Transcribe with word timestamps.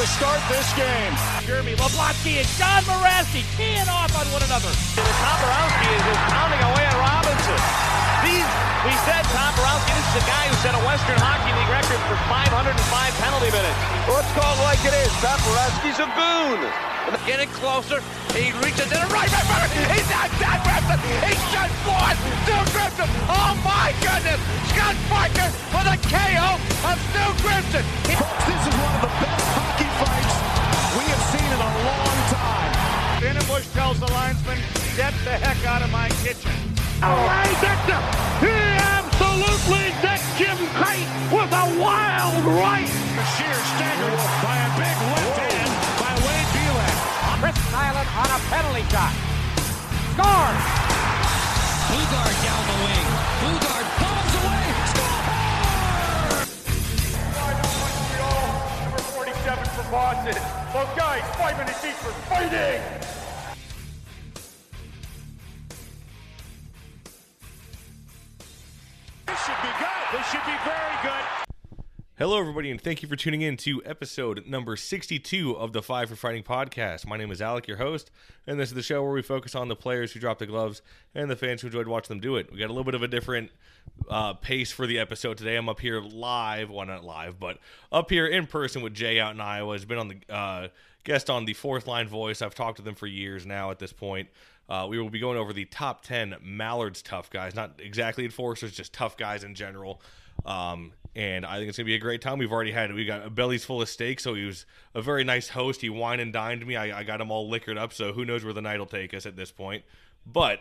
To 0.00 0.08
start 0.08 0.40
this 0.48 0.64
game. 0.80 1.12
Jeremy 1.44 1.76
Leblotsky 1.76 2.40
and 2.40 2.48
John 2.56 2.80
Mirasty 2.88 3.44
teeing 3.60 3.84
off 3.84 4.08
on 4.16 4.24
one 4.32 4.40
another. 4.48 4.72
And 4.96 5.12
Toporowski 5.20 5.88
is 5.92 6.02
just 6.08 6.24
pounding 6.32 6.62
away 6.72 6.88
at 6.88 6.96
Robinson. 6.96 7.60
These, 8.24 8.48
we 8.88 8.96
said 9.04 9.28
Toporowski, 9.28 9.92
this 9.92 10.08
is 10.08 10.16
a 10.16 10.24
guy 10.24 10.48
who 10.48 10.56
set 10.64 10.72
a 10.72 10.80
Western 10.88 11.20
Hockey 11.20 11.52
League 11.52 11.68
record 11.68 12.00
for 12.08 12.16
505 12.32 12.80
penalty 13.20 13.52
minutes. 13.52 13.76
Let's 14.08 14.32
call 14.32 14.48
it 14.56 14.64
like 14.64 14.80
it 14.88 14.96
is. 15.04 15.12
Toporowski's 15.20 16.00
a 16.00 16.08
boon. 16.16 16.64
Getting 17.28 17.52
closer. 17.60 18.00
He 18.32 18.56
reaches 18.64 18.88
in 18.88 19.00
a 19.04 19.08
right 19.12 19.28
back. 19.28 19.68
He's 19.68 20.08
not 20.08 20.32
Scott 20.40 20.64
Grimson. 20.64 20.96
He's 21.28 21.44
just 21.52 21.76
one. 21.84 22.16
Stu 22.48 22.56
Grimson. 22.72 23.08
Oh 23.28 23.52
my 23.60 23.92
goodness. 24.00 24.40
Scott 24.72 24.96
Parker 25.12 25.52
for 25.68 25.84
the 25.84 26.00
KO 26.08 26.56
of 26.88 26.96
Stu 27.12 27.24
Grimson. 27.44 27.84
This 28.08 28.64
is 28.64 28.72
one 28.80 28.96
of 28.96 29.04
the 29.04 29.12
best 29.20 29.29
hockey 29.56 29.90
fights 30.00 30.36
we 30.96 31.04
have 31.12 31.24
seen 31.32 31.48
in 31.48 31.60
a 31.60 31.72
long 31.84 32.18
time. 32.28 32.50
Bush 33.50 33.66
tells 33.74 33.98
the 33.98 34.06
linesman, 34.12 34.58
get 34.96 35.12
the 35.26 35.34
heck 35.34 35.58
out 35.66 35.82
of 35.82 35.90
my 35.90 36.08
kitchen. 36.22 36.54
Ray 37.02 37.50
Dexter, 37.58 37.98
he 38.38 38.54
absolutely 38.94 39.90
decked 39.98 40.22
Jim 40.38 40.54
Kite 40.78 41.10
with 41.34 41.50
a 41.50 41.66
wild 41.82 42.38
right. 42.46 42.86
The 42.86 43.24
sheer 43.34 43.58
staggered 43.74 44.22
by 44.38 44.54
a 44.54 44.70
big 44.78 44.96
left 45.12 45.34
hand 45.50 45.72
by 45.98 46.12
Wade 46.22 46.50
Belak. 46.54 46.96
Chris 47.42 47.58
Nilan 47.74 48.06
on 48.22 48.28
a 48.30 48.40
penalty 48.54 48.86
shot. 48.86 49.12
Score! 50.14 50.54
Boogaard 51.90 52.36
down 52.46 52.62
the 52.70 52.76
wing. 52.86 53.06
Boogaard 53.42 53.69
47 59.90 60.34
for 60.34 60.34
Boston. 60.34 60.34
Those 60.72 60.96
guys, 60.96 61.36
five 61.36 61.58
minutes 61.58 61.84
each 61.84 61.92
for 61.94 62.12
fighting. 62.28 62.80
This 69.26 69.44
should 69.44 69.62
be 69.62 69.68
good. 69.78 70.06
This 70.12 70.30
should 70.30 70.46
be 70.46 70.56
very 70.64 70.96
good. 71.02 71.40
Hello, 72.16 72.38
everybody, 72.38 72.70
and 72.70 72.80
thank 72.80 73.02
you 73.02 73.08
for 73.08 73.16
tuning 73.16 73.40
in 73.40 73.56
to 73.56 73.82
episode 73.86 74.46
number 74.46 74.76
62 74.76 75.56
of 75.56 75.72
the 75.72 75.80
Five 75.80 76.10
for 76.10 76.16
Fighting 76.16 76.42
podcast. 76.42 77.06
My 77.06 77.16
name 77.16 77.30
is 77.30 77.40
Alec, 77.40 77.66
your 77.66 77.78
host, 77.78 78.10
and 78.46 78.60
this 78.60 78.68
is 78.68 78.74
the 78.74 78.82
show 78.82 79.02
where 79.02 79.12
we 79.12 79.22
focus 79.22 79.54
on 79.54 79.68
the 79.68 79.76
players 79.76 80.12
who 80.12 80.20
drop 80.20 80.38
the 80.38 80.46
gloves 80.46 80.82
and 81.14 81.30
the 81.30 81.36
fans 81.36 81.62
who 81.62 81.68
enjoyed 81.68 81.88
watching 81.88 82.14
them 82.14 82.20
do 82.20 82.36
it. 82.36 82.52
We 82.52 82.58
got 82.58 82.66
a 82.66 82.74
little 82.74 82.84
bit 82.84 82.94
of 82.94 83.02
a 83.02 83.08
different 83.08 83.50
uh, 84.08 84.34
pace 84.34 84.72
for 84.72 84.86
the 84.86 84.98
episode 84.98 85.38
today. 85.38 85.56
I'm 85.56 85.68
up 85.68 85.80
here 85.80 86.00
live, 86.00 86.70
well, 86.70 86.86
not 86.86 87.04
live, 87.04 87.38
but 87.38 87.58
up 87.92 88.10
here 88.10 88.26
in 88.26 88.46
person 88.46 88.82
with 88.82 88.94
Jay 88.94 89.20
out 89.20 89.34
in 89.34 89.40
Iowa. 89.40 89.74
Has 89.74 89.84
been 89.84 89.98
on 89.98 90.08
the 90.08 90.34
uh, 90.34 90.68
guest 91.04 91.30
on 91.30 91.44
the 91.44 91.54
fourth 91.54 91.86
line 91.86 92.08
voice. 92.08 92.42
I've 92.42 92.54
talked 92.54 92.78
to 92.78 92.82
them 92.82 92.94
for 92.94 93.06
years 93.06 93.46
now 93.46 93.70
at 93.70 93.78
this 93.78 93.92
point. 93.92 94.28
Uh, 94.68 94.86
we 94.88 94.98
will 94.98 95.10
be 95.10 95.18
going 95.18 95.36
over 95.36 95.52
the 95.52 95.64
top 95.64 96.02
10 96.02 96.36
Mallards 96.42 97.02
tough 97.02 97.28
guys, 97.28 97.54
not 97.54 97.80
exactly 97.82 98.24
enforcers, 98.24 98.72
just 98.72 98.92
tough 98.92 99.16
guys 99.16 99.42
in 99.42 99.54
general. 99.54 100.00
Um, 100.46 100.92
and 101.16 101.44
I 101.44 101.56
think 101.56 101.68
it's 101.68 101.78
gonna 101.78 101.86
be 101.86 101.96
a 101.96 101.98
great 101.98 102.22
time. 102.22 102.38
We've 102.38 102.52
already 102.52 102.70
had 102.70 102.94
we 102.94 103.04
got 103.04 103.26
a 103.26 103.58
full 103.58 103.82
of 103.82 103.88
steak, 103.88 104.20
so 104.20 104.34
he 104.34 104.44
was 104.44 104.64
a 104.94 105.02
very 105.02 105.24
nice 105.24 105.48
host. 105.48 105.80
He 105.80 105.90
wine 105.90 106.20
and 106.20 106.32
dined 106.32 106.64
me. 106.64 106.76
I, 106.76 107.00
I 107.00 107.02
got 107.02 107.20
him 107.20 107.32
all 107.32 107.48
liquored 107.48 107.78
up, 107.78 107.92
so 107.92 108.12
who 108.12 108.24
knows 108.24 108.44
where 108.44 108.52
the 108.52 108.62
night 108.62 108.78
will 108.78 108.86
take 108.86 109.12
us 109.12 109.26
at 109.26 109.34
this 109.34 109.50
point. 109.50 109.82
But 110.24 110.60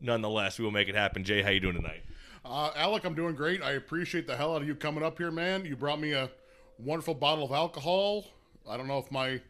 nonetheless, 0.00 0.58
we 0.58 0.64
will 0.66 0.72
make 0.72 0.88
it 0.88 0.94
happen. 0.94 1.24
Jay, 1.24 1.40
how 1.40 1.48
you 1.48 1.60
doing 1.60 1.76
tonight? 1.76 2.02
Uh, 2.44 2.70
Alec, 2.76 3.04
I'm 3.04 3.14
doing 3.14 3.34
great. 3.34 3.62
I 3.62 3.72
appreciate 3.72 4.26
the 4.26 4.36
hell 4.36 4.54
out 4.54 4.62
of 4.62 4.68
you 4.68 4.74
coming 4.74 5.02
up 5.02 5.18
here, 5.18 5.30
man. 5.30 5.64
You 5.64 5.76
brought 5.76 6.00
me 6.00 6.12
a 6.12 6.30
wonderful 6.78 7.14
bottle 7.14 7.44
of 7.44 7.52
alcohol. 7.52 8.26
I 8.68 8.76
don't 8.76 8.86
know 8.86 8.98
if 8.98 9.10
my 9.10 9.40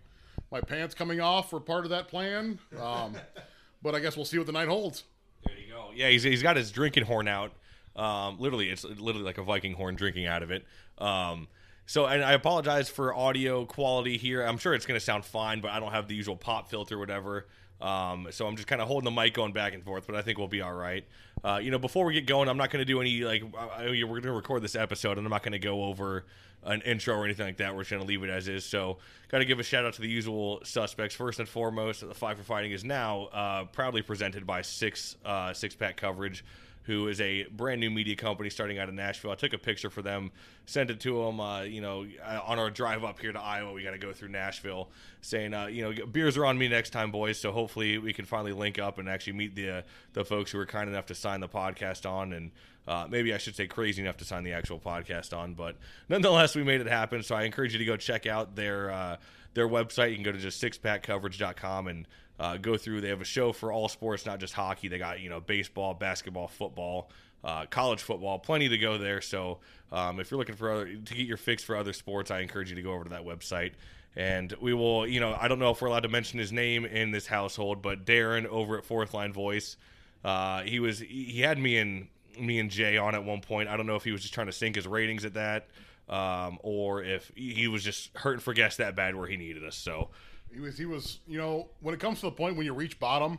my 0.50 0.60
pants 0.60 0.94
coming 0.94 1.20
off 1.20 1.52
were 1.52 1.60
part 1.60 1.84
of 1.84 1.90
that 1.90 2.08
plan, 2.08 2.58
um, 2.80 3.14
but 3.82 3.94
I 3.94 4.00
guess 4.00 4.16
we'll 4.16 4.24
see 4.24 4.38
what 4.38 4.46
the 4.46 4.52
night 4.52 4.68
holds. 4.68 5.04
There 5.44 5.56
you 5.56 5.72
go. 5.72 5.90
Yeah, 5.94 6.08
he's, 6.08 6.22
he's 6.22 6.42
got 6.42 6.56
his 6.56 6.70
drinking 6.70 7.04
horn 7.04 7.26
out. 7.26 7.52
Um, 7.96 8.38
literally, 8.38 8.70
it's 8.70 8.84
literally 8.84 9.24
like 9.24 9.38
a 9.38 9.42
Viking 9.42 9.72
horn 9.72 9.96
drinking 9.96 10.26
out 10.26 10.42
of 10.42 10.50
it. 10.50 10.64
Um, 10.98 11.48
so, 11.86 12.06
and 12.06 12.24
I 12.24 12.32
apologize 12.32 12.88
for 12.88 13.14
audio 13.14 13.66
quality 13.66 14.16
here. 14.16 14.42
I'm 14.42 14.58
sure 14.58 14.74
it's 14.74 14.86
going 14.86 14.98
to 14.98 15.04
sound 15.04 15.24
fine, 15.24 15.60
but 15.60 15.70
I 15.70 15.80
don't 15.80 15.92
have 15.92 16.08
the 16.08 16.14
usual 16.14 16.36
pop 16.36 16.70
filter 16.70 16.96
or 16.96 16.98
whatever. 16.98 17.46
Um, 17.80 18.28
so 18.30 18.46
I'm 18.46 18.56
just 18.56 18.68
kind 18.68 18.80
of 18.80 18.88
holding 18.88 19.04
the 19.04 19.20
mic 19.20 19.34
going 19.34 19.52
back 19.52 19.74
and 19.74 19.84
forth, 19.84 20.06
but 20.06 20.16
I 20.16 20.22
think 20.22 20.38
we'll 20.38 20.48
be 20.48 20.62
all 20.62 20.72
right. 20.72 21.04
Uh, 21.44 21.58
you 21.58 21.70
know, 21.70 21.78
before 21.78 22.06
we 22.06 22.14
get 22.14 22.26
going, 22.26 22.48
I'm 22.48 22.56
not 22.56 22.70
going 22.70 22.80
to 22.80 22.86
do 22.86 23.00
any 23.02 23.20
like 23.20 23.42
I, 23.54 23.86
we're 23.86 24.06
going 24.06 24.22
to 24.22 24.32
record 24.32 24.62
this 24.62 24.74
episode, 24.74 25.18
and 25.18 25.26
I'm 25.26 25.30
not 25.30 25.42
going 25.42 25.52
to 25.52 25.58
go 25.58 25.84
over 25.84 26.24
an 26.62 26.80
intro 26.82 27.14
or 27.14 27.26
anything 27.26 27.44
like 27.44 27.58
that. 27.58 27.74
We're 27.74 27.82
just 27.82 27.90
going 27.90 28.00
to 28.00 28.08
leave 28.08 28.22
it 28.22 28.30
as 28.30 28.48
is. 28.48 28.64
So, 28.64 28.96
got 29.28 29.38
to 29.38 29.44
give 29.44 29.60
a 29.60 29.62
shout 29.62 29.84
out 29.84 29.92
to 29.94 30.00
the 30.00 30.08
usual 30.08 30.60
suspects. 30.64 31.14
First 31.14 31.40
and 31.40 31.48
foremost, 31.48 32.00
the 32.00 32.14
Five 32.14 32.38
for 32.38 32.44
Fighting 32.44 32.72
is 32.72 32.82
now 32.82 33.24
uh, 33.24 33.64
proudly 33.64 34.00
presented 34.00 34.46
by 34.46 34.62
Six 34.62 35.16
uh, 35.24 35.52
Six 35.52 35.74
Pack 35.74 35.98
Coverage 35.98 36.44
who 36.84 37.08
is 37.08 37.20
a 37.20 37.44
brand 37.44 37.80
new 37.80 37.90
media 37.90 38.14
company 38.14 38.50
starting 38.50 38.78
out 38.78 38.88
in 38.88 38.94
Nashville. 38.94 39.30
I 39.30 39.36
took 39.36 39.52
a 39.54 39.58
picture 39.58 39.88
for 39.88 40.02
them, 40.02 40.30
sent 40.66 40.90
it 40.90 41.00
to 41.00 41.24
them. 41.24 41.40
Uh, 41.40 41.62
you 41.62 41.80
know, 41.80 42.06
uh, 42.22 42.40
on 42.44 42.58
our 42.58 42.70
drive 42.70 43.04
up 43.04 43.18
here 43.18 43.32
to 43.32 43.40
Iowa, 43.40 43.72
we 43.72 43.82
got 43.82 43.92
to 43.92 43.98
go 43.98 44.12
through 44.12 44.28
Nashville, 44.28 44.88
saying, 45.22 45.54
uh, 45.54 45.66
you 45.66 45.82
know, 45.82 46.06
beers 46.06 46.36
are 46.36 46.44
on 46.44 46.58
me 46.58 46.68
next 46.68 46.90
time, 46.90 47.10
boys. 47.10 47.38
So 47.38 47.52
hopefully 47.52 47.96
we 47.98 48.12
can 48.12 48.26
finally 48.26 48.52
link 48.52 48.78
up 48.78 48.98
and 48.98 49.08
actually 49.08 49.32
meet 49.32 49.54
the 49.54 49.70
uh, 49.70 49.82
the 50.12 50.24
folks 50.24 50.52
who 50.52 50.58
were 50.58 50.66
kind 50.66 50.88
enough 50.88 51.06
to 51.06 51.14
sign 51.14 51.40
the 51.40 51.48
podcast 51.48 52.08
on, 52.08 52.32
and 52.34 52.50
uh, 52.86 53.06
maybe 53.08 53.32
I 53.32 53.38
should 53.38 53.56
say 53.56 53.66
crazy 53.66 54.02
enough 54.02 54.18
to 54.18 54.24
sign 54.24 54.44
the 54.44 54.52
actual 54.52 54.78
podcast 54.78 55.36
on. 55.36 55.54
But 55.54 55.76
nonetheless, 56.10 56.54
we 56.54 56.64
made 56.64 56.82
it 56.82 56.86
happen. 56.86 57.22
So 57.22 57.34
I 57.34 57.44
encourage 57.44 57.72
you 57.72 57.78
to 57.78 57.84
go 57.84 57.96
check 57.96 58.26
out 58.26 58.56
their 58.56 58.90
uh, 58.90 59.16
their 59.54 59.68
website. 59.68 60.10
You 60.10 60.16
can 60.16 60.24
go 60.24 60.32
to 60.32 60.38
just 60.38 60.62
sixpackcoverage.com 60.62 61.88
and 61.88 62.06
uh, 62.38 62.56
go 62.56 62.76
through. 62.76 63.00
They 63.00 63.08
have 63.08 63.20
a 63.20 63.26
show 63.26 63.52
for 63.52 63.72
all 63.72 63.88
sports, 63.88 64.26
not 64.26 64.40
just 64.40 64.54
hockey. 64.54 64.88
They 64.88 64.98
got 64.98 65.20
you 65.20 65.30
know 65.30 65.40
baseball, 65.40 65.94
basketball, 65.94 66.48
football, 66.48 67.10
uh, 67.42 67.66
college 67.66 68.02
football, 68.02 68.38
plenty 68.38 68.68
to 68.68 68.78
go 68.78 68.98
there. 68.98 69.20
So 69.20 69.58
um, 69.92 70.18
if 70.18 70.30
you're 70.30 70.38
looking 70.38 70.56
for 70.56 70.72
other, 70.72 70.86
to 70.86 71.14
get 71.14 71.26
your 71.26 71.36
fix 71.36 71.62
for 71.62 71.76
other 71.76 71.92
sports, 71.92 72.30
I 72.30 72.40
encourage 72.40 72.70
you 72.70 72.76
to 72.76 72.82
go 72.82 72.92
over 72.92 73.04
to 73.04 73.10
that 73.10 73.24
website. 73.24 73.72
And 74.16 74.54
we 74.60 74.72
will, 74.72 75.06
you 75.06 75.20
know, 75.20 75.36
I 75.38 75.48
don't 75.48 75.58
know 75.58 75.70
if 75.70 75.82
we're 75.82 75.88
allowed 75.88 76.04
to 76.04 76.08
mention 76.08 76.38
his 76.38 76.52
name 76.52 76.84
in 76.84 77.10
this 77.10 77.26
household, 77.26 77.82
but 77.82 78.04
Darren 78.04 78.46
over 78.46 78.78
at 78.78 78.84
Fourth 78.84 79.12
Line 79.12 79.32
Voice, 79.32 79.76
uh, 80.24 80.62
he 80.62 80.78
was 80.78 81.00
he 81.00 81.40
had 81.40 81.58
me 81.58 81.78
and 81.78 82.06
me 82.38 82.58
and 82.58 82.70
Jay 82.70 82.96
on 82.96 83.14
at 83.14 83.24
one 83.24 83.40
point. 83.40 83.68
I 83.68 83.76
don't 83.76 83.86
know 83.86 83.96
if 83.96 84.04
he 84.04 84.12
was 84.12 84.22
just 84.22 84.32
trying 84.32 84.46
to 84.46 84.52
sink 84.52 84.76
his 84.76 84.86
ratings 84.86 85.24
at 85.24 85.34
that, 85.34 85.66
um, 86.08 86.58
or 86.62 87.02
if 87.02 87.30
he 87.34 87.66
was 87.68 87.82
just 87.82 88.16
hurting 88.16 88.40
for 88.40 88.54
guests 88.54 88.78
that 88.78 88.94
bad 88.94 89.16
where 89.16 89.26
he 89.26 89.36
needed 89.36 89.64
us. 89.64 89.76
So 89.76 90.10
He 90.54 90.60
was, 90.60 90.78
he 90.78 90.86
was, 90.86 91.18
you 91.26 91.36
know, 91.38 91.68
when 91.80 91.94
it 91.94 92.00
comes 92.00 92.20
to 92.20 92.26
the 92.26 92.30
point 92.32 92.56
when 92.56 92.64
you 92.64 92.72
reach 92.74 92.98
bottom 93.00 93.38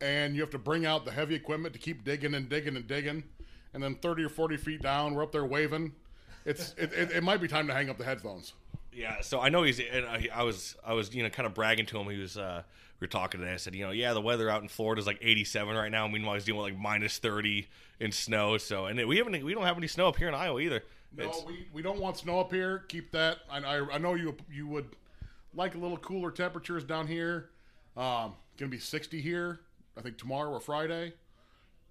and 0.00 0.34
you 0.34 0.40
have 0.42 0.50
to 0.50 0.58
bring 0.58 0.84
out 0.84 1.04
the 1.04 1.10
heavy 1.10 1.34
equipment 1.34 1.72
to 1.72 1.78
keep 1.80 2.04
digging 2.04 2.34
and 2.34 2.48
digging 2.48 2.76
and 2.76 2.86
digging, 2.86 3.24
and 3.74 3.82
then 3.82 3.94
30 3.96 4.24
or 4.24 4.28
40 4.28 4.56
feet 4.58 4.82
down, 4.82 5.14
we're 5.14 5.22
up 5.22 5.32
there 5.32 5.46
waving. 5.46 5.92
It's, 6.44 6.74
it, 6.76 6.92
it, 6.92 7.10
it 7.12 7.22
might 7.22 7.40
be 7.40 7.48
time 7.48 7.66
to 7.68 7.72
hang 7.72 7.88
up 7.88 7.96
the 7.98 8.04
headphones. 8.04 8.52
Yeah, 8.92 9.20
so 9.22 9.40
I 9.40 9.48
know 9.48 9.62
he's. 9.62 9.80
And 9.80 10.04
I, 10.04 10.28
I 10.34 10.42
was, 10.42 10.76
I 10.84 10.92
was, 10.92 11.14
you 11.14 11.22
know, 11.22 11.30
kind 11.30 11.46
of 11.46 11.54
bragging 11.54 11.86
to 11.86 11.98
him. 11.98 12.10
He 12.10 12.18
was, 12.18 12.36
uh, 12.36 12.62
we 13.00 13.04
were 13.06 13.08
talking 13.08 13.40
today. 13.40 13.54
I 13.54 13.56
said, 13.56 13.74
you 13.74 13.86
know, 13.86 13.90
yeah, 13.92 14.12
the 14.12 14.20
weather 14.20 14.50
out 14.50 14.60
in 14.60 14.68
Florida 14.68 15.00
is 15.00 15.06
like 15.06 15.18
87 15.22 15.74
right 15.74 15.90
now. 15.90 16.06
Meanwhile, 16.08 16.34
he's 16.34 16.44
dealing 16.44 16.62
with 16.62 16.72
like 16.74 16.82
minus 16.82 17.16
30 17.18 17.66
in 18.00 18.12
snow. 18.12 18.58
So, 18.58 18.86
and 18.86 19.02
we 19.06 19.16
haven't, 19.16 19.42
we 19.42 19.54
don't 19.54 19.64
have 19.64 19.78
any 19.78 19.86
snow 19.86 20.08
up 20.08 20.16
here 20.16 20.28
in 20.28 20.34
Iowa 20.34 20.60
either. 20.60 20.82
No, 21.16 21.24
It's- 21.24 21.44
we, 21.46 21.66
we 21.72 21.80
don't 21.80 22.00
want 22.00 22.18
snow 22.18 22.40
up 22.40 22.52
here. 22.52 22.84
Keep 22.88 23.12
that. 23.12 23.38
I, 23.50 23.58
I, 23.60 23.94
I 23.94 23.98
know 23.98 24.14
you 24.14 24.36
you 24.50 24.66
would 24.66 24.88
like 25.54 25.74
a 25.74 25.78
little 25.78 25.96
cooler 25.98 26.30
temperatures 26.30 26.84
down 26.84 27.06
here. 27.06 27.50
Um, 27.96 28.34
gonna 28.56 28.70
be 28.70 28.78
60 28.78 29.20
here. 29.20 29.60
I 29.96 30.00
think 30.00 30.18
tomorrow 30.18 30.50
or 30.50 30.60
Friday. 30.60 31.12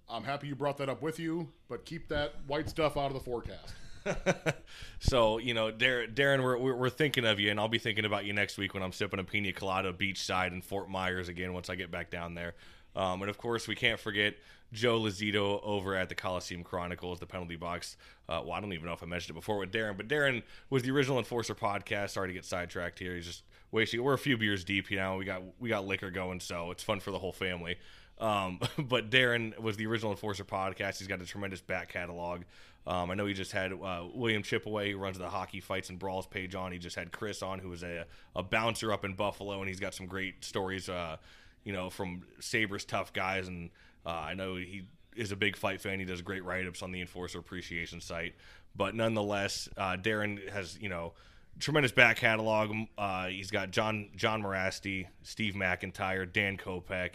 I'm 0.08 0.24
happy 0.24 0.48
you 0.48 0.54
brought 0.54 0.78
that 0.78 0.88
up 0.88 1.00
with 1.00 1.18
you, 1.18 1.48
but 1.68 1.84
keep 1.84 2.08
that 2.08 2.34
white 2.46 2.68
stuff 2.68 2.96
out 2.96 3.06
of 3.06 3.14
the 3.14 3.20
forecast. 3.20 3.74
so 4.98 5.38
you 5.38 5.54
know, 5.54 5.70
Dar- 5.70 6.06
Darren, 6.06 6.42
we're, 6.42 6.58
we're 6.58 6.74
we're 6.74 6.90
thinking 6.90 7.24
of 7.24 7.38
you, 7.38 7.50
and 7.50 7.60
I'll 7.60 7.68
be 7.68 7.78
thinking 7.78 8.04
about 8.04 8.24
you 8.24 8.32
next 8.32 8.58
week 8.58 8.74
when 8.74 8.82
I'm 8.82 8.92
sipping 8.92 9.20
a 9.20 9.24
pina 9.24 9.52
colada 9.52 9.92
beachside 9.92 10.52
in 10.52 10.60
Fort 10.60 10.90
Myers 10.90 11.28
again 11.28 11.52
once 11.52 11.70
I 11.70 11.76
get 11.76 11.90
back 11.90 12.10
down 12.10 12.34
there. 12.34 12.54
Um, 12.94 13.22
and 13.22 13.30
of 13.30 13.38
course, 13.38 13.68
we 13.68 13.74
can't 13.74 13.98
forget 13.98 14.34
Joe 14.72 15.00
Lazito 15.00 15.60
over 15.62 15.94
at 15.94 16.08
the 16.08 16.14
Coliseum 16.14 16.64
Chronicles, 16.64 17.20
the 17.20 17.26
penalty 17.26 17.56
box. 17.56 17.96
Uh, 18.28 18.40
well, 18.44 18.52
I 18.52 18.60
don't 18.60 18.72
even 18.72 18.86
know 18.86 18.92
if 18.92 19.02
I 19.02 19.06
mentioned 19.06 19.36
it 19.36 19.40
before 19.40 19.58
with 19.58 19.72
Darren, 19.72 19.96
but 19.96 20.08
Darren 20.08 20.42
was 20.68 20.82
the 20.82 20.90
original 20.90 21.18
Enforcer 21.18 21.54
podcast. 21.54 22.10
Sorry 22.10 22.28
to 22.28 22.34
get 22.34 22.44
sidetracked 22.44 22.98
here. 22.98 23.14
He's 23.14 23.26
just 23.26 23.44
wasting. 23.72 24.02
We're 24.02 24.14
a 24.14 24.18
few 24.18 24.36
beers 24.36 24.62
deep, 24.62 24.90
you 24.90 24.98
know. 24.98 25.16
We 25.16 25.24
got 25.24 25.42
we 25.58 25.68
got 25.68 25.86
liquor 25.86 26.10
going, 26.10 26.38
so 26.38 26.70
it's 26.70 26.84
fun 26.84 27.00
for 27.00 27.10
the 27.10 27.18
whole 27.18 27.32
family. 27.32 27.78
Um, 28.18 28.60
but 28.78 29.10
Darren 29.10 29.58
was 29.58 29.76
the 29.76 29.86
original 29.86 30.12
Enforcer 30.12 30.44
podcast. 30.44 30.98
He's 30.98 31.08
got 31.08 31.20
a 31.20 31.26
tremendous 31.26 31.60
back 31.60 31.88
catalog. 31.88 32.42
Um, 32.86 33.10
I 33.10 33.14
know 33.14 33.26
he 33.26 33.34
just 33.34 33.52
had 33.52 33.72
uh, 33.72 34.04
William 34.12 34.42
Chipaway, 34.42 34.90
who 34.90 34.98
runs 34.98 35.18
the 35.18 35.28
Hockey 35.28 35.60
Fights 35.60 35.88
and 35.88 35.98
Brawls 35.98 36.26
page 36.26 36.54
on. 36.54 36.72
He 36.72 36.78
just 36.78 36.96
had 36.96 37.12
Chris 37.12 37.42
on, 37.42 37.60
who 37.60 37.68
was 37.68 37.84
a, 37.84 38.06
a 38.34 38.42
bouncer 38.42 38.92
up 38.92 39.04
in 39.04 39.14
Buffalo, 39.14 39.60
and 39.60 39.68
he's 39.68 39.78
got 39.78 39.94
some 39.94 40.06
great 40.06 40.44
stories, 40.44 40.88
uh, 40.88 41.16
you 41.64 41.72
know, 41.72 41.90
from 41.90 42.22
Sabres 42.40 42.84
tough 42.84 43.12
guys. 43.12 43.46
And 43.46 43.70
uh, 44.04 44.10
I 44.10 44.34
know 44.34 44.56
he 44.56 44.88
is 45.14 45.30
a 45.30 45.36
big 45.36 45.56
fight 45.56 45.80
fan. 45.80 46.00
He 46.00 46.04
does 46.04 46.22
great 46.22 46.44
write 46.44 46.66
ups 46.66 46.82
on 46.82 46.90
the 46.90 47.00
Enforcer 47.00 47.38
Appreciation 47.38 48.00
site. 48.00 48.34
But 48.74 48.96
nonetheless, 48.96 49.68
uh, 49.76 49.96
Darren 49.96 50.50
has, 50.50 50.76
you 50.80 50.88
know, 50.88 51.12
tremendous 51.58 51.92
back 51.92 52.16
catalog. 52.16 52.74
Uh, 52.96 53.26
he's 53.26 53.50
got 53.50 53.70
John 53.70 54.08
John 54.16 54.42
Mirasty, 54.42 55.06
Steve 55.22 55.54
McIntyre, 55.54 56.30
Dan 56.30 56.56
Kopech, 56.56 57.12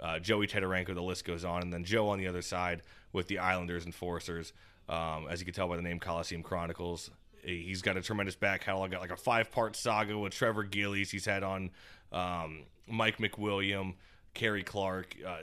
uh, 0.00 0.18
Joey 0.18 0.46
Tetarenko. 0.46 0.94
The 0.94 1.02
list 1.02 1.24
goes 1.24 1.44
on, 1.44 1.62
and 1.62 1.72
then 1.72 1.84
Joe 1.84 2.08
on 2.08 2.18
the 2.18 2.26
other 2.26 2.42
side 2.42 2.82
with 3.12 3.28
the 3.28 3.38
Islanders 3.38 3.86
Enforcers. 3.86 4.52
Um, 4.88 5.26
as 5.30 5.40
you 5.40 5.44
can 5.44 5.54
tell 5.54 5.68
by 5.68 5.76
the 5.76 5.82
name 5.82 6.00
Coliseum 6.00 6.42
Chronicles, 6.42 7.10
he's 7.42 7.82
got 7.82 7.96
a 7.96 8.02
tremendous 8.02 8.34
back 8.34 8.62
catalog. 8.62 8.90
Got 8.90 9.00
like 9.00 9.12
a 9.12 9.16
five 9.16 9.50
part 9.50 9.76
saga 9.76 10.18
with 10.18 10.32
Trevor 10.32 10.64
Gillies. 10.64 11.10
He's 11.10 11.26
had 11.26 11.42
on 11.42 11.70
um, 12.12 12.64
Mike 12.88 13.18
McWilliam. 13.18 13.94
Kerry 14.32 14.62
Clark, 14.62 15.16
uh, 15.26 15.38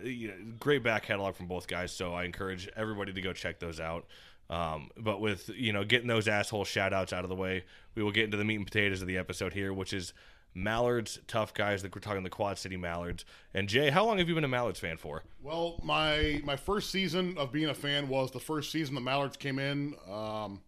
great 0.60 0.82
back 0.82 1.04
catalog 1.04 1.36
from 1.36 1.48
both 1.48 1.68
guys. 1.68 1.92
So 1.92 2.14
I 2.14 2.24
encourage 2.24 2.70
everybody 2.76 3.12
to 3.14 3.22
go 3.22 3.34
check 3.34 3.60
those 3.60 3.82
out. 3.82 4.06
Um, 4.50 4.90
but 4.98 5.20
with 5.20 5.50
you 5.50 5.74
know 5.74 5.84
getting 5.84 6.08
those 6.08 6.28
asshole 6.28 6.66
shout 6.66 6.94
outs 6.94 7.12
out 7.14 7.24
of 7.24 7.30
the 7.30 7.36
way, 7.36 7.66
we 7.96 8.04
will 8.04 8.12
get 8.12 8.26
into 8.26 8.38
the 8.38 8.46
meat 8.46 8.56
and 8.56 8.66
potatoes 8.66 9.02
of 9.02 9.08
the 9.08 9.18
episode 9.18 9.54
here, 9.54 9.74
which 9.74 9.94
is 9.94 10.14
Mallards, 10.56 11.20
tough 11.28 11.54
guys. 11.54 11.82
That 11.82 11.94
we're 11.94 12.02
talking 12.02 12.24
the 12.24 12.30
Quad 12.30 12.58
City 12.58 12.78
Mallards. 12.78 13.26
And 13.54 13.68
Jay, 13.68 13.90
how 13.90 14.06
long 14.06 14.18
have 14.18 14.30
you 14.30 14.36
been 14.36 14.44
a 14.44 14.50
Mallards 14.50 14.80
fan 14.80 14.98
for? 14.98 15.24
Well, 15.42 15.80
my 15.84 16.42
my 16.44 16.56
first 16.56 16.92
season 16.92 17.38
of 17.38 17.52
being 17.52 17.70
a 17.70 17.74
fan 17.74 18.08
was 18.08 18.32
the 18.32 18.40
first 18.40 18.72
season 18.72 18.96
the 18.96 19.02
Mallards 19.02 19.38
came 19.38 19.60
in, 19.60 19.96
um, 20.10 20.62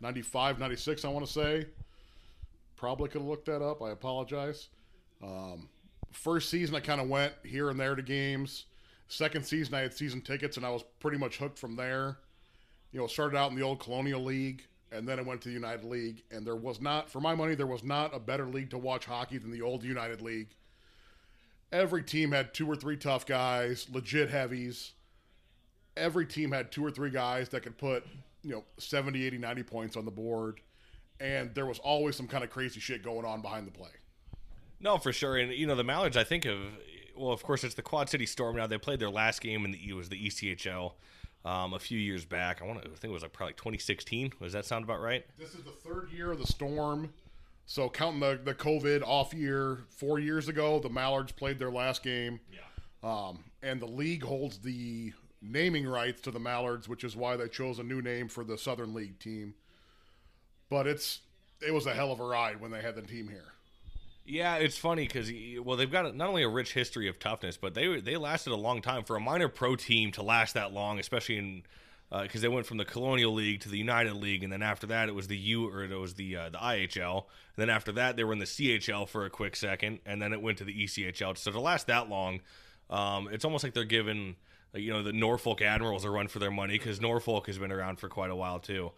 95, 0.00 0.58
96, 0.58 1.04
I 1.04 1.08
want 1.08 1.26
to 1.26 1.32
say. 1.32 1.66
Probably 2.76 3.08
could 3.08 3.20
have 3.20 3.28
looked 3.28 3.46
that 3.46 3.62
up. 3.62 3.82
I 3.82 3.90
apologize. 3.90 4.68
Um, 5.22 5.68
first 6.10 6.48
season, 6.48 6.74
I 6.74 6.80
kind 6.80 7.00
of 7.00 7.08
went 7.08 7.34
here 7.44 7.68
and 7.68 7.78
there 7.78 7.94
to 7.94 8.02
games. 8.02 8.64
Second 9.08 9.44
season, 9.44 9.74
I 9.74 9.80
had 9.80 9.92
season 9.92 10.22
tickets, 10.22 10.56
and 10.56 10.64
I 10.64 10.70
was 10.70 10.84
pretty 10.98 11.18
much 11.18 11.36
hooked 11.36 11.58
from 11.58 11.76
there. 11.76 12.18
You 12.92 13.00
know, 13.00 13.06
started 13.06 13.36
out 13.36 13.50
in 13.50 13.56
the 13.56 13.62
old 13.62 13.80
Colonial 13.80 14.22
League, 14.22 14.64
and 14.92 15.06
then 15.06 15.18
I 15.18 15.22
went 15.22 15.40
to 15.42 15.48
the 15.48 15.54
United 15.54 15.84
League. 15.84 16.22
And 16.30 16.46
there 16.46 16.56
was 16.56 16.80
not, 16.80 17.08
for 17.08 17.20
my 17.20 17.34
money, 17.34 17.54
there 17.54 17.66
was 17.66 17.84
not 17.84 18.14
a 18.14 18.18
better 18.18 18.46
league 18.46 18.70
to 18.70 18.78
watch 18.78 19.06
hockey 19.06 19.38
than 19.38 19.50
the 19.50 19.62
old 19.62 19.84
United 19.84 20.20
League. 20.20 20.48
Every 21.72 22.02
team 22.02 22.32
had 22.32 22.52
two 22.52 22.68
or 22.68 22.74
three 22.74 22.96
tough 22.96 23.26
guys, 23.26 23.86
legit 23.92 24.30
heavies. 24.30 24.92
Every 25.96 26.26
team 26.26 26.50
had 26.50 26.72
two 26.72 26.84
or 26.84 26.90
three 26.90 27.10
guys 27.10 27.48
that 27.50 27.62
could 27.62 27.78
put, 27.78 28.04
you 28.42 28.50
know, 28.50 28.64
70, 28.78 29.24
80, 29.24 29.38
90 29.38 29.62
points 29.62 29.96
on 29.96 30.04
the 30.04 30.10
board. 30.10 30.60
And 31.20 31.54
there 31.54 31.66
was 31.66 31.78
always 31.78 32.16
some 32.16 32.26
kind 32.26 32.42
of 32.42 32.50
crazy 32.50 32.80
shit 32.80 33.04
going 33.04 33.24
on 33.24 33.40
behind 33.40 33.66
the 33.66 33.72
play. 33.72 33.90
No, 34.80 34.98
for 34.98 35.12
sure. 35.12 35.36
And 35.36 35.52
you 35.52 35.66
know 35.66 35.76
the 35.76 35.84
Mallards, 35.84 36.16
I 36.16 36.24
think 36.24 36.46
of. 36.46 36.58
Well, 37.16 37.32
of 37.32 37.42
course, 37.42 37.64
it's 37.64 37.74
the 37.74 37.82
Quad 37.82 38.08
City 38.08 38.24
Storm. 38.24 38.56
Now 38.56 38.66
they 38.66 38.78
played 38.78 38.98
their 38.98 39.10
last 39.10 39.42
game 39.42 39.64
in 39.64 39.72
the 39.72 39.78
it 39.86 39.92
was 39.92 40.08
the 40.08 40.26
ECHL 40.26 40.92
um, 41.44 41.74
a 41.74 41.78
few 41.78 41.98
years 41.98 42.24
back. 42.24 42.60
I 42.62 42.66
want 42.66 42.82
to 42.82 42.88
I 42.88 42.94
think 42.94 43.10
it 43.10 43.14
was 43.14 43.22
like 43.22 43.32
probably 43.32 43.54
2016. 43.54 44.32
Does 44.40 44.52
that 44.52 44.64
sound 44.64 44.84
about 44.84 45.00
right? 45.00 45.24
This 45.38 45.54
is 45.54 45.62
the 45.62 45.70
third 45.70 46.10
year 46.12 46.32
of 46.32 46.38
the 46.38 46.46
Storm. 46.46 47.12
So 47.66 47.88
counting 47.88 48.20
the, 48.20 48.40
the 48.42 48.54
COVID 48.54 49.02
off 49.02 49.32
year, 49.32 49.78
four 49.90 50.18
years 50.18 50.48
ago, 50.48 50.80
the 50.80 50.88
Mallards 50.88 51.32
played 51.32 51.58
their 51.58 51.70
last 51.70 52.02
game. 52.02 52.40
Yeah. 52.52 52.58
Um, 53.02 53.44
and 53.62 53.80
the 53.80 53.86
league 53.86 54.24
holds 54.24 54.58
the 54.58 55.12
naming 55.40 55.86
rights 55.86 56.20
to 56.22 56.30
the 56.30 56.40
Mallards, 56.40 56.88
which 56.88 57.04
is 57.04 57.16
why 57.16 57.36
they 57.36 57.48
chose 57.48 57.78
a 57.78 57.82
new 57.82 58.02
name 58.02 58.28
for 58.28 58.44
the 58.44 58.58
Southern 58.58 58.92
League 58.92 59.18
team. 59.18 59.54
But 60.68 60.86
it's 60.86 61.20
it 61.66 61.72
was 61.72 61.86
a 61.86 61.94
hell 61.94 62.12
of 62.12 62.20
a 62.20 62.24
ride 62.24 62.60
when 62.60 62.70
they 62.70 62.80
had 62.80 62.96
the 62.96 63.02
team 63.02 63.28
here. 63.28 63.52
Yeah, 64.30 64.56
it's 64.56 64.78
funny 64.78 65.08
because 65.08 65.30
well, 65.60 65.76
they've 65.76 65.90
got 65.90 66.14
not 66.14 66.28
only 66.28 66.44
a 66.44 66.48
rich 66.48 66.72
history 66.72 67.08
of 67.08 67.18
toughness, 67.18 67.56
but 67.56 67.74
they 67.74 68.00
they 68.00 68.16
lasted 68.16 68.52
a 68.52 68.56
long 68.56 68.80
time 68.80 69.02
for 69.02 69.16
a 69.16 69.20
minor 69.20 69.48
pro 69.48 69.74
team 69.74 70.12
to 70.12 70.22
last 70.22 70.54
that 70.54 70.72
long, 70.72 71.00
especially 71.00 71.38
in 71.38 71.62
because 72.22 72.40
uh, 72.40 72.42
they 72.42 72.48
went 72.48 72.66
from 72.66 72.76
the 72.76 72.84
Colonial 72.84 73.32
League 73.32 73.60
to 73.60 73.68
the 73.68 73.78
United 73.78 74.14
League, 74.14 74.44
and 74.44 74.52
then 74.52 74.62
after 74.62 74.86
that 74.86 75.08
it 75.08 75.16
was 75.16 75.26
the 75.26 75.36
U 75.36 75.68
or 75.68 75.82
it 75.82 75.98
was 75.98 76.14
the 76.14 76.36
uh, 76.36 76.48
the 76.48 76.58
IHL, 76.58 77.16
and 77.16 77.56
then 77.56 77.70
after 77.70 77.90
that 77.92 78.16
they 78.16 78.22
were 78.22 78.32
in 78.32 78.38
the 78.38 78.44
CHL 78.44 79.08
for 79.08 79.24
a 79.24 79.30
quick 79.30 79.56
second, 79.56 79.98
and 80.06 80.22
then 80.22 80.32
it 80.32 80.40
went 80.40 80.58
to 80.58 80.64
the 80.64 80.84
ECHL. 80.84 81.36
So 81.36 81.50
to 81.50 81.60
last 81.60 81.88
that 81.88 82.08
long, 82.08 82.40
um, 82.88 83.28
it's 83.32 83.44
almost 83.44 83.64
like 83.64 83.74
they're 83.74 83.84
giving 83.84 84.36
you 84.74 84.92
know 84.92 85.02
the 85.02 85.12
Norfolk 85.12 85.60
Admirals 85.60 86.04
a 86.04 86.10
run 86.10 86.28
for 86.28 86.38
their 86.38 86.52
money 86.52 86.78
because 86.78 87.00
Norfolk 87.00 87.48
has 87.48 87.58
been 87.58 87.72
around 87.72 87.98
for 87.98 88.08
quite 88.08 88.30
a 88.30 88.36
while 88.36 88.60
too. 88.60 88.92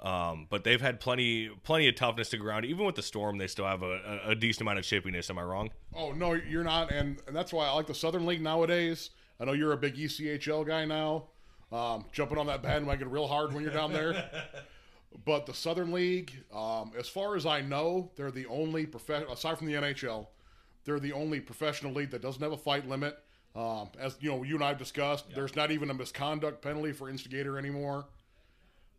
Um, 0.00 0.46
but 0.50 0.62
they've 0.62 0.80
had 0.80 1.00
plenty 1.00 1.48
plenty 1.64 1.88
of 1.88 1.94
toughness 1.94 2.28
to 2.30 2.36
ground. 2.36 2.64
Even 2.66 2.84
with 2.84 2.96
the 2.96 3.02
storm, 3.02 3.38
they 3.38 3.46
still 3.46 3.64
have 3.64 3.82
a, 3.82 4.20
a, 4.26 4.34
decent 4.34 4.62
amount 4.62 4.78
of 4.78 4.84
chippiness. 4.84 5.30
Am 5.30 5.38
I 5.38 5.42
wrong? 5.42 5.70
Oh 5.94 6.12
no, 6.12 6.34
you're 6.34 6.64
not, 6.64 6.92
and, 6.92 7.20
and 7.26 7.34
that's 7.34 7.52
why 7.52 7.66
I 7.66 7.72
like 7.72 7.86
the 7.86 7.94
Southern 7.94 8.26
League 8.26 8.42
nowadays. 8.42 9.10
I 9.40 9.46
know 9.46 9.52
you're 9.52 9.72
a 9.72 9.76
big 9.76 9.96
ECHL 9.96 10.66
guy 10.66 10.84
now, 10.84 11.28
um, 11.72 12.04
jumping 12.12 12.36
on 12.38 12.46
that 12.46 12.62
bandwagon 12.62 13.10
real 13.10 13.26
hard 13.26 13.54
when 13.54 13.62
you're 13.62 13.72
down 13.72 13.92
there. 13.92 14.30
but 15.24 15.46
the 15.46 15.54
Southern 15.54 15.92
League, 15.92 16.32
um, 16.54 16.92
as 16.98 17.08
far 17.08 17.34
as 17.34 17.46
I 17.46 17.62
know, 17.62 18.10
they're 18.16 18.30
the 18.30 18.46
only 18.46 18.86
prof- 18.86 19.28
aside 19.30 19.58
from 19.58 19.66
the 19.66 19.74
NHL, 19.74 20.26
they're 20.84 21.00
the 21.00 21.12
only 21.12 21.40
professional 21.40 21.92
league 21.92 22.10
that 22.10 22.22
doesn't 22.22 22.42
have 22.42 22.52
a 22.52 22.56
fight 22.56 22.86
limit. 22.88 23.18
Um, 23.54 23.88
as 23.98 24.16
you 24.20 24.30
know, 24.30 24.42
you 24.42 24.56
and 24.56 24.64
I 24.64 24.68
have 24.68 24.78
discussed, 24.78 25.24
there's 25.34 25.56
not 25.56 25.70
even 25.70 25.88
a 25.88 25.94
misconduct 25.94 26.60
penalty 26.60 26.92
for 26.92 27.08
instigator 27.08 27.58
anymore. 27.58 28.06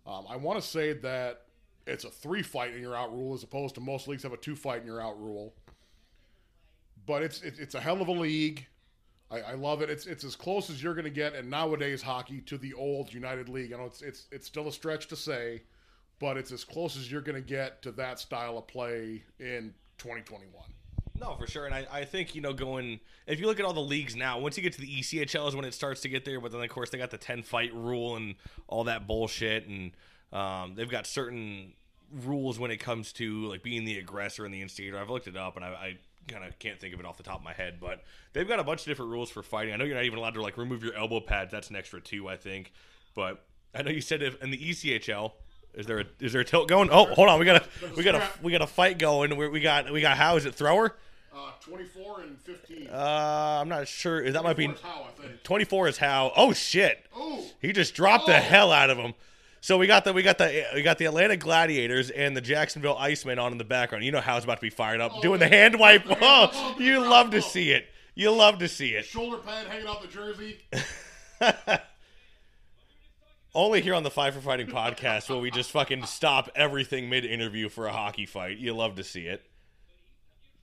Um, 0.07 0.25
I 0.30 0.38
want 0.38 0.62
to 0.62 0.68
say 0.68 0.94
that 0.94 1.42
it's 1.86 2.06
a 2.06 2.09
three 2.09 2.42
fight 2.42 2.74
in 2.74 2.81
your 2.81 2.95
out 2.95 3.13
rule 3.13 3.33
as 3.33 3.44
opposed 3.44 3.75
to 3.75 3.81
most 3.81 4.07
leagues 4.07 4.24
have 4.24 4.33
a 4.33 4.38
two 4.38 4.56
fight 4.56 4.81
in 4.81 4.88
your 4.88 5.01
out 5.01 5.21
rule. 5.21 5.54
But 7.06 7.24
it's 7.24 7.42
it, 7.42 7.56
it's 7.59 7.75
a 7.75 7.80
hell 7.80 8.01
of 8.01 8.07
a 8.07 8.13
league. 8.13 8.65
I, 9.30 9.42
I 9.42 9.54
love 9.54 9.81
it. 9.81 9.89
It's 9.89 10.06
it's 10.06 10.24
as 10.24 10.36
close 10.36 10.69
as 10.69 10.81
you're 10.81 10.94
going 10.94 11.06
to 11.06 11.09
get 11.09 11.36
in 11.36 11.50
nowadays 11.50 12.01
hockey 12.01 12.42
to 12.42 12.57
the 12.57 12.74
old 12.74 13.13
United 13.13 13.50
League. 13.50 13.74
I 13.74 13.77
know 13.77 13.86
it's 13.86 14.01
it's 14.01 14.27
it's 14.31 14.48
still 14.48 14.68
a 14.68 14.71
stretch 14.71 15.07
to 15.07 15.15
say, 15.15 15.63
but 16.19 16.38
it's 16.38 16.51
as 16.51 16.63
close 16.63 16.98
as 16.98 17.12
you're 17.12 17.21
going 17.21 17.42
to 17.42 17.48
get 17.48 17.81
to 17.81 17.92
that 17.94 18.19
style 18.19 18.57
of 18.57 18.68
play 18.68 19.24
in 19.39 19.74
2021. 19.98 20.48
No, 21.19 21.35
for 21.35 21.47
sure. 21.47 21.65
And 21.65 21.73
I, 21.73 21.87
I 21.91 22.05
think, 22.05 22.35
you 22.35 22.41
know, 22.41 22.53
going, 22.53 22.99
if 23.25 23.39
you 23.39 23.47
look 23.47 23.59
at 23.59 23.65
all 23.65 23.73
the 23.73 23.79
leagues 23.79 24.15
now, 24.15 24.39
once 24.39 24.57
you 24.57 24.63
get 24.63 24.73
to 24.73 24.81
the 24.81 24.99
ECHL 24.99 25.47
is 25.47 25.55
when 25.55 25.65
it 25.65 25.73
starts 25.73 26.01
to 26.01 26.09
get 26.09 26.25
there. 26.25 26.39
But 26.39 26.51
then, 26.51 26.61
of 26.61 26.69
course, 26.69 26.89
they 26.89 26.97
got 26.97 27.11
the 27.11 27.17
10 27.17 27.43
fight 27.43 27.73
rule 27.73 28.15
and 28.15 28.35
all 28.67 28.83
that 28.85 29.07
bullshit. 29.07 29.67
And 29.67 29.91
um, 30.31 30.75
they've 30.75 30.89
got 30.89 31.07
certain 31.07 31.73
rules 32.11 32.59
when 32.59 32.71
it 32.71 32.77
comes 32.77 33.11
to, 33.13 33.47
like, 33.47 33.63
being 33.63 33.85
the 33.85 33.97
aggressor 33.97 34.45
and 34.45 34.53
the 34.53 34.61
instigator. 34.61 34.99
I've 34.99 35.09
looked 35.09 35.27
it 35.27 35.35
up 35.35 35.55
and 35.55 35.65
I, 35.65 35.69
I 35.69 35.97
kind 36.27 36.43
of 36.43 36.57
can't 36.59 36.79
think 36.79 36.93
of 36.93 36.99
it 36.99 37.05
off 37.05 37.17
the 37.17 37.23
top 37.23 37.37
of 37.39 37.43
my 37.43 37.53
head. 37.53 37.79
But 37.79 38.03
they've 38.33 38.47
got 38.47 38.59
a 38.59 38.63
bunch 38.63 38.81
of 38.81 38.86
different 38.86 39.12
rules 39.12 39.29
for 39.29 39.41
fighting. 39.41 39.74
I 39.74 39.77
know 39.77 39.86
you're 39.86 39.95
not 39.95 40.05
even 40.05 40.19
allowed 40.19 40.36
to, 40.36 40.41
like, 40.41 40.57
remove 40.57 40.83
your 40.83 40.93
elbow 40.93 41.19
pads. 41.19 41.51
That's 41.51 41.69
an 41.69 41.75
extra 41.75 42.00
two, 42.00 42.27
I 42.27 42.38
think. 42.38 42.71
But 43.15 43.43
I 43.74 43.81
know 43.81 43.91
you 43.91 44.01
said 44.01 44.21
if 44.21 44.41
in 44.43 44.51
the 44.51 44.57
ECHL, 44.57 45.31
is 45.74 45.86
there 45.86 46.00
a 46.00 46.05
is 46.19 46.33
there 46.33 46.41
a 46.41 46.45
tilt 46.45 46.67
going? 46.67 46.89
Oh, 46.91 47.05
hold 47.13 47.29
on, 47.29 47.39
we 47.39 47.45
got 47.45 47.63
a 47.63 47.95
we 47.95 48.03
got 48.03 48.15
a 48.15 48.27
we 48.41 48.51
got 48.51 48.62
a 48.63 48.67
fight 48.67 48.97
going. 48.97 49.36
We 49.38 49.59
got 49.59 49.91
we 49.91 50.01
got 50.01 50.17
how 50.17 50.36
is 50.36 50.45
it 50.45 50.55
thrower? 50.55 50.95
Uh, 51.38 51.51
24 51.62 52.22
and 52.22 52.39
15. 52.41 52.89
Uh, 52.91 52.94
I'm 53.62 53.70
not 53.70 53.88
sure. 53.88 54.29
That 54.32 54.44
might 54.44 54.58
be 54.58 54.67
24 54.67 54.77
is 54.79 54.82
Howe, 54.82 55.06
I 55.08 55.22
think. 55.22 55.44
24 55.44 55.88
is 55.89 55.98
Howe. 55.98 56.32
Oh 56.36 56.51
shit! 56.53 57.06
Ooh. 57.20 57.44
He 57.62 57.72
just 57.74 57.94
dropped 57.94 58.25
the 58.25 58.36
Oh. 58.36 58.41
hell 58.41 58.72
out 58.72 58.89
of 58.89 58.98
him. 58.98 59.13
So 59.62 59.77
we 59.77 59.86
got 59.88 60.03
the 60.06 60.13
we 60.13 60.24
got 60.24 60.38
the 60.38 60.65
we 60.74 60.82
got 60.82 60.98
the 60.98 61.06
Atlanta 61.06 61.36
Gladiators 61.38 62.10
and 62.10 62.36
the 62.36 62.41
Jacksonville 62.41 62.96
Icemen 62.96 63.38
on 63.39 63.51
in 63.51 63.58
the 63.58 63.63
background. 63.65 64.03
You 64.06 64.12
know 64.12 64.22
Howe's 64.22 64.44
about 64.46 64.56
to 64.56 64.62
be 64.62 64.70
fired 64.70 65.00
up, 65.01 65.22
doing 65.22 65.39
the 65.39 65.48
hand 65.48 65.77
wipe. 65.79 66.03
Oh, 66.10 66.75
you 66.79 67.00
love 67.01 67.32
to 67.32 67.41
see 67.41 67.72
it. 67.72 67.88
You 68.15 68.32
love 68.32 68.60
to 68.60 68.67
see 68.67 68.91
it. 68.96 69.06
Shoulder 69.06 69.38
pad 69.38 69.67
hanging 69.67 69.88
out 69.88 70.01
the 70.01 70.08
jersey. 70.08 70.58
Only 73.56 73.82
here 73.82 73.96
on 73.96 74.03
the 74.03 74.12
Five 74.12 74.36
for 74.36 74.41
Fighting 74.41 74.67
podcast 74.67 75.29
will 75.29 75.41
we 75.41 75.50
just 75.50 75.72
fucking 75.72 76.06
stop 76.06 76.50
everything 76.56 77.10
mid 77.10 77.25
interview 77.25 77.70
for 77.70 77.88
a 77.88 77.91
hockey 77.91 78.25
fight. 78.27 78.58
You 78.58 78.74
love 78.75 78.96
to 78.96 79.03
see 79.03 79.22
it. 79.27 79.44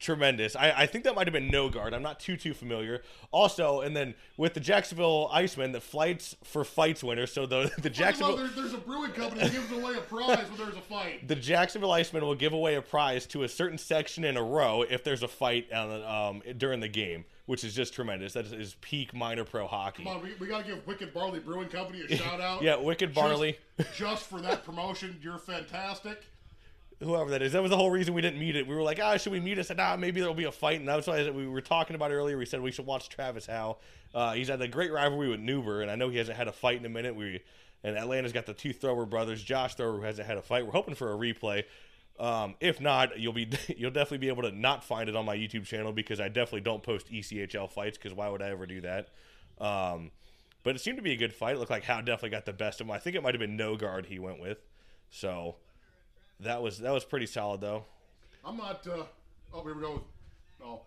Tremendous. 0.00 0.54
I, 0.56 0.70
I 0.72 0.86
think 0.86 1.04
that 1.04 1.14
might 1.14 1.26
have 1.26 1.32
been 1.32 1.48
no 1.48 1.70
guard. 1.70 1.94
I'm 1.94 2.02
not 2.02 2.20
too 2.20 2.36
too 2.36 2.52
familiar. 2.52 3.02
Also, 3.30 3.80
and 3.80 3.96
then 3.96 4.14
with 4.36 4.52
the 4.52 4.60
Jacksonville 4.60 5.30
Icemen, 5.32 5.72
the 5.72 5.80
flights 5.80 6.36
for 6.44 6.62
fights 6.64 7.02
winner. 7.02 7.26
So 7.26 7.46
the 7.46 7.70
the 7.78 7.88
Jacksonville 7.88 8.36
Well, 8.36 8.44
there, 8.46 8.54
there's 8.54 8.74
a 8.74 8.78
brewing 8.78 9.12
company 9.12 9.42
that 9.42 9.52
gives 9.52 9.70
away 9.72 9.94
a 9.94 10.00
prize 10.00 10.46
when 10.50 10.58
there's 10.58 10.76
a 10.76 10.80
fight. 10.82 11.26
the 11.26 11.36
Jacksonville 11.36 11.90
Icemen 11.92 12.22
will 12.22 12.34
give 12.34 12.52
away 12.52 12.74
a 12.74 12.82
prize 12.82 13.24
to 13.28 13.44
a 13.44 13.48
certain 13.48 13.78
section 13.78 14.24
in 14.24 14.36
a 14.36 14.42
row 14.42 14.82
if 14.82 15.04
there's 15.04 15.22
a 15.22 15.28
fight 15.28 15.72
on, 15.72 16.02
um, 16.02 16.42
during 16.58 16.80
the 16.80 16.88
game, 16.88 17.24
which 17.46 17.64
is 17.64 17.72
just 17.74 17.94
tremendous. 17.94 18.34
That 18.34 18.46
is 18.46 18.76
peak 18.82 19.14
minor 19.14 19.44
pro 19.44 19.66
hockey. 19.66 20.04
Come 20.04 20.16
on, 20.16 20.22
we, 20.22 20.34
we 20.38 20.48
got 20.48 20.66
to 20.66 20.74
give 20.74 20.86
Wicked 20.86 21.14
Barley 21.14 21.38
Brewing 21.38 21.68
Company 21.68 22.02
a 22.02 22.16
shout 22.16 22.40
out. 22.40 22.60
Yeah, 22.62 22.76
Wicked 22.76 23.10
Just- 23.10 23.14
Barley. 23.14 23.58
Just, 23.96 24.24
for 24.24 24.40
that 24.42 24.64
promotion, 24.64 25.18
you're 25.22 25.38
fantastic. 25.38 26.22
Whoever 27.00 27.30
that 27.30 27.42
is. 27.42 27.52
That 27.52 27.62
was 27.62 27.70
the 27.70 27.76
whole 27.76 27.90
reason 27.90 28.14
we 28.14 28.22
didn't 28.22 28.38
meet 28.38 28.56
it. 28.56 28.66
We 28.66 28.74
were 28.74 28.82
like, 28.82 29.00
ah, 29.02 29.16
should 29.16 29.32
we 29.32 29.40
meet? 29.40 29.58
I 29.58 29.62
said, 29.62 29.80
ah, 29.80 29.96
maybe 29.96 30.20
there'll 30.20 30.34
be 30.34 30.44
a 30.44 30.52
fight, 30.52 30.80
and 30.80 30.88
that's 30.88 31.06
why 31.06 31.28
we 31.30 31.46
were 31.46 31.60
talking 31.60 31.96
about 31.96 32.10
earlier. 32.10 32.38
We 32.38 32.46
said 32.46 32.60
we 32.60 32.70
should 32.70 32.86
watch 32.86 33.08
Travis 33.08 33.46
Howe. 33.46 33.78
Uh, 34.14 34.32
he's 34.34 34.48
had 34.48 34.60
a 34.62 34.68
great 34.68 34.92
rivalry 34.92 35.28
with 35.28 35.40
Newber, 35.40 35.82
and 35.82 35.90
I 35.90 35.96
know 35.96 36.08
he 36.08 36.18
hasn't 36.18 36.36
had 36.36 36.48
a 36.48 36.52
fight 36.52 36.78
in 36.78 36.86
a 36.86 36.88
minute. 36.88 37.16
We 37.16 37.42
and 37.82 37.98
Atlanta's 37.98 38.32
got 38.32 38.46
the 38.46 38.54
two 38.54 38.72
Thrower 38.72 39.04
brothers, 39.08 39.42
Josh 39.42 39.74
Thrower, 39.74 39.98
who 39.98 40.02
hasn't 40.02 40.26
had 40.26 40.38
a 40.38 40.42
fight. 40.42 40.64
We're 40.64 40.72
hoping 40.72 40.94
for 40.94 41.12
a 41.12 41.16
replay. 41.16 41.64
Um, 42.18 42.54
if 42.60 42.80
not, 42.80 43.18
you'll 43.18 43.32
be 43.32 43.48
you'll 43.76 43.90
definitely 43.90 44.18
be 44.18 44.28
able 44.28 44.42
to 44.42 44.52
not 44.52 44.84
find 44.84 45.08
it 45.08 45.16
on 45.16 45.24
my 45.24 45.36
YouTube 45.36 45.66
channel 45.66 45.92
because 45.92 46.20
I 46.20 46.28
definitely 46.28 46.62
don't 46.62 46.82
post 46.82 47.10
ECHL 47.12 47.70
fights 47.70 47.98
because 47.98 48.14
why 48.14 48.28
would 48.28 48.40
I 48.40 48.50
ever 48.50 48.66
do 48.66 48.80
that? 48.82 49.08
Um, 49.60 50.10
but 50.62 50.74
it 50.74 50.78
seemed 50.80 50.96
to 50.96 51.02
be 51.02 51.12
a 51.12 51.16
good 51.16 51.34
fight. 51.34 51.56
It 51.56 51.58
looked 51.58 51.70
like 51.70 51.84
Howe 51.84 52.00
definitely 52.00 52.30
got 52.30 52.46
the 52.46 52.52
best 52.52 52.80
of 52.80 52.86
him. 52.86 52.92
I 52.92 52.98
think 52.98 53.16
it 53.16 53.22
might 53.22 53.34
have 53.34 53.40
been 53.40 53.56
no 53.56 53.76
guard 53.76 54.06
he 54.06 54.18
went 54.18 54.40
with, 54.40 54.58
so 55.10 55.56
that 56.44 56.62
was 56.62 56.78
that 56.78 56.92
was 56.92 57.04
pretty 57.04 57.26
solid 57.26 57.60
though. 57.60 57.84
I'm 58.44 58.56
not. 58.56 58.86
Uh, 58.86 59.04
oh, 59.52 59.62
here 59.62 59.74
we 59.74 59.82
go. 59.82 60.02
Oh, 60.64 60.80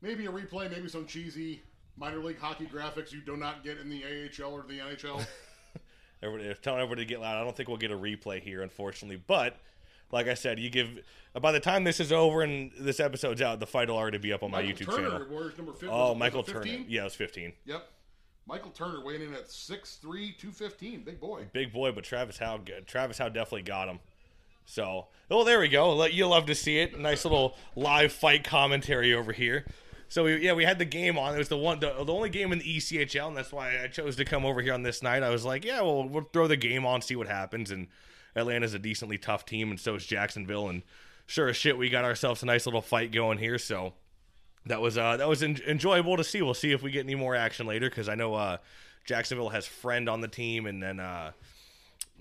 maybe 0.00 0.26
a 0.26 0.30
replay, 0.30 0.70
maybe 0.70 0.88
some 0.88 1.06
cheesy 1.06 1.62
minor 1.96 2.18
league 2.18 2.38
hockey 2.38 2.66
graphics 2.66 3.12
you 3.12 3.20
do 3.20 3.36
not 3.36 3.62
get 3.62 3.78
in 3.78 3.88
the 3.88 4.02
AHL 4.04 4.52
or 4.52 4.62
the 4.62 4.78
NHL. 4.78 5.24
Everybody, 6.22 6.54
telling 6.60 6.80
everybody 6.80 7.06
to 7.06 7.08
get 7.08 7.20
loud. 7.20 7.40
I 7.40 7.44
don't 7.44 7.56
think 7.56 7.70
we'll 7.70 7.78
get 7.78 7.90
a 7.90 7.96
replay 7.96 8.42
here, 8.42 8.60
unfortunately. 8.60 9.22
But 9.26 9.56
like 10.12 10.28
I 10.28 10.34
said, 10.34 10.58
you 10.58 10.68
give 10.68 10.98
by 11.40 11.50
the 11.50 11.60
time 11.60 11.84
this 11.84 11.98
is 11.98 12.12
over 12.12 12.42
and 12.42 12.70
this 12.78 13.00
episode's 13.00 13.40
out, 13.40 13.58
the 13.58 13.66
fight 13.66 13.88
will 13.88 13.96
already 13.96 14.18
be 14.18 14.30
up 14.30 14.42
on 14.42 14.50
my 14.50 14.60
Michael 14.60 14.86
YouTube 14.86 14.96
Turner, 14.96 15.10
channel. 15.10 15.26
Warriors 15.30 15.56
number 15.56 15.72
50. 15.72 15.88
Oh, 15.88 16.08
was 16.08 16.16
it 16.16 16.18
Michael 16.18 16.42
15? 16.42 16.62
Turner. 16.62 16.84
Yeah, 16.88 17.00
it 17.00 17.04
was 17.04 17.14
15. 17.14 17.52
Yep. 17.64 17.88
Michael 18.46 18.70
Turner 18.72 19.04
weighing 19.04 19.22
in 19.22 19.32
at 19.32 19.46
6'3", 19.46 20.02
215. 20.02 21.04
Big 21.04 21.20
boy. 21.20 21.46
Big 21.52 21.72
boy, 21.72 21.92
but 21.92 22.04
Travis 22.04 22.36
Howe, 22.36 22.60
Travis 22.86 23.16
Howe 23.16 23.28
definitely 23.28 23.62
got 23.62 23.88
him. 23.88 24.00
So, 24.70 25.08
oh, 25.32 25.42
there 25.42 25.58
we 25.58 25.68
go. 25.68 26.04
You 26.06 26.28
love 26.28 26.46
to 26.46 26.54
see 26.54 26.78
it. 26.78 26.96
Nice 26.96 27.24
little 27.24 27.56
live 27.74 28.12
fight 28.12 28.44
commentary 28.44 29.12
over 29.12 29.32
here. 29.32 29.66
So 30.08 30.24
we, 30.24 30.36
yeah, 30.44 30.52
we 30.52 30.64
had 30.64 30.78
the 30.78 30.84
game 30.84 31.18
on. 31.18 31.34
It 31.34 31.38
was 31.38 31.48
the 31.48 31.56
one, 31.56 31.80
the, 31.80 31.92
the 32.04 32.12
only 32.12 32.30
game 32.30 32.52
in 32.52 32.60
the 32.60 32.76
ECHL, 32.76 33.26
and 33.26 33.36
that's 33.36 33.50
why 33.50 33.82
I 33.82 33.88
chose 33.88 34.14
to 34.16 34.24
come 34.24 34.44
over 34.44 34.62
here 34.62 34.72
on 34.72 34.84
this 34.84 35.02
night. 35.02 35.24
I 35.24 35.30
was 35.30 35.44
like, 35.44 35.64
yeah, 35.64 35.80
well, 35.80 36.08
we'll 36.08 36.28
throw 36.32 36.46
the 36.46 36.56
game 36.56 36.86
on, 36.86 37.02
see 37.02 37.16
what 37.16 37.26
happens. 37.26 37.72
And 37.72 37.88
Atlanta's 38.36 38.72
a 38.72 38.78
decently 38.78 39.18
tough 39.18 39.44
team, 39.44 39.70
and 39.70 39.80
so 39.80 39.96
is 39.96 40.06
Jacksonville. 40.06 40.68
And 40.68 40.82
sure 41.26 41.48
as 41.48 41.56
shit, 41.56 41.76
we 41.76 41.88
got 41.88 42.04
ourselves 42.04 42.44
a 42.44 42.46
nice 42.46 42.64
little 42.64 42.80
fight 42.80 43.10
going 43.10 43.38
here. 43.38 43.58
So 43.58 43.94
that 44.66 44.80
was 44.80 44.96
uh, 44.96 45.16
that 45.16 45.28
was 45.28 45.42
en- 45.42 45.60
enjoyable 45.66 46.16
to 46.16 46.24
see. 46.24 46.42
We'll 46.42 46.54
see 46.54 46.70
if 46.70 46.80
we 46.80 46.92
get 46.92 47.04
any 47.04 47.16
more 47.16 47.34
action 47.34 47.66
later 47.66 47.90
because 47.90 48.08
I 48.08 48.14
know 48.14 48.34
uh, 48.34 48.58
Jacksonville 49.04 49.48
has 49.48 49.66
friend 49.66 50.08
on 50.08 50.20
the 50.20 50.28
team, 50.28 50.66
and 50.66 50.80
then 50.80 51.00
uh, 51.00 51.32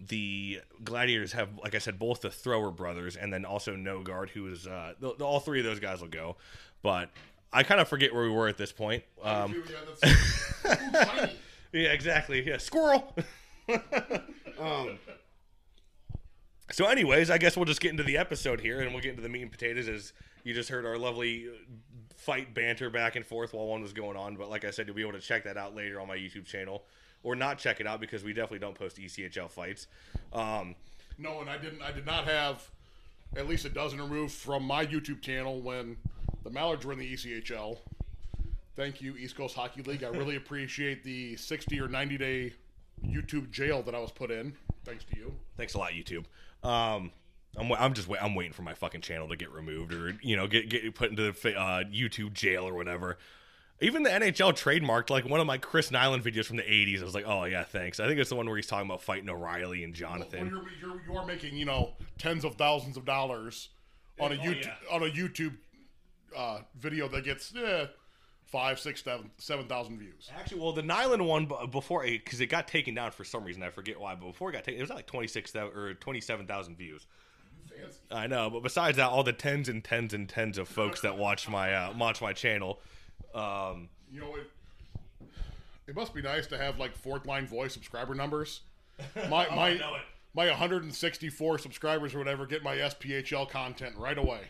the 0.07 0.61
Gladiators 0.83 1.33
have, 1.33 1.49
like 1.61 1.75
I 1.75 1.79
said, 1.79 1.99
both 1.99 2.21
the 2.21 2.29
Thrower 2.29 2.71
brothers, 2.71 3.15
and 3.15 3.31
then 3.33 3.45
also 3.45 3.75
No 3.75 4.01
Guard, 4.01 4.29
who 4.29 4.47
is 4.47 4.65
uh, 4.67 4.93
the, 4.99 5.15
the- 5.15 5.25
all 5.25 5.39
three 5.39 5.59
of 5.59 5.65
those 5.65 5.79
guys 5.79 6.01
will 6.01 6.07
go. 6.07 6.37
But 6.81 7.09
I 7.51 7.63
kind 7.63 7.81
of 7.81 7.87
forget 7.87 8.13
where 8.13 8.23
we 8.23 8.29
were 8.29 8.47
at 8.47 8.57
this 8.57 8.71
point. 8.71 9.03
Um, 9.23 9.53
Yeah, 9.69 9.75
that's- 10.01 10.65
Ooh, 10.65 11.05
tiny. 11.05 11.33
yeah, 11.73 11.89
exactly. 11.89 12.47
Yeah, 12.47 12.57
squirrel. 12.57 13.15
um, 14.59 14.97
so, 16.71 16.85
anyways, 16.85 17.29
I 17.31 17.37
guess 17.37 17.55
we'll 17.57 17.65
just 17.65 17.81
get 17.81 17.91
into 17.91 18.03
the 18.03 18.17
episode 18.17 18.61
here, 18.61 18.79
and 18.81 18.91
we'll 18.93 19.01
get 19.01 19.09
into 19.11 19.21
the 19.23 19.29
meat 19.29 19.41
and 19.41 19.51
potatoes. 19.51 19.87
As 19.87 20.13
you 20.43 20.53
just 20.53 20.69
heard 20.69 20.85
our 20.85 20.97
lovely 20.97 21.47
uh, 21.47 21.51
fight 22.15 22.53
banter 22.53 22.89
back 22.89 23.15
and 23.15 23.25
forth 23.25 23.53
while 23.53 23.65
one 23.67 23.81
was 23.81 23.93
going 23.93 24.15
on. 24.17 24.35
But 24.35 24.49
like 24.49 24.63
I 24.65 24.71
said, 24.71 24.85
you'll 24.87 24.95
be 24.95 25.01
able 25.01 25.13
to 25.13 25.19
check 25.19 25.43
that 25.45 25.57
out 25.57 25.75
later 25.75 25.99
on 25.99 26.07
my 26.07 26.15
YouTube 26.17 26.45
channel, 26.45 26.83
or 27.23 27.35
not 27.35 27.57
check 27.57 27.79
it 27.79 27.87
out 27.87 27.99
because 27.99 28.23
we 28.23 28.33
definitely 28.33 28.59
don't 28.59 28.75
post 28.75 28.97
ECHL 28.97 29.49
fights. 29.49 29.87
Um, 30.33 30.75
No, 31.17 31.41
and 31.41 31.49
I 31.49 31.57
didn't. 31.57 31.81
I 31.81 31.91
did 31.91 32.05
not 32.05 32.25
have 32.25 32.69
at 33.35 33.47
least 33.47 33.65
a 33.65 33.69
dozen 33.69 34.01
removed 34.01 34.33
from 34.33 34.63
my 34.63 34.85
YouTube 34.85 35.21
channel 35.21 35.61
when 35.61 35.97
the 36.43 36.49
Mallards 36.49 36.85
were 36.85 36.93
in 36.93 36.99
the 36.99 37.13
ECHL. 37.13 37.77
Thank 38.75 39.01
you, 39.01 39.15
East 39.17 39.35
Coast 39.35 39.55
Hockey 39.55 39.83
League. 39.83 40.03
I 40.03 40.07
really 40.07 40.35
appreciate 40.37 41.03
the 41.03 41.35
60 41.35 41.79
or 41.81 41.87
90 41.87 42.17
day 42.17 42.53
YouTube 43.05 43.51
jail 43.51 43.83
that 43.83 43.93
I 43.93 43.99
was 43.99 44.11
put 44.11 44.31
in. 44.31 44.53
Thanks 44.85 45.03
to 45.05 45.17
you. 45.17 45.33
Thanks 45.57 45.73
a 45.73 45.77
lot, 45.77 45.91
YouTube. 45.91 46.25
Um, 46.63 47.11
I'm, 47.57 47.71
I'm 47.73 47.93
just 47.93 48.07
wait, 48.07 48.23
I'm 48.23 48.35
waiting 48.35 48.53
for 48.53 48.61
my 48.61 48.73
fucking 48.73 49.01
channel 49.01 49.27
to 49.29 49.35
get 49.35 49.51
removed 49.51 49.93
or 49.93 50.17
you 50.21 50.35
know 50.35 50.47
get 50.47 50.69
get 50.69 50.93
put 50.95 51.09
into 51.09 51.31
the 51.31 51.57
uh, 51.57 51.83
YouTube 51.83 52.33
jail 52.33 52.67
or 52.67 52.73
whatever. 52.73 53.17
Even 53.81 54.03
the 54.03 54.09
NHL 54.09 54.51
trademarked 54.53 55.09
like 55.09 55.23
one 55.27 55.39
of 55.39 55.47
my 55.47 55.57
Chris 55.57 55.89
Nilan 55.89 56.21
videos 56.21 56.45
from 56.45 56.57
the 56.57 56.63
'80s. 56.63 57.01
I 57.01 57.05
was 57.05 57.15
like, 57.15 57.25
oh 57.27 57.45
yeah, 57.45 57.63
thanks. 57.63 57.99
I 57.99 58.07
think 58.07 58.19
it's 58.19 58.29
the 58.29 58.35
one 58.35 58.45
where 58.47 58.57
he's 58.57 58.67
talking 58.67 58.85
about 58.89 59.01
fighting 59.01 59.29
O'Reilly 59.29 59.83
and 59.83 59.93
Well, 59.93 60.11
Jonathan. 60.11 60.47
you're, 60.47 60.89
you're, 60.91 61.01
you 61.07 61.17
are 61.17 61.25
making 61.25 61.55
you 61.55 61.65
know 61.65 61.93
tens 62.17 62.43
of 62.43 62.55
thousands 62.55 62.97
of 62.97 63.05
dollars 63.05 63.69
on 64.19 64.31
a 64.33 64.35
Oh, 64.35 64.37
YouTube 64.39 64.65
yeah. 64.65 64.73
on 64.95 65.03
a 65.03 65.09
YouTube 65.11 65.55
uh, 66.35 66.59
video 66.77 67.07
that 67.07 67.23
gets 67.23 67.53
eh, 67.55 67.85
five, 68.45 68.79
six, 68.81 69.01
seven, 69.01 69.31
seven 69.37 69.65
thousand 69.67 69.97
views. 69.99 70.29
Actually, 70.37 70.59
well, 70.59 70.73
the 70.73 70.83
Nilan 70.83 71.25
one 71.25 71.49
before 71.71 72.03
because 72.03 72.41
it 72.41 72.47
got 72.47 72.67
taken 72.67 72.95
down 72.95 73.11
for 73.11 73.23
some 73.23 73.45
reason. 73.45 73.63
I 73.63 73.69
forget 73.69 73.97
why, 73.99 74.13
but 74.15 74.27
before 74.27 74.49
it 74.49 74.53
got 74.53 74.65
taken, 74.65 74.79
it 74.79 74.83
was 74.83 74.89
like 74.89 75.07
twenty 75.07 75.27
six 75.27 75.55
or 75.55 75.93
twenty 75.93 76.19
seven 76.19 76.45
thousand 76.47 76.75
views. 76.77 77.05
Fancy. 77.69 77.99
I 78.11 78.27
know, 78.27 78.49
but 78.49 78.61
besides 78.61 78.97
that, 78.97 79.09
all 79.09 79.23
the 79.23 79.31
tens 79.31 79.69
and 79.69 79.81
tens 79.83 80.13
and 80.13 80.27
tens 80.27 80.57
of 80.57 80.67
folks 80.67 80.99
that 81.01 81.17
watch 81.17 81.47
my 81.47 81.73
uh, 81.73 81.93
watch 81.97 82.21
my 82.21 82.33
channel. 82.33 82.81
Um, 83.33 83.89
You 84.11 84.21
know 84.21 84.35
it. 84.35 84.49
It 85.87 85.95
must 85.95 86.13
be 86.13 86.21
nice 86.21 86.45
to 86.47 86.57
have 86.57 86.77
like 86.79 86.95
fourth 86.95 87.25
line 87.25 87.47
voice 87.47 87.73
subscriber 87.73 88.13
numbers. 88.13 88.61
My 89.29 89.47
Oh, 89.51 89.55
my 89.55 89.79
my 90.35 90.45
164 90.47 91.57
subscribers 91.57 92.13
or 92.13 92.19
whatever 92.19 92.45
get 92.45 92.63
my 92.63 92.77
SPHL 92.77 93.49
content 93.49 93.95
right 93.97 94.17
away. 94.17 94.41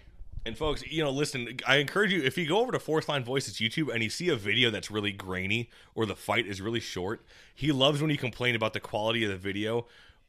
And 0.45 0.57
folks, 0.57 0.83
you 0.85 1.03
know, 1.03 1.11
listen, 1.11 1.59
I 1.67 1.77
encourage 1.77 2.11
you 2.11 2.21
if 2.21 2.38
you 2.38 2.47
go 2.47 2.59
over 2.59 2.71
to 2.71 2.79
Fourth 2.79 3.07
Line 3.09 3.23
Voices 3.23 3.55
YouTube 3.55 3.93
and 3.93 4.01
you 4.01 4.09
see 4.09 4.29
a 4.29 4.35
video 4.35 4.69
that's 4.71 4.89
really 4.89 5.11
grainy 5.11 5.69
or 5.95 6.05
the 6.05 6.15
fight 6.15 6.47
is 6.47 6.61
really 6.61 6.79
short, 6.79 7.25
he 7.53 7.71
loves 7.71 8.01
when 8.01 8.09
you 8.09 8.17
complain 8.17 8.55
about 8.55 8.73
the 8.73 8.79
quality 8.79 9.23
of 9.23 9.29
the 9.29 9.38
video 9.38 9.85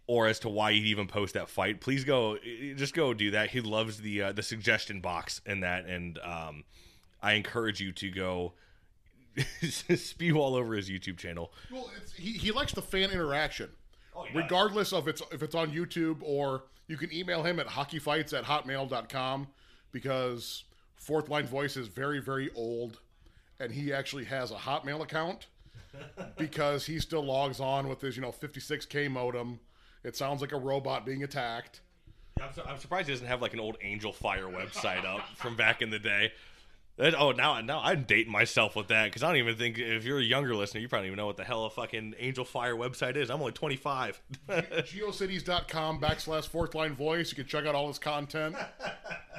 or 0.07 0.27
as 0.27 0.41
to 0.41 0.49
why 0.49 0.71
you'd 0.71 0.87
even 0.87 1.07
post 1.07 1.35
that 1.35 1.49
fight. 1.49 1.81
Please 1.81 2.05
go, 2.05 2.37
just 2.77 2.95
go 2.95 3.15
do 3.15 3.31
that. 3.31 3.51
He 3.51 3.61
loves 3.61 4.01
the 4.01 4.23
uh, 4.23 4.33
the 4.33 4.43
suggestion 4.43 5.01
box 5.01 5.41
and 5.47 5.63
that, 5.63 5.87
and 5.87 6.19
um, 6.19 6.65
I 7.23 7.33
encourage 7.35 7.81
you 7.81 7.93
to 7.93 8.11
go 8.11 8.53
spew 9.63 10.39
all 10.39 10.55
over 10.55 10.75
his 10.75 10.89
YouTube 10.91 11.19
channel. 11.19 11.53
Well, 11.71 11.91
it's, 11.97 12.13
he 12.13 12.33
he 12.33 12.51
likes 12.53 12.73
the 12.73 12.83
fan 12.83 13.11
interaction, 13.11 13.71
Oh, 14.15 14.25
does. 14.27 14.35
regardless 14.35 14.93
of 14.93 15.09
it's 15.09 15.23
if 15.33 15.43
it's 15.43 15.55
on 15.55 15.71
YouTube 15.73 16.19
or 16.23 16.65
you 16.89 16.97
can 16.97 17.13
email 17.13 17.43
him 17.43 17.61
at 17.61 17.67
hockeyfights 17.69 18.37
at 18.37 18.45
hotmail.com 18.45 19.47
because 19.93 20.65
fourth 20.97 21.29
line 21.29 21.47
voice 21.47 21.77
is 21.77 21.87
very 21.89 22.21
very 22.21 22.51
old, 22.55 23.01
and 23.61 23.71
he 23.73 23.93
actually 23.93 24.25
has 24.25 24.51
a 24.51 24.57
Hotmail 24.57 25.03
account 25.03 25.47
because 26.39 26.87
he 26.87 26.99
still 26.99 27.25
logs 27.25 27.61
on 27.61 27.89
with 27.89 28.01
his 28.01 28.17
you 28.17 28.23
know 28.23 28.33
56k 28.33 29.11
modem. 29.11 29.61
It 30.03 30.17
sounds 30.17 30.41
like 30.41 30.53
a 30.53 30.59
robot 30.59 31.05
being 31.05 31.23
attacked. 31.25 31.83
I'm, 32.43 32.53
su- 32.55 32.63
I'm 32.67 32.79
surprised 32.79 33.07
he 33.09 33.13
doesn't 33.13 33.27
have 33.27 33.43
like 33.43 33.53
an 33.53 33.61
old 33.61 33.77
Angel 33.83 34.13
Fire 34.15 34.47
website 34.47 35.05
up 35.05 35.21
from 35.37 35.57
back 35.57 35.83
in 35.83 35.91
the 35.91 35.99
day. 35.99 36.33
That- 36.97 37.15
oh, 37.19 37.33
now 37.33 37.61
now 37.61 37.81
I'm 37.83 38.03
dating 38.05 38.33
myself 38.33 38.77
with 38.77 38.89
that 38.89 39.05
because 39.05 39.23
I 39.23 39.29
don't 39.29 39.37
even 39.39 39.57
think 39.57 39.79
if 39.79 40.05
you're 40.05 40.19
a 40.19 40.23
younger 40.25 40.55
listener, 40.55 40.81
you 40.81 40.89
probably 40.89 41.09
don't 41.09 41.15
even 41.15 41.17
know 41.17 41.27
what 41.27 41.37
the 41.37 41.45
hell 41.45 41.65
a 41.65 41.71
fucking 41.71 42.15
Angel 42.19 42.45
Fire 42.45 42.75
website 42.77 43.17
is. 43.17 43.31
I'm 43.31 43.41
only 43.41 43.53
25. 43.53 44.21
geocities.com 44.49 46.01
backslash 46.01 46.49
fourth 46.49 46.75
line 46.75 46.95
voice. 46.95 47.31
You 47.31 47.37
can 47.37 47.47
check 47.47 47.65
out 47.67 47.75
all 47.75 47.89
his 47.89 47.99
content. 47.99 48.57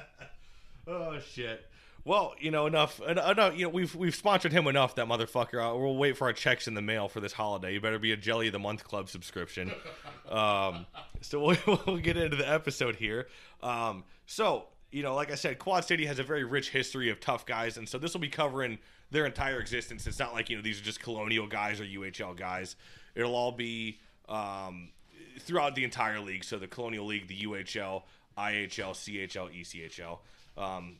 oh 0.88 1.20
shit. 1.20 1.68
Well, 2.04 2.34
you 2.40 2.50
know 2.50 2.66
enough. 2.66 3.00
Enough. 3.02 3.56
You 3.56 3.66
know 3.66 3.70
we've 3.70 3.94
we've 3.94 4.16
sponsored 4.16 4.52
him 4.52 4.66
enough. 4.66 4.96
That 4.96 5.06
motherfucker. 5.06 5.64
Uh, 5.64 5.78
we'll 5.78 5.98
wait 5.98 6.18
for 6.18 6.26
our 6.26 6.34
checks 6.34 6.68
in 6.68 6.74
the 6.74 6.82
mail 6.82 7.08
for 7.08 7.20
this 7.20 7.34
holiday. 7.34 7.74
You 7.74 7.82
better 7.82 8.00
be 8.00 8.12
a 8.12 8.18
Jelly 8.18 8.48
of 8.48 8.54
the 8.54 8.60
Month 8.60 8.84
Club 8.84 9.10
subscription. 9.10 9.72
Um, 10.30 10.86
so 11.20 11.44
we'll, 11.44 11.82
we'll 11.86 11.98
get 11.98 12.16
into 12.16 12.38
the 12.38 12.50
episode 12.50 12.96
here. 12.96 13.28
Um, 13.62 14.06
so 14.28 14.68
you 14.92 15.04
know, 15.04 15.16
like 15.16 15.32
I 15.32 15.36
said, 15.36 15.60
Quad 15.60 15.86
City 15.86 16.06
has 16.06 16.20
a 16.20 16.24
very 16.24 16.44
rich 16.44 16.70
history 16.70 17.10
of 17.10 17.20
tough 17.20 17.46
guys, 17.46 17.78
and 17.78 17.88
so 17.88 17.98
this 17.98 18.14
will 18.14 18.22
be 18.22 18.30
covering 18.30 18.78
their 19.10 19.26
entire 19.26 19.60
existence. 19.60 20.06
It's 20.08 20.20
not 20.20 20.34
like 20.34 20.50
you 20.50 20.56
know 20.56 20.62
these 20.62 20.80
are 20.80 20.84
just 20.84 21.00
colonial 21.00 21.48
guys 21.48 21.80
or 21.80 21.86
UHL 21.86 22.36
guys. 22.36 22.76
It'll 23.16 23.36
all 23.36 23.52
be 23.52 24.00
um, 24.30 24.90
throughout 25.40 25.76
the 25.76 25.84
entire 25.84 26.20
league. 26.20 26.44
So 26.44 26.58
the 26.58 26.68
Colonial 26.68 27.06
League, 27.06 27.28
the 27.28 27.42
UHL, 27.42 28.04
IHL, 28.38 28.94
CHL, 28.94 29.62
ECHL. 29.62 30.20
Um, 30.62 30.98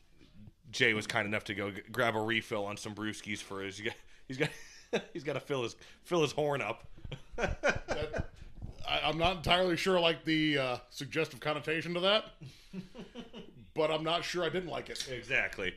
Jay 0.70 0.94
was 0.94 1.06
kind 1.06 1.26
enough 1.26 1.44
to 1.44 1.54
go 1.54 1.70
g- 1.70 1.82
grab 1.90 2.16
a 2.16 2.20
refill 2.20 2.64
on 2.64 2.76
some 2.76 2.94
brewskis 2.94 3.38
for 3.38 3.62
his. 3.62 3.80
He's 4.28 4.38
got 4.38 4.48
he's 5.12 5.24
got 5.24 5.34
to 5.34 5.40
fill 5.40 5.62
his 5.62 5.76
fill 6.04 6.22
his 6.22 6.32
horn 6.32 6.62
up. 6.62 6.84
I, 7.38 9.00
I'm 9.04 9.18
not 9.18 9.38
entirely 9.38 9.76
sure 9.76 9.98
like 10.00 10.24
the 10.24 10.58
uh, 10.58 10.76
suggestive 10.90 11.40
connotation 11.40 11.94
to 11.94 12.00
that, 12.00 12.24
but 13.74 13.90
I'm 13.90 14.04
not 14.04 14.24
sure 14.24 14.44
I 14.44 14.48
didn't 14.48 14.70
like 14.70 14.90
it. 14.90 15.08
Exactly. 15.10 15.74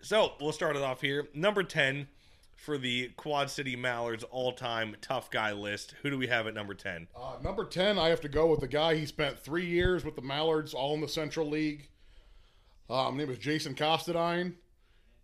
So 0.00 0.32
we'll 0.40 0.52
start 0.52 0.76
it 0.76 0.82
off 0.82 1.00
here. 1.00 1.28
Number 1.34 1.62
ten, 1.62 2.08
for 2.56 2.78
the 2.78 3.08
Quad 3.16 3.48
City 3.50 3.76
Mallards 3.76 4.24
all-time 4.24 4.96
tough 5.00 5.30
guy 5.30 5.52
list. 5.52 5.94
Who 6.02 6.10
do 6.10 6.18
we 6.18 6.26
have 6.26 6.46
at 6.46 6.54
number 6.54 6.74
ten? 6.74 7.06
Uh, 7.16 7.36
number 7.42 7.64
10, 7.64 7.98
I 7.98 8.08
have 8.08 8.20
to 8.22 8.28
go 8.28 8.46
with 8.46 8.60
the 8.60 8.66
guy. 8.66 8.96
He 8.96 9.06
spent 9.06 9.38
three 9.38 9.66
years 9.66 10.04
with 10.04 10.16
the 10.16 10.22
Mallards, 10.22 10.74
all 10.74 10.94
in 10.94 11.00
the 11.00 11.08
Central 11.08 11.48
League. 11.48 11.88
Um, 12.88 13.18
his 13.18 13.26
name 13.26 13.32
is 13.32 13.38
Jason 13.38 13.74
Costadine. 13.74 14.54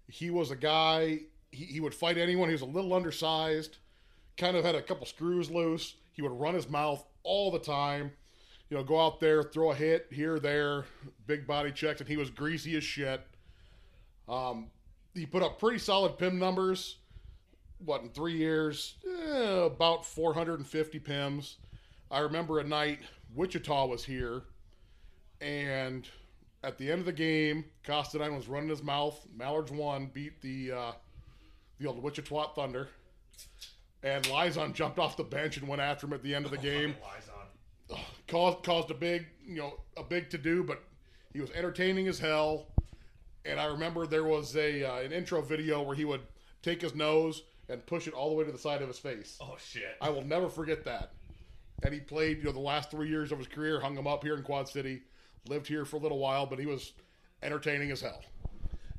He 0.09 0.31
was 0.31 0.51
a 0.51 0.57
guy, 0.57 1.21
he, 1.51 1.65
he 1.65 1.81
would 1.81 1.95
fight 1.95 2.19
anyone. 2.19 2.49
He 2.49 2.55
was 2.55 2.63
a 2.63 2.67
little 2.67 2.93
undersized, 2.95 3.79
kind 4.37 4.57
of 4.57 4.65
had 4.65 4.75
a 4.75 4.83
couple 4.83 5.07
screws 5.07 5.51
loose. 5.51 5.97
He 6.13 6.23
would 6.23 6.33
run 6.33 6.55
his 6.55 6.69
mouth 6.69 7.05
all 7.25 7.51
the 7.51 7.59
time. 7.59 8.13
You 8.73 8.79
know, 8.79 8.85
go 8.85 8.99
out 8.99 9.21
there, 9.21 9.43
throw 9.43 9.73
a 9.73 9.75
hit 9.75 10.07
here, 10.11 10.39
there, 10.39 10.87
big 11.27 11.47
body 11.47 11.71
checks, 11.71 12.01
and 12.01 12.09
he 12.09 12.17
was 12.17 12.31
greasy 12.31 12.75
as 12.75 12.83
shit. 12.83 13.21
Um, 14.27 14.71
he 15.13 15.27
put 15.27 15.43
up 15.43 15.59
pretty 15.59 15.79
solid 15.79 16.17
PIM 16.17 16.39
numbers. 16.39 16.97
What 17.85 18.01
in 18.01 18.09
three 18.09 18.35
years? 18.35 18.95
Eh, 19.07 19.67
about 19.67 20.07
450 20.07 20.99
PIMs. 21.01 21.57
I 22.11 22.21
remember 22.21 22.61
a 22.61 22.65
night 22.65 23.01
Wichita 23.35 23.85
was 23.85 24.07
here, 24.07 24.45
and 25.43 26.09
at 26.65 26.79
the 26.79 26.91
end 26.91 27.01
of 27.01 27.05
the 27.05 27.13
game, 27.13 27.67
Costadine 27.85 28.35
was 28.35 28.49
running 28.49 28.71
his 28.71 28.83
mouth. 28.83 29.21
Mallards 29.37 29.71
won, 29.71 30.07
beat 30.15 30.41
the 30.41 30.73
uh, 30.73 30.93
the 31.79 31.89
old 31.89 32.03
Wichita 32.03 32.55
Thunder, 32.55 32.89
and 34.03 34.25
Lizon 34.31 34.73
jumped 34.73 34.99
off 34.99 35.19
the 35.19 35.25
bench 35.25 35.59
and 35.59 35.69
went 35.69 35.83
after 35.83 36.07
him 36.07 36.15
at 36.15 36.23
the 36.23 36.35
end 36.35 36.47
of 36.47 36.51
the 36.51 36.57
game. 36.57 36.95
caused 38.29 38.63
caused 38.63 38.91
a 38.91 38.95
big 38.95 39.27
you 39.47 39.57
know 39.57 39.81
a 39.97 40.03
big 40.03 40.31
to 40.31 40.39
do, 40.39 40.63
but 40.63 40.83
he 41.33 41.41
was 41.41 41.51
entertaining 41.53 42.09
as 42.09 42.19
hell. 42.19 42.69
And 43.45 43.59
I 43.59 43.67
remember 43.67 44.07
there 44.07 44.25
was 44.25 44.57
a 44.57 44.85
uh, 44.85 45.01
an 45.01 45.13
intro 45.13 45.43
video 45.43 45.83
where 45.83 45.97
he 45.97 46.05
would 46.05 46.23
take 46.63 46.81
his 46.83 46.95
nose 46.95 47.43
and 47.69 47.85
push 47.87 48.07
it 48.07 48.15
all 48.15 48.29
the 48.31 48.37
way 48.37 48.45
to 48.45 48.53
the 48.53 48.59
side 48.59 48.83
of 48.83 48.89
his 48.89 48.99
face. 48.99 49.39
Oh 49.41 49.57
shit! 49.59 49.97
I 50.01 50.11
will 50.11 50.25
never 50.25 50.49
forget 50.49 50.85
that. 50.85 51.13
And 51.85 51.93
he 51.93 51.99
played, 51.99 52.39
you 52.39 52.45
know, 52.45 52.53
the 52.53 52.61
last 52.61 52.93
three 52.93 53.09
years 53.09 53.33
of 53.33 53.39
his 53.39 53.49
career, 53.49 53.81
hung 53.81 53.97
him 53.97 54.07
up 54.07 54.23
here 54.23 54.37
in 54.37 54.45
Quad 54.45 54.69
City, 54.69 55.03
lived 55.49 55.67
here 55.67 55.85
for 55.85 55.97
a 55.97 55.99
little 55.99 56.19
while, 56.19 56.47
but 56.47 56.61
he 56.61 56.67
was 56.67 56.93
entertaining 57.43 57.91
as 57.91 58.01
hell. 58.01 58.23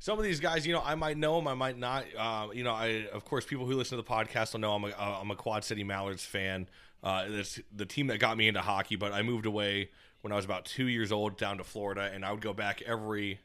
Some 0.00 0.18
of 0.18 0.24
these 0.24 0.38
guys, 0.38 0.66
you 0.66 0.74
know, 0.74 0.82
I 0.84 0.96
might 0.96 1.16
know 1.16 1.36
them, 1.36 1.48
I 1.48 1.54
might 1.54 1.78
not. 1.78 2.04
Uh, 2.14 2.48
you 2.52 2.62
know, 2.62 2.74
I 2.74 3.06
of 3.12 3.24
course 3.24 3.46
people 3.46 3.64
who 3.64 3.74
listen 3.74 3.96
to 3.96 4.02
the 4.02 4.08
podcast 4.08 4.52
will 4.52 4.60
know 4.60 4.74
I'm 4.74 4.84
a 4.84 4.88
uh, 4.88 5.18
I'm 5.22 5.30
a 5.30 5.36
Quad 5.36 5.64
City 5.64 5.82
Mallards 5.82 6.26
fan. 6.26 6.68
Uh, 7.04 7.26
it's 7.28 7.60
the 7.76 7.84
team 7.84 8.06
that 8.06 8.18
got 8.18 8.36
me 8.36 8.48
into 8.48 8.62
hockey, 8.62 8.96
but 8.96 9.12
I 9.12 9.22
moved 9.22 9.44
away 9.44 9.90
when 10.22 10.32
I 10.32 10.36
was 10.36 10.46
about 10.46 10.64
two 10.64 10.88
years 10.88 11.12
old 11.12 11.36
down 11.36 11.58
to 11.58 11.64
Florida, 11.64 12.10
and 12.12 12.24
I 12.24 12.32
would 12.32 12.40
go 12.40 12.54
back 12.54 12.82
every. 12.82 13.38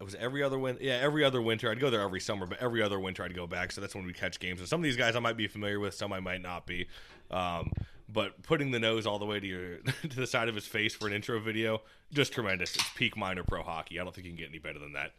It 0.00 0.04
was 0.04 0.16
every 0.16 0.42
other 0.42 0.58
winter. 0.58 0.82
Yeah, 0.82 0.94
every 0.94 1.24
other 1.24 1.40
winter. 1.40 1.70
I'd 1.70 1.80
go 1.80 1.90
there 1.90 2.00
every 2.00 2.20
summer, 2.20 2.46
but 2.46 2.58
every 2.60 2.82
other 2.82 3.00
winter 3.00 3.22
I'd 3.22 3.34
go 3.34 3.46
back. 3.46 3.72
So 3.72 3.80
that's 3.80 3.94
when 3.94 4.04
we 4.04 4.12
catch 4.12 4.38
games. 4.38 4.60
And 4.60 4.68
some 4.68 4.80
of 4.80 4.84
these 4.84 4.96
guys 4.96 5.16
I 5.16 5.20
might 5.20 5.36
be 5.36 5.46
familiar 5.46 5.80
with, 5.80 5.94
some 5.94 6.12
I 6.12 6.20
might 6.20 6.40
not 6.40 6.66
be. 6.66 6.88
Um, 7.30 7.72
but 8.08 8.42
putting 8.42 8.70
the 8.70 8.78
nose 8.78 9.06
all 9.06 9.18
the 9.18 9.26
way 9.26 9.38
to 9.38 9.46
your 9.46 9.76
to 10.08 10.16
the 10.16 10.26
side 10.26 10.48
of 10.48 10.54
his 10.56 10.66
face 10.66 10.94
for 10.94 11.06
an 11.06 11.12
intro 11.12 11.38
video, 11.38 11.82
just 12.12 12.32
tremendous. 12.32 12.74
It's 12.74 12.88
peak 12.96 13.16
minor 13.16 13.44
pro 13.44 13.62
hockey. 13.62 14.00
I 14.00 14.04
don't 14.04 14.14
think 14.14 14.26
you 14.26 14.32
can 14.32 14.38
get 14.38 14.48
any 14.48 14.58
better 14.58 14.78
than 14.78 14.92
that. 14.94 15.12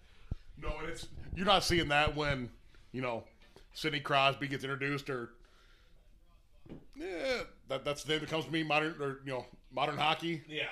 No, 0.62 0.74
and 0.82 0.90
it's 0.90 1.08
you're 1.36 1.46
not 1.46 1.64
seeing 1.64 1.88
that 1.90 2.16
when 2.16 2.50
you 2.92 3.02
know 3.02 3.24
Sidney 3.74 4.02
Crosby 4.02 4.48
gets 4.48 4.64
introduced 4.64 5.10
or 5.10 5.30
yeah, 6.96 7.42
that 7.68 7.86
that's 7.86 8.04
the 8.04 8.14
name 8.14 8.22
that 8.22 8.30
comes 8.30 8.46
to 8.46 8.52
me. 8.52 8.64
Modern 8.64 8.96
or 9.02 9.20
you 9.26 9.32
know 9.32 9.46
modern 9.72 9.98
hockey. 9.98 10.44
Yeah. 10.48 10.64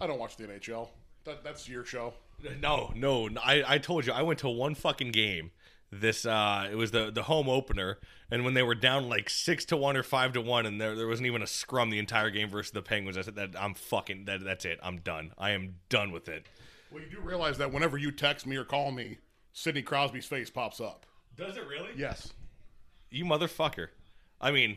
I 0.00 0.06
don't 0.06 0.18
watch 0.18 0.36
the 0.36 0.44
NHL. 0.44 0.88
That 1.24 1.44
that's 1.44 1.68
your 1.68 1.84
show. 1.84 2.14
No, 2.60 2.92
no. 2.96 3.28
I, 3.42 3.62
I 3.66 3.78
told 3.78 4.04
you 4.04 4.12
I 4.12 4.22
went 4.22 4.40
to 4.40 4.48
one 4.48 4.74
fucking 4.74 5.12
game. 5.12 5.52
This 5.92 6.26
uh, 6.26 6.68
it 6.70 6.74
was 6.74 6.90
the 6.90 7.10
the 7.10 7.24
home 7.24 7.48
opener, 7.48 7.98
and 8.30 8.44
when 8.44 8.54
they 8.54 8.62
were 8.62 8.74
down 8.74 9.08
like 9.08 9.28
six 9.28 9.64
to 9.66 9.76
one 9.76 9.96
or 9.96 10.02
five 10.02 10.32
to 10.32 10.40
one, 10.40 10.64
and 10.64 10.80
there 10.80 10.96
there 10.96 11.06
wasn't 11.06 11.26
even 11.26 11.42
a 11.42 11.46
scrum 11.46 11.90
the 11.90 11.98
entire 11.98 12.30
game 12.30 12.48
versus 12.48 12.72
the 12.72 12.82
Penguins. 12.82 13.18
I 13.18 13.22
said 13.22 13.36
that 13.36 13.50
I'm 13.58 13.74
fucking 13.74 14.24
that 14.24 14.42
that's 14.42 14.64
it. 14.64 14.80
I'm 14.82 14.98
done. 14.98 15.32
I 15.36 15.50
am 15.50 15.76
done 15.90 16.10
with 16.10 16.28
it. 16.28 16.46
Well, 16.90 17.02
you 17.02 17.10
do 17.10 17.20
realize 17.20 17.58
that 17.58 17.72
whenever 17.72 17.98
you 17.98 18.10
text 18.10 18.46
me 18.46 18.56
or 18.56 18.64
call 18.64 18.90
me, 18.90 19.18
Sidney 19.52 19.82
Crosby's 19.82 20.26
face 20.26 20.50
pops 20.50 20.80
up. 20.80 21.06
Does 21.36 21.56
it 21.56 21.66
really? 21.66 21.90
Yes. 21.96 22.32
You 23.10 23.24
motherfucker. 23.24 23.88
I 24.42 24.50
mean, 24.50 24.76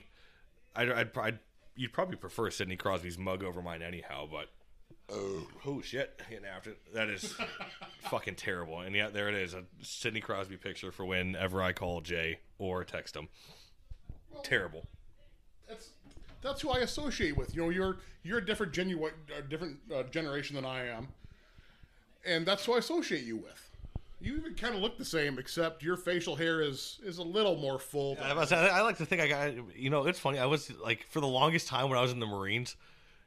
I'd, 0.75 0.89
I'd, 0.89 1.17
I'd 1.17 1.39
you'd 1.75 1.93
probably 1.93 2.15
prefer 2.15 2.49
Sidney 2.49 2.75
Crosby's 2.75 3.17
mug 3.17 3.43
over 3.43 3.61
mine 3.61 3.81
anyhow, 3.81 4.27
but 4.31 4.49
oh, 5.09 5.47
oh 5.65 5.81
shit, 5.81 6.21
getting 6.29 6.45
after 6.45 6.71
it. 6.71 6.93
That 6.93 7.09
is 7.09 7.35
fucking 8.09 8.35
terrible. 8.35 8.79
And 8.81 8.95
yeah, 8.95 9.09
there 9.09 9.27
it 9.27 9.35
is, 9.35 9.53
a 9.53 9.63
Sidney 9.81 10.21
Crosby 10.21 10.57
picture 10.57 10.91
for 10.91 11.05
whenever 11.05 11.61
I 11.61 11.73
call 11.73 12.01
Jay 12.01 12.39
or 12.59 12.83
text 12.83 13.15
him. 13.15 13.27
Terrible. 14.43 14.85
That's 15.67 15.89
that's 16.41 16.61
who 16.61 16.69
I 16.69 16.79
associate 16.79 17.35
with. 17.35 17.55
You 17.55 17.63
know, 17.63 17.69
you're 17.69 17.97
you're 18.23 18.37
a 18.37 18.45
different 18.45 18.71
genuine, 18.71 19.13
different 19.49 19.77
uh, 19.93 20.03
generation 20.03 20.55
than 20.55 20.65
I 20.65 20.85
am, 20.87 21.07
and 22.25 22.45
that's 22.45 22.65
who 22.65 22.75
I 22.75 22.77
associate 22.77 23.23
you 23.23 23.37
with. 23.37 23.64
You 24.25 24.37
even 24.37 24.55
kind 24.55 24.75
of 24.75 24.81
look 24.81 24.97
the 24.97 25.05
same, 25.05 25.37
except 25.37 25.83
your 25.83 25.97
facial 25.97 26.35
hair 26.35 26.61
is 26.61 26.99
is 27.05 27.19
a 27.19 27.23
little 27.23 27.55
more 27.55 27.77
full. 27.79 28.17
I, 28.21 28.33
was- 28.33 28.51
I 28.51 28.81
like 28.81 28.97
to 28.97 29.05
think 29.05 29.21
I 29.21 29.27
got. 29.27 29.53
You 29.77 29.89
know, 29.89 30.05
it's 30.07 30.19
funny. 30.19 30.39
I 30.39 30.47
was 30.47 30.71
like 30.83 31.05
for 31.09 31.19
the 31.19 31.27
longest 31.27 31.67
time 31.67 31.89
when 31.89 31.99
I 31.99 32.01
was 32.01 32.11
in 32.11 32.19
the 32.19 32.25
Marines. 32.25 32.75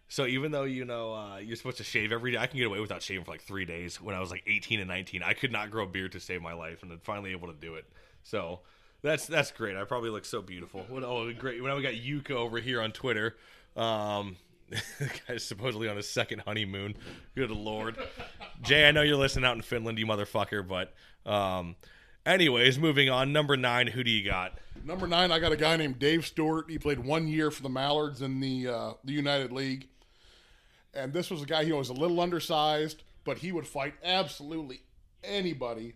So 0.09 0.27
even 0.27 0.53
though 0.53 0.65
you 0.65 0.85
know 0.85 1.15
uh, 1.15 1.37
you're 1.37 1.57
supposed 1.57 1.77
to 1.79 1.85
shave 1.85 2.13
every 2.13 2.33
day, 2.33 2.39
I 2.39 2.47
can 2.47 2.59
get 2.59 2.67
away 2.67 2.81
without 2.81 3.03
shaving 3.03 3.25
for 3.25 3.31
like 3.31 3.43
three 3.43 3.65
days. 3.67 4.01
When 4.01 4.15
I 4.15 4.21
was 4.21 4.31
like 4.31 4.43
18 4.47 4.81
and 4.81 4.89
19, 4.89 5.23
I 5.23 5.35
could 5.35 5.53
not 5.53 5.71
grow 5.71 5.85
a 5.85 5.87
beard 5.87 6.13
to 6.13 6.21
save 6.21 6.41
my 6.41 6.55
life, 6.55 6.83
and 6.83 6.91
I'm 6.91 6.99
finally 7.01 7.33
able 7.33 7.49
to 7.49 7.55
do 7.55 7.75
it. 7.75 7.85
So 8.25 8.61
that's 9.03 9.27
that's 9.27 9.53
great. 9.53 9.77
I 9.77 9.85
probably 9.85 10.11
look 10.11 10.25
so 10.25 10.43
beautiful. 10.43 10.85
When, 10.89 11.05
oh, 11.05 11.33
great! 11.33 11.63
When 11.63 11.75
we 11.77 11.83
got 11.83 11.93
Yuka 11.93 12.33
over 12.33 12.59
here 12.59 12.81
on 12.81 12.91
Twitter, 12.93 13.37
um, 13.77 14.37
the 14.71 15.11
guy's 15.29 15.45
supposedly 15.45 15.89
on 15.89 15.97
his 15.97 16.09
second 16.09 16.41
honeymoon. 16.41 16.95
Good 17.35 17.51
lord, 17.51 17.97
Jay, 18.63 18.89
I 18.89 18.91
know 18.91 19.03
you're 19.03 19.17
listening 19.17 19.45
out 19.45 19.57
in 19.57 19.63
Finland, 19.63 19.99
you 19.99 20.07
motherfucker. 20.07 20.67
But 20.67 20.95
um, 21.31 21.77
anyways, 22.27 22.79
moving 22.79 23.09
on. 23.09 23.33
Number 23.33 23.57
nine, 23.57 23.89
who 23.89 24.05
do 24.05 24.11
you 24.11 24.25
got? 24.25 24.59
Number 24.85 25.07
nine, 25.07 25.33
I 25.33 25.39
got 25.39 25.53
a 25.53 25.57
guy 25.57 25.77
named 25.77 25.99
Dave 25.99 26.27
Stewart. 26.27 26.71
He 26.71 26.79
played 26.79 27.01
one 27.01 27.29
year 27.29 27.51
for 27.51 27.63
the 27.63 27.69
Mallards 27.69 28.23
in 28.23 28.41
the 28.41 28.69
uh, 28.69 28.93
the 29.05 29.13
United 29.13 29.53
League, 29.53 29.89
and 30.95 31.13
this 31.13 31.31
was 31.31 31.43
a 31.43 31.47
guy. 31.47 31.65
He 31.65 31.73
was 31.73 31.89
a 31.89 31.95
little 31.95 32.21
undersized, 32.21 33.03
but 33.25 33.39
he 33.39 33.53
would 33.53 33.67
fight 33.67 33.95
absolutely 34.03 34.83
anybody. 35.25 35.95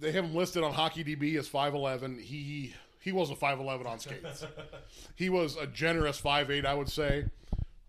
They 0.00 0.12
have 0.12 0.24
him 0.24 0.34
listed 0.34 0.62
on 0.62 0.72
Hockey 0.72 1.04
DB 1.04 1.36
as 1.38 1.48
five 1.48 1.74
eleven. 1.74 2.18
He 2.18 2.74
he 3.00 3.12
wasn't 3.12 3.38
five 3.38 3.60
eleven 3.60 3.86
on 3.86 3.98
skates. 3.98 4.44
he 5.14 5.28
was 5.28 5.56
a 5.56 5.66
generous 5.66 6.18
five 6.18 6.50
eight, 6.50 6.66
I 6.66 6.74
would 6.74 6.88
say. 6.88 7.26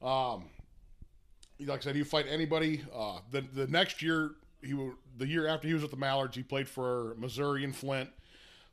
Um, 0.01 0.45
like 1.59 1.81
I 1.81 1.83
said, 1.83 1.95
he 1.95 2.03
fight 2.03 2.25
anybody. 2.29 2.83
Uh, 2.93 3.19
the 3.31 3.41
the 3.41 3.67
next 3.67 4.01
year, 4.01 4.31
he 4.61 4.75
the 5.17 5.27
year 5.27 5.47
after 5.47 5.67
he 5.67 5.73
was 5.73 5.81
with 5.81 5.91
the 5.91 5.97
Mallards, 5.97 6.35
he 6.35 6.43
played 6.43 6.67
for 6.67 7.15
Missouri 7.17 7.63
and 7.63 7.75
Flint. 7.75 8.09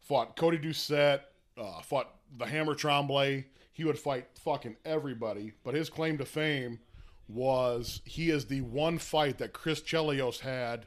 Fought 0.01 0.37
Cody 0.37 0.59
Doucette. 0.59 1.21
Uh, 1.57 1.81
fought 1.83 2.09
the 2.37 2.47
Hammer 2.47 2.75
Tremblay. 2.75 3.47
He 3.73 3.85
would 3.85 3.99
fight 3.99 4.27
fucking 4.35 4.77
everybody. 4.85 5.53
But 5.65 5.75
his 5.75 5.89
claim 5.89 6.19
to 6.19 6.25
fame 6.25 6.81
was 7.29 8.03
he 8.05 8.31
is 8.31 8.47
the 8.47 8.61
one 8.63 8.99
fight 8.99 9.39
that 9.39 9.53
Chris 9.53 9.81
Chelios 9.81 10.41
had 10.41 10.87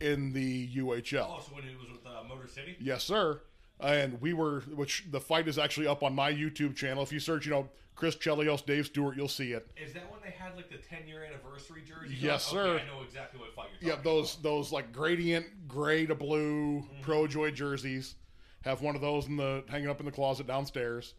in 0.00 0.32
the 0.32 0.68
UHL. 0.76 1.42
so 1.42 1.54
when 1.54 1.64
he 1.64 1.74
was 1.76 1.88
with 1.90 2.06
uh, 2.06 2.22
Motor 2.28 2.48
City. 2.48 2.76
Yes, 2.80 3.04
sir. 3.04 3.40
And 3.80 4.20
we 4.20 4.32
were, 4.32 4.60
which 4.74 5.04
the 5.10 5.20
fight 5.20 5.46
is 5.48 5.58
actually 5.58 5.86
up 5.86 6.02
on 6.02 6.14
my 6.14 6.32
YouTube 6.32 6.74
channel. 6.74 7.02
If 7.02 7.12
you 7.12 7.20
search, 7.20 7.46
you 7.46 7.52
know, 7.52 7.68
Chris 7.94 8.16
Chelios, 8.16 8.64
Dave 8.64 8.86
Stewart, 8.86 9.16
you'll 9.16 9.28
see 9.28 9.52
it. 9.52 9.68
Is 9.76 9.92
that 9.92 10.10
when 10.10 10.20
they 10.22 10.30
had 10.30 10.56
like 10.56 10.68
the 10.68 10.78
10 10.78 11.06
year 11.06 11.24
anniversary 11.24 11.82
jersey? 11.86 12.14
Yes, 12.18 12.52
Okay, 12.52 12.56
sir. 12.56 12.80
I 12.80 12.86
know 12.86 13.02
exactly 13.04 13.40
what 13.40 13.54
fight 13.54 13.68
you're 13.80 13.90
Yeah, 13.90 13.96
talking 13.96 14.10
those 14.10 14.36
those 14.42 14.72
like 14.72 14.92
gradient 14.92 15.46
gray 15.68 16.06
to 16.06 16.14
blue 16.14 16.84
Pro 17.02 17.26
Joy 17.26 17.50
jerseys. 17.50 18.14
Have 18.62 18.82
one 18.82 18.94
of 18.96 19.00
those 19.00 19.26
in 19.26 19.36
the 19.36 19.64
hanging 19.68 19.88
up 19.88 20.00
in 20.00 20.06
the 20.06 20.12
closet 20.12 20.46
downstairs. 20.46 21.14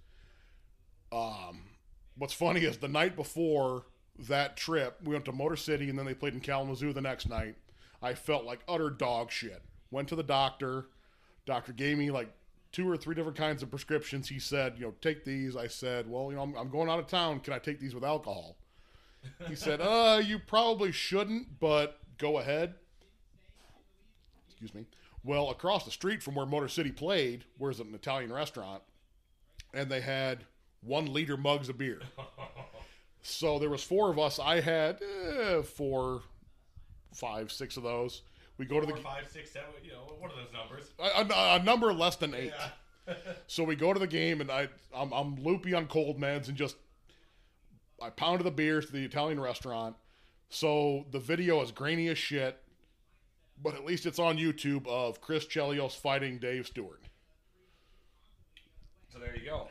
Um, 1.11 1.61
what's 2.17 2.33
funny 2.33 2.61
is 2.61 2.77
the 2.77 2.87
night 2.87 3.15
before 3.15 3.85
that 4.27 4.57
trip, 4.57 4.97
we 5.03 5.13
went 5.13 5.25
to 5.25 5.31
Motor 5.31 5.55
City 5.55 5.89
and 5.89 5.97
then 5.97 6.05
they 6.05 6.13
played 6.13 6.33
in 6.33 6.39
Kalamazoo 6.41 6.93
the 6.93 7.01
next 7.01 7.27
night. 7.29 7.55
I 8.01 8.13
felt 8.13 8.45
like 8.45 8.59
utter 8.67 8.89
dog 8.89 9.31
shit. 9.31 9.61
Went 9.91 10.07
to 10.09 10.15
the 10.15 10.23
doctor. 10.23 10.87
Doctor 11.45 11.73
gave 11.73 11.97
me 11.97 12.11
like 12.11 12.29
two 12.71 12.89
or 12.89 12.97
three 12.97 13.15
different 13.15 13.37
kinds 13.37 13.63
of 13.63 13.69
prescriptions. 13.69 14.29
He 14.29 14.39
said, 14.39 14.75
you 14.77 14.85
know, 14.85 14.93
take 15.01 15.25
these. 15.25 15.55
I 15.55 15.67
said, 15.67 16.09
well, 16.09 16.29
you 16.29 16.35
know, 16.35 16.43
I'm, 16.43 16.55
I'm 16.55 16.69
going 16.69 16.89
out 16.89 16.99
of 16.99 17.07
town. 17.07 17.39
Can 17.39 17.53
I 17.53 17.59
take 17.59 17.79
these 17.79 17.95
with 17.95 18.03
alcohol? 18.03 18.57
He 19.47 19.55
said, 19.55 19.81
uh, 19.81 20.21
you 20.23 20.39
probably 20.39 20.91
shouldn't, 20.91 21.59
but 21.59 21.99
go 22.17 22.39
ahead. 22.39 22.75
Excuse 24.49 24.73
me. 24.73 24.85
Well, 25.23 25.49
across 25.49 25.85
the 25.85 25.91
street 25.91 26.23
from 26.23 26.35
where 26.35 26.45
Motor 26.45 26.69
City 26.69 26.91
played, 26.91 27.43
was 27.57 27.79
an 27.79 27.93
Italian 27.93 28.31
restaurant, 28.31 28.83
and 29.73 29.89
they 29.89 30.01
had 30.01 30.45
one 30.81 31.11
liter 31.11 31.35
mugs 31.35 31.69
of 31.69 31.77
beer. 31.77 31.99
So 33.21 33.59
there 33.59 33.69
was 33.69 33.83
four 33.83 34.09
of 34.09 34.17
us. 34.17 34.39
I 34.39 34.61
had 34.61 34.99
eh, 35.01 35.61
four, 35.61 36.21
five, 37.13 37.51
six 37.51 37.77
of 37.77 37.83
those. 37.83 38.21
We 38.59 38.65
go 38.65 38.81
to 38.81 38.85
the 38.85 38.97
five, 38.97 39.29
six, 39.31 39.51
seven. 39.51 39.69
You 39.83 39.93
know, 39.93 40.13
what 40.19 40.31
are 40.31 40.35
those 40.35 40.51
numbers? 40.53 40.91
a, 40.99 41.33
a, 41.33 41.55
a 41.55 41.63
number 41.63 41.93
less 41.93 42.17
than 42.17 42.35
eight. 42.35 42.51
so 43.47 43.63
we 43.63 43.75
go 43.75 43.93
to 43.93 43.99
the 43.99 44.05
game, 44.05 44.41
and 44.41 44.51
I 44.51 44.67
I'm, 44.93 45.13
I'm 45.13 45.41
loopy 45.41 45.73
on 45.73 45.87
cold 45.87 46.19
meds, 46.19 46.49
and 46.49 46.57
just 46.57 46.75
I 48.01 48.09
pounded 48.09 48.45
the 48.45 48.51
beers 48.51 48.87
to 48.87 48.91
the 48.91 49.05
Italian 49.05 49.39
restaurant. 49.39 49.95
So 50.49 51.05
the 51.11 51.19
video 51.19 51.61
is 51.61 51.71
grainy 51.71 52.09
as 52.09 52.17
shit, 52.17 52.59
but 53.63 53.75
at 53.75 53.85
least 53.85 54.05
it's 54.05 54.19
on 54.19 54.37
YouTube 54.37 54.85
of 54.87 55.21
Chris 55.21 55.45
Chelios 55.45 55.95
fighting 55.95 56.37
Dave 56.37 56.67
Stewart. 56.67 57.01
So 59.13 59.19
there 59.19 59.35
you 59.37 59.45
go. 59.45 59.69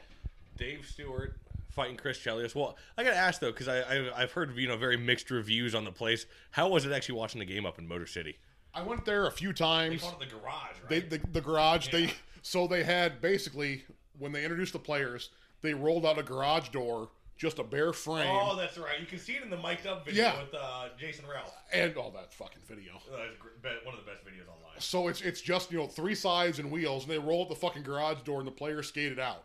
Dave 0.56 0.86
Stewart 0.86 1.36
fighting 1.68 1.96
Chris 1.96 2.18
Chelios. 2.18 2.54
Well, 2.54 2.78
I 2.96 3.04
gotta 3.04 3.16
ask 3.16 3.38
though, 3.38 3.52
because 3.52 3.68
I, 3.68 3.80
I 3.80 4.22
I've 4.22 4.32
heard 4.32 4.56
you 4.56 4.66
know 4.66 4.78
very 4.78 4.96
mixed 4.96 5.30
reviews 5.30 5.74
on 5.74 5.84
the 5.84 5.92
place. 5.92 6.24
How 6.52 6.70
was 6.70 6.86
it 6.86 6.92
actually 6.92 7.16
watching 7.16 7.40
the 7.40 7.44
game 7.44 7.66
up 7.66 7.78
in 7.78 7.86
Motor 7.86 8.06
City? 8.06 8.38
I 8.74 8.82
went 8.82 9.04
there 9.04 9.26
a 9.26 9.30
few 9.30 9.48
They 9.48 9.54
times. 9.54 10.02
called 10.02 10.22
it 10.22 10.28
the 10.30 10.34
garage, 10.36 10.76
They, 10.88 11.00
right? 11.00 11.10
the, 11.10 11.18
the 11.32 11.40
garage. 11.40 11.88
They 11.88 12.12
so 12.42 12.66
they 12.66 12.84
had 12.84 13.20
basically 13.20 13.84
when 14.18 14.32
they 14.32 14.42
introduced 14.44 14.72
the 14.72 14.78
players, 14.78 15.30
they 15.62 15.74
rolled 15.74 16.04
out 16.06 16.18
a 16.18 16.22
garage 16.22 16.68
door, 16.70 17.08
just 17.36 17.58
a 17.58 17.64
bare 17.64 17.92
frame, 17.92 18.28
oh, 18.30 18.56
that's 18.56 18.76
right. 18.78 18.98
You 19.00 19.06
can 19.06 19.18
see 19.18 19.34
it 19.34 19.42
in 19.42 19.50
the 19.50 19.56
mic'd 19.56 19.86
up 19.86 20.04
video 20.04 20.24
Yeah. 20.24 20.42
with 20.42 20.54
uh, 20.54 20.88
Jason 20.98 21.24
Ralph. 21.32 21.54
and 21.72 21.96
all 21.96 22.10
that 22.12 22.32
fucking 22.34 22.62
video. 22.68 22.92
Uh, 23.12 23.18
be- 23.62 23.68
one 23.84 23.94
of 23.96 24.04
the 24.04 24.10
best 24.10 24.24
videos 24.24 24.48
online. 24.48 24.78
So 24.80 25.08
it's 25.08 25.20
it's 25.20 25.40
just 25.40 25.70
you 25.72 25.78
know 25.78 25.86
three 25.86 26.14
sides 26.14 26.58
and 26.58 26.70
wheels, 26.70 27.04
and 27.04 27.12
they 27.12 27.18
rolled 27.18 27.48
the 27.48 27.54
fucking 27.56 27.82
garage 27.82 28.20
door, 28.22 28.38
and 28.38 28.46
the 28.46 28.52
players 28.52 28.88
skated 28.88 29.18
out. 29.18 29.44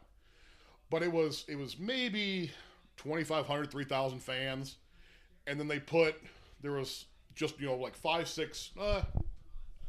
But 0.90 1.02
it 1.04 1.12
was 1.12 1.46
it 1.48 1.56
was 1.56 1.78
maybe 1.80 2.52
2,500, 2.98 3.72
3,000 3.72 4.20
fans, 4.20 4.76
and 5.48 5.60
then 5.60 5.68
they 5.68 5.80
put 5.80 6.16
there 6.62 6.74
was 6.74 7.06
just 7.36 7.60
you 7.60 7.68
know 7.68 7.76
like 7.76 7.96
five, 7.96 8.28
six, 8.28 8.72
uh, 8.80 9.02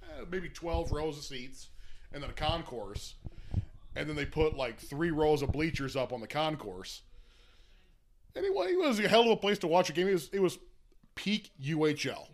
eh, 0.02 0.24
maybe 0.30 0.48
twelve 0.48 0.92
rows 0.92 1.18
of 1.18 1.24
seats, 1.24 1.68
and 2.12 2.22
then 2.22 2.30
a 2.30 2.34
concourse, 2.34 3.14
and 3.96 4.08
then 4.08 4.16
they 4.16 4.26
put 4.26 4.56
like 4.56 4.78
three 4.78 5.10
rows 5.10 5.42
of 5.42 5.52
bleachers 5.52 5.96
up 5.96 6.12
on 6.12 6.20
the 6.20 6.26
concourse. 6.26 7.02
Anyway, 8.36 8.72
it 8.72 8.78
was 8.78 8.98
a 8.98 9.08
hell 9.08 9.22
of 9.22 9.30
a 9.30 9.36
place 9.36 9.58
to 9.58 9.66
watch 9.66 9.90
a 9.90 9.92
game. 9.92 10.08
It 10.08 10.12
was 10.12 10.28
it 10.32 10.40
was 10.40 10.58
peak 11.14 11.50
UHL 11.62 12.26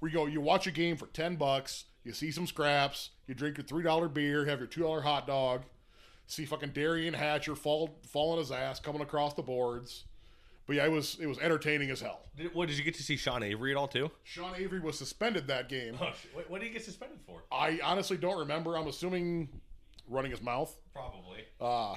where 0.00 0.10
you 0.10 0.16
go, 0.16 0.26
you 0.26 0.40
watch 0.40 0.66
a 0.66 0.70
game 0.70 0.96
for 0.96 1.06
10 1.06 1.36
bucks, 1.36 1.84
you 2.04 2.12
see 2.12 2.30
some 2.30 2.46
scraps, 2.46 3.10
you 3.26 3.34
drink 3.34 3.58
your 3.58 3.64
$3 3.64 4.12
beer, 4.12 4.46
have 4.46 4.58
your 4.58 4.66
$2 4.66 5.02
hot 5.02 5.26
dog, 5.26 5.62
see 6.26 6.44
fucking 6.44 6.70
Derian 6.70 7.14
Hatcher 7.14 7.54
fall, 7.54 7.98
fall 8.06 8.32
on 8.32 8.38
his 8.38 8.50
ass 8.50 8.80
coming 8.80 9.02
across 9.02 9.34
the 9.34 9.42
boards. 9.42 10.04
But 10.70 10.76
yeah, 10.76 10.84
it 10.84 10.92
was 10.92 11.18
it 11.20 11.26
was 11.26 11.40
entertaining 11.40 11.90
as 11.90 12.00
hell. 12.00 12.20
Did, 12.36 12.54
what 12.54 12.68
did 12.68 12.78
you 12.78 12.84
get 12.84 12.94
to 12.94 13.02
see 13.02 13.16
Sean 13.16 13.42
Avery 13.42 13.72
at 13.72 13.76
all 13.76 13.88
too? 13.88 14.08
Sean 14.22 14.54
Avery 14.54 14.78
was 14.78 14.96
suspended 14.96 15.48
that 15.48 15.68
game. 15.68 15.98
Oh, 16.00 16.12
what, 16.32 16.48
what 16.48 16.60
did 16.60 16.68
he 16.68 16.72
get 16.72 16.84
suspended 16.84 17.18
for? 17.26 17.42
I 17.50 17.80
honestly 17.82 18.16
don't 18.16 18.38
remember. 18.38 18.78
I'm 18.78 18.86
assuming 18.86 19.48
running 20.06 20.30
his 20.30 20.40
mouth. 20.40 20.72
Probably. 20.94 21.40
Uh, 21.60 21.96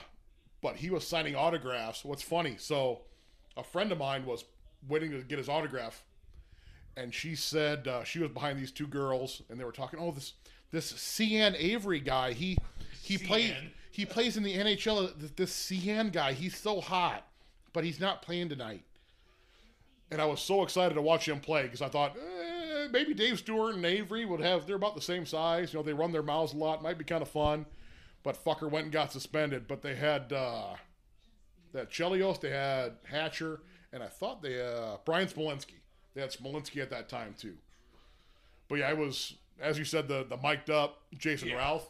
but 0.63 0.75
he 0.75 0.89
was 0.89 1.05
signing 1.05 1.35
autographs. 1.35 2.03
What's 2.03 2.23
funny, 2.23 2.55
so 2.57 3.01
a 3.55 3.63
friend 3.63 3.91
of 3.91 3.99
mine 3.99 4.25
was 4.25 4.43
waiting 4.89 5.11
to 5.11 5.19
get 5.19 5.37
his 5.37 5.49
autograph, 5.49 6.03
and 6.97 7.13
she 7.13 7.35
said 7.35 7.87
uh, 7.87 8.03
she 8.03 8.17
was 8.17 8.31
behind 8.31 8.57
these 8.57 8.71
two 8.71 8.87
girls, 8.87 9.43
and 9.51 9.59
they 9.59 9.65
were 9.65 9.71
talking. 9.71 9.99
Oh, 10.01 10.09
this 10.09 10.33
this 10.71 10.99
Cian 10.99 11.55
Avery 11.59 11.99
guy. 11.99 12.33
He 12.33 12.57
he 13.03 13.19
plays 13.19 13.53
he 13.91 14.03
plays 14.03 14.35
in 14.35 14.41
the 14.41 14.57
NHL. 14.57 15.15
This, 15.19 15.29
this 15.35 15.67
Cian 15.67 16.09
guy. 16.09 16.33
He's 16.33 16.57
so 16.57 16.81
hot, 16.81 17.27
but 17.73 17.83
he's 17.83 17.99
not 17.99 18.21
playing 18.21 18.49
tonight. 18.49 18.83
And 20.11 20.21
I 20.21 20.25
was 20.25 20.39
so 20.41 20.61
excited 20.63 20.93
to 20.95 21.01
watch 21.01 21.27
him 21.27 21.39
play 21.39 21.63
because 21.63 21.81
I 21.81 21.89
thought 21.89 22.15
eh, 22.15 22.87
maybe 22.91 23.13
Dave 23.13 23.39
Stewart 23.39 23.75
and 23.75 23.83
Avery 23.85 24.25
would 24.25 24.41
have. 24.41 24.67
They're 24.67 24.75
about 24.75 24.95
the 24.95 25.01
same 25.01 25.25
size. 25.25 25.73
You 25.73 25.79
know, 25.79 25.83
they 25.83 25.93
run 25.93 26.11
their 26.11 26.21
mouths 26.23 26.53
a 26.53 26.57
lot. 26.57 26.83
Might 26.83 26.97
be 26.99 27.03
kind 27.03 27.21
of 27.21 27.29
fun. 27.29 27.65
But 28.21 28.43
fucker 28.43 28.69
went 28.69 28.85
and 28.85 28.93
got 28.93 29.11
suspended. 29.11 29.67
But 29.67 29.81
they 29.81 29.95
had 29.95 30.31
uh, 30.31 30.75
that 31.73 31.89
Chelios, 31.89 32.39
they 32.39 32.51
had 32.51 32.93
Hatcher, 33.09 33.61
and 33.91 34.03
I 34.03 34.07
thought 34.07 34.41
they 34.43 34.61
uh, 34.61 34.97
Bryan 35.03 35.27
Smolinski. 35.27 35.79
They 36.13 36.21
had 36.21 36.31
Smolinski 36.31 36.81
at 36.81 36.91
that 36.91 37.09
time 37.09 37.33
too. 37.37 37.55
But 38.69 38.75
yeah, 38.79 38.89
I 38.89 38.93
was 38.93 39.33
as 39.59 39.79
you 39.79 39.85
said 39.85 40.07
the 40.07 40.25
the 40.29 40.37
mic'd 40.37 40.69
up 40.69 41.01
Jason 41.17 41.49
Yeah. 41.49 41.55
Ralph. 41.55 41.89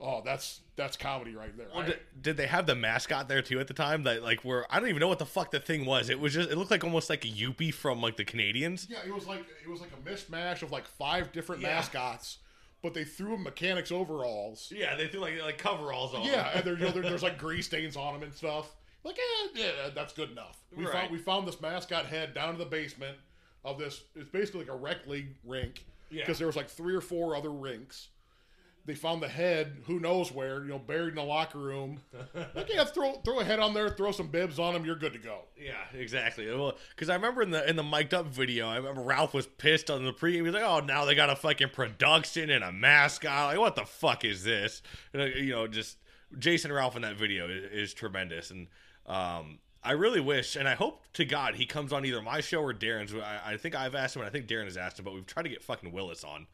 Oh, 0.00 0.20
that's 0.24 0.60
that's 0.76 0.96
comedy 0.96 1.34
right 1.34 1.56
there. 1.56 1.68
Did, 1.86 1.98
did 2.20 2.36
they 2.36 2.46
have 2.48 2.66
the 2.66 2.74
mascot 2.74 3.28
there 3.28 3.42
too 3.42 3.60
at 3.60 3.68
the 3.68 3.74
time? 3.74 4.02
That 4.02 4.22
like 4.22 4.40
where 4.44 4.66
I 4.68 4.80
don't 4.80 4.88
even 4.88 5.00
know 5.00 5.08
what 5.08 5.18
the 5.20 5.26
fuck 5.26 5.50
the 5.50 5.60
thing 5.60 5.84
was. 5.86 6.10
It 6.10 6.18
was 6.20 6.34
just 6.34 6.50
it 6.50 6.56
looked 6.58 6.70
like 6.70 6.84
almost 6.84 7.08
like 7.08 7.24
a 7.24 7.28
Youppi 7.28 7.72
from 7.72 8.00
like 8.02 8.16
the 8.16 8.24
Canadiens. 8.24 8.88
Yeah, 8.90 8.98
it 9.06 9.14
was 9.14 9.26
like 9.26 9.44
it 9.64 9.68
was 9.70 9.80
like 9.80 9.90
a 9.92 10.08
mishmash 10.10 10.62
of 10.62 10.72
like 10.72 10.86
five 10.86 11.32
different 11.32 11.62
Yeah. 11.62 11.76
mascots, 11.76 12.38
but 12.82 12.92
they 12.92 13.04
threw 13.04 13.30
them 13.30 13.44
mechanics 13.44 13.92
overalls. 13.92 14.72
Yeah, 14.74 14.96
they 14.96 15.06
threw 15.06 15.20
like 15.20 15.40
like 15.42 15.58
coveralls 15.58 16.12
on. 16.14 16.24
Yeah, 16.24 16.50
and 16.54 16.66
you 16.66 16.76
know, 16.76 16.90
there, 16.90 17.02
there's 17.02 17.22
like 17.22 17.38
grease 17.46 17.66
stains 17.66 17.96
on 17.96 18.14
them 18.14 18.22
and 18.24 18.34
stuff. 18.34 18.74
Like, 19.04 19.18
eh, 19.18 19.48
yeah, 19.54 19.90
that's 19.94 20.12
good 20.14 20.30
enough. 20.32 20.58
We 20.76 20.84
Right. 20.84 20.92
found 20.92 21.12
we 21.12 21.18
found 21.18 21.46
this 21.46 21.60
mascot 21.60 22.06
head 22.06 22.34
down 22.34 22.52
to 22.52 22.58
the 22.58 22.64
basement 22.64 23.16
of 23.64 23.78
this. 23.78 24.02
It's 24.16 24.30
basically 24.30 24.60
like 24.60 24.70
a 24.70 24.76
rec 24.76 25.06
league 25.06 25.36
rink 25.44 25.84
Yeah. 26.10 26.22
because 26.22 26.38
there 26.38 26.46
was 26.48 26.56
like 26.56 26.68
three 26.68 26.94
or 26.94 27.00
four 27.00 27.36
other 27.36 27.50
rinks. 27.50 28.08
They 28.86 28.94
found 28.94 29.22
the 29.22 29.28
head, 29.28 29.78
who 29.86 29.98
knows 29.98 30.30
where, 30.30 30.62
you 30.62 30.68
know, 30.68 30.78
buried 30.78 31.10
in 31.10 31.14
the 31.14 31.22
locker 31.22 31.58
room. 31.58 32.00
like, 32.54 32.68
yeah, 32.72 32.84
throw 32.84 33.14
throw 33.24 33.40
a 33.40 33.44
head 33.44 33.58
on 33.58 33.72
there, 33.72 33.88
throw 33.88 34.12
some 34.12 34.28
bibs 34.28 34.58
on 34.58 34.74
him, 34.76 34.84
you're 34.84 34.96
good 34.96 35.14
to 35.14 35.18
go. 35.18 35.40
Yeah, 35.58 35.72
exactly. 35.98 36.46
Well, 36.54 36.76
because 36.90 37.08
I 37.08 37.14
remember 37.14 37.42
in 37.42 37.50
the 37.50 37.68
in 37.68 37.76
the 37.76 37.82
mic'd 37.82 38.12
up 38.12 38.26
video, 38.26 38.68
I 38.68 38.76
remember 38.76 39.00
Ralph 39.00 39.32
was 39.32 39.46
pissed 39.46 39.90
on 39.90 40.04
the 40.04 40.12
pre. 40.12 40.34
He 40.34 40.42
was 40.42 40.52
like, 40.52 40.62
"Oh, 40.62 40.80
now 40.80 41.06
they 41.06 41.14
got 41.14 41.30
a 41.30 41.36
fucking 41.36 41.70
production 41.70 42.50
and 42.50 42.62
a 42.62 42.72
mascot. 42.72 43.52
Like, 43.52 43.58
what 43.58 43.76
the 43.76 43.86
fuck 43.86 44.24
is 44.24 44.44
this?" 44.44 44.82
And, 45.14 45.22
uh, 45.22 45.26
you 45.26 45.52
know, 45.52 45.66
just 45.66 45.96
Jason 46.38 46.70
Ralph 46.70 46.96
in 46.96 47.02
that 47.02 47.16
video 47.16 47.48
is, 47.48 47.64
is 47.72 47.94
tremendous, 47.94 48.50
and 48.50 48.66
um, 49.06 49.60
I 49.84 49.92
really 49.92 50.20
wish, 50.20 50.56
and 50.56 50.66
I 50.66 50.74
hope 50.74 51.02
to 51.12 51.26
God 51.26 51.56
he 51.56 51.66
comes 51.66 51.92
on 51.92 52.06
either 52.06 52.22
my 52.22 52.40
show 52.40 52.62
or 52.62 52.72
Darren's. 52.72 53.14
I, 53.14 53.52
I 53.52 53.56
think 53.58 53.74
I've 53.74 53.94
asked 53.94 54.16
him, 54.16 54.22
and 54.22 54.28
I 54.28 54.32
think 54.32 54.46
Darren 54.46 54.64
has 54.64 54.78
asked 54.78 54.98
him, 54.98 55.04
but 55.04 55.12
we've 55.12 55.26
tried 55.26 55.42
to 55.42 55.50
get 55.50 55.62
fucking 55.62 55.92
Willis 55.92 56.24
on. 56.24 56.46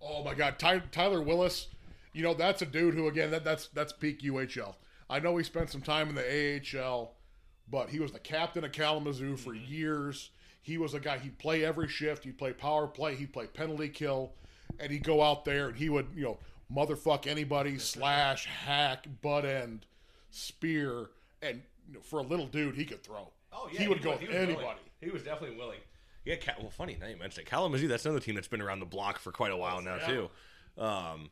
Oh 0.00 0.22
my 0.24 0.34
God, 0.34 0.58
Ty, 0.58 0.82
Tyler 0.92 1.22
Willis. 1.22 1.68
You 2.12 2.22
know 2.22 2.34
that's 2.34 2.62
a 2.62 2.66
dude 2.66 2.94
who 2.94 3.08
again 3.08 3.30
that 3.30 3.44
that's 3.44 3.68
that's 3.68 3.92
peak 3.92 4.22
UHL. 4.22 4.74
I 5.10 5.20
know 5.20 5.36
he 5.36 5.44
spent 5.44 5.70
some 5.70 5.80
time 5.80 6.08
in 6.08 6.14
the 6.14 6.80
AHL, 6.80 7.12
but 7.70 7.90
he 7.90 8.00
was 8.00 8.12
the 8.12 8.18
captain 8.18 8.64
of 8.64 8.72
Kalamazoo 8.72 9.36
for 9.36 9.54
mm-hmm. 9.54 9.72
years. 9.72 10.30
He 10.62 10.78
was 10.78 10.94
a 10.94 11.00
guy. 11.00 11.18
He'd 11.18 11.38
play 11.38 11.64
every 11.64 11.88
shift. 11.88 12.24
He'd 12.24 12.38
play 12.38 12.52
power 12.52 12.86
play. 12.86 13.14
He'd 13.14 13.32
play 13.32 13.46
penalty 13.46 13.88
kill, 13.88 14.32
and 14.78 14.90
he'd 14.90 15.04
go 15.04 15.22
out 15.22 15.44
there 15.44 15.68
and 15.68 15.76
he 15.76 15.88
would 15.88 16.08
you 16.14 16.24
know 16.24 16.38
motherfuck 16.74 17.26
anybody, 17.26 17.78
slash, 17.78 18.46
hack, 18.46 19.06
butt 19.22 19.44
end, 19.44 19.86
spear, 20.30 21.10
and 21.42 21.62
you 21.88 21.94
know, 21.94 22.00
for 22.00 22.18
a 22.18 22.22
little 22.22 22.46
dude 22.46 22.74
he 22.74 22.84
could 22.84 23.02
throw. 23.02 23.28
Oh 23.52 23.68
yeah, 23.72 23.80
he 23.80 23.88
would 23.88 24.02
go 24.02 24.12
with 24.12 24.30
anybody. 24.30 24.80
He 25.00 25.10
was 25.10 25.22
definitely 25.22 25.56
willing. 25.56 25.78
Yeah, 26.28 26.36
Cal- 26.36 26.56
well, 26.60 26.70
funny 26.70 26.94
now 27.00 27.06
you 27.06 27.16
mentioned 27.16 27.46
it. 27.46 27.50
Kalamazoo. 27.50 27.88
That's 27.88 28.04
another 28.04 28.20
team 28.20 28.34
that's 28.34 28.48
been 28.48 28.60
around 28.60 28.80
the 28.80 28.86
block 28.86 29.18
for 29.18 29.32
quite 29.32 29.50
a 29.50 29.56
while 29.56 29.80
now 29.80 29.96
yeah. 29.96 30.06
too. 30.06 30.30
Um, 30.76 31.30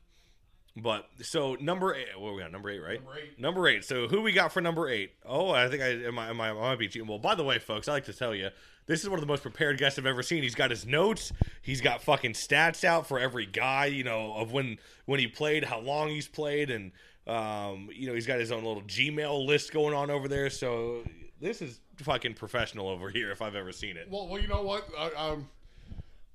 but 0.75 1.07
so 1.21 1.55
number 1.61 1.95
eight. 1.95 2.19
What 2.19 2.31
are 2.31 2.35
we 2.35 2.41
got? 2.41 2.51
Number 2.51 2.71
eight, 2.71 2.81
right? 2.81 3.05
Number 3.05 3.19
eight. 3.19 3.39
Number 3.39 3.69
eight. 3.69 3.85
So 3.85 4.09
who 4.09 4.23
we 4.23 4.33
got 4.33 4.53
for 4.53 4.63
number 4.63 4.89
eight? 4.89 5.13
Oh, 5.27 5.51
I 5.51 5.69
think 5.69 5.83
I 5.83 5.89
am. 6.07 6.19
I, 6.19 6.31
am 6.31 6.41
I, 6.41 6.49
I 6.49 6.53
might 6.55 6.79
be 6.79 6.89
cheating. 6.89 7.07
Well, 7.07 7.19
by 7.19 7.35
the 7.35 7.45
way, 7.45 7.59
folks, 7.59 7.89
I 7.89 7.93
like 7.93 8.05
to 8.07 8.15
tell 8.15 8.35
you. 8.35 8.49
This 8.87 9.03
is 9.03 9.11
one 9.11 9.19
of 9.19 9.21
the 9.21 9.27
most 9.27 9.43
prepared 9.43 9.77
guests 9.77 9.99
I've 9.99 10.07
ever 10.07 10.23
seen. 10.23 10.43
He's 10.43 10.55
got 10.55 10.71
his 10.71 10.87
notes. 10.87 11.31
He's 11.61 11.83
got 11.83 12.03
fucking 12.03 12.33
stats 12.33 12.85
out 12.85 13.07
for 13.07 13.19
every 13.19 13.45
guy. 13.45 13.87
You 13.87 14.05
know 14.05 14.33
of 14.35 14.53
when 14.53 14.79
when 15.05 15.21
he 15.21 15.27
played, 15.27 15.65
how 15.65 15.81
long 15.81 16.09
he's 16.09 16.29
played, 16.29 16.71
and 16.71 16.93
um, 17.27 17.91
you 17.93 18.07
know 18.07 18.15
he's 18.15 18.27
got 18.27 18.41
his 18.41 18.51
own 18.51 18.65
little 18.65 18.83
Gmail 18.83 19.47
list 19.47 19.75
going 19.75 19.95
on 19.95 20.11
over 20.11 20.27
there. 20.27 20.49
So 20.49 21.03
this 21.41 21.63
is 21.63 21.81
fucking 21.97 22.35
professional 22.35 22.89
over 22.89 23.11
here 23.11 23.31
if 23.31 23.43
I've 23.43 23.55
ever 23.55 23.73
seen 23.73 23.97
it. 23.97 24.09
Well, 24.11 24.29
well, 24.29 24.41
you 24.41 24.49
know 24.49 24.63
what? 24.63 24.89
I, 24.99 25.11
um, 25.17 25.49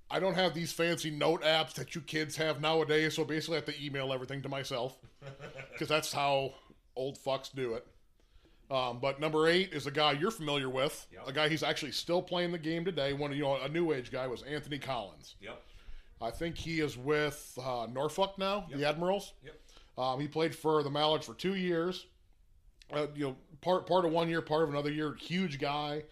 I 0.10 0.20
don't 0.20 0.36
have 0.36 0.54
these 0.54 0.72
fancy 0.72 1.10
note 1.10 1.42
apps 1.44 1.74
that 1.76 1.96
you 1.96 2.02
kids 2.02 2.36
have 2.36 2.62
nowadays, 2.62 3.16
so 3.16 3.24
basically 3.24 3.56
I 3.56 3.60
have 3.60 3.66
to 3.66 3.84
email 3.84 4.12
everything 4.12 4.42
to 4.42 4.50
myself 4.50 4.98
because 5.72 5.88
that's 5.88 6.12
how 6.12 6.54
old 6.96 7.18
fucks 7.18 7.54
do 7.54 7.74
it. 7.76 7.88
Um, 8.70 9.00
but 9.02 9.20
number 9.20 9.48
eight 9.48 9.74
is 9.74 9.86
a 9.86 9.92
guy 9.92 10.14
you're 10.14 10.32
familiar 10.32 10.70
with, 10.70 11.06
a 11.28 11.34
guy 11.34 11.50
he's 11.50 11.64
actually 11.64 11.92
still 11.92 12.22
playing 12.22 12.52
the 12.54 12.58
game 12.58 12.86
today. 12.86 13.12
One, 13.12 13.32
of 13.32 13.38
you 13.38 13.44
know, 13.44 13.56
a 13.56 13.68
new 13.68 13.92
age 13.92 14.12
guy 14.12 14.28
was 14.28 14.44
Anthony 14.44 14.80
Collins. 14.80 15.36
Yep. 15.42 15.62
I 16.22 16.32
think 16.32 16.58
he 16.58 16.80
is 16.80 16.98
with 16.98 17.58
uh, 17.62 17.88
Norfolk 17.92 18.38
now, 18.38 18.68
the 18.74 18.88
Admirals. 18.88 19.34
Yep. 19.44 19.56
Um, 19.98 20.20
he 20.22 20.28
played 20.28 20.56
for 20.56 20.84
the 20.84 20.90
Mallards 20.90 21.26
for 21.26 21.34
two 21.34 21.56
years. 21.56 22.06
Uh, 22.93 23.08
you 23.15 23.25
know, 23.25 23.36
part 23.62 23.88
part 23.88 24.06
of 24.06 24.12
one 24.12 24.30
year, 24.30 24.41
part 24.41 24.63
of 24.63 24.69
another 24.69 24.91
year. 24.91 25.13
Huge 25.13 25.60
guy, 25.60 26.04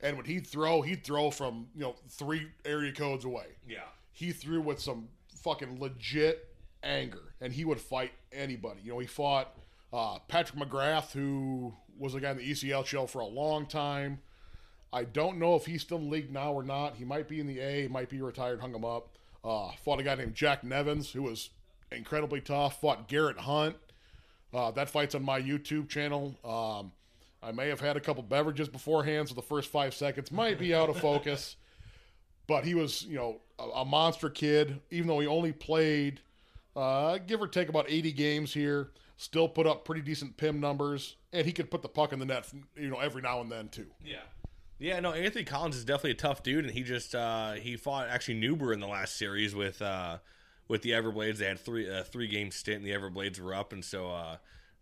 and 0.00 0.16
when 0.16 0.26
he'd 0.26 0.46
throw, 0.46 0.82
he'd 0.82 1.04
throw 1.04 1.30
from 1.30 1.68
you 1.74 1.82
know 1.82 1.96
three 2.08 2.48
area 2.64 2.92
codes 2.92 3.24
away. 3.24 3.46
Yeah. 3.68 3.80
He 4.12 4.32
threw 4.32 4.60
with 4.60 4.80
some 4.80 5.08
fucking 5.36 5.80
legit 5.80 6.48
anger, 6.82 7.34
and 7.40 7.52
he 7.52 7.64
would 7.64 7.80
fight 7.80 8.12
anybody. 8.32 8.80
You 8.84 8.92
know, 8.92 8.98
he 8.98 9.06
fought 9.06 9.56
uh, 9.92 10.18
Patrick 10.28 10.58
McGrath, 10.58 11.12
who 11.12 11.74
was 11.98 12.14
a 12.14 12.20
guy 12.20 12.30
in 12.30 12.38
the 12.38 12.50
ECL 12.50 12.84
show 12.86 13.06
for 13.06 13.20
a 13.20 13.26
long 13.26 13.66
time. 13.66 14.20
I 14.92 15.04
don't 15.04 15.38
know 15.38 15.54
if 15.54 15.66
he's 15.66 15.82
still 15.82 15.98
in 15.98 16.04
the 16.04 16.10
league 16.10 16.32
now 16.32 16.52
or 16.52 16.62
not. 16.62 16.96
He 16.96 17.04
might 17.04 17.28
be 17.28 17.38
in 17.38 17.46
the 17.46 17.60
A, 17.60 17.88
might 17.88 18.08
be 18.08 18.20
retired, 18.20 18.60
hung 18.60 18.74
him 18.74 18.84
up. 18.84 19.16
Uh, 19.44 19.70
fought 19.84 20.00
a 20.00 20.02
guy 20.02 20.16
named 20.16 20.34
Jack 20.34 20.64
Nevins, 20.64 21.12
who 21.12 21.22
was 21.22 21.50
incredibly 21.92 22.40
tough. 22.40 22.80
Fought 22.80 23.08
Garrett 23.08 23.38
Hunt. 23.38 23.76
Uh, 24.52 24.70
that 24.72 24.88
fight's 24.90 25.14
on 25.14 25.24
my 25.24 25.40
YouTube 25.40 25.88
channel. 25.88 26.34
Um, 26.44 26.92
I 27.42 27.52
may 27.52 27.68
have 27.68 27.80
had 27.80 27.96
a 27.96 28.00
couple 28.00 28.22
beverages 28.22 28.68
beforehand, 28.68 29.28
so 29.28 29.34
the 29.34 29.42
first 29.42 29.70
five 29.70 29.94
seconds 29.94 30.30
might 30.30 30.58
be 30.58 30.74
out 30.74 30.88
of 30.88 30.98
focus. 30.98 31.56
But 32.46 32.64
he 32.64 32.74
was, 32.74 33.04
you 33.04 33.14
know, 33.14 33.42
a, 33.60 33.62
a 33.62 33.84
monster 33.84 34.28
kid. 34.28 34.80
Even 34.90 35.06
though 35.06 35.20
he 35.20 35.28
only 35.28 35.52
played, 35.52 36.18
uh, 36.74 37.18
give 37.18 37.40
or 37.40 37.46
take, 37.46 37.68
about 37.68 37.86
80 37.88 38.10
games 38.10 38.52
here, 38.52 38.90
still 39.18 39.48
put 39.48 39.68
up 39.68 39.84
pretty 39.84 40.00
decent 40.00 40.36
PIM 40.36 40.58
numbers, 40.58 41.14
and 41.32 41.46
he 41.46 41.52
could 41.52 41.70
put 41.70 41.82
the 41.82 41.88
puck 41.88 42.12
in 42.12 42.18
the 42.18 42.24
net, 42.24 42.50
you 42.74 42.90
know, 42.90 42.98
every 42.98 43.22
now 43.22 43.40
and 43.40 43.52
then 43.52 43.68
too. 43.68 43.86
Yeah. 44.04 44.16
Yeah, 44.80 44.98
no, 44.98 45.12
Anthony 45.12 45.44
Collins 45.44 45.76
is 45.76 45.84
definitely 45.84 46.12
a 46.12 46.14
tough 46.14 46.42
dude, 46.42 46.64
and 46.64 46.74
he 46.74 46.82
just 46.82 47.14
uh, 47.14 47.52
he 47.52 47.76
fought 47.76 48.08
actually 48.08 48.40
Nuber 48.40 48.72
in 48.72 48.80
the 48.80 48.88
last 48.88 49.16
series 49.16 49.54
with 49.54 49.80
uh, 49.80 50.18
with 50.70 50.82
the 50.82 50.90
Everblades. 50.92 51.38
They 51.38 51.46
had 51.46 51.58
three 51.58 51.90
uh, 51.90 52.04
three 52.04 52.28
game 52.28 52.50
stint, 52.50 52.78
and 52.82 52.86
the 52.86 52.92
Everblades 52.96 53.38
were 53.40 53.52
up, 53.54 53.72
and 53.72 53.84
so 53.84 54.10
uh, 54.10 54.36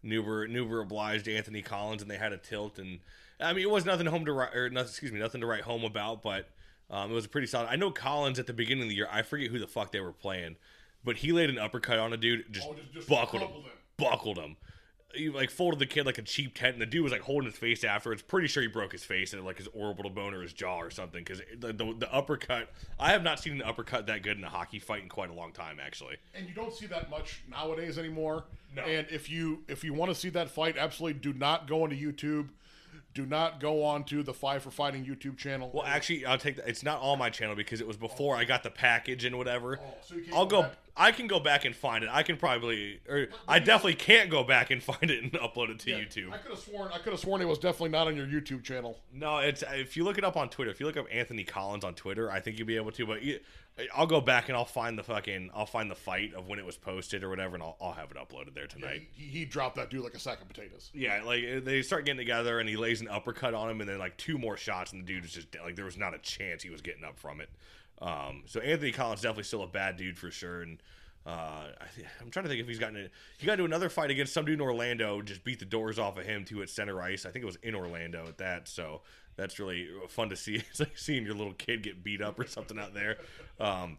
Nuber 0.04 0.48
Nuber 0.48 0.82
obliged 0.82 1.26
Anthony 1.26 1.62
Collins, 1.62 2.02
and 2.02 2.10
they 2.10 2.18
had 2.18 2.32
a 2.32 2.36
tilt, 2.36 2.78
and 2.78 3.00
I 3.40 3.52
mean 3.54 3.62
it 3.64 3.70
was 3.70 3.84
nothing 3.84 4.06
home 4.06 4.24
to 4.26 4.32
write, 4.32 4.54
or 4.54 4.68
nothing, 4.70 4.90
excuse 4.90 5.10
me, 5.10 5.18
nothing 5.18 5.40
to 5.40 5.46
write 5.46 5.62
home 5.62 5.84
about, 5.84 6.22
but 6.22 6.48
um, 6.90 7.10
it 7.10 7.14
was 7.14 7.24
a 7.24 7.28
pretty 7.28 7.46
solid. 7.46 7.68
I 7.70 7.76
know 7.76 7.90
Collins 7.90 8.38
at 8.38 8.46
the 8.46 8.52
beginning 8.52 8.84
of 8.84 8.90
the 8.90 8.94
year, 8.96 9.08
I 9.10 9.22
forget 9.22 9.50
who 9.50 9.58
the 9.58 9.66
fuck 9.66 9.90
they 9.90 10.00
were 10.00 10.12
playing, 10.12 10.56
but 11.04 11.16
he 11.16 11.32
laid 11.32 11.48
an 11.50 11.58
uppercut 11.58 11.98
on 11.98 12.12
a 12.12 12.16
dude, 12.16 12.52
just, 12.52 12.68
Oh, 12.68 12.74
just- 12.74 12.92
just 12.92 13.08
buckled 13.08 13.42
him, 13.42 13.48
him. 13.50 13.62
buckled 13.96 14.38
him. 14.38 14.56
He 15.14 15.30
like 15.30 15.50
folded 15.50 15.78
the 15.78 15.86
kid 15.86 16.04
like 16.04 16.18
a 16.18 16.22
cheap 16.22 16.54
tent, 16.54 16.74
and 16.74 16.82
the 16.82 16.86
dude 16.86 17.02
was 17.02 17.12
like 17.12 17.22
holding 17.22 17.48
his 17.50 17.58
face 17.58 17.82
afterwards. 17.82 18.20
Pretty 18.20 18.46
sure 18.46 18.62
he 18.62 18.68
broke 18.68 18.92
his 18.92 19.04
face 19.04 19.32
and 19.32 19.42
like 19.44 19.56
his 19.56 19.68
orbital 19.72 20.10
bone 20.10 20.34
or 20.34 20.42
his 20.42 20.52
jaw 20.52 20.76
or 20.78 20.90
something. 20.90 21.24
Because 21.24 21.40
the, 21.58 21.72
the 21.72 21.94
the 21.98 22.12
uppercut, 22.12 22.70
I 23.00 23.10
have 23.12 23.22
not 23.22 23.40
seen 23.40 23.54
an 23.54 23.62
uppercut 23.62 24.06
that 24.08 24.22
good 24.22 24.36
in 24.36 24.44
a 24.44 24.50
hockey 24.50 24.78
fight 24.78 25.02
in 25.02 25.08
quite 25.08 25.30
a 25.30 25.32
long 25.32 25.52
time, 25.52 25.78
actually. 25.82 26.16
and 26.34 26.46
you 26.46 26.54
don't 26.54 26.74
see 26.74 26.86
that 26.86 27.08
much 27.08 27.42
nowadays 27.50 27.96
anymore. 27.98 28.44
No. 28.76 28.82
And 28.82 29.06
if 29.10 29.30
you 29.30 29.64
if 29.66 29.82
you 29.82 29.94
want 29.94 30.10
to 30.12 30.14
see 30.14 30.28
that 30.30 30.50
fight, 30.50 30.76
absolutely 30.76 31.18
do 31.20 31.32
not 31.32 31.66
go 31.66 31.86
into 31.86 31.96
YouTube. 31.96 32.48
Do 33.14 33.26
not 33.26 33.58
go 33.58 33.82
on 33.82 34.04
to 34.04 34.22
the 34.22 34.34
Five 34.34 34.62
for 34.62 34.70
Fighting 34.70 35.04
YouTube 35.04 35.36
channel. 35.36 35.70
Well, 35.72 35.84
actually, 35.84 36.24
I'll 36.24 36.38
take 36.38 36.56
that. 36.56 36.68
It's 36.68 36.82
not 36.82 37.00
on 37.00 37.18
my 37.18 37.30
channel 37.30 37.56
because 37.56 37.80
it 37.80 37.86
was 37.86 37.96
before 37.96 38.36
I 38.36 38.44
got 38.44 38.62
the 38.62 38.70
package 38.70 39.24
and 39.24 39.36
whatever. 39.36 39.80
Oh, 39.82 39.94
so 40.02 40.16
I'll 40.34 40.46
go 40.46 40.62
go. 40.62 40.70
I 40.96 41.12
can 41.12 41.28
go 41.28 41.38
back 41.38 41.64
and 41.64 41.74
find 41.74 42.02
it. 42.02 42.10
I 42.12 42.24
can 42.24 42.36
probably, 42.36 43.00
er, 43.08 43.22
or 43.22 43.28
I 43.46 43.60
definitely 43.60 43.94
can't 43.94 44.30
go 44.30 44.42
back 44.42 44.70
and 44.70 44.82
find 44.82 45.10
it 45.10 45.22
and 45.22 45.32
upload 45.32 45.70
it 45.70 45.78
to 45.80 45.90
YouTube. 45.90 46.32
I 46.32 46.38
could 46.38 46.50
have 46.50 46.58
sworn 46.58 46.90
I 46.92 46.98
could 46.98 47.12
have 47.12 47.20
sworn 47.20 47.40
it 47.40 47.46
was 47.46 47.58
definitely 47.58 47.90
not 47.90 48.08
on 48.08 48.16
your 48.16 48.26
YouTube 48.26 48.64
channel. 48.64 48.98
No, 49.12 49.38
it's 49.38 49.62
if 49.72 49.96
you 49.96 50.04
look 50.04 50.18
it 50.18 50.24
up 50.24 50.36
on 50.36 50.48
Twitter. 50.48 50.70
If 50.70 50.80
you 50.80 50.86
look 50.86 50.96
up 50.96 51.06
Anthony 51.10 51.44
Collins 51.44 51.84
on 51.84 51.94
Twitter, 51.94 52.30
I 52.30 52.40
think 52.40 52.58
you'll 52.58 52.66
be 52.66 52.76
able 52.76 52.92
to. 52.92 53.06
But 53.06 53.22
you, 53.22 53.38
I'll 53.94 54.06
go 54.06 54.20
back 54.20 54.48
and 54.48 54.56
I'll 54.56 54.64
find 54.64 54.98
the 54.98 55.02
fucking. 55.02 55.50
I'll 55.54 55.66
find 55.66 55.90
the 55.90 55.94
fight 55.94 56.34
of 56.34 56.48
when 56.48 56.58
it 56.58 56.66
was 56.66 56.76
posted 56.76 57.22
or 57.22 57.28
whatever, 57.28 57.54
and 57.54 57.62
I'll, 57.62 57.76
I'll 57.80 57.92
have 57.92 58.10
it 58.10 58.16
uploaded 58.16 58.54
there 58.54 58.66
tonight. 58.66 59.08
He, 59.12 59.26
he 59.26 59.44
dropped 59.44 59.76
that 59.76 59.90
dude 59.90 60.04
like 60.04 60.14
a 60.14 60.18
sack 60.18 60.40
of 60.40 60.48
potatoes. 60.48 60.90
Yeah, 60.92 61.22
like 61.24 61.64
they 61.64 61.82
start 61.82 62.04
getting 62.04 62.18
together, 62.18 62.58
and 62.58 62.68
he 62.68 62.76
lays 62.76 63.00
an 63.00 63.08
uppercut 63.08 63.54
on 63.54 63.70
him, 63.70 63.80
and 63.80 63.88
then 63.88 63.98
like 63.98 64.16
two 64.16 64.38
more 64.38 64.56
shots, 64.56 64.92
and 64.92 65.02
the 65.02 65.06
dude 65.06 65.24
is 65.24 65.32
just 65.32 65.48
like 65.62 65.76
there 65.76 65.84
was 65.84 65.96
not 65.96 66.14
a 66.14 66.18
chance 66.18 66.62
he 66.62 66.70
was 66.70 66.80
getting 66.80 67.04
up 67.04 67.18
from 67.18 67.40
it. 67.40 67.50
Um, 68.00 68.44
so 68.46 68.60
Anthony 68.60 68.92
Collins 68.92 69.22
definitely 69.22 69.44
still 69.44 69.62
a 69.62 69.68
bad 69.68 69.96
dude 69.96 70.18
for 70.18 70.30
sure, 70.30 70.62
and 70.62 70.78
uh, 71.28 71.66
I 71.78 71.86
I'm 72.22 72.30
trying 72.30 72.44
to 72.44 72.48
think 72.48 72.62
if 72.62 72.66
he's 72.66 72.78
gotten 72.78 72.96
a, 72.96 73.08
he 73.36 73.44
got 73.44 73.54
into 73.54 73.66
another 73.66 73.90
fight 73.90 74.10
against 74.10 74.32
some 74.32 74.46
dude 74.46 74.54
in 74.54 74.60
Orlando, 74.62 75.20
just 75.20 75.44
beat 75.44 75.58
the 75.58 75.66
doors 75.66 75.98
off 75.98 76.16
of 76.16 76.24
him 76.24 76.44
too 76.44 76.62
at 76.62 76.70
center 76.70 77.02
ice. 77.02 77.26
I 77.26 77.30
think 77.30 77.42
it 77.42 77.46
was 77.46 77.58
in 77.62 77.74
Orlando 77.74 78.26
at 78.26 78.38
that. 78.38 78.66
So 78.66 79.02
that's 79.36 79.58
really 79.58 79.88
fun 80.08 80.30
to 80.30 80.36
see. 80.36 80.56
It's 80.70 80.80
like 80.80 80.96
seeing 80.96 81.26
your 81.26 81.34
little 81.34 81.52
kid 81.52 81.82
get 81.82 82.02
beat 82.02 82.22
up 82.22 82.38
or 82.40 82.46
something 82.46 82.78
out 82.78 82.94
there. 82.94 83.18
Um, 83.60 83.98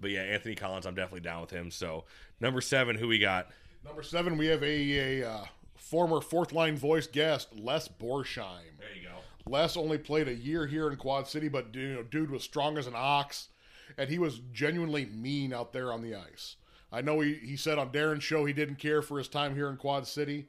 but 0.00 0.10
yeah, 0.10 0.20
Anthony 0.20 0.54
Collins, 0.54 0.86
I'm 0.86 0.94
definitely 0.94 1.20
down 1.20 1.40
with 1.40 1.50
him. 1.50 1.70
So 1.70 2.04
number 2.40 2.60
seven, 2.60 2.94
who 2.94 3.08
we 3.08 3.18
got? 3.18 3.48
Number 3.82 4.02
seven, 4.02 4.36
we 4.36 4.46
have 4.48 4.62
a, 4.62 5.22
a 5.22 5.30
uh, 5.30 5.44
former 5.76 6.20
fourth 6.20 6.52
line 6.52 6.76
voice 6.76 7.06
guest, 7.06 7.48
Les 7.58 7.88
Borsheim. 7.88 8.76
There 8.78 8.94
you 8.94 9.08
go. 9.08 9.16
Les 9.50 9.78
only 9.78 9.96
played 9.96 10.28
a 10.28 10.34
year 10.34 10.66
here 10.66 10.90
in 10.90 10.96
Quad 10.96 11.26
City, 11.26 11.48
but 11.48 11.74
you 11.74 11.94
know, 11.94 12.02
dude 12.02 12.30
was 12.30 12.42
strong 12.42 12.76
as 12.76 12.86
an 12.86 12.92
ox, 12.94 13.48
and 13.98 14.08
he 14.08 14.18
was 14.18 14.40
genuinely 14.52 15.06
mean 15.06 15.52
out 15.52 15.72
there 15.72 15.92
on 15.92 16.02
the 16.02 16.14
ice. 16.14 16.56
I 16.92 17.02
know 17.02 17.20
he, 17.20 17.34
he 17.34 17.56
said 17.56 17.78
on 17.78 17.90
Darren's 17.90 18.24
show 18.24 18.44
he 18.44 18.52
didn't 18.52 18.76
care 18.76 19.02
for 19.02 19.18
his 19.18 19.28
time 19.28 19.54
here 19.54 19.68
in 19.68 19.76
Quad 19.76 20.06
City, 20.06 20.48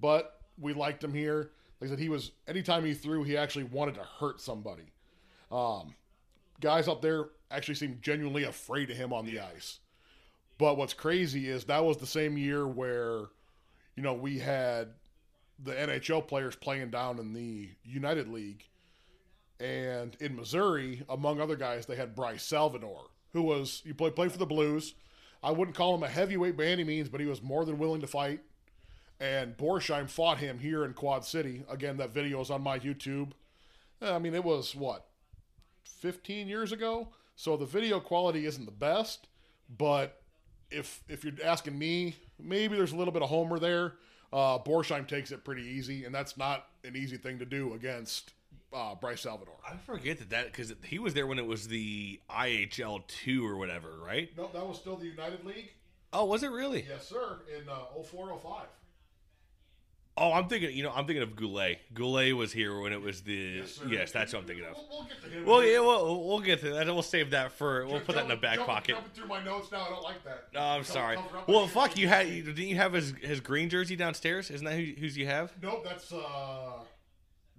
but 0.00 0.40
we 0.58 0.72
liked 0.72 1.02
him 1.02 1.14
here. 1.14 1.50
Like 1.80 1.88
I 1.88 1.90
said, 1.92 1.98
he 2.00 2.08
was 2.08 2.32
anytime 2.48 2.84
he 2.84 2.94
threw, 2.94 3.22
he 3.22 3.36
actually 3.36 3.64
wanted 3.64 3.94
to 3.94 4.06
hurt 4.18 4.40
somebody. 4.40 4.92
Um, 5.52 5.94
guys 6.60 6.88
out 6.88 7.02
there 7.02 7.26
actually 7.50 7.76
seemed 7.76 8.02
genuinely 8.02 8.44
afraid 8.44 8.90
of 8.90 8.96
him 8.96 9.12
on 9.12 9.24
the 9.24 9.40
ice. 9.40 9.78
But 10.58 10.76
what's 10.76 10.94
crazy 10.94 11.48
is 11.48 11.64
that 11.64 11.84
was 11.84 11.98
the 11.98 12.06
same 12.06 12.36
year 12.36 12.66
where, 12.66 13.26
you 13.94 14.02
know, 14.02 14.14
we 14.14 14.40
had 14.40 14.88
the 15.62 15.72
NHL 15.72 16.26
players 16.26 16.56
playing 16.56 16.90
down 16.90 17.18
in 17.18 17.32
the 17.32 17.68
United 17.84 18.28
League. 18.28 18.64
And 19.60 20.16
in 20.20 20.36
Missouri, 20.36 21.02
among 21.08 21.40
other 21.40 21.56
guys, 21.56 21.86
they 21.86 21.96
had 21.96 22.14
Bryce 22.14 22.44
Salvador, 22.44 23.06
who 23.32 23.42
was, 23.42 23.82
you 23.84 23.94
played, 23.94 24.14
played 24.14 24.32
for 24.32 24.38
the 24.38 24.46
Blues. 24.46 24.94
I 25.42 25.50
wouldn't 25.50 25.76
call 25.76 25.94
him 25.94 26.02
a 26.02 26.08
heavyweight 26.08 26.56
by 26.56 26.64
any 26.64 26.84
means, 26.84 27.08
but 27.08 27.20
he 27.20 27.26
was 27.26 27.42
more 27.42 27.64
than 27.64 27.78
willing 27.78 28.00
to 28.00 28.06
fight. 28.06 28.40
And 29.20 29.56
Borsheim 29.56 30.08
fought 30.08 30.38
him 30.38 30.60
here 30.60 30.84
in 30.84 30.94
Quad 30.94 31.24
City. 31.24 31.64
Again, 31.68 31.96
that 31.96 32.14
video 32.14 32.40
is 32.40 32.50
on 32.50 32.62
my 32.62 32.78
YouTube. 32.78 33.32
I 34.00 34.18
mean, 34.18 34.34
it 34.34 34.44
was 34.44 34.76
what, 34.76 35.06
15 35.84 36.46
years 36.46 36.70
ago? 36.70 37.08
So 37.34 37.56
the 37.56 37.66
video 37.66 38.00
quality 38.00 38.46
isn't 38.46 38.64
the 38.64 38.70
best, 38.70 39.28
but 39.76 40.22
if 40.70 41.02
if 41.08 41.24
you're 41.24 41.34
asking 41.44 41.78
me, 41.78 42.16
maybe 42.38 42.76
there's 42.76 42.92
a 42.92 42.96
little 42.96 43.12
bit 43.12 43.22
of 43.22 43.28
homer 43.28 43.58
there. 43.58 43.94
Uh, 44.32 44.58
Borsheim 44.58 45.06
takes 45.06 45.30
it 45.30 45.44
pretty 45.44 45.62
easy, 45.62 46.04
and 46.04 46.14
that's 46.14 46.36
not 46.36 46.66
an 46.84 46.96
easy 46.96 47.16
thing 47.16 47.38
to 47.38 47.44
do 47.44 47.74
against 47.74 48.32
uh, 48.72 48.94
Bryce 48.94 49.22
Salvador. 49.22 49.54
I 49.66 49.76
forget 49.76 50.18
that 50.18 50.30
that 50.30 50.46
because 50.46 50.72
he 50.84 50.98
was 50.98 51.14
there 51.14 51.26
when 51.26 51.38
it 51.38 51.46
was 51.46 51.68
the 51.68 52.20
IHL 52.30 53.06
two 53.06 53.46
or 53.46 53.56
whatever, 53.56 53.88
right? 54.04 54.30
No, 54.36 54.48
that 54.52 54.66
was 54.66 54.78
still 54.78 54.96
the 54.96 55.06
United 55.06 55.44
League. 55.44 55.70
Oh, 56.12 56.24
was 56.24 56.42
it 56.42 56.50
really? 56.50 56.86
Yes, 56.88 57.06
sir. 57.08 57.38
In 57.56 57.68
uh, 57.68 58.02
0405. 58.02 58.66
Oh, 60.20 60.32
I'm 60.32 60.48
thinking. 60.48 60.76
You 60.76 60.82
know, 60.82 60.90
I'm 60.90 61.06
thinking 61.06 61.22
of 61.22 61.36
Goulet. 61.36 61.78
Goulet 61.94 62.34
was 62.36 62.52
here 62.52 62.80
when 62.80 62.92
it 62.92 63.00
was 63.00 63.20
the. 63.22 63.62
Yes, 63.88 64.10
sir. 64.10 64.18
that's 64.18 64.32
what 64.32 64.40
I'm 64.40 64.46
thinking 64.48 64.64
of. 64.64 64.74
We'll, 64.74 64.88
we'll 64.90 65.04
get 65.08 65.22
to 65.22 65.28
him. 65.30 65.46
Well, 65.46 65.62
yeah, 65.62 65.78
we'll, 65.78 66.26
we'll 66.26 66.40
get 66.40 66.58
to 66.60 66.70
that. 66.70 66.86
We'll 66.86 67.02
save 67.02 67.30
that 67.30 67.52
for. 67.52 67.84
We'll 67.84 67.96
Jump- 67.96 68.06
put 68.06 68.14
that 68.16 68.22
in 68.22 68.28
the 68.28 68.34
back 68.36 68.56
jumping- 68.56 68.74
pocket. 68.74 68.94
Jumping 68.96 69.12
through 69.14 69.28
my 69.28 69.44
notes 69.44 69.70
now, 69.70 69.82
I 69.82 69.88
don't 69.90 70.02
like 70.02 70.24
that. 70.24 70.48
No, 70.52 70.60
I'm 70.60 70.80
Cover- 70.80 70.92
sorry. 70.92 71.16
cover 71.16 71.44
Well, 71.46 71.68
fuck, 71.68 71.96
you 71.96 72.08
had. 72.08 72.26
Didn't 72.26 72.56
you 72.58 72.74
have 72.76 72.94
his 72.94 73.12
his 73.22 73.38
green 73.40 73.68
jersey 73.70 73.94
downstairs? 73.94 74.50
Isn't 74.50 74.64
that 74.64 74.74
who, 74.74 74.92
who's 74.98 75.16
you 75.16 75.26
have? 75.26 75.52
Nope, 75.62 75.84
that's 75.84 76.12
uh, 76.12 76.80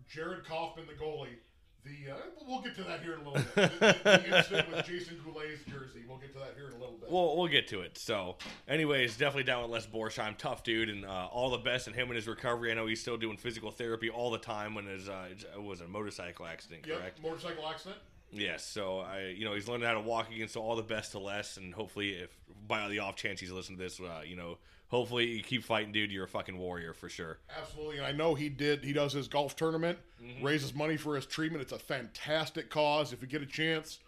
Jared 0.09 0.45
Kaufman, 0.45 0.85
the 0.87 0.93
goalie. 0.93 1.37
The 1.85 2.11
uh, 2.11 2.15
we'll 2.45 2.61
get 2.61 2.75
to 2.75 2.83
that 2.83 3.01
here 3.01 3.13
in 3.13 3.21
a 3.21 3.29
little 3.29 3.41
bit. 3.55 3.79
The, 3.79 3.95
the, 4.03 4.37
incident 4.37 4.69
with 4.69 4.85
Jason 4.85 5.17
Goulet's 5.25 5.63
jersey. 5.63 6.03
We'll 6.07 6.17
get 6.17 6.33
to 6.33 6.39
that 6.39 6.55
here 6.57 6.67
in 6.67 6.73
a 6.73 6.77
little 6.77 6.97
bit. 6.99 7.09
We'll 7.09 7.37
we'll 7.37 7.47
get 7.47 7.69
to 7.69 7.81
it. 7.81 7.97
So, 7.97 8.35
anyways, 8.67 9.15
definitely 9.15 9.43
down 9.43 9.61
with 9.61 9.71
Les 9.71 9.87
Borsheim, 9.87 10.37
tough 10.37 10.63
dude, 10.63 10.89
and 10.89 11.05
uh, 11.05 11.27
all 11.31 11.49
the 11.49 11.57
best 11.57 11.87
in 11.87 11.93
him 11.93 12.07
and 12.07 12.17
his 12.17 12.27
recovery. 12.27 12.69
I 12.71 12.75
know 12.75 12.85
he's 12.85 12.99
still 12.99 13.15
doing 13.15 13.37
physical 13.37 13.71
therapy 13.71 14.09
all 14.09 14.29
the 14.29 14.39
time 14.39 14.75
when 14.75 14.87
his 14.87 15.07
uh, 15.07 15.29
it 15.31 15.61
was 15.61 15.79
a 15.79 15.87
motorcycle 15.87 16.45
accident, 16.45 16.85
yep, 16.85 16.99
correct? 16.99 17.23
motorcycle 17.23 17.65
accident. 17.65 17.99
Yes, 18.31 18.65
so 18.65 18.99
I, 18.99 19.33
you 19.35 19.45
know, 19.45 19.55
he's 19.55 19.67
learning 19.67 19.87
how 19.87 19.93
to 19.93 20.01
walk 20.01 20.29
again. 20.29 20.49
So 20.49 20.61
all 20.61 20.75
the 20.75 20.83
best 20.83 21.13
to 21.13 21.19
Les, 21.19 21.55
and 21.57 21.73
hopefully, 21.73 22.11
if 22.11 22.29
by 22.67 22.87
the 22.89 22.99
off 22.99 23.15
chance 23.15 23.39
he's 23.39 23.51
listening 23.51 23.77
to 23.77 23.85
this, 23.85 23.99
uh, 24.01 24.21
you 24.25 24.35
know, 24.35 24.57
hopefully 24.89 25.25
you 25.27 25.43
keep 25.43 25.63
fighting, 25.63 25.91
dude. 25.91 26.11
You're 26.11 26.25
a 26.25 26.27
fucking 26.27 26.57
warrior 26.57 26.93
for 26.93 27.09
sure. 27.09 27.37
Absolutely, 27.57 27.97
and 27.97 28.05
I 28.05 28.11
know 28.11 28.35
he 28.35 28.49
did. 28.49 28.83
He 28.83 28.93
does 28.93 29.13
his 29.13 29.27
golf 29.27 29.55
tournament, 29.55 29.97
raises 30.41 30.73
money 30.75 30.97
for 30.97 31.15
his 31.15 31.25
treatment. 31.25 31.61
It's 31.61 31.71
a 31.71 31.79
fantastic 31.79 32.69
cause. 32.69 33.13
If 33.13 33.21
you 33.21 33.27
get 33.27 33.41
a 33.41 33.45
chance, 33.45 33.99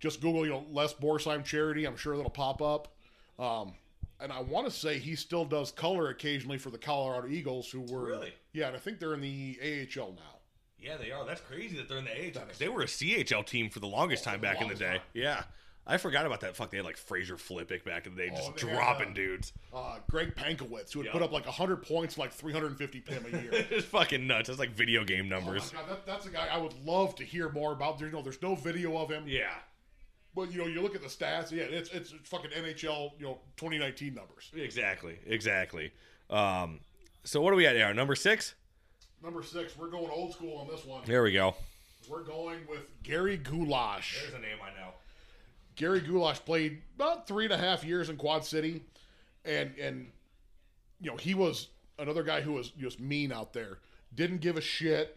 just 0.00 0.20
Google 0.20 0.44
you 0.46 0.52
know 0.52 0.64
Les 0.70 0.94
Borsheim 0.94 1.44
charity. 1.44 1.84
I'm 1.86 1.96
sure 1.96 2.16
that'll 2.16 2.30
pop 2.30 2.62
up. 2.62 2.94
Um, 3.38 3.74
and 4.20 4.30
I 4.32 4.40
want 4.42 4.66
to 4.66 4.70
say 4.70 4.98
he 4.98 5.16
still 5.16 5.44
does 5.46 5.70
color 5.72 6.08
occasionally 6.10 6.58
for 6.58 6.68
the 6.70 6.76
Colorado 6.78 7.28
Eagles, 7.28 7.70
who 7.70 7.80
were 7.80 8.04
Really? 8.04 8.34
yeah, 8.52 8.66
and 8.66 8.76
I 8.76 8.78
think 8.78 8.98
they're 9.00 9.14
in 9.14 9.22
the 9.22 9.58
AHL 9.62 10.12
now. 10.12 10.36
Yeah, 10.78 10.96
they 10.98 11.10
are. 11.10 11.24
That's 11.26 11.40
crazy 11.40 11.76
that 11.78 11.88
they're 11.88 11.98
in 11.98 12.04
the 12.04 12.10
AHL. 12.38 12.46
They 12.58 12.68
were 12.68 12.82
a 12.82 12.86
CHL 12.86 13.44
team 13.46 13.68
for 13.70 13.80
the 13.80 13.86
longest 13.86 14.24
time 14.24 14.40
the 14.40 14.46
back 14.46 14.60
in 14.60 14.68
the 14.68 14.74
day. 14.74 14.92
time. 14.92 15.00
Yeah. 15.14 15.42
I 15.86 15.96
forgot 15.96 16.26
about 16.26 16.40
that. 16.42 16.54
Fuck, 16.56 16.70
they 16.70 16.76
had 16.76 16.86
like 16.86 16.96
Fraser 16.96 17.36
Flippick 17.36 17.84
back 17.84 18.06
in 18.06 18.14
the 18.14 18.22
day, 18.22 18.30
just 18.30 18.46
and 18.48 18.56
they 18.56 18.66
had, 18.68 18.76
dropping 18.76 19.10
uh, 19.10 19.14
dudes. 19.14 19.52
Uh, 19.74 19.98
Greg 20.08 20.34
Pankewicz, 20.36 20.92
who 20.92 21.00
would 21.00 21.06
Yeah. 21.06 21.12
put 21.12 21.22
up 21.22 21.32
like 21.32 21.46
100 21.46 21.78
points, 21.82 22.16
like 22.18 22.32
350 22.32 23.00
pim 23.00 23.24
a 23.26 23.30
year. 23.30 23.50
it's 23.70 23.86
fucking 23.86 24.26
nuts. 24.26 24.48
It's 24.48 24.58
like 24.58 24.70
video 24.70 25.04
game 25.04 25.26
Oh 25.26 25.36
numbers. 25.36 25.70
God, 25.70 25.88
that, 25.88 26.06
that's 26.06 26.26
a 26.26 26.30
guy 26.30 26.48
I 26.52 26.58
would 26.58 26.74
love 26.84 27.14
to 27.16 27.24
hear 27.24 27.48
more 27.50 27.72
about. 27.72 27.98
There, 27.98 28.06
you 28.08 28.12
know, 28.14 28.22
there's 28.22 28.42
no 28.42 28.54
video 28.54 28.96
of 28.98 29.10
him, 29.10 29.24
yeah. 29.26 29.48
but 30.34 30.52
you 30.52 30.58
know, 30.58 30.66
you 30.66 30.80
look 30.80 30.94
at 30.94 31.02
the 31.02 31.08
stats. 31.08 31.50
Yeah, 31.50 31.64
it's 31.64 31.90
it's, 31.90 32.12
fucking 32.24 32.50
NHL, 32.50 33.12
you 33.18 33.26
know, 33.26 33.38
2019 33.56 34.14
numbers. 34.14 34.50
Exactly. 34.54 35.18
Exactly. 35.26 35.92
Um, 36.28 36.80
so 37.24 37.40
what 37.40 37.52
are 37.52 37.56
we 37.56 37.66
at 37.66 37.74
now? 37.76 37.92
Number 37.92 38.14
six? 38.14 38.54
Number 39.22 39.42
six, 39.42 39.76
we're 39.76 39.90
going 39.90 40.08
old 40.10 40.32
school 40.32 40.56
on 40.58 40.68
this 40.68 40.84
one. 40.86 41.02
There 41.04 41.22
we 41.22 41.32
go. 41.32 41.54
We're 42.08 42.22
going 42.22 42.60
with 42.68 42.86
Gary 43.02 43.36
Goulash. 43.36 44.18
There's 44.22 44.34
a 44.34 44.38
name 44.38 44.56
I 44.62 44.70
know. 44.80 44.90
Gary 45.80 46.00
Goulash 46.00 46.44
played 46.44 46.82
about 46.94 47.26
three 47.26 47.44
and 47.44 47.54
a 47.54 47.56
half 47.56 47.82
years 47.82 48.10
in 48.10 48.16
Quad 48.18 48.44
City, 48.44 48.82
and 49.46 49.72
and 49.80 50.12
you 51.00 51.10
know 51.10 51.16
he 51.16 51.32
was 51.32 51.68
another 51.98 52.22
guy 52.22 52.42
who 52.42 52.52
was 52.52 52.68
just 52.68 53.00
mean 53.00 53.32
out 53.32 53.54
there, 53.54 53.78
didn't 54.14 54.42
give 54.42 54.58
a 54.58 54.60
shit. 54.60 55.16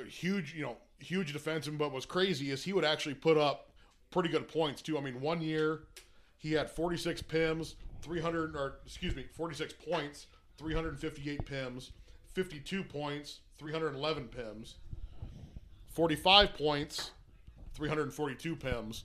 A 0.00 0.08
huge, 0.08 0.54
you 0.54 0.62
know, 0.62 0.78
huge 0.98 1.34
defenseman, 1.34 1.76
but 1.76 1.92
what's 1.92 2.06
crazy 2.06 2.50
is 2.50 2.64
he 2.64 2.72
would 2.72 2.86
actually 2.86 3.14
put 3.14 3.36
up 3.36 3.70
pretty 4.10 4.30
good 4.30 4.48
points 4.48 4.80
too. 4.80 4.96
I 4.96 5.02
mean, 5.02 5.20
one 5.20 5.42
year 5.42 5.82
he 6.38 6.52
had 6.52 6.70
46 6.70 7.20
pims, 7.24 7.74
300 8.00 8.56
or 8.56 8.78
excuse 8.86 9.14
me, 9.14 9.26
46 9.30 9.74
points, 9.74 10.26
358 10.56 11.44
pims, 11.44 11.90
52 12.32 12.82
points, 12.82 13.40
311 13.58 14.28
pims, 14.28 14.76
45 15.92 16.54
points, 16.54 17.10
342 17.74 18.56
pims. 18.56 19.02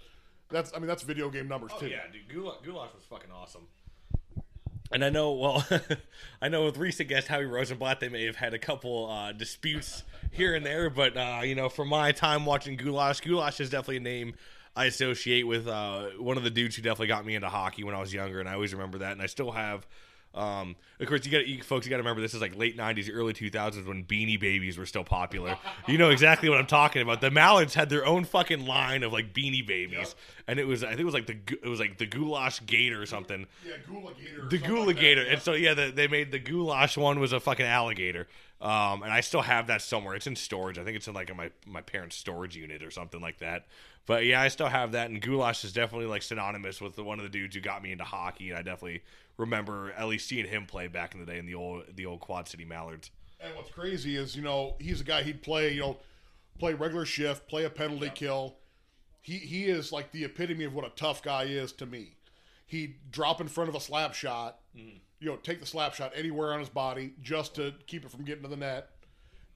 That's 0.50 0.72
I 0.76 0.80
mean 0.80 0.88
that's 0.88 1.04
video 1.04 1.30
game 1.30 1.48
numbers 1.48 1.72
Oh 1.76 1.80
too. 1.80 1.88
yeah, 1.88 2.02
dude, 2.12 2.28
Goulash, 2.34 2.58
Goulash 2.66 2.90
was 2.96 3.04
fucking 3.10 3.30
awesome. 3.32 3.68
And 4.92 5.06
I 5.06 5.10
know, 5.12 5.34
well, 5.34 5.64
I 6.42 6.50
know 6.50 6.66
with 6.66 6.78
recent 6.78 7.10
guest 7.10 7.28
Howie 7.28 7.46
Rosenblatt, 7.46 8.00
they 8.00 8.10
may 8.10 8.26
have 8.26 8.38
had 8.38 8.56
a 8.56 8.60
couple 8.60 9.08
uh, 9.08 9.32
disputes 9.32 10.02
here 10.32 10.56
and 10.56 10.66
there, 10.66 10.90
but 10.90 11.16
uh, 11.16 11.42
you 11.44 11.54
know, 11.54 11.70
from 11.70 11.90
my 11.90 12.12
time 12.12 12.44
watching 12.46 12.76
Goulash, 12.76 13.22
Goulash 13.22 13.60
is 13.60 13.70
definitely 13.70 13.98
a 13.98 14.02
name 14.02 14.34
I 14.76 14.86
associate 14.86 15.44
with 15.46 15.68
uh, 15.68 16.08
one 16.18 16.38
of 16.38 16.44
the 16.44 16.50
dudes 16.50 16.76
who 16.76 16.82
definitely 16.82 17.08
got 17.08 17.24
me 17.24 17.36
into 17.36 17.50
hockey 17.50 17.84
when 17.84 17.94
I 17.94 18.00
was 18.00 18.12
younger, 18.14 18.40
and 18.40 18.50
I 18.50 18.54
always 18.54 18.74
remember 18.74 18.98
that, 19.00 19.12
and 19.12 19.22
I 19.22 19.28
still 19.28 19.52
have. 19.52 19.86
Um, 20.36 20.76
of 21.00 21.08
course, 21.08 21.26
you 21.26 21.32
got 21.32 21.48
you 21.48 21.64
folks. 21.64 21.86
You 21.86 21.90
got 21.90 21.98
to 21.98 22.04
remember 22.04 22.22
this 22.22 22.36
is 22.36 22.42
like 22.42 22.56
late 22.56 22.78
'90s, 22.78 23.10
early 23.12 23.34
2000s 23.34 23.86
when 23.88 24.04
Beanie 24.04 24.40
Babies 24.40 24.78
were 24.78 24.86
still 24.86 25.04
popular. 25.04 25.58
You 25.88 25.98
know 25.98 26.10
exactly 26.10 26.50
what 26.50 26.60
I'm 26.60 26.68
talking 26.68 27.02
about. 27.02 27.20
The 27.20 27.32
Mallards 27.32 27.74
had 27.74 27.90
their 27.90 28.06
own 28.06 28.26
fucking 28.26 28.66
line 28.66 29.02
of 29.02 29.12
like 29.12 29.34
Beanie 29.34 29.66
Babies, 29.66 30.16
and 30.48 30.60
it 30.60 30.66
was 30.66 30.84
I 30.84 30.90
think 30.90 31.02
it 31.02 31.06
was 31.06 31.16
like 31.16 31.26
the 31.26 31.38
it 31.64 31.68
was 31.68 31.80
like 31.80 31.98
the 31.98 32.06
Goulash 32.06 32.64
Gator 32.66 33.02
or 33.02 33.08
something. 33.08 33.48
Yeah, 33.66 33.74
Gula 33.88 34.14
Gator. 34.14 34.48
The 34.50 34.60
something 34.60 34.86
like 34.86 35.00
Gator, 35.00 35.24
yeah. 35.24 35.34
and 35.34 35.42
so 35.42 35.54
yeah, 35.54 35.74
the, 35.74 35.92
they 35.94 36.08
made 36.08 36.32
the 36.32 36.40
Goulash 36.40 36.96
one 36.96 37.20
was 37.20 37.34
a 37.34 37.40
fucking 37.40 37.66
alligator, 37.66 38.28
um, 38.62 39.02
and 39.02 39.12
I 39.12 39.22
still 39.22 39.42
have 39.42 39.68
that 39.68 39.82
somewhere. 39.82 40.14
It's 40.14 40.28
in 40.28 40.36
storage. 40.36 40.78
I 40.78 40.84
think 40.84 40.96
it's 40.96 41.08
in 41.08 41.16
like 41.16 41.32
in 41.32 41.38
my 41.38 41.50
my 41.66 41.82
parents' 41.82 42.18
storage 42.18 42.56
unit 42.56 42.84
or 42.84 42.92
something 42.92 43.20
like 43.20 43.40
that. 43.40 43.66
But 44.06 44.26
yeah, 44.26 44.42
I 44.42 44.48
still 44.48 44.68
have 44.68 44.94
that, 44.94 45.10
and 45.10 45.22
Goulash 45.22 45.64
is 45.64 45.74
definitely 45.74 46.08
like 46.08 46.22
synonymous 46.22 46.82
with 46.82 46.96
the, 46.96 47.04
one 47.04 47.20
of 47.20 47.24
the 47.24 47.30
dudes 47.30 47.56
who 47.56 47.62
got 47.62 47.82
me 47.82 47.92
into 47.92 48.04
hockey, 48.04 48.50
and 48.50 48.58
I 48.58 48.64
definitely 48.64 49.04
remember 49.40 49.94
at 49.98 50.08
least 50.08 50.28
seeing 50.28 50.46
him 50.46 50.66
play 50.66 50.88
back 50.88 51.16
in 51.16 51.20
the 51.20 51.26
day 51.26 51.40
in 51.40 51.46
the 51.46 51.56
old 51.56 51.84
the 51.96 52.06
old 52.06 52.20
Quad 52.20 52.48
City 52.48 52.66
Mallards. 52.66 53.10
And 53.40 53.56
what's 53.56 53.72
crazy 53.72 54.18
is, 54.18 54.36
you 54.36 54.42
know, 54.42 54.76
he's 54.80 55.02
a 55.02 55.06
guy 55.06 55.24
he'd 55.24 55.42
play, 55.42 55.74
you 55.74 55.80
know, 55.80 55.98
play 56.60 56.74
regular 56.74 57.06
shift, 57.06 57.48
play 57.48 57.64
a 57.64 57.70
penalty 57.70 58.12
kill. 58.14 58.58
He 59.22 59.38
he 59.38 59.66
is 59.66 59.92
like 59.92 60.12
the 60.12 60.26
epitome 60.26 60.66
of 60.66 60.76
what 60.76 60.86
a 60.86 60.90
tough 60.90 61.24
guy 61.24 61.44
is 61.44 61.72
to 61.74 61.86
me. 61.86 62.18
He'd 62.68 62.96
drop 63.12 63.42
in 63.42 63.48
front 63.48 63.70
of 63.70 63.76
a 63.76 63.80
slap 63.80 64.14
shot, 64.14 64.60
mm-hmm. 64.78 64.98
you 65.20 65.30
know, 65.30 65.38
take 65.38 65.60
the 65.60 65.66
slap 65.66 65.96
shot 65.96 66.12
anywhere 66.14 66.54
on 66.54 66.60
his 66.60 66.70
body 66.70 67.14
just 67.22 67.56
to 67.56 67.74
keep 67.88 68.06
it 68.06 68.12
from 68.12 68.26
getting 68.26 68.44
to 68.44 68.50
the 68.50 68.58
net. 68.58 68.90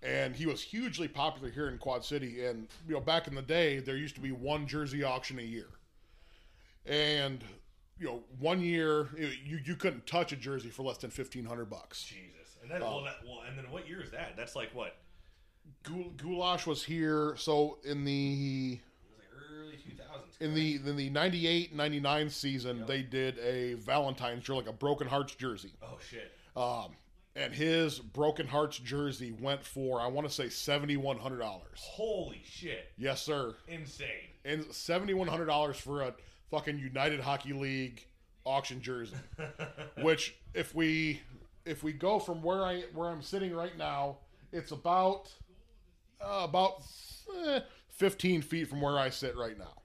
And 0.02 0.36
he 0.36 0.46
was 0.46 0.62
hugely 0.62 1.08
popular 1.08 1.50
here 1.50 1.70
in 1.70 1.78
Quad 1.78 2.04
City. 2.04 2.46
And 2.46 2.68
you 2.88 2.94
know, 2.94 3.02
back 3.02 3.28
in 3.28 3.36
the 3.36 3.42
day, 3.42 3.80
there 3.80 3.98
used 3.98 4.16
to 4.16 4.22
be 4.22 4.32
one 4.32 4.66
jersey 4.66 5.04
auction 5.04 5.40
a 5.40 5.44
year. 5.44 5.68
And 6.86 7.44
you 8.00 8.06
know, 8.08 8.24
one 8.40 8.62
year 8.62 9.10
you 9.18 9.60
you 9.64 9.76
couldn't 9.76 10.06
touch 10.08 10.32
a 10.32 10.36
jersey 10.36 10.70
for 10.70 10.84
less 10.84 10.98
than 10.98 11.10
fifteen 11.10 11.46
hundred 11.46 11.70
bucks. 11.70 12.04
Jesus, 12.04 12.58
and 12.62 12.70
then 12.70 12.82
well, 12.82 13.04
that, 13.04 13.18
well, 13.26 13.42
and 13.48 13.58
then 13.58 13.70
what 13.72 13.88
year 13.88 14.02
is 14.02 14.12
that? 14.12 14.36
That's 14.36 14.56
like 14.56 14.74
what 14.74 14.96
Goul- 15.84 16.14
Goulash 16.18 16.66
was 16.66 16.84
here. 16.84 17.36
So 17.38 17.78
in 17.84 18.06
the 18.06 18.80
early 19.52 19.74
2000s. 19.74 20.42
in 20.42 20.54
the 20.54 20.76
in 20.76 20.96
the 20.96 21.10
98 21.10 21.76
99 21.76 22.30
season, 22.30 22.84
they 22.88 23.02
did 23.02 23.38
a 23.40 23.76
Valentine's 23.76 24.44
jersey, 24.44 24.60
like 24.60 24.70
a 24.70 24.74
Broken 24.74 25.08
Hearts 25.08 25.36
jersey. 25.36 25.74
Oh 25.82 25.98
shit. 26.10 26.32
Um, 26.56 26.96
and 27.36 27.54
his 27.54 28.00
Broken 28.00 28.48
Hearts 28.48 28.78
jersey 28.78 29.32
went 29.32 29.64
for 29.64 30.00
I 30.00 30.08
want 30.08 30.28
to 30.28 30.34
say 30.34 30.50
seventy 30.50 30.98
one 30.98 31.18
hundred 31.18 31.40
dollars. 31.40 31.80
Holy 31.80 32.42
shit. 32.46 32.92
Yes, 32.98 33.22
sir. 33.22 33.56
Insane. 33.68 34.08
And 34.46 34.66
seventy 34.72 35.14
one 35.14 35.28
hundred 35.28 35.46
dollars 35.46 35.78
for 35.78 36.02
a 36.02 36.14
fucking 36.50 36.80
United 36.80 37.20
Hockey 37.20 37.54
League 37.54 38.06
auction 38.46 38.82
jersey. 38.82 39.16
Which, 40.02 40.36
if 40.54 40.76
we 40.76 41.22
if 41.66 41.84
we 41.84 41.94
go 41.94 42.20
from 42.20 42.42
where 42.42 42.64
I 42.64 42.82
where 42.94 43.10
I'm 43.10 43.22
sitting 43.22 43.56
right 43.56 43.78
now, 43.78 44.18
it's 44.52 44.72
about 44.72 45.32
uh, 46.22 46.42
about 46.44 46.84
eh, 47.46 47.62
fifteen 47.90 48.42
feet 48.42 48.68
from 48.68 48.82
where 48.82 48.98
I 48.98 49.10
sit 49.10 49.36
right 49.38 49.58
now. 49.58 49.82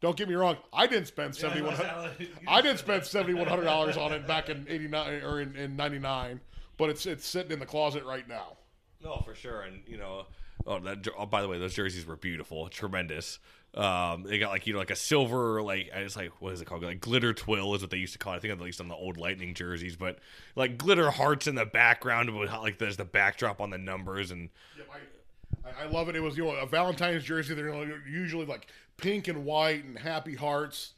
Don't 0.00 0.16
get 0.16 0.28
me 0.28 0.34
wrong. 0.36 0.56
I 0.72 0.86
didn't 0.86 1.06
spend 1.06 1.34
seventy 1.34 1.62
one 1.62 1.74
hundred. 1.74 2.28
I 2.46 2.60
didn't 2.60 2.78
spend 2.78 3.04
seventy 3.04 3.34
one 3.34 3.48
hundred 3.48 3.64
dollars 3.64 3.96
on 3.96 4.12
it 4.12 4.26
back 4.26 4.48
in 4.48 4.66
eighty 4.68 4.86
nine 4.86 5.22
or 5.22 5.40
in, 5.40 5.56
in 5.56 5.74
ninety 5.74 5.98
nine, 5.98 6.40
but 6.76 6.88
it's 6.88 7.04
it's 7.06 7.26
sitting 7.26 7.52
in 7.52 7.58
the 7.58 7.66
closet 7.66 8.04
right 8.04 8.28
now. 8.28 8.58
No, 9.02 9.22
for 9.24 9.34
sure, 9.34 9.62
and 9.62 9.82
you 9.86 9.96
know, 9.96 10.26
oh, 10.66 10.78
that. 10.80 11.06
Oh, 11.16 11.26
by 11.26 11.42
the 11.42 11.48
way, 11.48 11.58
those 11.58 11.74
jerseys 11.74 12.06
were 12.06 12.16
beautiful, 12.16 12.68
tremendous. 12.68 13.38
Um, 13.74 14.22
they 14.22 14.38
got 14.38 14.50
like 14.50 14.66
you 14.66 14.72
know 14.72 14.78
like 14.78 14.90
a 14.90 14.96
silver 14.96 15.62
like 15.62 15.90
it's 15.92 16.16
like 16.16 16.30
what 16.40 16.54
is 16.54 16.60
it 16.60 16.64
called 16.64 16.82
like 16.82 17.00
glitter 17.00 17.34
twill 17.34 17.74
is 17.74 17.82
what 17.82 17.90
they 17.90 17.98
used 17.98 18.14
to 18.14 18.18
call 18.18 18.32
it. 18.32 18.36
I 18.36 18.38
think 18.40 18.52
at 18.52 18.60
least 18.60 18.80
on 18.80 18.88
the 18.88 18.94
old 18.94 19.18
Lightning 19.18 19.54
jerseys, 19.54 19.94
but 19.94 20.18
like 20.56 20.78
glitter 20.78 21.10
hearts 21.10 21.46
in 21.46 21.54
the 21.54 21.66
background 21.66 22.36
with 22.36 22.50
like 22.50 22.78
there's 22.78 22.96
the 22.96 23.04
backdrop 23.04 23.60
on 23.60 23.70
the 23.70 23.78
numbers 23.78 24.30
and 24.30 24.48
I, 25.64 25.84
I 25.84 25.86
love 25.88 26.08
it. 26.08 26.16
It 26.16 26.20
was 26.20 26.36
you 26.36 26.44
know 26.44 26.52
a 26.52 26.66
Valentine's 26.66 27.24
jersey. 27.24 27.54
They're 27.54 28.06
usually 28.08 28.46
like 28.46 28.68
pink 28.96 29.28
and 29.28 29.44
white 29.44 29.84
and 29.84 29.98
happy 29.98 30.34
hearts. 30.34 30.94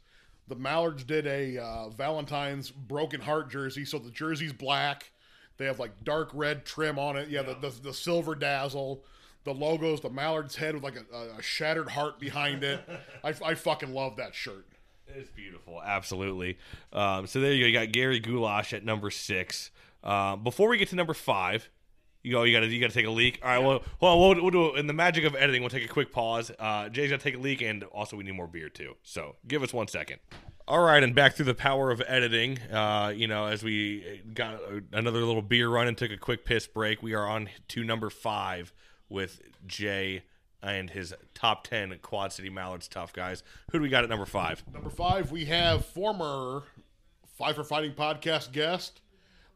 The 0.47 0.55
Mallards 0.55 1.03
did 1.03 1.27
a 1.27 1.57
uh, 1.57 1.89
Valentine's 1.89 2.71
broken 2.71 3.21
heart 3.21 3.49
jersey, 3.49 3.85
so 3.85 3.99
the 3.99 4.11
jersey's 4.11 4.53
black. 4.53 5.11
They 5.57 5.65
have 5.65 5.79
like 5.79 6.03
dark 6.03 6.31
red 6.33 6.65
trim 6.65 6.97
on 6.97 7.15
it. 7.17 7.29
Yeah, 7.29 7.43
The, 7.43 7.55
the 7.55 7.69
the 7.81 7.93
silver 7.93 8.33
dazzle. 8.33 9.03
The 9.43 9.53
logos, 9.53 10.01
the 10.01 10.09
Mallard's 10.09 10.55
head 10.55 10.75
with 10.75 10.83
like 10.83 10.97
a, 10.97 11.37
a 11.37 11.41
shattered 11.41 11.89
heart 11.89 12.19
behind 12.19 12.63
it. 12.63 12.87
I, 13.23 13.33
I 13.43 13.55
fucking 13.55 13.93
love 13.93 14.17
that 14.17 14.35
shirt. 14.35 14.67
It's 15.07 15.29
beautiful, 15.31 15.81
absolutely. 15.83 16.57
Um, 16.93 17.27
so 17.27 17.41
there 17.41 17.51
you 17.51 17.63
go. 17.63 17.67
You 17.67 17.73
got 17.73 17.91
Gary 17.91 18.19
Goulash 18.19 18.73
at 18.73 18.85
number 18.85 19.09
six. 19.09 19.71
Uh, 20.03 20.35
before 20.35 20.69
we 20.69 20.77
get 20.77 20.89
to 20.89 20.95
number 20.95 21.13
five, 21.13 21.69
you 22.23 22.31
go. 22.31 22.43
You 22.43 22.55
got 22.55 22.61
to 22.61 22.67
you 22.67 22.79
got 22.79 22.89
to 22.89 22.93
take 22.93 23.05
a 23.05 23.11
leak. 23.11 23.39
All 23.43 23.49
right. 23.49 23.63
Well, 23.63 23.83
well, 23.99 24.19
we'll, 24.19 24.41
we'll 24.41 24.51
do 24.51 24.75
in 24.75 24.87
the 24.87 24.93
magic 24.93 25.25
of 25.25 25.35
editing. 25.35 25.61
We'll 25.61 25.69
take 25.69 25.85
a 25.85 25.91
quick 25.91 26.11
pause. 26.11 26.51
Uh, 26.59 26.89
Jay's 26.89 27.09
got 27.09 27.19
to 27.19 27.23
take 27.23 27.35
a 27.35 27.41
leak, 27.41 27.61
and 27.61 27.83
also 27.85 28.15
we 28.15 28.23
need 28.23 28.35
more 28.35 28.47
beer 28.47 28.69
too. 28.69 28.95
So 29.03 29.35
give 29.47 29.63
us 29.63 29.73
one 29.73 29.87
second. 29.87 30.19
All 30.67 30.79
right, 30.79 31.03
and 31.03 31.15
back 31.15 31.33
through 31.33 31.45
the 31.45 31.55
power 31.55 31.91
of 31.91 32.01
editing. 32.07 32.59
Uh, 32.71 33.11
you 33.15 33.27
know, 33.27 33.47
as 33.47 33.63
we 33.63 34.21
got 34.33 34.59
another 34.93 35.19
little 35.19 35.41
beer 35.41 35.67
run 35.67 35.87
and 35.87 35.97
took 35.97 36.11
a 36.11 36.17
quick 36.17 36.45
piss 36.45 36.67
break, 36.67 37.01
we 37.01 37.13
are 37.13 37.27
on 37.27 37.49
to 37.69 37.83
number 37.83 38.09
five 38.09 38.71
with 39.11 39.41
Jay 39.67 40.23
and 40.63 40.89
his 40.89 41.13
top 41.33 41.67
ten 41.67 41.95
Quad 42.01 42.31
City 42.31 42.49
Mallards 42.49 42.87
tough 42.87 43.13
guys. 43.13 43.43
Who 43.71 43.79
do 43.79 43.83
we 43.83 43.89
got 43.89 44.03
at 44.03 44.09
number 44.09 44.25
five? 44.25 44.63
Number 44.73 44.89
five, 44.89 45.31
we 45.31 45.45
have 45.45 45.85
former 45.85 46.63
Five 47.37 47.55
for 47.55 47.63
Fighting 47.63 47.93
podcast 47.93 48.51
guest, 48.51 49.01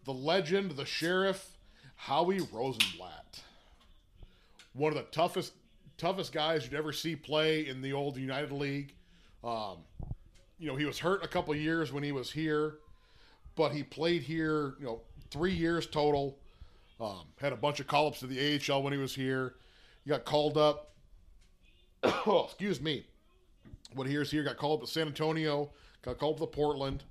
the 0.05 0.13
legend, 0.13 0.71
the 0.71 0.85
sheriff, 0.85 1.57
Howie 1.95 2.39
Rosenblatt. 2.51 3.43
One 4.73 4.91
of 4.91 4.97
the 4.97 5.03
toughest, 5.11 5.53
toughest 5.97 6.33
guys 6.33 6.65
you'd 6.65 6.73
ever 6.73 6.91
see 6.91 7.15
play 7.15 7.67
in 7.67 7.81
the 7.81 7.93
old 7.93 8.17
United 8.17 8.51
League. 8.51 8.93
Um, 9.43 9.77
you 10.57 10.67
know, 10.67 10.75
he 10.75 10.85
was 10.85 10.97
hurt 10.97 11.23
a 11.23 11.27
couple 11.27 11.55
years 11.55 11.93
when 11.93 12.01
he 12.01 12.11
was 12.11 12.31
here, 12.31 12.75
but 13.55 13.71
he 13.71 13.83
played 13.83 14.23
here, 14.23 14.73
you 14.79 14.85
know, 14.85 15.01
three 15.29 15.53
years 15.53 15.85
total. 15.85 16.39
Um, 16.99 17.25
had 17.39 17.53
a 17.53 17.57
bunch 17.57 17.79
of 17.79 17.87
call 17.87 18.07
ups 18.07 18.19
to 18.19 18.27
the 18.27 18.59
AHL 18.69 18.81
when 18.83 18.93
he 18.93 18.99
was 18.99 19.15
here. 19.15 19.55
He 20.03 20.09
got 20.09 20.25
called 20.25 20.57
up. 20.57 20.91
oh, 22.03 22.45
excuse 22.45 22.79
me 22.79 23.05
when 23.95 24.07
he 24.07 24.17
was 24.17 24.29
here, 24.29 24.43
got 24.43 24.57
called 24.57 24.81
up 24.81 24.85
to 24.85 24.91
San 24.91 25.07
Antonio, 25.07 25.71
got 26.01 26.19
called 26.19 26.41
up 26.41 26.51
to 26.51 26.55
Portland, 26.55 27.03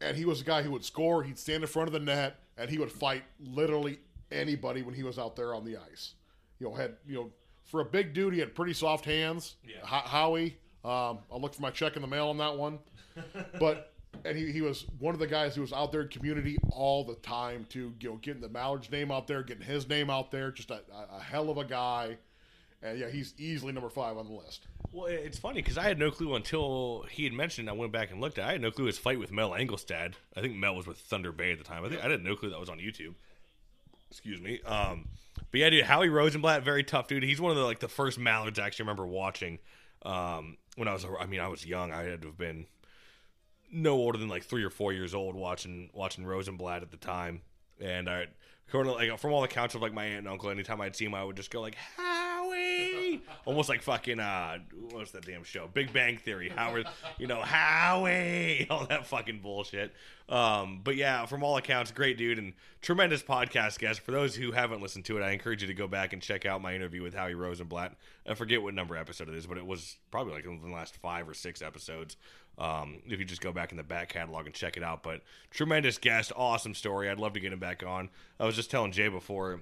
and 0.00 0.16
he 0.16 0.24
was 0.24 0.40
a 0.40 0.44
guy 0.44 0.62
who 0.62 0.70
would 0.72 0.84
score. 0.84 1.22
He'd 1.22 1.38
stand 1.38 1.62
in 1.62 1.68
front 1.68 1.88
of 1.88 1.92
the 1.92 2.00
net, 2.00 2.40
and 2.58 2.68
he 2.68 2.78
would 2.78 2.90
fight 2.92 3.22
literally 3.38 4.00
anybody 4.30 4.82
when 4.82 4.94
he 4.94 5.02
was 5.02 5.18
out 5.18 5.36
there 5.36 5.54
on 5.54 5.64
the 5.64 5.76
ice. 5.76 6.14
You 6.58 6.68
know, 6.68 6.74
had 6.74 6.96
you 7.06 7.14
know, 7.14 7.30
for 7.64 7.80
a 7.80 7.84
big 7.84 8.12
dude, 8.12 8.34
he 8.34 8.40
had 8.40 8.54
pretty 8.54 8.74
soft 8.74 9.04
hands. 9.04 9.56
Yeah. 9.66 9.84
Ho- 9.84 10.08
Howie, 10.08 10.58
um, 10.84 11.18
I'll 11.30 11.40
look 11.40 11.54
for 11.54 11.62
my 11.62 11.70
check 11.70 11.96
in 11.96 12.02
the 12.02 12.08
mail 12.08 12.28
on 12.28 12.38
that 12.38 12.56
one, 12.56 12.78
but. 13.58 13.86
And 14.24 14.36
he, 14.36 14.52
he 14.52 14.60
was 14.60 14.86
one 14.98 15.14
of 15.14 15.20
the 15.20 15.26
guys 15.26 15.54
who 15.54 15.60
was 15.62 15.72
out 15.72 15.92
there 15.92 16.02
in 16.02 16.08
community 16.08 16.58
all 16.70 17.04
the 17.04 17.14
time 17.16 17.66
to 17.70 17.92
you 18.00 18.10
know 18.10 18.16
getting 18.16 18.42
the 18.42 18.48
Mallard's 18.48 18.90
name 18.90 19.10
out 19.10 19.26
there, 19.26 19.42
getting 19.42 19.64
his 19.64 19.88
name 19.88 20.10
out 20.10 20.30
there. 20.30 20.50
Just 20.50 20.70
a, 20.70 20.80
a, 21.12 21.20
hell 21.20 21.48
of 21.48 21.58
a 21.58 21.64
guy, 21.64 22.16
and 22.82 22.98
yeah, 22.98 23.08
he's 23.08 23.34
easily 23.38 23.72
number 23.72 23.88
five 23.88 24.16
on 24.18 24.26
the 24.26 24.32
list. 24.32 24.66
Well, 24.92 25.06
it's 25.06 25.38
funny 25.38 25.62
because 25.62 25.78
I 25.78 25.84
had 25.84 25.98
no 25.98 26.10
clue 26.10 26.34
until 26.34 27.06
he 27.10 27.24
had 27.24 27.32
mentioned. 27.32 27.70
I 27.70 27.72
went 27.72 27.92
back 27.92 28.10
and 28.10 28.20
looked 28.20 28.38
at. 28.38 28.44
it. 28.44 28.48
I 28.48 28.52
had 28.52 28.60
no 28.60 28.70
clue 28.70 28.86
his 28.86 28.98
fight 28.98 29.18
with 29.18 29.32
Mel 29.32 29.50
Angelstad. 29.50 30.14
I 30.36 30.40
think 30.40 30.56
Mel 30.56 30.74
was 30.74 30.86
with 30.86 30.98
Thunder 30.98 31.32
Bay 31.32 31.52
at 31.52 31.58
the 31.58 31.64
time. 31.64 31.84
I 31.84 31.88
think 31.88 32.04
I 32.04 32.08
had 32.08 32.24
no 32.24 32.34
clue 32.34 32.50
that 32.50 32.60
was 32.60 32.68
on 32.68 32.78
YouTube. 32.78 33.14
Excuse 34.10 34.40
me. 34.40 34.60
Um, 34.66 35.08
but 35.50 35.60
yeah, 35.60 35.70
dude, 35.70 35.84
Howie 35.84 36.08
Rosenblatt, 36.08 36.64
very 36.64 36.82
tough 36.84 37.08
dude. 37.08 37.22
He's 37.22 37.40
one 37.40 37.52
of 37.52 37.56
the 37.56 37.64
like 37.64 37.78
the 37.78 37.88
first 37.88 38.18
Mallards 38.18 38.58
I 38.58 38.66
actually 38.66 38.84
remember 38.84 39.06
watching. 39.06 39.58
Um, 40.02 40.56
when 40.76 40.88
I 40.88 40.92
was, 40.92 41.06
I 41.18 41.26
mean, 41.26 41.40
I 41.40 41.48
was 41.48 41.64
young. 41.64 41.92
I 41.92 42.02
had 42.02 42.22
to 42.22 42.28
have 42.28 42.38
been 42.38 42.66
no 43.72 43.92
older 43.92 44.18
than 44.18 44.28
like 44.28 44.44
three 44.44 44.64
or 44.64 44.70
four 44.70 44.92
years 44.92 45.14
old 45.14 45.34
watching 45.34 45.90
watching 45.92 46.24
Rosenblatt 46.24 46.82
at 46.82 46.90
the 46.90 46.96
time, 46.96 47.42
and 47.80 48.08
I, 48.08 48.26
like 48.72 49.18
from 49.18 49.32
all 49.32 49.40
the 49.40 49.46
accounts 49.46 49.74
of 49.74 49.82
like 49.82 49.92
my 49.92 50.04
aunt 50.04 50.18
and 50.18 50.28
uncle, 50.28 50.50
anytime 50.50 50.80
I'd 50.80 50.94
see 50.94 51.04
him, 51.04 51.14
I 51.14 51.24
would 51.24 51.36
just 51.36 51.50
go 51.50 51.60
like 51.60 51.76
Howie, 51.96 53.22
almost 53.44 53.68
like 53.68 53.82
fucking 53.82 54.20
uh, 54.20 54.58
what's 54.90 55.10
that 55.12 55.26
damn 55.26 55.44
show, 55.44 55.68
Big 55.72 55.92
Bang 55.92 56.18
Theory, 56.18 56.48
Howard, 56.48 56.86
you 57.18 57.26
know 57.26 57.40
Howie, 57.40 58.66
all 58.70 58.86
that 58.86 59.06
fucking 59.06 59.40
bullshit. 59.40 59.92
Um, 60.28 60.80
but 60.84 60.94
yeah, 60.94 61.26
from 61.26 61.42
all 61.42 61.56
accounts, 61.56 61.90
great 61.90 62.16
dude 62.16 62.38
and 62.38 62.52
tremendous 62.80 63.22
podcast 63.22 63.80
guest. 63.80 64.00
For 64.00 64.12
those 64.12 64.36
who 64.36 64.52
haven't 64.52 64.80
listened 64.80 65.04
to 65.06 65.18
it, 65.18 65.22
I 65.22 65.32
encourage 65.32 65.62
you 65.62 65.68
to 65.68 65.74
go 65.74 65.88
back 65.88 66.12
and 66.12 66.22
check 66.22 66.46
out 66.46 66.62
my 66.62 66.74
interview 66.74 67.02
with 67.02 67.14
Howie 67.14 67.34
Rosenblatt. 67.34 67.96
I 68.28 68.34
forget 68.34 68.62
what 68.62 68.74
number 68.74 68.96
episode 68.96 69.28
it 69.28 69.34
is, 69.34 69.46
but 69.46 69.58
it 69.58 69.66
was 69.66 69.96
probably 70.12 70.34
like 70.34 70.44
in 70.44 70.60
the 70.62 70.68
last 70.68 70.96
five 70.98 71.28
or 71.28 71.34
six 71.34 71.60
episodes. 71.62 72.16
Um, 72.60 72.98
if 73.06 73.18
you 73.18 73.24
just 73.24 73.40
go 73.40 73.52
back 73.52 73.70
in 73.70 73.78
the 73.78 73.82
back 73.82 74.10
catalog 74.10 74.44
and 74.44 74.54
check 74.54 74.76
it 74.76 74.82
out. 74.82 75.02
But 75.02 75.22
tremendous 75.50 75.96
guest, 75.96 76.30
awesome 76.36 76.74
story. 76.74 77.08
I'd 77.08 77.18
love 77.18 77.32
to 77.32 77.40
get 77.40 77.54
him 77.54 77.58
back 77.58 77.82
on. 77.82 78.10
I 78.38 78.44
was 78.44 78.54
just 78.54 78.70
telling 78.70 78.92
Jay 78.92 79.08
before 79.08 79.60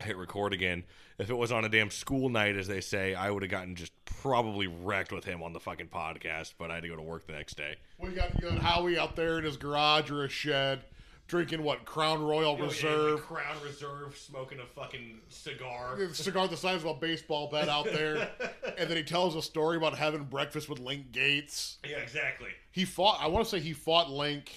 I 0.00 0.04
hit 0.04 0.16
record 0.18 0.52
again. 0.52 0.84
If 1.18 1.30
it 1.30 1.34
was 1.34 1.50
on 1.50 1.64
a 1.64 1.70
damn 1.70 1.90
school 1.90 2.28
night, 2.28 2.54
as 2.56 2.68
they 2.68 2.82
say, 2.82 3.14
I 3.14 3.30
would 3.30 3.42
have 3.42 3.50
gotten 3.50 3.74
just 3.74 3.92
probably 4.04 4.66
wrecked 4.66 5.10
with 5.10 5.24
him 5.24 5.42
on 5.42 5.54
the 5.54 5.58
fucking 5.58 5.88
podcast. 5.88 6.52
But 6.58 6.70
I 6.70 6.74
had 6.74 6.82
to 6.82 6.88
go 6.90 6.96
to 6.96 7.02
work 7.02 7.26
the 7.26 7.32
next 7.32 7.56
day. 7.56 7.76
We 7.98 8.10
got, 8.10 8.34
you 8.40 8.50
got 8.50 8.58
Howie 8.58 8.98
out 8.98 9.16
there 9.16 9.38
in 9.38 9.44
his 9.44 9.56
garage 9.56 10.10
or 10.10 10.24
a 10.24 10.28
shed, 10.28 10.82
drinking 11.28 11.62
what 11.62 11.84
Crown 11.84 12.22
Royal 12.22 12.56
Reserve. 12.56 13.20
Crown 13.20 13.56
Reserve, 13.62 14.16
smoking 14.16 14.58
a 14.58 14.66
fucking 14.66 15.20
cigar. 15.28 15.96
cigar 16.14 16.48
the 16.48 16.56
size 16.56 16.82
of 16.82 16.86
a 16.86 16.94
baseball 16.94 17.48
bat 17.48 17.68
out 17.68 17.84
there, 17.84 18.30
and 18.78 18.90
then 18.90 18.96
he 18.96 19.04
tells 19.04 19.36
a 19.36 19.42
story 19.42 19.76
about 19.76 19.96
having 19.96 20.24
breakfast 20.24 20.68
with 20.68 20.80
Link 20.80 21.12
Gaetz. 21.12 21.76
Yeah, 21.88 21.98
exactly. 21.98 22.48
He 22.72 22.84
fought. 22.84 23.18
I 23.22 23.28
want 23.28 23.44
to 23.44 23.50
say 23.50 23.60
he 23.60 23.74
fought 23.74 24.10
Link. 24.10 24.52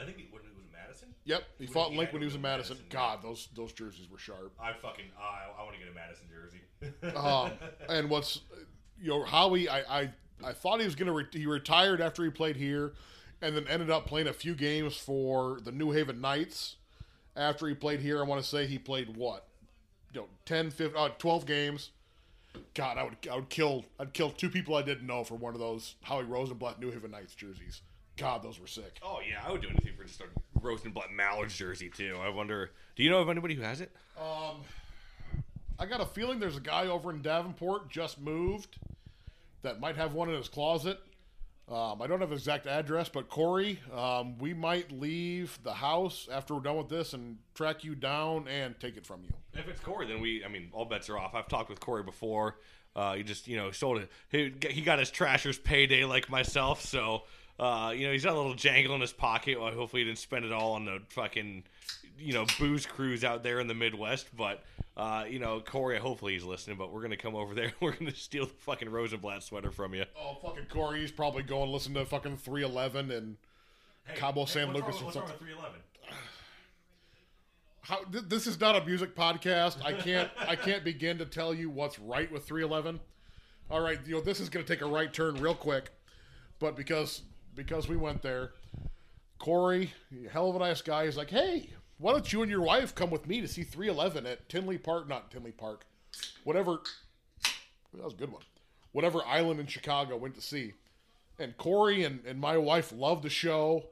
I 0.00 0.04
think 0.04 0.16
he, 0.16 0.26
was 0.32 0.42
Madison. 0.72 1.08
Yep, 1.24 1.44
he 1.58 1.66
fought 1.66 1.92
Link 1.92 2.12
when 2.12 2.22
he 2.22 2.26
was 2.26 2.34
in 2.34 2.42
Madison, 2.42 2.78
Madison. 2.78 2.90
God, 2.90 3.22
those 3.22 3.48
those 3.54 3.72
jerseys 3.72 4.10
were 4.10 4.18
sharp. 4.18 4.52
I 4.60 4.72
fucking 4.72 5.06
I, 5.18 5.60
I 5.60 5.62
want 5.62 5.74
to 5.74 5.80
get 5.80 5.90
a 5.90 5.94
Madison 5.94 6.26
jersey. 6.32 6.60
Um, 7.16 7.52
and 7.88 8.10
what's 8.10 8.40
you 9.00 9.08
know 9.08 9.24
Howie, 9.24 9.68
I 9.68 10.00
I, 10.00 10.10
I 10.44 10.52
thought 10.52 10.80
he 10.80 10.84
was 10.84 10.94
gonna 10.94 11.12
re- 11.12 11.26
he 11.32 11.46
retired 11.46 12.00
after 12.00 12.24
he 12.24 12.30
played 12.30 12.56
here, 12.56 12.92
and 13.44 13.54
then 13.54 13.68
ended 13.68 13.90
up 13.90 14.06
playing 14.06 14.26
a 14.26 14.32
few 14.32 14.54
games 14.54 14.96
for 14.96 15.60
the 15.62 15.70
New 15.70 15.90
Haven 15.90 16.20
Knights. 16.20 16.76
After 17.36 17.68
he 17.68 17.74
played 17.74 18.00
here, 18.00 18.18
I 18.20 18.22
want 18.22 18.42
to 18.42 18.48
say 18.48 18.66
he 18.66 18.78
played 18.78 19.16
what, 19.16 19.46
you 20.14 20.22
know, 20.22 20.28
10, 20.46 20.70
15, 20.70 20.96
uh, 20.96 21.08
12 21.18 21.44
games. 21.44 21.90
God, 22.72 22.96
I 22.96 23.02
would 23.02 23.16
I 23.30 23.34
would 23.34 23.48
kill 23.48 23.84
I'd 23.98 24.12
kill 24.12 24.30
two 24.30 24.48
people 24.48 24.76
I 24.76 24.82
didn't 24.82 25.06
know 25.06 25.24
for 25.24 25.34
one 25.34 25.54
of 25.54 25.60
those 25.60 25.96
Howie 26.02 26.22
Rosenblatt 26.22 26.80
New 26.80 26.90
Haven 26.92 27.10
Knights 27.10 27.34
jerseys. 27.34 27.82
God, 28.16 28.44
those 28.44 28.60
were 28.60 28.68
sick. 28.68 28.98
oh 29.02 29.18
yeah, 29.28 29.42
I 29.44 29.50
would 29.50 29.60
do 29.60 29.68
anything 29.68 29.92
for 29.98 30.04
just 30.04 30.20
a 30.20 30.26
Rosenblatt 30.60 31.10
Mallards 31.12 31.56
jersey 31.56 31.90
too. 31.90 32.16
I 32.22 32.28
wonder, 32.28 32.70
do 32.94 33.02
you 33.02 33.10
know 33.10 33.18
of 33.18 33.28
anybody 33.28 33.54
who 33.54 33.62
has 33.62 33.80
it? 33.80 33.90
Um, 34.16 34.58
I 35.80 35.86
got 35.86 36.00
a 36.00 36.06
feeling 36.06 36.38
there's 36.38 36.56
a 36.56 36.60
guy 36.60 36.86
over 36.86 37.10
in 37.10 37.20
Davenport 37.20 37.90
just 37.90 38.20
moved 38.20 38.78
that 39.62 39.80
might 39.80 39.96
have 39.96 40.14
one 40.14 40.28
in 40.28 40.36
his 40.36 40.48
closet. 40.48 41.00
Um, 41.66 42.02
I 42.02 42.06
don't 42.06 42.20
have 42.20 42.32
exact 42.32 42.66
address, 42.66 43.08
but 43.08 43.30
Corey, 43.30 43.80
um, 43.96 44.36
we 44.38 44.52
might 44.52 44.92
leave 44.92 45.58
the 45.62 45.72
house 45.72 46.28
after 46.30 46.54
we're 46.54 46.60
done 46.60 46.76
with 46.76 46.90
this 46.90 47.14
and 47.14 47.38
track 47.54 47.84
you 47.84 47.94
down 47.94 48.46
and 48.48 48.78
take 48.78 48.98
it 48.98 49.06
from 49.06 49.22
you. 49.22 49.30
If 49.54 49.66
it's 49.68 49.80
Corey, 49.80 50.06
then 50.06 50.20
we, 50.20 50.44
I 50.44 50.48
mean, 50.48 50.68
all 50.72 50.84
bets 50.84 51.08
are 51.08 51.16
off. 51.16 51.34
I've 51.34 51.48
talked 51.48 51.70
with 51.70 51.80
Corey 51.80 52.02
before. 52.02 52.58
Uh, 52.94 53.14
he 53.14 53.22
just, 53.22 53.48
you 53.48 53.56
know, 53.56 53.70
sold 53.70 53.98
it. 53.98 54.10
He, 54.28 54.52
he 54.70 54.82
got 54.82 54.98
his 54.98 55.10
trasher's 55.10 55.58
payday 55.58 56.04
like 56.04 56.28
myself, 56.28 56.82
so, 56.84 57.22
uh, 57.58 57.92
you 57.94 58.06
know, 58.06 58.12
he's 58.12 58.24
got 58.24 58.34
a 58.34 58.36
little 58.36 58.54
jangle 58.54 58.94
in 58.94 59.00
his 59.00 59.12
pocket. 59.12 59.60
Well, 59.60 59.72
hopefully 59.72 60.02
he 60.02 60.06
didn't 60.06 60.18
spend 60.18 60.44
it 60.44 60.52
all 60.52 60.72
on 60.72 60.84
the 60.84 61.00
fucking, 61.10 61.64
you 62.18 62.32
know, 62.32 62.46
booze 62.58 62.84
cruise 62.86 63.22
out 63.22 63.42
there 63.42 63.60
in 63.60 63.68
the 63.68 63.74
Midwest. 63.74 64.28
But, 64.36 64.64
uh, 64.96 65.24
you 65.28 65.38
know, 65.38 65.60
Corey, 65.60 65.98
hopefully 65.98 66.32
he's 66.32 66.44
listening, 66.44 66.76
but 66.76 66.92
we're 66.92 67.00
going 67.00 67.12
to 67.12 67.16
come 67.16 67.36
over 67.36 67.54
there. 67.54 67.72
We're 67.80 67.92
going 67.92 68.10
to 68.10 68.16
steal 68.16 68.46
the 68.46 68.52
fucking 68.52 68.88
Rosenblatt 68.90 69.42
sweater 69.42 69.70
from 69.70 69.94
you. 69.94 70.04
Oh, 70.18 70.36
fucking 70.42 70.66
Corey, 70.68 71.00
he's 71.00 71.12
probably 71.12 71.42
going 71.42 71.66
to 71.66 71.72
listen 71.72 71.94
to 71.94 72.04
fucking 72.04 72.38
311 72.38 73.10
and 73.10 73.36
Cabo 74.16 74.44
San 74.46 74.72
Lucas 74.72 75.00
and 75.00 75.12
something. 75.12 75.36
311? 75.38 75.80
How, 77.82 77.98
th- 78.10 78.24
this 78.28 78.46
is 78.46 78.58
not 78.58 78.76
a 78.76 78.84
music 78.84 79.14
podcast. 79.14 79.84
I 79.84 79.92
can't 79.92 80.30
I 80.48 80.56
can't 80.56 80.84
begin 80.84 81.18
to 81.18 81.26
tell 81.26 81.52
you 81.52 81.68
what's 81.68 81.98
right 81.98 82.30
with 82.32 82.44
311. 82.44 82.98
All 83.70 83.80
right, 83.80 83.98
you 84.06 84.14
know 84.14 84.20
this 84.22 84.40
is 84.40 84.48
going 84.48 84.64
to 84.64 84.72
take 84.72 84.82
a 84.82 84.86
right 84.86 85.12
turn 85.12 85.34
real 85.36 85.54
quick, 85.54 85.90
but 86.58 86.76
because 86.76 87.22
because 87.54 87.88
we 87.88 87.96
went 87.96 88.22
there, 88.22 88.52
Corey, 89.38 89.92
hell 90.30 90.50
of 90.50 90.56
a 90.56 90.58
nice 90.58 90.82
guy, 90.82 91.04
is 91.04 91.16
like, 91.16 91.30
hey, 91.30 91.70
why 91.98 92.12
don't 92.12 92.32
you 92.32 92.42
and 92.42 92.50
your 92.50 92.62
wife 92.62 92.94
come 92.94 93.10
with 93.10 93.26
me 93.26 93.40
to 93.40 93.48
see 93.48 93.62
311 93.62 94.26
at 94.26 94.48
Tinley 94.48 94.78
Park? 94.78 95.08
Not 95.08 95.30
Tinley 95.30 95.52
Park, 95.52 95.86
whatever. 96.44 96.80
That 97.94 98.04
was 98.04 98.14
a 98.14 98.16
good 98.16 98.32
one. 98.32 98.42
Whatever 98.92 99.20
island 99.26 99.60
in 99.60 99.66
Chicago 99.66 100.16
went 100.16 100.34
to 100.34 100.40
see, 100.40 100.72
and 101.38 101.56
Corey 101.56 102.04
and, 102.04 102.20
and 102.26 102.40
my 102.40 102.56
wife 102.56 102.92
loved 102.92 103.22
the 103.22 103.30
show 103.30 103.84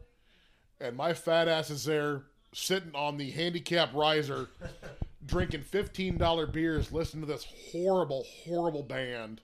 and 0.82 0.96
my 0.96 1.14
fat 1.14 1.48
ass 1.48 1.70
is 1.70 1.84
there 1.84 2.22
sitting 2.52 2.94
on 2.94 3.16
the 3.16 3.30
handicap 3.30 3.94
riser 3.94 4.48
drinking 5.26 5.62
$15 5.62 6.52
beers 6.52 6.92
listening 6.92 7.24
to 7.24 7.32
this 7.32 7.46
horrible 7.72 8.26
horrible 8.44 8.82
band 8.82 9.40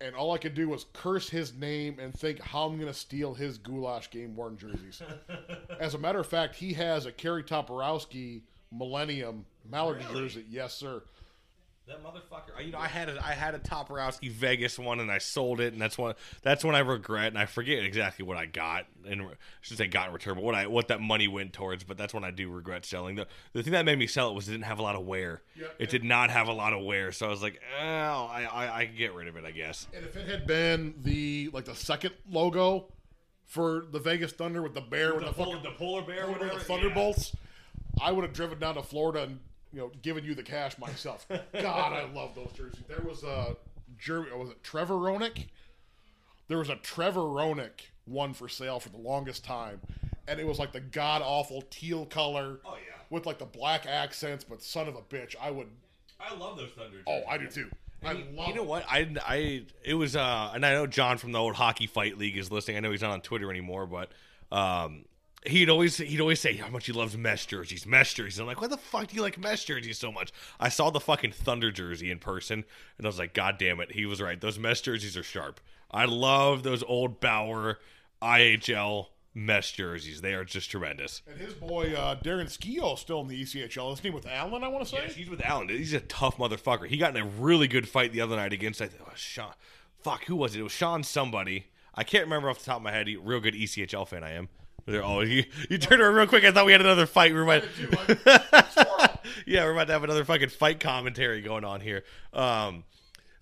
and 0.00 0.14
all 0.14 0.32
i 0.32 0.38
could 0.38 0.54
do 0.54 0.68
was 0.68 0.86
curse 0.92 1.28
his 1.28 1.54
name 1.54 1.98
and 1.98 2.14
think 2.14 2.40
how 2.40 2.66
i'm 2.66 2.76
going 2.76 2.92
to 2.92 2.98
steal 2.98 3.34
his 3.34 3.58
goulash 3.58 4.10
game 4.10 4.34
worn 4.36 4.56
jerseys. 4.56 5.02
As 5.80 5.94
a 5.94 5.98
matter 5.98 6.20
of 6.20 6.26
fact 6.26 6.56
he 6.56 6.72
has 6.74 7.06
a 7.06 7.12
kerry 7.12 7.42
toporowski 7.42 8.42
millennium 8.72 9.46
mallard 9.70 10.02
jersey. 10.12 10.44
Yes 10.48 10.74
sir 10.74 11.02
That 11.88 12.02
motherfucker. 12.02 12.64
You 12.64 12.72
know, 12.72 12.78
I 12.78 12.88
had 12.88 13.08
a 13.08 13.24
I 13.24 13.32
had 13.32 13.54
a 13.54 13.60
Toporowski 13.60 14.28
Vegas 14.28 14.76
one, 14.76 14.98
and 14.98 15.08
I 15.08 15.18
sold 15.18 15.60
it, 15.60 15.72
and 15.72 15.80
that's 15.80 15.96
one 15.96 16.14
that's 16.42 16.64
when 16.64 16.74
I 16.74 16.80
regret, 16.80 17.28
and 17.28 17.38
I 17.38 17.46
forget 17.46 17.84
exactly 17.84 18.24
what 18.24 18.36
I 18.36 18.46
got, 18.46 18.86
and 19.06 19.22
I 19.22 19.26
should 19.60 19.78
say 19.78 19.86
got 19.86 20.08
in 20.08 20.12
return, 20.12 20.34
but 20.34 20.42
what 20.42 20.56
I 20.56 20.66
what 20.66 20.88
that 20.88 21.00
money 21.00 21.28
went 21.28 21.52
towards. 21.52 21.84
But 21.84 21.96
that's 21.96 22.12
when 22.12 22.24
I 22.24 22.32
do 22.32 22.50
regret 22.50 22.84
selling. 22.84 23.14
The 23.14 23.28
the 23.52 23.62
thing 23.62 23.72
that 23.72 23.84
made 23.84 24.00
me 24.00 24.08
sell 24.08 24.30
it 24.30 24.34
was 24.34 24.48
it 24.48 24.52
didn't 24.52 24.64
have 24.64 24.80
a 24.80 24.82
lot 24.82 24.96
of 24.96 25.06
wear. 25.06 25.42
Yeah, 25.54 25.68
it 25.78 25.88
did 25.90 26.02
not 26.02 26.30
have 26.30 26.48
a 26.48 26.52
lot 26.52 26.72
of 26.72 26.82
wear, 26.84 27.12
so 27.12 27.26
I 27.26 27.30
was 27.30 27.40
like, 27.40 27.60
oh, 27.80 27.84
I 27.84 28.48
I, 28.50 28.78
I 28.80 28.86
can 28.86 28.96
get 28.96 29.14
rid 29.14 29.28
of 29.28 29.36
it, 29.36 29.44
I 29.44 29.52
guess. 29.52 29.86
and 29.94 30.04
if 30.04 30.16
it 30.16 30.28
had 30.28 30.44
been 30.44 30.94
the 31.04 31.50
like 31.52 31.66
the 31.66 31.76
second 31.76 32.14
logo 32.28 32.88
for 33.44 33.84
the 33.92 34.00
vegas 34.00 34.32
thunder 34.32 34.60
with 34.60 34.74
the 34.74 34.80
bear 34.80 35.14
with 35.14 35.24
the, 35.24 35.32
fucking 35.32 35.62
the 35.62 35.70
polar 35.78 36.02
bear, 36.02 36.24
Over 36.24 36.46
the 36.46 36.58
Thunderbolts, 36.58 37.30
I 38.02 38.10
would 38.10 38.24
have 38.24 38.32
driven 38.32 38.58
down 38.58 38.74
to 38.74 38.82
Florida 38.82 39.22
and 39.22 39.38
you 39.76 39.82
know 39.82 39.90
giving 40.00 40.24
you 40.24 40.34
the 40.34 40.42
cash 40.42 40.78
myself. 40.78 41.26
God, 41.28 41.92
I 41.92 42.10
love 42.12 42.34
those 42.34 42.50
jerseys. 42.56 42.82
There 42.88 43.04
was 43.06 43.22
a 43.22 43.56
Jer- 43.98 44.34
was 44.36 44.48
it 44.48 44.64
Trevor 44.64 44.94
Roenick? 44.94 45.48
There 46.48 46.56
was 46.56 46.70
a 46.70 46.76
Trevor 46.76 47.20
Roenick 47.20 47.90
one 48.06 48.32
for 48.32 48.48
sale 48.48 48.80
for 48.80 48.88
the 48.88 48.96
longest 48.96 49.44
time, 49.44 49.80
and 50.26 50.40
it 50.40 50.46
was 50.46 50.58
like 50.58 50.72
the 50.72 50.80
god 50.80 51.20
awful 51.22 51.62
teal 51.68 52.06
color. 52.06 52.60
Oh, 52.64 52.74
yeah. 52.74 52.94
with 53.10 53.26
like 53.26 53.38
the 53.38 53.44
black 53.44 53.84
accents. 53.86 54.44
But 54.44 54.62
son 54.62 54.88
of 54.88 54.96
a 54.96 55.02
bitch, 55.02 55.36
I 55.40 55.50
would. 55.50 55.68
I 56.18 56.34
love 56.34 56.56
those 56.56 56.70
Thunder. 56.70 57.02
Jerseys. 57.04 57.04
Oh, 57.06 57.22
I 57.28 57.36
do 57.36 57.46
too. 57.46 57.70
I 58.02 58.12
you, 58.12 58.24
love. 58.32 58.48
you 58.48 58.54
know 58.54 58.62
what? 58.62 58.84
I, 58.88 59.14
I 59.26 59.64
it 59.84 59.94
was 59.94 60.16
uh, 60.16 60.52
and 60.54 60.64
I 60.64 60.72
know 60.72 60.86
John 60.86 61.18
from 61.18 61.32
the 61.32 61.38
old 61.38 61.54
Hockey 61.54 61.86
Fight 61.86 62.16
League 62.16 62.38
is 62.38 62.50
listening. 62.50 62.78
I 62.78 62.80
know 62.80 62.92
he's 62.92 63.02
not 63.02 63.10
on 63.10 63.20
Twitter 63.20 63.50
anymore, 63.50 63.86
but 63.86 64.10
um, 64.50 65.04
he'd 65.46 65.68
always 65.70 65.96
he'd 65.98 66.20
always 66.20 66.40
say 66.40 66.54
how 66.56 66.68
much 66.68 66.86
he 66.86 66.92
loves 66.92 67.16
mesh 67.16 67.46
jerseys, 67.46 67.86
mesh 67.86 68.14
jerseys. 68.14 68.38
I'm 68.38 68.46
like, 68.46 68.60
why 68.60 68.66
the 68.68 68.76
fuck 68.76 69.08
do 69.08 69.16
you 69.16 69.22
like 69.22 69.38
mesh 69.38 69.64
jerseys 69.64 69.98
so 69.98 70.10
much? 70.12 70.32
I 70.60 70.68
saw 70.68 70.90
the 70.90 71.00
fucking 71.00 71.32
Thunder 71.32 71.70
jersey 71.70 72.10
in 72.10 72.18
person, 72.18 72.64
and 72.98 73.06
I 73.06 73.08
was 73.08 73.18
like, 73.18 73.34
God 73.34 73.58
damn 73.58 73.80
it, 73.80 73.92
he 73.92 74.06
was 74.06 74.20
right. 74.20 74.40
Those 74.40 74.58
mesh 74.58 74.80
jerseys 74.82 75.16
are 75.16 75.22
sharp. 75.22 75.60
I 75.90 76.04
love 76.04 76.62
those 76.62 76.82
old 76.82 77.20
Bauer 77.20 77.78
IHL 78.20 79.06
mesh 79.34 79.72
jerseys. 79.72 80.20
They 80.20 80.34
are 80.34 80.44
just 80.44 80.70
tremendous. 80.70 81.22
And 81.30 81.38
his 81.40 81.54
boy 81.54 81.94
uh, 81.94 82.16
Darren 82.16 82.46
Skio 82.46 82.98
still 82.98 83.20
in 83.20 83.28
the 83.28 83.42
ECHL. 83.42 83.92
Isn't 83.92 84.02
he 84.04 84.10
with 84.10 84.26
Allen? 84.26 84.64
I 84.64 84.68
want 84.68 84.84
to 84.84 84.90
say. 84.90 85.02
Yes, 85.04 85.14
he's 85.14 85.30
with 85.30 85.42
Allen. 85.44 85.68
He's 85.68 85.92
a 85.92 86.00
tough 86.00 86.38
motherfucker. 86.38 86.86
He 86.88 86.96
got 86.96 87.14
in 87.16 87.22
a 87.22 87.26
really 87.26 87.68
good 87.68 87.88
fight 87.88 88.12
the 88.12 88.20
other 88.20 88.36
night 88.36 88.52
against 88.52 88.80
I 88.82 88.86
think 88.88 89.08
was 89.08 89.18
Sean. 89.20 89.52
Fuck, 90.02 90.24
who 90.24 90.36
was 90.36 90.54
it? 90.56 90.60
It 90.60 90.64
was 90.64 90.72
Sean 90.72 91.02
somebody. 91.02 91.66
I 91.94 92.04
can't 92.04 92.24
remember 92.24 92.50
off 92.50 92.58
the 92.58 92.64
top 92.64 92.78
of 92.78 92.82
my 92.82 92.92
head. 92.92 93.08
He- 93.08 93.16
Real 93.16 93.40
good 93.40 93.54
ECHL 93.54 94.06
fan 94.08 94.22
I 94.24 94.32
am. 94.32 94.48
They're, 94.86 95.04
oh, 95.04 95.20
you, 95.20 95.44
you 95.68 95.78
turned 95.78 96.00
around 96.00 96.14
real 96.14 96.26
quick. 96.26 96.44
I 96.44 96.52
thought 96.52 96.66
we 96.66 96.72
had 96.72 96.80
another 96.80 97.06
fight. 97.06 97.32
We 97.32 97.38
were 97.38 97.42
about, 97.42 97.64
yeah, 99.46 99.64
we're 99.64 99.72
about 99.72 99.88
to 99.88 99.92
have 99.92 100.04
another 100.04 100.24
fucking 100.24 100.50
fight 100.50 100.80
commentary 100.80 101.40
going 101.40 101.64
on 101.64 101.80
here. 101.80 102.04
Um, 102.32 102.84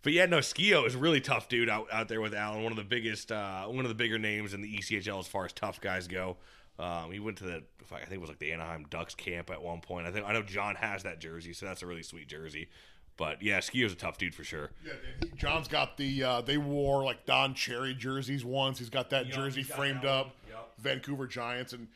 but 0.03 0.13
yeah, 0.13 0.27
no, 0.27 0.39
Skio 0.39 0.87
is 0.87 0.95
a 0.95 0.99
really 0.99 1.21
tough 1.21 1.49
dude 1.49 1.69
out, 1.69 1.87
out 1.93 2.09
there 2.09 2.21
with 2.21 2.35
Allen. 2.35 2.63
One 2.63 2.73
of 2.73 2.77
the 2.77 2.85
biggest, 2.85 3.31
uh, 3.31 3.65
one 3.65 3.85
of 3.85 3.89
the 3.89 3.95
bigger 3.95 4.19
names 4.19 4.55
in 4.55 4.63
the 4.63 4.77
ECHL 4.77 5.21
as 5.21 5.27
far 5.27 5.45
as 5.45 5.53
tough 5.53 5.81
guys 5.81 6.09
go. 6.09 6.37
Um, 6.79 7.13
he 7.13 7.21
went 7.21 7.39
to 7.39 7.45
the, 7.45 7.63
I 7.93 7.99
think 7.99 8.13
it 8.13 8.21
was 8.21 8.31
like 8.31 8.39
the 8.39 8.53
Anaheim 8.53 8.87
Ducks 8.91 9.15
camp 9.15 9.51
at 9.51 9.63
one 9.63 9.81
point. 9.81 10.07
I 10.07 10.11
think 10.11 10.27
I 10.27 10.33
know 10.33 10.43
John 10.43 10.75
has 10.77 11.05
that 11.05 11.21
jersey, 11.21 11.53
so 11.53 11.67
that's 11.67 11.83
a 11.83 11.87
really 11.87 12.03
sweet 12.03 12.27
jersey. 12.27 12.69
But 13.17 13.43
yeah, 13.43 13.61
Skio's 13.61 13.93
a 13.93 13.97
tough 13.97 14.19
dude 14.19 14.35
for 14.35 14.43
sure. 14.45 14.71
Yeah, 14.85 14.93
John's 15.37 15.69
got 15.69 15.97
the 15.97 16.23
uh, 16.25 16.41
they 16.41 16.59
wore 16.59 17.05
like 17.05 17.27
Don 17.27 17.55
Cherry 17.55 17.95
jerseys 17.95 18.45
once. 18.45 18.79
He's 18.79 18.91
got 18.91 19.11
that 19.11 19.27
Yup, 19.27 19.35
jersey 19.37 19.63
got 19.63 19.77
framed 19.77 20.03
that 20.03 20.09
up. 20.09 20.27
one. 20.27 20.35
Yup. 20.51 20.75
Vancouver 20.79 21.27
Giants, 21.27 21.73
and 21.73 21.87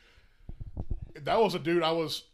that 1.23 1.41
was 1.41 1.55
a 1.55 1.59
dude 1.59 1.83
I 1.83 1.93
was. 1.93 2.25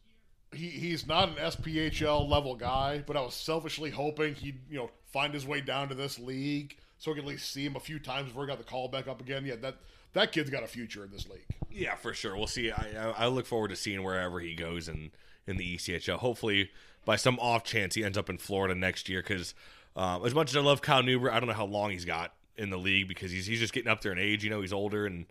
He, 0.53 0.69
he's 0.69 1.07
not 1.07 1.31
an 1.31 1.35
SPHL 1.37 2.29
level 2.29 2.55
guy, 2.55 3.03
but 3.07 3.17
I 3.17 3.21
was 3.23 3.35
selfishly 3.35 3.91
hoping 3.91 4.35
he'd 4.35 4.61
you 4.71 4.77
know 4.79 4.91
find 5.07 5.33
his 5.35 5.47
way 5.47 5.61
down 5.61 5.89
to 5.89 5.95
this 5.95 6.19
league 6.19 6.77
so 6.99 7.11
I 7.11 7.15
could 7.15 7.25
at 7.25 7.29
least 7.29 7.51
see 7.53 7.65
him 7.65 7.77
a 7.77 7.81
few 7.81 7.99
times 7.99 8.29
before 8.29 8.45
he 8.45 8.49
got 8.49 8.59
the 8.59 8.65
call 8.65 8.89
back 8.89 9.09
up 9.09 9.21
again. 9.21 9.45
Yeah, 9.45 9.57
that 9.57 9.77
that 10.13 10.31
kid's 10.33 10.51
got 10.51 10.63
a 10.63 10.69
future 10.69 11.05
in 11.05 11.11
this 11.11 11.29
league. 11.29 11.47
Yeah, 11.71 11.97
for 11.97 12.15
sure. 12.15 12.37
We'll 12.37 12.47
see. 12.47 12.71
I, 12.71 12.87
I 12.99 13.11
I 13.11 13.27
look 13.29 13.47
forward 13.47 13.69
to 13.69 13.77
seeing 13.77 14.03
wherever 14.05 14.39
he 14.41 14.55
goes 14.55 14.89
in 14.89 15.11
in 15.47 15.57
the 15.57 15.73
E 15.73 15.77
ECHL. 15.77 16.19
Hopefully, 16.19 16.71
by 17.05 17.17
some 17.17 17.39
off 17.39 17.65
chance, 17.65 17.95
he 17.95 18.05
ends 18.05 18.19
up 18.19 18.31
in 18.31 18.39
Florida 18.39 18.75
next 18.75 19.09
year. 19.09 19.23
Because 19.23 19.55
um, 19.97 20.25
as 20.25 20.35
much 20.35 20.51
as 20.51 20.57
I 20.57 20.61
love 20.61 20.83
Kyle 20.83 21.03
Neuber, 21.03 21.31
I 21.31 21.41
don't 21.41 21.49
know 21.49 21.55
how 21.55 21.67
long 21.67 21.91
he's 21.91 22.05
got 22.05 22.35
in 22.57 22.71
the 22.71 22.79
league 22.79 23.09
because 23.09 23.31
he's 23.31 23.47
he's 23.47 23.61
just 23.61 23.73
getting 23.73 23.91
up 23.91 24.01
there 24.01 24.13
in 24.13 24.19
age. 24.19 24.45
You 24.45 24.51
know, 24.51 24.61
he's 24.61 24.73
older 24.73 25.07
and 25.07 25.27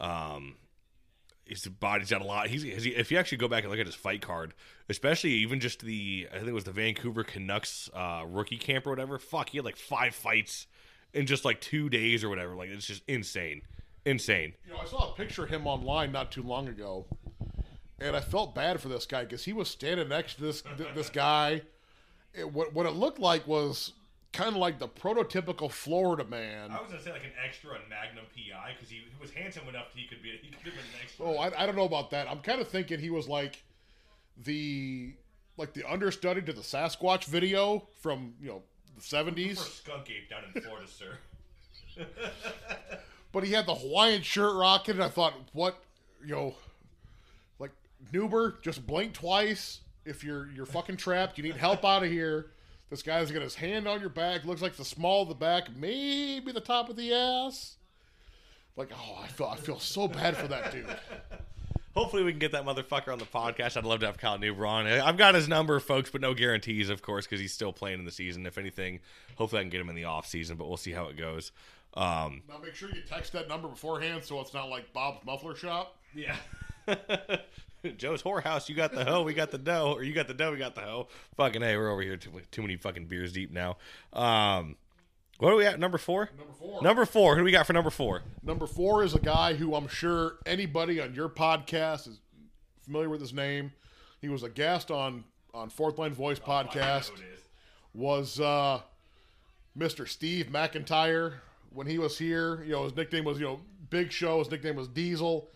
um, 0.00 0.56
his 1.48 1.66
body's 1.66 2.10
got 2.10 2.20
a 2.20 2.24
lot. 2.24 2.48
He's 2.48 2.62
he, 2.62 2.90
if 2.90 3.10
you 3.10 3.18
actually 3.18 3.38
go 3.38 3.48
back 3.48 3.64
and 3.64 3.70
look 3.70 3.80
at 3.80 3.86
his 3.86 3.94
fight 3.94 4.20
card, 4.20 4.54
especially 4.88 5.30
even 5.32 5.60
just 5.60 5.80
the 5.80 6.28
I 6.30 6.36
think 6.36 6.48
it 6.48 6.52
was 6.52 6.64
the 6.64 6.72
Vancouver 6.72 7.24
Canucks 7.24 7.88
uh, 7.94 8.24
rookie 8.26 8.58
camp 8.58 8.86
or 8.86 8.90
whatever. 8.90 9.18
Fuck, 9.18 9.50
he 9.50 9.58
had 9.58 9.64
like 9.64 9.76
five 9.76 10.14
fights 10.14 10.66
in 11.12 11.26
just 11.26 11.44
like 11.44 11.60
two 11.60 11.88
days 11.88 12.22
or 12.22 12.28
whatever. 12.28 12.54
Like 12.54 12.68
it's 12.68 12.86
just 12.86 13.02
insane, 13.08 13.62
insane. 14.04 14.54
You 14.66 14.74
know, 14.74 14.80
I 14.80 14.84
saw 14.84 15.12
a 15.12 15.16
picture 15.16 15.44
of 15.44 15.50
him 15.50 15.66
online 15.66 16.12
not 16.12 16.30
too 16.30 16.42
long 16.42 16.68
ago, 16.68 17.06
and 18.00 18.16
I 18.16 18.20
felt 18.20 18.54
bad 18.54 18.80
for 18.80 18.88
this 18.88 19.06
guy 19.06 19.24
because 19.24 19.44
he 19.44 19.52
was 19.52 19.68
standing 19.68 20.08
next 20.08 20.34
to 20.34 20.42
this 20.42 20.62
th- 20.62 20.94
this 20.94 21.10
guy. 21.10 21.62
It, 22.34 22.52
what 22.52 22.72
what 22.72 22.86
it 22.86 22.92
looked 22.92 23.18
like 23.18 23.46
was 23.46 23.92
kind 24.32 24.50
of 24.50 24.56
like 24.56 24.78
the 24.78 24.88
prototypical 24.88 25.70
Florida 25.70 26.24
man. 26.24 26.70
I 26.70 26.80
was 26.80 26.90
gonna 26.90 27.02
say 27.02 27.12
like 27.12 27.24
an 27.24 27.32
extra 27.44 27.70
on 27.70 27.80
Magnum 27.88 28.24
PI 28.34 28.72
because 28.74 28.90
he, 28.90 28.96
he 28.96 29.20
was 29.20 29.30
handsome 29.30 29.68
enough 29.68 29.90
to 29.92 29.98
he 29.98 30.06
could 30.06 30.22
be 30.22 30.30
he 30.42 30.50
could 30.50 30.72
have 30.72 30.74
been 30.74 30.74
an 30.74 31.00
extra. 31.02 31.26
Oh, 31.26 31.36
I, 31.36 31.62
I 31.62 31.66
don't 31.66 31.76
know 31.76 31.84
about 31.84 32.10
that. 32.10 32.30
I'm 32.30 32.40
kind 32.40 32.60
of 32.60 32.68
thinking 32.68 33.00
he 33.00 33.10
was 33.10 33.28
like 33.28 33.62
the 34.44 35.14
like 35.56 35.74
the 35.74 35.90
understudy 35.90 36.42
to 36.42 36.52
the 36.52 36.60
Sasquatch 36.60 37.24
video 37.24 37.88
from 38.00 38.34
you 38.40 38.48
know 38.48 38.62
the 38.94 39.02
For 39.02 39.16
70s, 39.16 39.56
skunk 39.58 40.10
ape 40.10 40.30
down 40.30 40.42
in 40.54 40.62
Florida, 40.62 40.86
sir. 40.86 41.18
but 43.32 43.44
he 43.44 43.52
had 43.52 43.66
the 43.66 43.74
Hawaiian 43.74 44.22
shirt 44.22 44.54
rocking. 44.54 44.94
And 44.94 45.04
I 45.04 45.08
thought, 45.08 45.34
what 45.52 45.82
you 46.24 46.34
know, 46.34 46.54
Neuber, 48.12 48.60
just 48.62 48.86
blink 48.86 49.12
twice. 49.14 49.80
If 50.04 50.24
you're 50.24 50.48
you're 50.50 50.66
fucking 50.66 50.96
trapped, 50.96 51.36
you 51.38 51.44
need 51.44 51.56
help 51.56 51.84
out 51.84 52.02
of 52.02 52.10
here. 52.10 52.50
This 52.90 53.02
guy's 53.02 53.30
got 53.30 53.42
his 53.42 53.54
hand 53.54 53.86
on 53.86 54.00
your 54.00 54.08
back. 54.08 54.44
Looks 54.44 54.62
like 54.62 54.76
the 54.76 54.84
small 54.84 55.22
of 55.22 55.28
the 55.28 55.34
back, 55.34 55.64
maybe 55.76 56.52
the 56.52 56.60
top 56.60 56.88
of 56.88 56.96
the 56.96 57.12
ass. 57.12 57.76
Like, 58.76 58.90
oh, 58.94 59.18
I 59.22 59.26
feel 59.26 59.46
I 59.48 59.56
feel 59.56 59.78
so 59.80 60.08
bad 60.08 60.36
for 60.36 60.48
that 60.48 60.72
dude. 60.72 60.86
Hopefully 61.94 62.22
we 62.22 62.30
can 62.30 62.38
get 62.38 62.52
that 62.52 62.64
motherfucker 62.64 63.12
on 63.12 63.18
the 63.18 63.24
podcast. 63.24 63.76
I'd 63.76 63.84
love 63.84 64.00
to 64.00 64.06
have 64.06 64.18
Kyle 64.18 64.38
Neuber 64.38 64.68
on. 64.68 64.86
I've 64.86 65.16
got 65.16 65.34
his 65.34 65.48
number, 65.48 65.80
folks, 65.80 66.10
but 66.10 66.20
no 66.20 66.32
guarantees, 66.32 66.90
of 66.90 67.02
course, 67.02 67.26
because 67.26 67.40
he's 67.40 67.52
still 67.52 67.72
playing 67.72 67.98
in 67.98 68.04
the 68.04 68.12
season. 68.12 68.46
If 68.46 68.56
anything, 68.56 69.00
hopefully 69.36 69.60
I 69.60 69.62
can 69.64 69.70
get 69.70 69.80
him 69.80 69.88
in 69.88 69.96
the 69.96 70.04
off 70.04 70.24
season, 70.26 70.56
but 70.56 70.68
we'll 70.68 70.76
see 70.76 70.92
how 70.92 71.08
it 71.08 71.16
goes. 71.16 71.50
Um, 71.94 72.42
Now 72.48 72.58
make 72.62 72.76
sure 72.76 72.88
you 72.90 73.02
text 73.02 73.32
that 73.32 73.48
number 73.48 73.66
beforehand 73.66 74.22
so 74.22 74.40
it's 74.40 74.54
not 74.54 74.68
like 74.68 74.92
Bob's 74.92 75.26
muffler 75.26 75.56
shop. 75.56 75.96
yeah. 76.14 76.36
Joe's 77.96 78.22
whorehouse, 78.22 78.68
you 78.68 78.74
got 78.74 78.92
the 78.92 79.04
hoe, 79.04 79.22
we 79.22 79.34
got 79.34 79.50
the 79.50 79.58
dough, 79.58 79.94
or 79.96 80.02
you 80.02 80.12
got 80.12 80.28
the 80.28 80.34
dough, 80.34 80.52
we 80.52 80.58
got 80.58 80.74
the 80.74 80.80
hoe. 80.80 81.08
Fucking 81.36 81.62
hey, 81.62 81.76
we're 81.76 81.90
over 81.90 82.02
here 82.02 82.16
too, 82.16 82.30
too 82.50 82.62
many 82.62 82.76
fucking 82.76 83.06
beers 83.06 83.32
deep 83.32 83.52
now. 83.52 83.76
Um, 84.12 84.76
what 85.38 85.52
are 85.52 85.56
we 85.56 85.66
at? 85.66 85.78
Number 85.78 85.98
four. 85.98 86.30
Number 86.36 86.52
four. 86.52 86.82
Number 86.82 87.06
four. 87.06 87.34
Who 87.36 87.42
do 87.42 87.44
we 87.44 87.52
got 87.52 87.66
for 87.66 87.72
number 87.72 87.90
four? 87.90 88.22
Number 88.42 88.66
four 88.66 89.04
is 89.04 89.14
a 89.14 89.20
guy 89.20 89.54
who 89.54 89.74
I'm 89.76 89.86
sure 89.86 90.38
anybody 90.46 91.00
on 91.00 91.14
your 91.14 91.28
podcast 91.28 92.08
is 92.08 92.18
familiar 92.82 93.08
with 93.08 93.20
his 93.20 93.32
name. 93.32 93.72
He 94.20 94.28
was 94.28 94.42
a 94.42 94.48
guest 94.48 94.90
on 94.90 95.24
on 95.54 95.70
Fourth 95.70 95.98
Line 95.98 96.12
Voice 96.12 96.40
podcast. 96.40 97.12
Was 97.94 98.40
uh, 98.40 98.80
Mr. 99.78 100.08
Steve 100.08 100.46
McIntyre 100.46 101.34
when 101.72 101.86
he 101.86 101.98
was 101.98 102.18
here? 102.18 102.62
You 102.64 102.72
know, 102.72 102.84
his 102.84 102.96
nickname 102.96 103.24
was 103.24 103.38
you 103.38 103.46
know 103.46 103.60
Big 103.90 104.10
Show. 104.10 104.40
His 104.40 104.50
nickname 104.50 104.74
was 104.74 104.88
Diesel. 104.88 105.48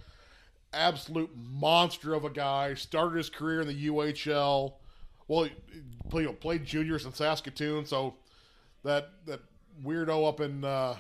Absolute 0.73 1.31
monster 1.37 2.15
of 2.15 2.25
a 2.25 2.31
guy. 2.31 2.75
Started 2.75 3.17
his 3.17 3.29
career 3.31 3.61
in 3.61 3.69
the 3.69 3.87
UHL. 3.89 4.75
Well, 5.29 5.49
you 6.15 6.23
know, 6.23 6.33
played 6.33 6.65
juniors 6.65 7.05
in 7.07 7.13
Saskatoon. 7.13 7.87
So 7.87 8.15
that 8.85 9.11
that 9.27 9.41
weirdo 9.85 10.29
up 10.29 10.41
in 10.41 10.65
uh, 10.65 10.97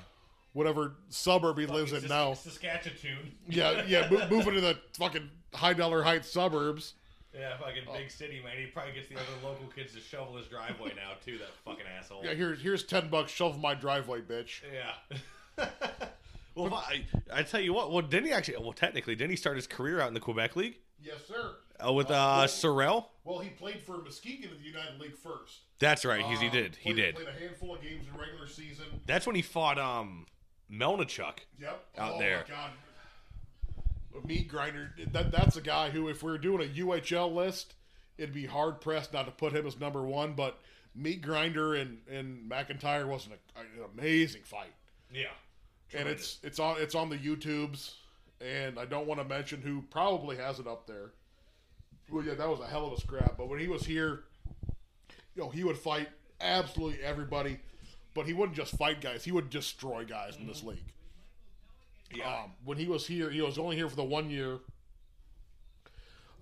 whatever 0.52 0.94
suburb 1.08 1.58
he 1.58 1.66
lives 1.66 1.92
in 1.92 2.06
now. 2.06 2.34
Saskatchewan. 2.34 3.32
Yeah, 3.48 3.84
yeah, 3.86 4.08
mo- 4.10 4.28
moving 4.30 4.54
to 4.54 4.60
the 4.60 4.78
fucking 4.94 5.30
high 5.54 5.74
dollar 5.74 6.02
heights 6.02 6.30
suburbs. 6.30 6.94
Yeah, 7.34 7.56
fucking 7.56 7.84
big 7.94 8.10
city, 8.10 8.42
man. 8.44 8.58
He 8.58 8.66
probably 8.66 8.92
gets 8.92 9.08
the 9.08 9.14
other 9.14 9.24
local 9.42 9.66
kids 9.74 9.94
to 9.94 10.00
shovel 10.00 10.36
his 10.36 10.48
driveway 10.48 10.92
now, 10.94 11.12
too, 11.24 11.38
that 11.38 11.48
fucking 11.64 11.86
asshole. 11.98 12.22
Yeah, 12.22 12.34
here's 12.34 12.60
here's 12.60 12.84
ten 12.84 13.08
bucks. 13.08 13.32
Shovel 13.32 13.58
my 13.58 13.74
driveway, 13.74 14.20
bitch. 14.20 14.60
Yeah. 14.70 15.64
well, 16.54 16.74
I, 16.74 17.04
I 17.32 17.42
tell 17.42 17.60
you 17.60 17.72
what. 17.72 17.92
Well, 17.92 18.02
didn't 18.02 18.26
he 18.26 18.32
actually? 18.32 18.58
Well, 18.58 18.72
technically, 18.72 19.14
didn't 19.14 19.30
he 19.30 19.36
start 19.36 19.56
his 19.56 19.66
career 19.66 20.00
out 20.00 20.08
in 20.08 20.14
the 20.14 20.20
Quebec 20.20 20.56
League 20.56 20.78
Yes, 21.02 21.18
sir. 21.26 21.52
uh, 21.84 21.92
with 21.92 22.10
uh, 22.10 22.46
Sorel? 22.46 23.10
Well, 23.24 23.38
he 23.38 23.50
played 23.50 23.80
for 23.82 23.98
Muskegon 23.98 24.50
in 24.50 24.58
the 24.58 24.64
United 24.68 25.00
League 25.00 25.16
first. 25.16 25.60
That's 25.78 26.04
right. 26.04 26.24
He's, 26.24 26.40
he 26.40 26.48
Uh, 26.48 26.52
did. 26.52 26.76
He 26.76 26.92
played- 26.92 27.02
did. 27.02 27.14
Played 27.16 27.28
a 27.28 27.32
handful 27.40 27.74
of 27.74 27.82
games 27.82 28.06
in 28.12 28.18
regular 28.18 28.46
season. 28.46 28.86
That's 29.06 29.26
when 29.26 29.36
he 29.36 29.42
fought 29.42 29.78
um 29.78 30.26
Melnichuk. 30.70 31.38
Yep. 31.60 31.84
Out 31.98 32.12
oh, 32.14 32.18
there. 32.18 32.44
My 32.48 32.54
God. 32.54 32.70
A 34.22 34.26
meat 34.26 34.48
grinder. 34.48 34.92
That 35.12 35.30
that's 35.32 35.56
a 35.56 35.60
guy 35.62 35.90
who, 35.90 36.08
if 36.08 36.22
we 36.22 36.30
are 36.32 36.38
doing 36.38 36.60
a 36.68 36.72
UHL 36.80 37.32
list, 37.34 37.74
it'd 38.18 38.34
be 38.34 38.46
hard 38.46 38.80
pressed 38.80 39.12
not 39.12 39.24
to 39.26 39.32
put 39.32 39.52
him 39.54 39.66
as 39.66 39.80
number 39.80 40.02
one. 40.02 40.34
But 40.34 40.58
meat 40.94 41.22
grinder 41.22 41.74
and 41.74 41.98
and 42.10 42.50
McIntyre 42.50 43.06
was 43.08 43.26
an, 43.26 43.32
an 43.56 43.66
amazing 43.98 44.42
fight. 44.44 44.72
Yeah. 45.12 45.26
And 45.94 46.08
it's 46.08 46.38
it's 46.42 46.58
on 46.58 46.76
it's 46.78 46.94
on 46.94 47.08
the 47.08 47.16
YouTubes, 47.16 47.94
and 48.40 48.78
I 48.78 48.84
don't 48.84 49.06
want 49.06 49.20
to 49.20 49.26
mention 49.26 49.60
who 49.60 49.82
probably 49.90 50.36
has 50.36 50.58
it 50.58 50.66
up 50.66 50.86
there. 50.86 51.12
Well, 52.10 52.24
yeah, 52.24 52.34
that 52.34 52.48
was 52.48 52.60
a 52.60 52.66
hell 52.66 52.86
of 52.86 52.92
a 52.92 53.00
scrap. 53.00 53.36
But 53.36 53.48
when 53.48 53.58
he 53.58 53.68
was 53.68 53.84
here, 53.84 54.24
you 55.34 55.42
know, 55.42 55.48
he 55.48 55.64
would 55.64 55.78
fight 55.78 56.08
absolutely 56.40 57.02
everybody, 57.02 57.58
but 58.14 58.26
he 58.26 58.32
wouldn't 58.32 58.56
just 58.56 58.76
fight 58.76 59.00
guys; 59.00 59.24
he 59.24 59.32
would 59.32 59.50
destroy 59.50 60.04
guys 60.04 60.36
in 60.36 60.46
this 60.46 60.62
league. 60.62 60.92
Um, 62.24 62.52
when 62.64 62.76
he 62.76 62.86
was 62.86 63.06
here, 63.06 63.30
he 63.30 63.40
was 63.40 63.58
only 63.58 63.76
here 63.76 63.88
for 63.88 63.96
the 63.96 64.04
one 64.04 64.28
year. 64.28 64.58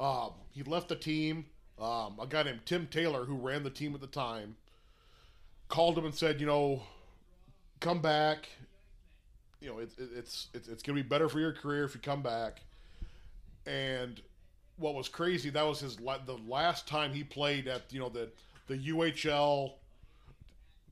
Um, 0.01 0.31
he 0.51 0.65
left 0.65 0.89
the 0.89 0.97
team. 0.97 1.47
Um, 1.79 2.19
a 2.21 2.27
guy 2.29 2.43
named 2.43 2.63
Tim 2.67 2.89
Taylor, 2.89 3.25
who 3.25 3.37
ran 3.37 3.63
the 3.63 3.71
team 3.71 3.95
at 3.95 4.01
the 4.01 4.07
time, 4.07 4.57
called 5.69 5.97
him 5.97 6.05
and 6.05 6.15
said, 6.15 6.41
"You 6.41 6.47
know, 6.47 6.83
come 7.79 8.01
back 8.01 8.49
you 9.61 9.69
know, 9.69 9.79
it, 9.79 9.91
it, 9.99 10.09
it's 10.17 10.49
it's 10.55 10.69
it's 10.69 10.83
gonna 10.83 10.97
be 10.97 11.03
better 11.03 11.29
for 11.29 11.41
your 11.41 11.53
career 11.53 11.85
if 11.85 11.95
you 11.95 12.01
come 12.01 12.23
back. 12.23 12.63
And 13.67 14.21
what 14.77 14.95
was 14.95 15.09
crazy 15.09 15.51
that 15.51 15.63
was 15.63 15.81
his 15.81 16.01
la- 16.01 16.19
the 16.25 16.39
last 16.49 16.89
time 16.89 17.13
he 17.13 17.23
played 17.23 17.69
at 17.69 17.83
you 17.93 18.01
know 18.01 18.09
the 18.09 18.29
the 18.67 18.77
UHL 18.77 19.73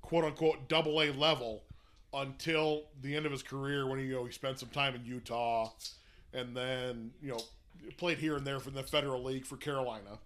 quote 0.02 0.24
unquote 0.24 0.68
double 0.68 1.02
A 1.02 1.10
level 1.12 1.62
until 2.14 2.84
the 3.02 3.14
end 3.16 3.26
of 3.26 3.32
his 3.32 3.42
career 3.42 3.86
when 3.86 3.98
he 3.98 4.06
you 4.06 4.14
know 4.14 4.24
he 4.24 4.32
spent 4.32 4.58
some 4.58 4.68
time 4.68 4.94
in 4.94 5.04
Utah 5.04 5.70
and 6.32 6.56
then 6.56 7.10
you 7.22 7.30
know 7.30 7.40
played 7.96 8.18
here 8.18 8.36
and 8.36 8.46
there 8.46 8.60
for 8.60 8.70
the 8.70 8.82
federal 8.82 9.22
league 9.22 9.46
for 9.46 9.56
Carolina. 9.56 10.18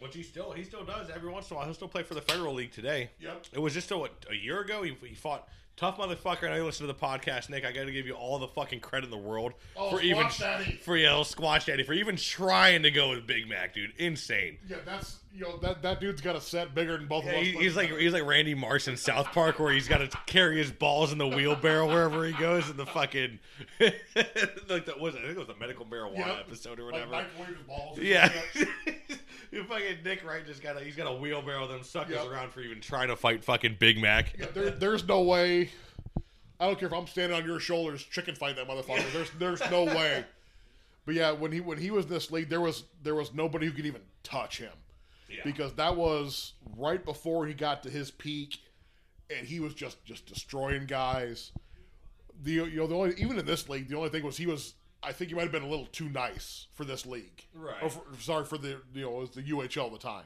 Which 0.00 0.14
he 0.14 0.22
still 0.22 0.50
he 0.52 0.64
still 0.64 0.84
does 0.84 1.08
every 1.08 1.30
once 1.30 1.50
in 1.50 1.54
a 1.54 1.58
while. 1.58 1.66
He'll 1.66 1.74
still 1.74 1.88
play 1.88 2.02
for 2.02 2.14
the 2.14 2.20
federal 2.20 2.54
league 2.54 2.72
today. 2.72 3.10
Yep. 3.20 3.46
It 3.52 3.58
was 3.60 3.74
just 3.74 3.90
a, 3.92 3.96
what, 3.96 4.26
a 4.28 4.34
year 4.34 4.60
ago. 4.60 4.82
He, 4.82 4.96
he 5.06 5.14
fought 5.14 5.48
tough 5.76 5.98
motherfucker. 5.98 6.44
And 6.44 6.52
I 6.54 6.60
listen 6.62 6.86
to 6.86 6.92
the 6.92 6.98
podcast, 6.98 7.50
Nick. 7.50 7.64
I 7.64 7.72
got 7.72 7.84
to 7.84 7.92
give 7.92 8.06
you 8.06 8.14
all 8.14 8.38
the 8.38 8.48
fucking 8.48 8.80
credit 8.80 9.06
in 9.06 9.10
the 9.10 9.16
world 9.16 9.54
Oh, 9.76 9.90
for 9.90 10.00
even 10.02 10.26
Daddy. 10.38 10.80
for 10.82 10.96
yeah, 10.96 11.22
Squash 11.22 11.66
Daddy 11.66 11.82
for 11.82 11.92
even 11.92 12.16
trying 12.16 12.82
to 12.82 12.90
go 12.90 13.10
with 13.10 13.26
Big 13.26 13.48
Mac, 13.48 13.74
dude. 13.74 13.92
Insane. 13.98 14.58
Yeah, 14.68 14.76
that's 14.84 15.18
you 15.34 15.40
know 15.42 15.56
that 15.58 15.82
that 15.82 16.00
dude's 16.00 16.20
got 16.20 16.36
a 16.36 16.40
set 16.40 16.74
bigger 16.74 16.96
than 16.96 17.06
both 17.08 17.24
Yeah, 17.24 17.32
of 17.32 17.36
us. 17.40 17.46
he- 17.46 17.52
he's 17.58 17.76
like 17.76 17.90
he's 17.90 18.12
like 18.12 18.24
Randy 18.24 18.54
Marsh 18.54 18.86
in 18.88 18.96
South 18.96 19.26
Park, 19.32 19.58
where 19.58 19.72
he's 19.72 19.88
got 19.88 19.98
to 19.98 20.08
carry 20.26 20.56
his 20.58 20.70
balls 20.70 21.10
in 21.12 21.18
the 21.18 21.26
wheelbarrow 21.26 21.86
wherever 21.88 22.24
he 22.24 22.32
goes. 22.32 22.70
In 22.70 22.76
the 22.76 22.86
fucking 22.86 23.38
like 23.80 24.86
that 24.86 24.98
was 25.00 25.14
I 25.16 25.18
think 25.20 25.30
it 25.32 25.38
was 25.38 25.48
the 25.48 25.56
medical 25.56 25.84
marijuana 25.86 26.18
Yep. 26.18 26.36
episode 26.46 26.78
or 26.80 26.92
Like 26.92 27.10
whatever. 27.10 27.26
balls. 27.66 27.98
Yeah. 27.98 28.28
fucking 29.68 29.98
Nick 30.04 30.24
Wright 30.24 30.44
just 30.46 30.62
got 30.62 30.76
a 30.76 30.80
he's 30.84 30.96
got 30.96 31.06
a 31.06 31.14
wheelbarrow 31.14 31.66
them 31.68 31.82
suckers 31.82 32.16
Yep. 32.16 32.26
around 32.30 32.52
for 32.52 32.60
even 32.60 32.80
trying 32.80 33.08
to 33.08 33.16
fight 33.16 33.44
fucking 33.44 33.76
Big 33.78 34.00
Mac. 34.00 34.34
Yeah, 34.38 34.46
there, 34.54 34.70
there's 34.70 35.06
no 35.06 35.22
way. 35.22 35.70
I 36.60 36.66
don't 36.66 36.78
care 36.78 36.86
if 36.88 36.94
I'm 36.94 37.06
standing 37.06 37.36
on 37.36 37.44
your 37.44 37.58
shoulders, 37.60 38.02
chicken 38.04 38.34
fight 38.36 38.56
that 38.56 38.68
motherfucker. 38.68 39.12
There's 39.12 39.30
there's 39.38 39.70
no 39.70 39.84
way. 39.84 40.24
But 41.06 41.14
yeah, 41.16 41.32
when 41.32 41.52
he 41.52 41.60
when 41.60 41.78
he 41.78 41.90
was 41.90 42.06
in 42.06 42.12
this 42.12 42.30
league, 42.30 42.48
there 42.48 42.60
was 42.60 42.84
there 43.02 43.14
was 43.14 43.34
nobody 43.34 43.66
who 43.66 43.72
could 43.72 43.86
even 43.86 44.00
touch 44.22 44.58
him. 44.58 44.72
Because 45.44 45.74
that 45.74 45.96
was 45.96 46.54
right 46.76 47.04
before 47.04 47.46
he 47.46 47.54
got 47.54 47.82
to 47.84 47.90
his 47.90 48.10
peak, 48.10 48.58
and 49.30 49.46
he 49.46 49.60
was 49.60 49.74
just 49.74 50.04
just 50.04 50.26
destroying 50.26 50.86
guys. 50.86 51.52
The 52.42 52.52
you 52.52 52.76
know 52.76 52.86
the 52.86 52.96
only 52.96 53.14
even 53.18 53.38
in 53.38 53.46
this 53.46 53.68
league, 53.68 53.88
the 53.88 53.96
only 53.96 54.10
thing 54.10 54.24
was 54.24 54.36
he 54.36 54.46
was. 54.46 54.74
I 55.02 55.12
think 55.12 55.28
he 55.28 55.34
might 55.34 55.42
have 55.42 55.52
been 55.52 55.62
a 55.62 55.68
little 55.68 55.86
too 55.86 56.08
nice 56.08 56.68
for 56.72 56.86
this 56.86 57.04
league. 57.04 57.44
Right. 57.52 57.82
Or 57.82 57.90
for, 57.90 58.02
sorry 58.18 58.46
for 58.46 58.56
the 58.56 58.80
you 58.94 59.02
know 59.02 59.16
it 59.16 59.20
was 59.20 59.30
the 59.30 59.42
UHL 59.42 59.86
at 59.86 59.92
the 59.92 59.98
time, 59.98 60.24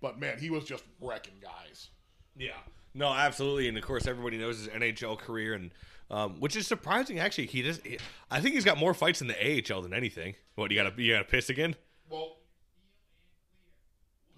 but 0.00 0.18
man, 0.18 0.38
he 0.38 0.50
was 0.50 0.64
just 0.64 0.84
wrecking 1.00 1.34
guys. 1.42 1.90
Yeah. 2.36 2.52
No, 2.94 3.12
absolutely, 3.12 3.68
and 3.68 3.76
of 3.76 3.84
course 3.84 4.06
everybody 4.06 4.38
knows 4.38 4.58
his 4.58 4.68
NHL 4.68 5.18
career, 5.18 5.52
and 5.52 5.70
um, 6.10 6.40
which 6.40 6.56
is 6.56 6.66
surprising. 6.66 7.18
Actually, 7.18 7.46
he 7.46 7.60
does. 7.60 7.78
He, 7.84 7.98
I 8.30 8.40
think 8.40 8.54
he's 8.54 8.64
got 8.64 8.78
more 8.78 8.94
fights 8.94 9.20
in 9.20 9.26
the 9.26 9.36
AHL 9.74 9.82
than 9.82 9.92
anything. 9.92 10.34
What 10.54 10.70
you 10.70 10.82
got? 10.82 10.98
You 10.98 11.12
got 11.12 11.18
to 11.18 11.24
piss 11.24 11.50
again? 11.50 11.74
Well, 12.08 12.36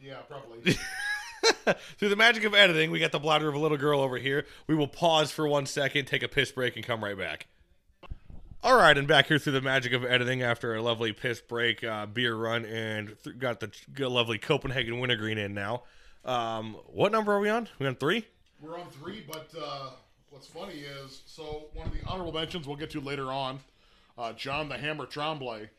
yeah, 0.03 0.17
probably. 0.29 0.77
Through 1.99 2.09
the 2.09 2.17
magic 2.17 2.45
of 2.45 2.55
editing, 2.55 2.91
we 2.91 2.99
got 2.99 3.13
the 3.13 3.19
bladder 3.19 3.49
of 3.49 3.55
a 3.55 3.59
little 3.59 3.77
girl 3.77 4.01
over 4.01 4.19
here. 4.19 4.47
We 4.67 4.75
will 4.75 4.89
pause 4.89 5.31
for 5.31 5.47
one 5.47 5.67
second, 5.67 6.07
take 6.07 6.23
a 6.23 6.29
piss 6.29 6.51
break, 6.51 6.77
and 6.77 6.85
come 6.85 7.03
right 7.05 7.17
back. 7.17 7.47
All 8.63 8.77
right, 8.77 8.99
and 8.99 9.07
back 9.07 9.27
here 9.29 9.39
through 9.39 9.53
the 9.53 9.61
magic 9.61 9.93
of 9.93 10.05
editing 10.05 10.43
after 10.43 10.75
a 10.75 10.83
lovely 10.83 11.13
piss 11.13 11.41
break, 11.41 11.85
uh, 11.85 12.07
beer 12.07 12.35
run, 12.35 12.65
and 12.65 13.17
th- 13.23 13.39
got 13.39 13.61
the 13.61 13.69
ch- 13.69 13.87
lovely 13.99 14.37
Copenhagen 14.37 14.99
Wintergreen 14.99 15.39
in 15.39 15.55
now. 15.55 15.85
Um, 16.25 16.75
what 16.87 17.13
number 17.13 17.33
are 17.33 17.41
we 17.41 17.49
on? 17.49 17.69
We 17.79 17.87
on 17.87 17.95
three? 17.95 18.27
We're 18.61 18.77
on 18.77 18.89
three, 18.89 19.25
but 19.31 19.49
uh, 19.57 19.91
what's 20.31 20.49
funny 20.49 20.81
is 21.05 21.23
so 21.27 21.67
one 21.73 21.87
of 21.87 21.93
the 21.93 22.05
honorable 22.09 22.33
mentions 22.33 22.67
we'll 22.67 22.77
get 22.77 22.91
to 22.91 23.01
later 23.01 23.31
on, 23.31 23.61
uh, 24.19 24.33
John 24.33 24.69
the 24.69 24.77
Hammer 24.77 25.07
Tremblay. 25.07 25.71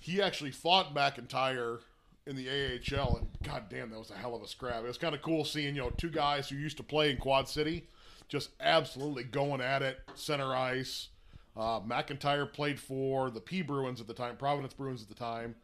He 0.00 0.22
actually 0.22 0.52
fought 0.52 0.94
McIntyre 0.94 1.80
in 2.26 2.36
the 2.36 2.48
AHL, 2.48 3.16
and 3.16 3.28
god 3.42 3.64
damn, 3.68 3.90
that 3.90 3.98
was 3.98 4.10
a 4.10 4.14
hell 4.14 4.34
of 4.34 4.42
a 4.42 4.48
scrap. 4.48 4.82
It 4.84 4.86
was 4.86 4.98
kind 4.98 5.14
of 5.14 5.22
cool 5.22 5.44
seeing 5.44 5.74
you 5.74 5.82
know 5.82 5.90
two 5.90 6.10
guys 6.10 6.48
who 6.48 6.56
used 6.56 6.76
to 6.76 6.82
play 6.82 7.10
in 7.10 7.16
Quad 7.16 7.48
City 7.48 7.88
just 8.28 8.50
absolutely 8.60 9.24
going 9.24 9.60
at 9.60 9.82
it, 9.82 9.98
center 10.14 10.54
ice. 10.54 11.08
Uh, 11.54 11.80
McIntyre 11.80 12.50
played 12.50 12.80
for 12.80 13.30
the 13.30 13.40
P 13.40 13.60
Bruins 13.62 14.00
at 14.00 14.06
the 14.06 14.14
time, 14.14 14.36
Providence 14.36 14.72
Bruins 14.72 15.02
at 15.02 15.08
the 15.08 15.14
time, 15.14 15.54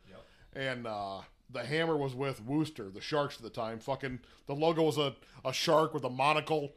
and 0.55 0.87
uh, 0.87 1.21
the 1.51 1.65
Hammer 1.65 1.97
was 1.97 2.15
with 2.15 2.45
Worcester, 2.45 2.91
the 2.91 3.01
Sharks 3.01 3.37
at 3.37 3.43
the 3.43 3.49
time. 3.51 3.79
Fucking 3.79 4.19
the 4.47 4.55
logo 4.55 4.83
was 4.83 4.99
a, 4.99 5.15
a 5.45 5.53
shark 5.53 5.95
with 5.95 6.05
a 6.05 6.11
monocle. 6.11 6.73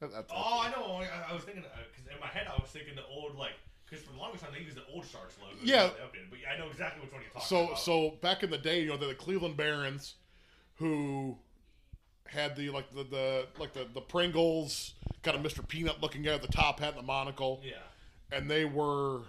That- 0.00 0.12
that- 0.12 0.26
Oh, 0.30 0.60
I 0.64 0.70
know. 0.70 0.92
I, 0.94 1.30
I 1.30 1.34
was 1.34 1.42
thinking 1.42 1.64
because 1.64 2.12
in 2.12 2.20
my 2.20 2.28
head 2.28 2.46
I 2.48 2.60
was 2.60 2.70
thinking 2.70 2.94
the 2.94 3.04
old 3.06 3.34
like 3.36 3.54
because 3.90 4.04
for 4.04 4.12
the 4.12 4.18
longest 4.18 4.44
time 4.44 4.52
they 4.56 4.62
used 4.62 4.76
the 4.76 4.86
old 4.92 5.04
Sharks 5.04 5.34
logo. 5.40 5.56
Yeah. 5.62 5.90
but 6.30 6.38
yeah, 6.40 6.50
I 6.54 6.58
know 6.58 6.68
exactly 6.70 7.02
which 7.02 7.12
one 7.12 7.22
you're 7.22 7.32
talking 7.32 7.48
so 7.48 7.64
about. 7.64 7.78
so 7.78 8.18
back 8.22 8.42
in 8.42 8.50
the 8.50 8.58
day, 8.58 8.82
you 8.82 8.88
know, 8.88 8.96
the, 8.96 9.06
the 9.06 9.14
Cleveland 9.14 9.56
Barons, 9.56 10.14
who 10.76 11.36
had 12.26 12.56
the 12.56 12.70
like 12.70 12.94
the, 12.94 13.04
the 13.04 13.46
like 13.58 13.72
the 13.72 13.86
the 13.92 14.00
Pringles 14.00 14.94
kind 15.22 15.36
of 15.36 15.42
Mr. 15.42 15.66
Peanut 15.66 16.00
looking 16.00 16.22
guy 16.22 16.32
with 16.32 16.42
the 16.42 16.48
top 16.48 16.80
hat 16.80 16.90
and 16.90 16.98
the 16.98 17.06
monocle. 17.06 17.60
yeah, 17.64 18.36
and 18.36 18.48
they 18.50 18.64
were 18.64 19.22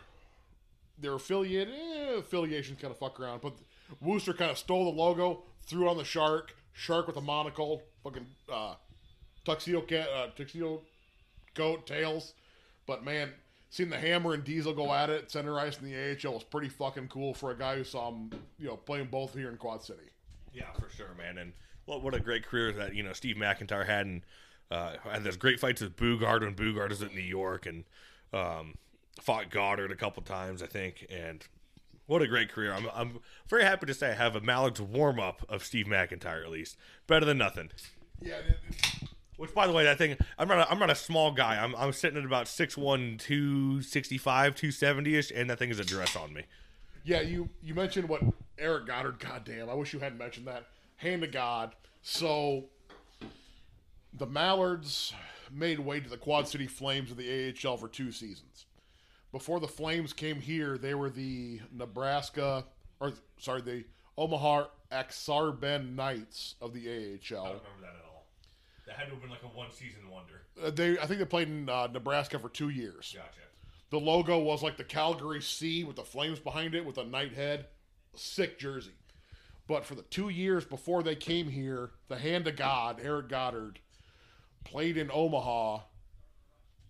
they're 1.00 1.16
affiliated. 1.16 1.74
Eh, 1.74 2.20
affiliations 2.20 2.80
kind 2.80 2.92
of 2.92 3.00
fuck 3.00 3.20
around, 3.20 3.42
but 3.42 3.54
Worcester 4.00 4.34
kind 4.34 4.52
of 4.52 4.58
stole 4.58 4.86
the 4.86 4.98
logo, 4.98 5.44
threw 5.66 5.88
it 5.88 5.90
on 5.90 5.98
the 5.98 6.04
shark, 6.04 6.56
shark 6.74 7.08
with 7.08 7.18
a 7.18 7.22
monocle, 7.22 7.82
fucking 8.04 8.28
uh, 8.52 8.76
tuxedo 9.44 9.82
cat, 9.82 10.08
uh, 10.16 10.28
tuxedo 10.36 10.82
coat, 11.56 11.88
tails. 11.88 12.34
But 12.86 13.04
man, 13.04 13.32
seeing 13.72 13.90
the 13.90 13.98
Hammer 13.98 14.34
and 14.34 14.44
Diesel 14.44 14.74
go 14.74 14.94
at 14.94 15.10
it, 15.10 15.32
center 15.32 15.58
ice 15.58 15.80
in 15.80 15.86
the 15.86 15.96
AHL 15.96 16.34
was 16.36 16.44
pretty 16.44 16.70
fucking 16.70 17.08
cool 17.08 17.34
for 17.34 17.52
a 17.52 17.58
guy 17.58 17.78
who 17.78 17.84
saw 17.84 18.10
him, 18.10 18.30
you 18.60 18.68
know, 18.68 18.76
playing 18.76 19.08
both 19.08 19.34
here 19.34 19.50
in 19.50 19.58
Quad 19.58 19.82
City. 19.82 20.12
yeah, 20.54 20.72
for 20.74 20.90
sure, 20.96 21.16
man. 21.18 21.40
And 21.40 21.54
what 21.86 22.04
what 22.04 22.14
a 22.14 22.20
great 22.20 22.46
career 22.46 22.72
that 22.74 22.94
you 22.94 23.02
know 23.02 23.14
Steve 23.14 23.38
McIntyre 23.38 23.88
had, 23.88 24.06
and 24.06 24.22
uh, 24.70 24.98
had 25.10 25.24
those 25.24 25.38
great 25.38 25.60
fights 25.60 25.82
with 25.82 25.96
Boogaard 25.96 26.42
when 26.42 26.54
Boogaard 26.54 26.90
was 26.90 27.02
at 27.02 27.16
New 27.16 27.22
York, 27.22 27.66
and 27.66 27.86
um, 28.34 28.76
fought 29.20 29.50
Godard 29.50 29.92
a 29.92 29.96
couple 29.96 30.22
times, 30.22 30.62
I 30.62 30.68
think, 30.68 31.08
and. 31.10 31.44
What 32.08 32.22
a 32.22 32.28
great 32.28 32.52
career! 32.52 32.74
I'm, 32.74 32.88
I'm 32.94 33.20
very 33.48 33.64
happy 33.64 33.86
to 33.86 33.94
say 33.94 34.10
I 34.10 34.16
have 34.16 34.36
a 34.36 34.42
Mallard's 34.42 34.82
warm 34.82 35.18
up 35.18 35.46
of 35.48 35.64
Steve 35.64 35.86
McIntyre 35.86 36.44
at 36.44 36.50
least. 36.50 36.76
Better 37.08 37.26
than 37.26 37.38
nothing. 37.38 37.70
Yeah, 38.22 38.42
Which, 39.42 39.56
by 39.56 39.66
the 39.66 39.74
way, 39.74 39.86
that 39.86 39.98
thing 39.98 40.18
I'm 40.38 40.48
not 40.48 40.60
a, 40.60 40.72
I'm 40.72 40.78
not 40.78 40.92
a 40.92 40.96
small 40.96 41.32
guy. 41.32 41.58
I'm 41.58 41.76
I'm 41.76 41.94
sitting 41.94 42.20
at 42.20 42.26
about 42.26 42.46
6'1", 42.46 43.18
265, 43.18 44.54
270 44.54 45.16
ish, 45.16 45.32
and 45.32 45.50
that 45.50 45.58
thing 45.58 45.72
is 45.72 45.80
a 45.80 45.84
dress 45.84 46.16
on 46.16 46.32
me. 46.32 46.44
Yeah, 47.04 47.22
you 47.22 47.50
you 47.64 47.74
mentioned 47.74 48.08
what 48.08 48.22
Eric 48.60 48.86
Godard. 48.86 49.18
Goddamn, 49.18 49.68
I 49.68 49.74
wish 49.74 49.94
you 49.94 50.00
hadn't 50.00 50.20
mentioned 50.20 50.46
that. 50.46 50.68
Hand 50.98 51.24
to 51.24 51.28
God. 51.28 51.74
So 52.04 52.66
the 54.14 54.28
Mallards 54.28 55.12
made 55.52 55.80
way 55.80 56.00
to 56.00 56.08
the 56.08 56.18
Quad 56.18 56.48
City 56.48 56.68
Flames 56.68 57.10
of 57.10 57.18
the 57.18 57.56
AHL 57.66 57.78
for 57.78 57.88
two 57.88 58.12
seasons. 58.12 58.68
Before 59.32 59.60
the 59.60 59.68
Flames 59.68 60.14
came 60.14 60.40
here, 60.40 60.78
they 60.78 60.94
were 60.94 61.10
the 61.10 61.62
Nebraska, 61.74 62.66
or 63.00 63.14
sorry, 63.40 63.62
the 63.62 63.86
Omaha 64.20 64.66
Ak-Sar-Ben 64.92 65.96
Knights 65.96 66.54
of 66.62 66.74
the 66.74 66.88
AHL. 66.88 66.94
I 66.94 67.50
don't 67.50 67.58
remember 67.58 67.82
that 67.82 67.88
at 67.88 68.06
all. 68.06 68.11
That 68.92 68.98
had 69.00 69.06
to 69.06 69.12
have 69.12 69.22
been 69.22 69.30
like 69.30 69.44
a 69.44 69.58
one 69.58 69.72
season 69.72 70.10
wonder. 70.10 70.42
Uh, 70.62 70.70
they, 70.70 71.00
I 71.00 71.06
think 71.06 71.20
they 71.20 71.26
played 71.26 71.48
in 71.48 71.70
uh, 71.70 71.88
Nebraska 71.88 72.38
for 72.38 72.50
two 72.50 72.68
years. 72.68 73.16
Gotcha. 73.16 73.40
The 73.90 74.00
logo 74.00 74.40
was 74.40 74.62
like 74.62 74.76
the 74.76 74.84
Calgary 74.84 75.42
C 75.42 75.86
with 75.86 75.96
the 75.96 76.04
flames 76.04 76.40
behind 76.40 76.76
it 76.76 76.86
with 76.86 76.98
a 76.98 77.06
knight 77.06 77.34
head. 77.34 77.68
Sick 78.16 78.60
jersey. 78.60 78.92
But 79.66 79.86
for 79.86 79.96
the 79.96 80.02
two 80.02 80.28
years 80.28 80.66
before 80.66 81.04
they 81.04 81.16
came 81.16 81.48
here, 81.48 81.92
the 82.10 82.18
hand 82.18 82.48
of 82.48 82.58
God, 82.58 83.00
Eric 83.02 83.30
Godard, 83.30 83.80
played 84.66 84.98
in 84.98 85.10
Omaha. 85.10 85.80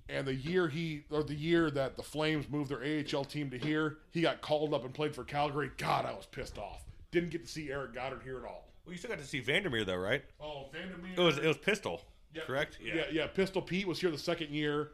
And 0.09 0.25
the 0.25 0.33
year 0.33 0.69
he, 0.69 1.03
or 1.11 1.21
the 1.21 1.35
year 1.35 1.69
that 1.69 1.97
the 1.97 2.03
Flames 2.03 2.49
moved 2.49 2.71
their 2.71 2.81
AHL 2.83 3.25
team 3.25 3.51
to 3.51 3.59
here, 3.59 3.99
he 4.09 4.21
got 4.21 4.41
called 4.41 4.73
up 4.73 4.83
and 4.83 4.93
played 4.93 5.13
for 5.13 5.23
Calgary. 5.23 5.69
God, 5.77 6.07
I 6.07 6.13
was 6.13 6.25
pissed 6.25 6.57
off. 6.57 6.83
Didn't 7.11 7.29
get 7.29 7.45
to 7.45 7.51
see 7.51 7.71
Eric 7.71 7.93
Godard 7.93 8.23
here 8.23 8.39
at 8.39 8.45
all. 8.45 8.70
Well, 8.85 8.93
you 8.93 8.97
still 8.97 9.09
got 9.11 9.19
to 9.19 9.25
see 9.25 9.39
Vandermeer 9.39 9.85
though, 9.85 9.95
right? 9.97 10.23
Oh, 10.39 10.65
Vandermeer. 10.71 11.13
It 11.15 11.19
was 11.21 11.37
it 11.37 11.45
was 11.47 11.57
Pistol, 11.57 12.01
Yeah, 12.33 12.43
correct? 12.45 12.77
Yeah. 12.83 13.03
yeah, 13.11 13.27
Pistol 13.27 13.61
Pete 13.61 13.87
was 13.87 13.99
here 14.01 14.11
the 14.11 14.17
second 14.17 14.49
year. 14.51 14.89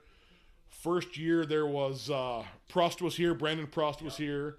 First 0.70 1.18
year 1.18 1.46
there 1.46 1.66
was 1.66 2.10
uh 2.10 2.44
Prust 2.70 3.02
was 3.02 3.16
here, 3.16 3.34
Brandon 3.34 3.68
Prust 3.68 4.02
was 4.02 4.18
here. 4.18 4.58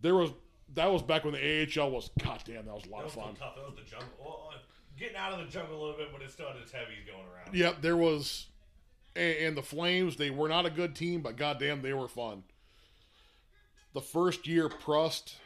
There 0.00 0.14
was 0.14 0.30
that 0.74 0.90
was 0.90 1.02
back 1.02 1.24
when 1.24 1.34
the 1.34 1.62
AHL 1.80 1.90
was 1.90 2.10
God 2.22 2.40
damn, 2.44 2.66
that 2.66 2.74
was 2.74 2.84
a 2.86 2.90
lot 2.90 2.98
That 2.98 2.98
of 2.98 3.04
was 3.04 3.12
still 3.12 3.22
fun. 3.24 3.34
tough. 3.36 3.54
That 3.56 3.64
was 3.66 3.74
the 3.76 3.90
jungle. 3.90 4.08
Well, 4.24 4.50
uh, 4.54 4.58
getting 4.98 5.16
out 5.16 5.32
of 5.32 5.38
the 5.44 5.50
jungle 5.52 5.76
a 5.76 5.80
little 5.80 5.96
bit, 5.96 6.08
but 6.12 6.22
it 6.22 6.30
still 6.30 6.46
had 6.48 6.56
its 6.56 6.72
heavies 6.72 6.98
going 7.06 7.24
around. 7.34 7.54
Yep, 7.54 7.82
there 7.82 7.96
was 7.96 8.46
and, 9.16 9.36
and 9.38 9.56
the 9.56 9.62
Flames, 9.62 10.16
they 10.16 10.30
were 10.30 10.48
not 10.48 10.64
a 10.66 10.70
good 10.70 10.94
team, 10.94 11.20
but 11.22 11.36
goddamn 11.36 11.82
they 11.82 11.92
were 11.94 12.08
fun. 12.08 12.44
The 13.94 14.00
first 14.02 14.46
year 14.46 14.68
Prust 14.68 15.36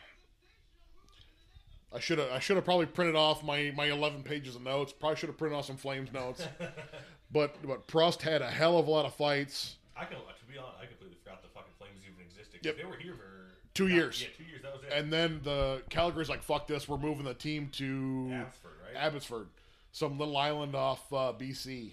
I 1.93 1.99
should 2.01 2.19
have 2.19 2.31
I 2.31 2.39
should 2.39 2.57
have 2.57 2.65
probably 2.65 2.87
printed 2.87 3.17
off 3.17 3.43
my, 3.43 3.73
my 3.77 3.87
eleven 3.87 4.23
pages 4.23 4.55
of 4.55 4.63
notes. 4.63 4.93
Probably 4.93 5.17
should 5.17 5.29
have 5.29 5.39
printed 5.39 5.59
off 5.59 5.67
some 5.67 5.77
Flames 5.77 6.13
notes. 6.13 6.47
but 7.33 7.57
but 7.67 7.87
Prust 7.87 8.23
had 8.23 8.43
a 8.43 8.51
hell 8.51 8.79
of 8.79 8.87
a 8.87 8.91
lot 8.91 9.05
of 9.07 9.15
fights. 9.15 9.77
I 9.97 10.05
can, 10.05 10.17
to 10.17 10.53
be 10.53 10.59
honest, 10.59 10.79
I 10.81 10.87
completely 10.87 11.17
forgot 11.23 11.43
the 11.43 11.49
fucking 11.49 11.73
Flames 11.79 12.01
even 12.05 12.25
existed. 12.25 12.61
Yep. 12.63 12.77
They 12.79 12.85
were 12.85 12.97
here 12.97 13.15
for 13.15 13.31
Two 13.75 13.89
God, 13.89 13.95
years. 13.95 14.23
Yeah, 14.23 14.29
two 14.37 14.45
years. 14.45 14.63
That 14.63 14.73
was 14.73 14.83
it. 14.83 14.93
And 14.93 15.13
then 15.13 15.41
the 15.43 15.83
Calgary's 15.91 16.29
like, 16.29 16.43
fuck 16.43 16.67
this, 16.67 16.89
we're 16.89 16.99
moving 16.99 17.25
the 17.25 17.35
team 17.35 17.69
to 17.75 18.31
Abbotsford, 18.33 18.71
right? 18.85 19.03
Abbotsford, 19.05 19.47
some 19.93 20.19
little 20.19 20.37
island 20.37 20.75
off 20.75 21.13
uh, 21.13 21.33
BC. 21.39 21.93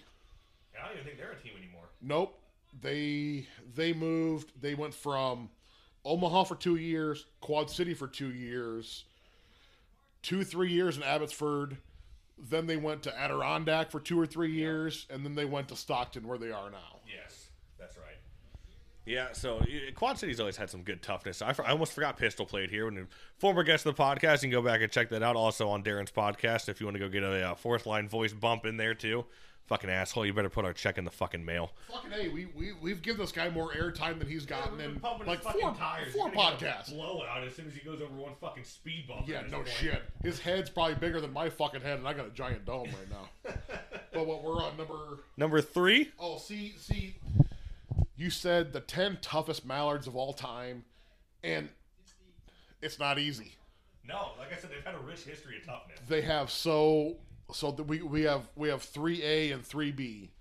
I 0.75 0.85
don't 0.87 0.93
even 0.93 1.05
think 1.05 1.17
they're 1.17 1.31
a 1.31 1.41
team 1.41 1.53
anymore. 1.57 1.85
Nope. 2.01 2.39
They 2.81 3.47
they 3.75 3.93
moved. 3.93 4.51
They 4.61 4.75
went 4.75 4.93
from 4.93 5.49
Omaha 6.05 6.43
for 6.43 6.55
two 6.55 6.75
years, 6.75 7.25
Quad 7.41 7.69
City 7.69 7.93
for 7.93 8.07
two 8.07 8.31
years, 8.33 9.05
two 10.27 10.43
three 10.43 10.71
years 10.71 10.97
in 10.97 11.03
Abbotsford. 11.03 11.77
Then 12.37 12.67
they 12.67 12.75
went 12.75 13.01
to 13.03 13.17
Adirondack 13.17 13.89
for 13.89 13.99
two 13.99 14.19
or 14.19 14.27
three 14.27 14.51
years, 14.51 15.07
and 15.09 15.25
then 15.25 15.33
they 15.35 15.45
went 15.45 15.69
to 15.69 15.75
Stockton, 15.75 16.27
where 16.27 16.37
they 16.37 16.51
are 16.51 16.69
now. 16.69 16.99
Yes, 17.07 17.47
that's 17.79 17.97
right. 17.97 18.17
Yeah, 19.05 19.29
so 19.31 19.63
Quad 19.95 20.19
City's 20.19 20.41
always 20.41 20.57
had 20.57 20.69
some 20.69 20.83
good 20.83 21.01
toughness. 21.01 21.41
I, 21.41 21.55
I 21.65 21.71
almost 21.71 21.93
forgot 21.93 22.17
Pistol 22.17 22.45
played 22.45 22.69
here. 22.69 22.85
When 22.85 22.97
a 22.97 23.07
former 23.37 23.63
guest 23.63 23.85
of 23.85 23.95
the 23.95 24.03
podcast, 24.03 24.43
you 24.43 24.49
can 24.49 24.51
go 24.51 24.61
back 24.61 24.81
and 24.81 24.91
check 24.91 25.09
that 25.09 25.23
out. 25.23 25.37
Also 25.37 25.69
on 25.69 25.81
Darren's 25.81 26.11
podcast, 26.11 26.67
if 26.67 26.81
you 26.81 26.85
want 26.85 26.95
to 26.95 26.99
go 26.99 27.07
get 27.07 27.23
a 27.23 27.51
uh, 27.51 27.55
fourth 27.55 27.85
line 27.85 28.09
voice 28.09 28.33
bump 28.33 28.65
in 28.65 28.75
there 28.75 28.93
too. 28.93 29.25
Fucking 29.67 29.89
asshole, 29.89 30.25
you 30.25 30.33
better 30.33 30.49
put 30.49 30.63
our 30.63 30.71
check 30.71 30.97
in 30.97 31.03
the 31.03 31.11
fucking 31.11 31.43
mail. 31.43 31.71
Fucking 31.91 32.11
hey, 32.11 32.29
we, 32.29 32.45
we 32.45 32.71
we've 32.81 33.01
given 33.01 33.19
this 33.19 33.33
guy 33.33 33.49
more 33.49 33.73
airtime 33.73 34.17
than 34.17 34.29
he's 34.29 34.45
gotten 34.45 34.79
in 34.79 35.01
like 35.25 35.43
four, 35.43 35.73
tires. 35.75 36.13
four 36.13 36.31
podcasts. 36.31 36.89
Blowout 36.93 37.43
as 37.45 37.53
soon 37.53 37.67
as 37.67 37.73
he 37.73 37.81
goes 37.81 38.01
over 38.01 38.13
one 38.15 38.31
fucking 38.39 38.63
speed 38.63 39.09
bump. 39.09 39.27
Yeah, 39.27 39.41
no 39.51 39.57
point. 39.57 39.67
shit. 39.67 40.03
His 40.23 40.39
head's 40.39 40.69
probably 40.69 40.95
bigger 40.95 41.19
than 41.19 41.33
my 41.33 41.49
fucking 41.49 41.81
head, 41.81 41.99
and 41.99 42.07
I 42.07 42.13
got 42.13 42.27
a 42.27 42.29
giant 42.29 42.65
dome 42.65 42.85
right 42.85 43.09
now. 43.09 43.53
but 44.13 44.25
what 44.25 44.41
we're 44.41 44.63
on 44.63 44.77
number 44.77 45.19
Number 45.35 45.61
three. 45.61 46.11
oh, 46.17 46.37
see, 46.37 46.73
see, 46.77 47.17
you 48.15 48.29
said 48.29 48.71
the 48.71 48.79
ten 48.79 49.17
toughest 49.21 49.65
mallards 49.65 50.07
of 50.07 50.15
all 50.15 50.31
time, 50.31 50.85
and 51.43 51.67
it's 52.81 52.99
not 52.99 53.19
easy. 53.19 53.51
No, 54.07 54.29
like 54.39 54.53
I 54.53 54.55
said, 54.55 54.69
they've 54.69 54.81
had 54.85 54.95
a 54.95 55.05
rich 55.05 55.23
history 55.23 55.57
of 55.57 55.65
toughness. 55.65 55.99
They 56.07 56.21
have 56.21 56.49
so 56.49 57.17
so 57.51 57.71
that 57.71 57.83
we 57.83 58.01
we 58.01 58.23
have 58.23 58.47
we 58.55 58.69
have 58.69 58.81
three 58.81 59.23
A 59.23 59.51
and 59.51 59.65
three 59.65 59.91
B. 59.91 60.31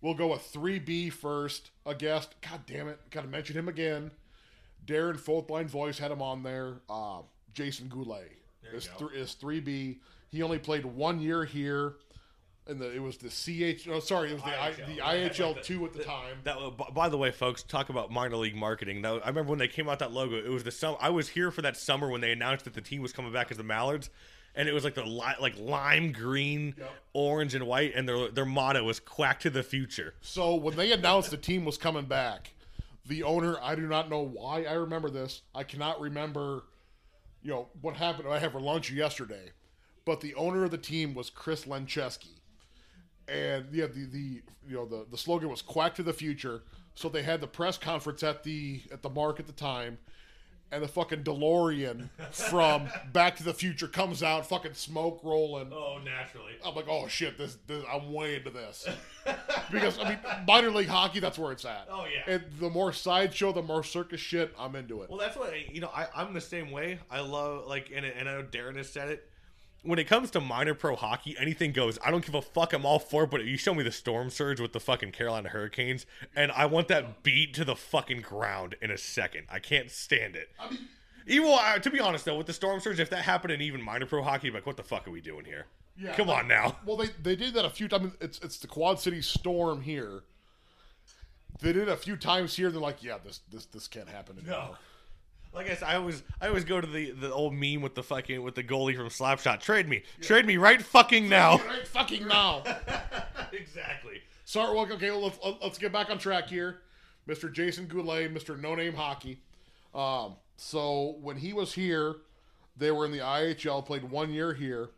We'll 0.00 0.14
go 0.14 0.28
with 0.28 0.42
three 0.42 0.78
B 0.78 1.10
first. 1.10 1.70
A 1.86 1.94
guest. 1.94 2.34
God 2.40 2.60
damn 2.66 2.88
it! 2.88 2.98
Got 3.10 3.22
to 3.22 3.28
mention 3.28 3.56
him 3.56 3.68
again. 3.68 4.10
Darren 4.86 5.18
Fourth 5.18 5.48
Line 5.50 5.68
voice 5.68 5.98
had 5.98 6.10
him 6.10 6.22
on 6.22 6.42
there. 6.42 6.80
Uh, 6.88 7.20
Jason 7.54 7.88
Goulet 7.88 8.32
is 8.72 8.88
th- 8.98 9.12
is 9.12 9.34
three 9.34 9.60
B. 9.60 10.00
He 10.30 10.42
only 10.42 10.58
played 10.58 10.84
one 10.84 11.20
year 11.20 11.44
here. 11.44 11.94
And 12.68 12.78
the, 12.78 12.94
it 12.94 13.02
was 13.02 13.16
the 13.16 13.28
CH. 13.28 13.88
Oh, 13.88 13.98
sorry, 13.98 14.30
it 14.30 14.34
was 14.34 14.42
the 14.44 14.50
I, 14.50 14.70
IHL. 14.70 14.76
the 14.76 14.82
They 14.94 15.22
had, 15.22 15.32
IHL 15.32 15.54
like, 15.56 15.64
two 15.64 15.84
at 15.84 15.92
the 15.92 16.04
time. 16.04 16.36
That 16.44 16.56
by 16.94 17.08
the 17.08 17.18
way, 17.18 17.32
folks, 17.32 17.64
talk 17.64 17.88
about 17.88 18.12
minor 18.12 18.36
league 18.36 18.54
marketing. 18.54 19.02
That, 19.02 19.20
I 19.24 19.28
remember 19.28 19.50
when 19.50 19.58
they 19.58 19.66
came 19.66 19.88
out 19.88 19.98
that 19.98 20.12
logo. 20.12 20.36
It 20.36 20.48
was 20.48 20.62
the 20.62 20.70
sum. 20.70 20.96
I 21.00 21.10
was 21.10 21.30
here 21.30 21.50
for 21.50 21.60
that 21.62 21.76
summer 21.76 22.08
when 22.08 22.20
they 22.20 22.30
announced 22.30 22.64
that 22.66 22.74
the 22.74 22.80
team 22.80 23.02
was 23.02 23.12
coming 23.12 23.32
back 23.32 23.50
as 23.50 23.56
the 23.56 23.64
Mallards, 23.64 24.10
and 24.54 24.68
it 24.68 24.72
was 24.72 24.84
like 24.84 24.94
the 24.94 25.04
li- 25.04 25.36
like 25.40 25.58
lime 25.58 26.12
green, 26.12 26.74
orange, 27.12 27.54
and 27.54 27.66
white, 27.66 27.92
and 27.94 28.08
their 28.08 28.28
their 28.30 28.46
motto 28.46 28.84
was 28.84 29.00
"Quack 29.00 29.40
to 29.40 29.50
the 29.50 29.62
future." 29.62 30.14
So 30.20 30.54
when 30.54 30.76
they 30.76 30.92
announced 30.92 31.30
the 31.30 31.36
team 31.36 31.64
was 31.64 31.78
coming 31.78 32.04
back, 32.04 32.52
the 33.06 33.22
owner, 33.22 33.56
I 33.62 33.74
do 33.74 33.86
not 33.86 34.10
know 34.10 34.20
why 34.20 34.64
I 34.64 34.74
remember 34.74 35.10
this. 35.10 35.42
I 35.54 35.64
cannot 35.64 36.00
remember, 36.00 36.64
you 37.42 37.50
know, 37.50 37.68
what 37.80 37.96
happened. 37.96 38.28
I 38.28 38.38
had 38.38 38.52
for 38.52 38.60
lunch 38.60 38.90
yesterday, 38.90 39.52
but 40.04 40.20
the 40.20 40.34
owner 40.34 40.64
of 40.64 40.70
the 40.70 40.78
team 40.78 41.14
was 41.14 41.30
Chris 41.30 41.64
Lencheski, 41.64 42.40
and 43.28 43.66
yeah, 43.72 43.86
the 43.86 44.04
the 44.04 44.42
you 44.68 44.74
know 44.74 44.86
the 44.86 45.06
the 45.10 45.18
slogan 45.18 45.48
was 45.48 45.62
"Quack 45.62 45.94
to 45.96 46.02
the 46.02 46.12
future." 46.12 46.62
So 46.94 47.08
they 47.08 47.22
had 47.22 47.40
the 47.40 47.46
press 47.46 47.78
conference 47.78 48.22
at 48.22 48.42
the 48.42 48.82
at 48.92 49.00
the 49.02 49.08
mark 49.08 49.40
at 49.40 49.46
the 49.46 49.52
time. 49.52 49.98
And 50.72 50.82
the 50.82 50.88
fucking 50.88 51.22
DeLorean 51.22 52.08
from 52.30 52.88
Back 53.12 53.36
to 53.36 53.44
the 53.44 53.52
Future 53.52 53.86
comes 53.86 54.22
out, 54.22 54.46
fucking 54.46 54.72
smoke 54.72 55.20
rolling. 55.22 55.70
Oh, 55.70 55.98
naturally. 56.02 56.54
I'm 56.64 56.74
like, 56.74 56.88
oh 56.88 57.06
shit, 57.08 57.36
this, 57.36 57.58
this 57.66 57.84
I'm 57.92 58.10
way 58.10 58.36
into 58.36 58.48
this 58.48 58.88
because 59.70 59.98
I 59.98 60.08
mean, 60.08 60.18
minor 60.48 60.70
league 60.70 60.88
hockey, 60.88 61.20
that's 61.20 61.38
where 61.38 61.52
it's 61.52 61.66
at. 61.66 61.88
Oh, 61.90 62.06
yeah. 62.06 62.34
And 62.34 62.44
the 62.58 62.70
more 62.70 62.90
sideshow, 62.90 63.52
the 63.52 63.60
more 63.60 63.84
circus 63.84 64.20
shit, 64.20 64.54
I'm 64.58 64.74
into 64.74 65.02
it. 65.02 65.10
Well, 65.10 65.18
that's 65.18 65.36
what 65.36 65.52
you 65.70 65.82
know. 65.82 65.90
I, 65.94 66.06
I'm 66.16 66.32
the 66.32 66.40
same 66.40 66.70
way. 66.70 66.98
I 67.10 67.20
love 67.20 67.66
like, 67.66 67.92
and, 67.94 68.06
and 68.06 68.26
I 68.26 68.32
know 68.32 68.42
Darren 68.42 68.76
has 68.76 68.88
said 68.88 69.10
it. 69.10 69.28
When 69.84 69.98
it 69.98 70.04
comes 70.06 70.30
to 70.32 70.40
minor 70.40 70.74
pro 70.74 70.94
hockey, 70.94 71.34
anything 71.38 71.72
goes. 71.72 71.98
I 72.04 72.10
don't 72.12 72.24
give 72.24 72.36
a 72.36 72.42
fuck. 72.42 72.72
I'm 72.72 72.86
all 72.86 72.98
for 73.00 73.24
it. 73.24 73.30
But 73.30 73.44
you 73.44 73.56
show 73.56 73.74
me 73.74 73.82
the 73.82 73.90
storm 73.90 74.30
surge 74.30 74.60
with 74.60 74.72
the 74.72 74.78
fucking 74.80 75.10
Carolina 75.12 75.48
Hurricanes, 75.48 76.06
and 76.36 76.52
I 76.52 76.66
want 76.66 76.86
that 76.88 77.22
beat 77.24 77.52
to 77.54 77.64
the 77.64 77.74
fucking 77.74 78.20
ground 78.20 78.76
in 78.80 78.90
a 78.92 78.98
second. 78.98 79.46
I 79.50 79.58
can't 79.58 79.90
stand 79.90 80.36
it. 80.36 80.50
I 80.60 80.70
mean, 80.70 80.78
Even 81.26 81.48
uh, 81.50 81.78
to 81.78 81.90
be 81.90 81.98
honest 81.98 82.24
though, 82.24 82.36
with 82.38 82.46
the 82.46 82.52
storm 82.52 82.78
surge, 82.80 83.00
if 83.00 83.10
that 83.10 83.22
happened 83.24 83.52
in 83.52 83.60
even 83.60 83.82
minor 83.82 84.06
pro 84.06 84.22
hockey, 84.22 84.50
like, 84.52 84.66
what 84.66 84.76
the 84.76 84.82
fuck 84.84 85.06
are 85.08 85.10
we 85.10 85.20
doing 85.20 85.44
here? 85.44 85.66
yeah, 85.98 86.14
Come 86.14 86.30
on 86.30 86.46
now. 86.48 86.76
Well, 86.86 86.96
they 86.96 87.08
they 87.20 87.34
did 87.36 87.54
that 87.54 87.64
a 87.64 87.70
few 87.70 87.88
times. 87.88 88.12
It's 88.20 88.38
it's 88.38 88.58
the 88.58 88.68
Quad 88.68 89.00
City 89.00 89.20
Storm 89.20 89.82
here. 89.82 90.22
They 91.60 91.72
did 91.72 91.82
it 91.82 91.88
a 91.88 91.96
few 91.96 92.16
times 92.16 92.54
here. 92.56 92.70
They're 92.70 92.80
like, 92.80 93.02
yeah, 93.02 93.18
this 93.22 93.40
this 93.50 93.66
this 93.66 93.88
can't 93.88 94.08
happen 94.08 94.38
anymore. 94.38 94.78
Like 95.54 95.70
I 95.70 95.74
said, 95.74 95.88
I 95.88 95.96
always 95.96 96.22
I 96.40 96.48
always 96.48 96.64
go 96.64 96.80
to 96.80 96.86
the 96.86 97.10
the 97.10 97.32
old 97.32 97.54
meme 97.54 97.82
with 97.82 97.94
the 97.94 98.02
fucking 98.02 98.42
with 98.42 98.54
the 98.54 98.64
goalie 98.64 98.96
from 98.96 99.08
Slapshot. 99.08 99.60
Trade 99.60 99.88
me, 99.88 100.02
trade 100.20 100.46
me 100.46 100.56
right 100.56 100.80
fucking 100.80 101.28
now. 101.28 101.58
Right 101.58 101.86
fucking 101.86 102.26
now. 102.26 102.62
exactly. 103.52 104.22
Sorry, 104.44 104.74
well, 104.74 104.90
okay, 104.92 105.10
let's, 105.10 105.38
let's 105.62 105.78
get 105.78 105.92
back 105.92 106.10
on 106.10 106.18
track 106.18 106.48
here. 106.48 106.80
Mr. 107.28 107.50
Jason 107.50 107.86
Goulet, 107.86 108.34
Mr. 108.34 108.60
No 108.60 108.74
Name 108.74 108.94
Hockey. 108.94 109.40
Um, 109.94 110.34
so 110.56 111.16
when 111.22 111.36
he 111.36 111.52
was 111.52 111.72
here, 111.72 112.16
they 112.76 112.90
were 112.90 113.04
in 113.04 113.12
the 113.12 113.18
IHL, 113.20 113.86
played 113.86 114.04
one 114.04 114.30
year 114.30 114.52
here. 114.52 114.90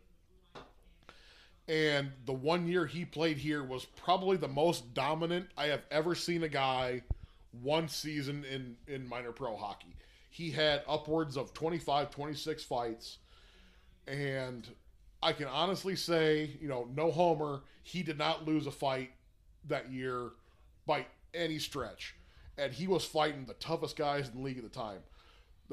And 1.67 2.11
the 2.25 2.33
one 2.33 2.67
year 2.67 2.85
he 2.85 3.05
played 3.05 3.37
here 3.37 3.63
was 3.63 3.85
probably 3.85 4.37
the 4.37 4.47
most 4.47 4.93
dominant 4.93 5.47
I 5.57 5.67
have 5.67 5.83
ever 5.89 6.15
seen 6.15 6.43
a 6.43 6.49
guy 6.49 7.03
one 7.61 7.87
season 7.87 8.43
in, 8.45 8.75
in 8.87 9.07
minor 9.07 9.31
pro 9.31 9.55
hockey. 9.55 9.95
He 10.35 10.51
had 10.51 10.83
upwards 10.85 11.37
of 11.37 11.53
25, 11.53 12.09
26 12.09 12.63
fights. 12.65 13.19
And 14.05 14.67
I 15.23 15.31
can 15.31 15.47
honestly 15.47 15.95
say, 15.95 16.57
you 16.59 16.67
know, 16.67 16.89
no 16.93 17.09
homer, 17.09 17.61
he 17.83 18.03
did 18.03 18.17
not 18.17 18.45
lose 18.45 18.67
a 18.67 18.71
fight 18.71 19.11
that 19.69 19.93
year 19.93 20.31
by 20.85 21.05
any 21.33 21.57
stretch. 21.57 22.15
And 22.57 22.73
he 22.73 22.85
was 22.85 23.05
fighting 23.05 23.45
the 23.45 23.53
toughest 23.53 23.95
guys 23.95 24.27
in 24.27 24.35
the 24.35 24.41
league 24.41 24.57
at 24.57 24.63
the 24.65 24.69
time. 24.69 24.99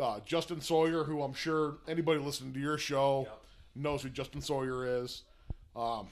Uh, 0.01 0.21
Justin 0.25 0.61
Sawyer, 0.61 1.03
who 1.03 1.23
I'm 1.23 1.35
sure 1.35 1.79
anybody 1.89 2.21
listening 2.21 2.53
to 2.53 2.61
your 2.61 2.79
show 2.79 3.27
knows 3.75 4.05
who 4.05 4.11
Justin 4.11 4.43
Sawyer 4.43 5.03
is. 5.03 5.23
Um, 5.75 6.07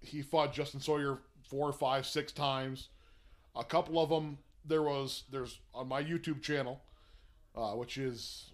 he 0.00 0.20
fought 0.20 0.52
Justin 0.52 0.80
Sawyer 0.80 1.18
four, 1.48 1.72
five, 1.72 2.06
six 2.06 2.32
times. 2.32 2.88
A 3.54 3.62
couple 3.62 4.00
of 4.00 4.10
them, 4.10 4.38
there 4.64 4.82
was, 4.82 5.22
there's 5.30 5.60
on 5.72 5.86
my 5.86 6.02
YouTube 6.02 6.42
channel, 6.42 6.80
uh, 7.56 7.72
which 7.72 7.98
is, 7.98 8.50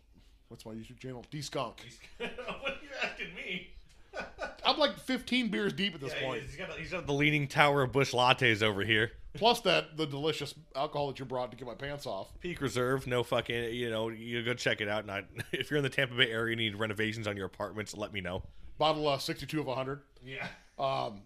what's 0.48 0.64
my 0.66 0.72
YouTube 0.72 0.98
channel? 0.98 1.24
D 1.30 1.40
Skunk. 1.42 1.76
what 2.18 2.30
are 2.30 2.74
you 2.82 2.88
asking 3.03 3.34
me? 3.34 3.68
I'm 4.66 4.78
like 4.78 4.98
15 4.98 5.48
beers 5.48 5.72
deep 5.72 5.94
at 5.94 6.01
this 6.01 6.12
Yeah, 6.20 6.26
point. 6.26 6.42
he's 6.42 6.57
got 6.57 6.72
he's 6.72 6.90
got 6.90 7.07
the 7.07 7.12
leaning 7.12 7.46
tower 7.46 7.82
of 7.82 7.92
bush 7.92 8.12
lattes 8.12 8.61
over 8.62 8.82
here. 8.82 9.12
Plus 9.34 9.61
that 9.61 9.96
the 9.96 10.07
delicious 10.07 10.55
alcohol 10.74 11.07
that 11.09 11.18
you 11.20 11.24
brought 11.24 11.53
to 11.53 11.57
get 11.57 11.66
my 11.66 11.74
pants 11.74 12.07
off. 12.07 12.28
Peak 12.40 12.61
Reserve, 12.61 13.07
no 13.07 13.22
fucking, 13.22 13.72
you 13.72 13.88
know, 13.88 14.09
you 14.09 14.42
go 14.42 14.53
check 14.55 14.80
it 14.80 14.88
out. 14.88 15.03
And 15.03 15.11
I, 15.12 15.22
if 15.53 15.70
you're 15.70 15.78
in 15.78 15.84
the 15.84 15.88
Tampa 15.90 16.14
Bay 16.16 16.30
area, 16.30 16.53
and 16.53 16.61
you 16.61 16.70
need 16.70 16.78
renovations 16.78 17.28
on 17.28 17.36
your 17.36 17.46
apartments, 17.46 17.96
let 17.96 18.12
me 18.12 18.20
know. 18.20 18.42
Bottle 18.78 19.07
uh, 19.07 19.18
62 19.18 19.61
of 19.61 19.66
100. 19.66 20.01
Yeah. 20.24 20.46
Um, 20.78 21.22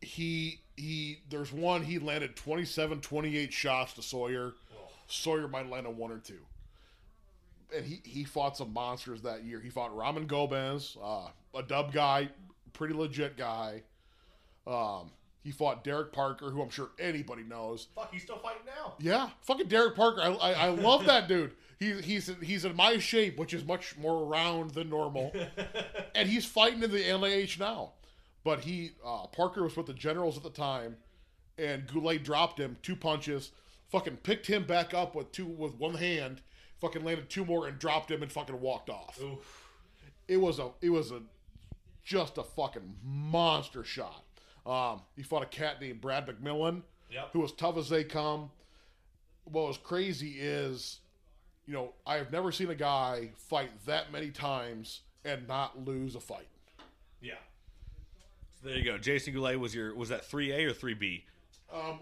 he 0.00 0.60
he. 0.76 1.18
There's 1.30 1.52
one 1.52 1.82
he 1.82 1.98
landed 1.98 2.34
27, 2.36 3.00
28 3.00 3.52
shots 3.52 3.92
to 3.94 4.02
Sawyer. 4.02 4.54
Sawyer 5.08 5.48
might 5.48 5.68
land 5.68 5.86
a 5.86 5.90
one 5.90 6.12
or 6.12 6.18
two. 6.18 6.38
And 7.74 7.84
he 7.84 8.00
he 8.04 8.24
fought 8.24 8.56
some 8.56 8.72
monsters 8.72 9.22
that 9.22 9.44
year. 9.44 9.60
He 9.60 9.68
fought 9.68 9.94
Ramen 9.94 10.26
Gomez, 10.26 10.96
uh, 11.02 11.28
a 11.54 11.62
dub 11.62 11.92
guy, 11.92 12.30
pretty 12.72 12.94
legit 12.94 13.36
guy. 13.36 13.82
Um, 14.66 15.10
he 15.42 15.50
fought 15.50 15.84
Derek 15.84 16.12
Parker, 16.12 16.50
who 16.50 16.62
I'm 16.62 16.70
sure 16.70 16.90
anybody 16.98 17.42
knows. 17.42 17.88
Fuck, 17.94 18.12
he's 18.12 18.22
still 18.22 18.38
fighting 18.38 18.62
now. 18.66 18.94
Yeah, 19.00 19.30
fucking 19.42 19.68
Derek 19.68 19.94
Parker. 19.96 20.20
I, 20.20 20.28
I, 20.32 20.52
I 20.52 20.68
love 20.68 21.06
that 21.06 21.28
dude. 21.28 21.54
He, 21.78 21.92
he's 22.00 22.30
he's 22.42 22.64
in 22.64 22.74
my 22.74 22.98
shape, 22.98 23.38
which 23.38 23.54
is 23.54 23.64
much 23.64 23.96
more 23.96 24.26
round 24.26 24.72
than 24.72 24.90
normal, 24.90 25.32
and 26.14 26.28
he's 26.28 26.44
fighting 26.44 26.82
in 26.82 26.90
the 26.90 26.98
NAH 27.00 27.58
now. 27.58 27.92
But 28.44 28.60
he 28.60 28.92
uh, 29.04 29.26
Parker 29.26 29.62
was 29.62 29.76
with 29.76 29.86
the 29.86 29.94
Generals 29.94 30.36
at 30.36 30.42
the 30.42 30.50
time, 30.50 30.96
and 31.56 31.86
Goulet 31.86 32.24
dropped 32.24 32.58
him 32.58 32.76
two 32.82 32.96
punches, 32.96 33.52
fucking 33.88 34.18
picked 34.18 34.46
him 34.46 34.64
back 34.64 34.94
up 34.94 35.14
with 35.14 35.32
two 35.32 35.46
with 35.46 35.74
one 35.74 35.94
hand, 35.94 36.40
fucking 36.80 37.04
landed 37.04 37.28
two 37.30 37.44
more 37.44 37.66
and 37.68 37.78
dropped 37.78 38.10
him 38.10 38.22
and 38.22 38.30
fucking 38.32 38.60
walked 38.60 38.90
off. 38.90 39.20
It 40.26 40.36
was 40.38 40.58
a 40.58 40.70
it 40.80 40.90
was 40.90 41.10
a 41.10 41.20
just 42.04 42.38
a 42.38 42.42
fucking 42.42 42.96
monster 43.04 43.84
shot. 43.84 44.24
Um, 44.66 45.02
he 45.16 45.22
fought 45.22 45.42
a 45.42 45.46
cat 45.46 45.80
named 45.80 46.00
Brad 46.00 46.26
McMillan, 46.26 46.82
Yep. 47.10 47.30
who 47.32 47.40
was 47.40 47.52
tough 47.52 47.76
as 47.78 47.88
they 47.88 48.04
come. 48.04 48.50
What 49.44 49.66
was 49.68 49.78
crazy 49.78 50.32
is, 50.38 50.98
you 51.66 51.72
know, 51.72 51.94
I 52.06 52.16
have 52.16 52.30
never 52.30 52.52
seen 52.52 52.68
a 52.68 52.74
guy 52.74 53.30
fight 53.36 53.70
that 53.86 54.12
many 54.12 54.30
times 54.30 55.00
and 55.24 55.48
not 55.48 55.86
lose 55.86 56.14
a 56.14 56.20
fight. 56.20 56.48
Yeah. 57.22 57.34
So 58.60 58.68
there 58.68 58.76
you 58.76 58.84
go. 58.84 58.98
Jason 58.98 59.32
Goulet 59.32 59.58
was 59.58 59.74
your 59.74 59.94
was 59.94 60.10
that 60.10 60.24
three 60.26 60.52
A 60.52 60.64
or 60.66 60.72
three 60.74 60.94
B? 60.94 61.24
Um, 61.72 62.00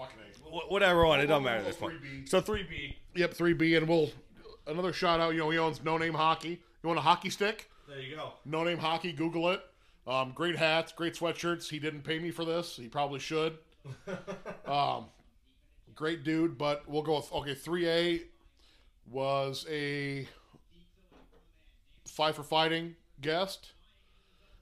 fucking 0.00 0.18
A. 0.18 0.72
Whatever 0.72 1.06
one, 1.06 1.20
it 1.20 1.26
don't 1.26 1.42
matter 1.42 1.58
at 1.58 1.64
this 1.64 1.76
point. 1.76 2.00
3B. 2.02 2.28
So 2.28 2.40
three 2.40 2.64
B. 2.64 2.96
Yep, 3.14 3.34
three 3.34 3.52
B, 3.52 3.74
and 3.76 3.88
we'll 3.88 4.10
another 4.66 4.92
shout 4.92 5.20
out. 5.20 5.32
You 5.32 5.40
know, 5.40 5.50
he 5.50 5.58
owns 5.58 5.82
No 5.82 5.98
Name 5.98 6.14
Hockey. 6.14 6.60
You 6.82 6.86
want 6.86 6.98
a 6.98 7.02
hockey 7.02 7.30
stick? 7.30 7.70
There 7.88 8.00
you 8.00 8.16
go. 8.16 8.32
No 8.44 8.64
Name 8.64 8.78
Hockey. 8.78 9.12
Google 9.12 9.50
it. 9.50 9.62
Um, 10.06 10.32
great 10.34 10.56
hats, 10.56 10.92
great 10.92 11.14
sweatshirts. 11.14 11.68
He 11.68 11.78
didn't 11.78 12.02
pay 12.02 12.18
me 12.18 12.30
for 12.30 12.44
this. 12.44 12.76
He 12.76 12.88
probably 12.88 13.20
should. 13.20 13.58
um, 14.66 15.06
great 15.94 16.24
dude, 16.24 16.58
but 16.58 16.88
we'll 16.88 17.02
go 17.02 17.16
with 17.16 17.32
okay. 17.32 17.54
Three 17.54 17.88
A 17.88 18.22
was 19.08 19.66
a 19.70 20.26
five 22.06 22.34
for 22.34 22.42
fighting 22.42 22.96
guest. 23.20 23.72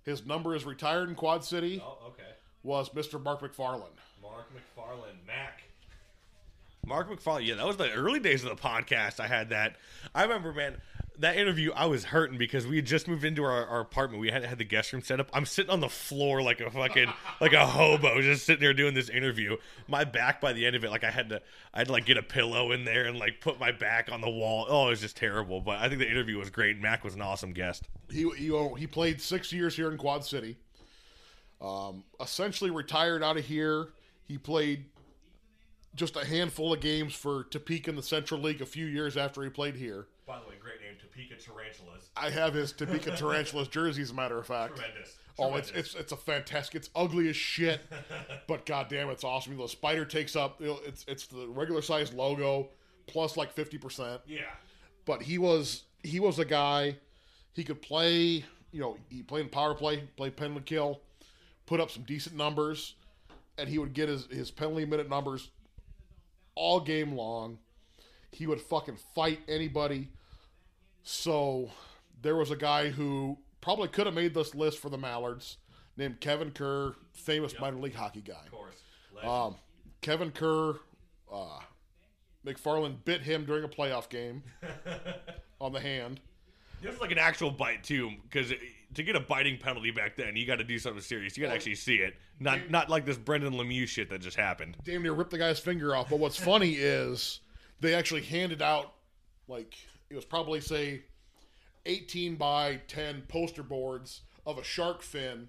His 0.04 0.24
number 0.26 0.54
is 0.54 0.64
retired 0.64 1.08
in 1.08 1.14
Quad 1.14 1.44
City. 1.44 1.82
Oh, 1.84 2.08
okay. 2.08 2.22
Was 2.62 2.90
Mr. 2.90 3.22
Mark 3.22 3.40
McFarland. 3.40 3.98
Mark 4.38 4.50
McFarland, 4.54 5.26
Mac. 5.26 5.62
Mark 6.86 7.10
McFarland, 7.10 7.44
yeah, 7.46 7.56
that 7.56 7.66
was 7.66 7.76
the 7.76 7.90
early 7.92 8.20
days 8.20 8.44
of 8.44 8.50
the 8.50 8.62
podcast. 8.62 9.18
I 9.18 9.26
had 9.26 9.50
that. 9.50 9.74
I 10.14 10.22
remember, 10.22 10.52
man, 10.52 10.76
that 11.18 11.36
interview, 11.36 11.72
I 11.72 11.86
was 11.86 12.04
hurting 12.04 12.38
because 12.38 12.64
we 12.64 12.76
had 12.76 12.86
just 12.86 13.08
moved 13.08 13.24
into 13.24 13.42
our, 13.42 13.66
our 13.66 13.80
apartment. 13.80 14.20
We 14.20 14.30
hadn't 14.30 14.48
had 14.48 14.58
the 14.58 14.64
guest 14.64 14.92
room 14.92 15.02
set 15.02 15.18
up. 15.18 15.28
I'm 15.32 15.44
sitting 15.44 15.72
on 15.72 15.80
the 15.80 15.88
floor 15.88 16.40
like 16.40 16.60
a 16.60 16.70
fucking 16.70 17.12
like 17.40 17.52
a 17.52 17.66
hobo, 17.66 18.22
just 18.22 18.46
sitting 18.46 18.60
there 18.60 18.72
doing 18.72 18.94
this 18.94 19.08
interview. 19.08 19.56
My 19.88 20.04
back 20.04 20.40
by 20.40 20.52
the 20.52 20.64
end 20.66 20.76
of 20.76 20.84
it, 20.84 20.90
like 20.90 21.02
I 21.02 21.10
had 21.10 21.30
to, 21.30 21.42
I 21.74 21.78
had 21.78 21.88
to 21.88 21.92
like 21.92 22.06
get 22.06 22.16
a 22.16 22.22
pillow 22.22 22.70
in 22.70 22.84
there 22.84 23.06
and 23.06 23.18
like 23.18 23.40
put 23.40 23.58
my 23.58 23.72
back 23.72 24.08
on 24.12 24.20
the 24.20 24.30
wall. 24.30 24.66
Oh, 24.68 24.86
it 24.86 24.90
was 24.90 25.00
just 25.00 25.16
terrible. 25.16 25.60
But 25.60 25.78
I 25.78 25.88
think 25.88 25.98
the 25.98 26.08
interview 26.08 26.38
was 26.38 26.48
great. 26.48 26.80
Mac 26.80 27.02
was 27.02 27.16
an 27.16 27.22
awesome 27.22 27.54
guest. 27.54 27.88
He 28.08 28.30
he 28.36 28.52
oh, 28.52 28.74
he 28.74 28.86
played 28.86 29.20
six 29.20 29.52
years 29.52 29.74
here 29.74 29.90
in 29.90 29.98
Quad 29.98 30.24
City. 30.24 30.58
Um, 31.60 32.04
essentially 32.20 32.70
retired 32.70 33.24
out 33.24 33.36
of 33.36 33.44
here. 33.44 33.88
He 34.28 34.38
played 34.38 34.84
just 35.94 36.16
a 36.16 36.24
handful 36.24 36.72
of 36.72 36.80
games 36.80 37.14
for 37.14 37.44
Topeka 37.44 37.90
in 37.90 37.96
the 37.96 38.02
Central 38.02 38.40
League 38.40 38.60
a 38.60 38.66
few 38.66 38.86
years 38.86 39.16
after 39.16 39.42
he 39.42 39.50
played 39.50 39.74
here. 39.74 40.06
By 40.26 40.38
the 40.38 40.46
way, 40.46 40.54
great 40.60 40.80
name, 40.80 40.96
Topeka 41.00 41.42
Tarantulas. 41.42 42.10
I 42.16 42.30
have 42.30 42.54
his 42.54 42.72
Topeka 42.72 43.10
Tarantulas 43.16 43.68
jersey, 43.68 44.02
as 44.02 44.10
a 44.10 44.14
matter 44.14 44.38
of 44.38 44.46
fact. 44.46 44.76
Tremendous. 44.76 45.16
Oh, 45.38 45.54
it's 45.54 45.70
it's 45.70 45.94
it's 45.94 46.12
a 46.12 46.16
fantastic. 46.16 46.74
It's 46.74 46.90
ugly 46.94 47.28
as 47.28 47.36
shit, 47.36 47.80
but 48.48 48.66
goddamn, 48.66 49.08
it's 49.08 49.24
awesome. 49.24 49.56
The 49.56 49.68
spider 49.68 50.04
takes 50.04 50.34
up. 50.36 50.60
You 50.60 50.66
know, 50.66 50.80
it's 50.84 51.04
it's 51.08 51.26
the 51.26 51.46
regular 51.48 51.80
size 51.80 52.12
logo 52.12 52.68
plus 53.06 53.36
like 53.36 53.52
fifty 53.52 53.78
percent. 53.78 54.20
Yeah. 54.26 54.40
But 55.06 55.22
he 55.22 55.38
was 55.38 55.84
he 56.02 56.20
was 56.20 56.38
a 56.38 56.44
guy. 56.44 56.96
He 57.54 57.64
could 57.64 57.80
play. 57.80 58.44
You 58.72 58.80
know, 58.80 58.96
he 59.08 59.22
played 59.22 59.44
in 59.44 59.48
power 59.48 59.74
play, 59.74 60.02
played 60.16 60.36
penalty 60.36 60.64
kill, 60.64 61.00
put 61.66 61.80
up 61.80 61.90
some 61.90 62.02
decent 62.02 62.36
numbers, 62.36 62.94
and 63.58 63.68
he 63.68 63.78
would 63.78 63.92
get 63.92 64.08
his 64.08 64.26
his 64.26 64.50
penalty 64.50 64.84
minute 64.84 65.08
numbers 65.08 65.50
all 66.54 66.80
game 66.80 67.14
long. 67.14 67.58
He 68.30 68.46
would 68.46 68.60
fucking 68.60 68.98
fight 69.14 69.40
anybody. 69.48 70.08
So 71.02 71.70
there 72.20 72.36
was 72.36 72.50
a 72.50 72.56
guy 72.56 72.90
who 72.90 73.38
probably 73.60 73.88
could 73.88 74.06
have 74.06 74.14
made 74.14 74.34
this 74.34 74.54
list 74.54 74.78
for 74.78 74.88
the 74.88 74.98
Mallards 74.98 75.56
named 75.96 76.20
Kevin 76.20 76.50
Kerr, 76.50 76.94
famous 77.12 77.58
minor 77.58 77.78
league 77.78 77.94
hockey 77.94 78.20
guy. 78.20 78.42
Of 78.44 78.50
course. 78.50 78.82
Um, 79.22 79.56
Kevin 80.00 80.30
Kerr, 80.30 80.74
uh, 81.32 81.60
McFarland 82.46 83.04
bit 83.04 83.22
him 83.22 83.44
during 83.44 83.64
a 83.64 83.68
playoff 83.68 84.08
game 84.08 84.42
on 85.60 85.72
the 85.72 85.80
hand. 85.80 86.20
This 86.80 86.92
was 86.92 87.00
like 87.00 87.12
an 87.12 87.18
actual 87.18 87.50
bite 87.50 87.82
too, 87.82 88.12
because 88.22 88.52
to 88.94 89.02
get 89.02 89.16
a 89.16 89.20
biting 89.20 89.58
penalty 89.58 89.90
back 89.90 90.16
then, 90.16 90.36
you 90.36 90.46
got 90.46 90.56
to 90.56 90.64
do 90.64 90.78
something 90.78 91.02
serious. 91.02 91.36
You 91.36 91.42
got 91.42 91.50
to 91.50 91.54
actually 91.54 91.74
see 91.74 91.96
it, 91.96 92.14
not 92.40 92.70
not 92.70 92.88
like 92.88 93.04
this 93.04 93.16
Brendan 93.16 93.54
Lemieux 93.54 93.86
shit 93.86 94.10
that 94.10 94.20
just 94.20 94.36
happened. 94.36 94.76
Damn 94.84 95.02
near 95.02 95.12
ripped 95.12 95.30
the 95.30 95.38
guy's 95.38 95.58
finger 95.58 95.94
off. 95.94 96.10
But 96.10 96.18
what's 96.18 96.36
funny 96.36 96.72
is 96.74 97.40
they 97.80 97.94
actually 97.94 98.22
handed 98.22 98.62
out 98.62 98.94
like 99.46 99.74
it 100.10 100.14
was 100.14 100.24
probably 100.24 100.60
say 100.60 101.02
18 101.86 102.36
by 102.36 102.80
10 102.88 103.22
poster 103.28 103.62
boards 103.62 104.22
of 104.46 104.58
a 104.58 104.64
shark 104.64 105.02
fin 105.02 105.48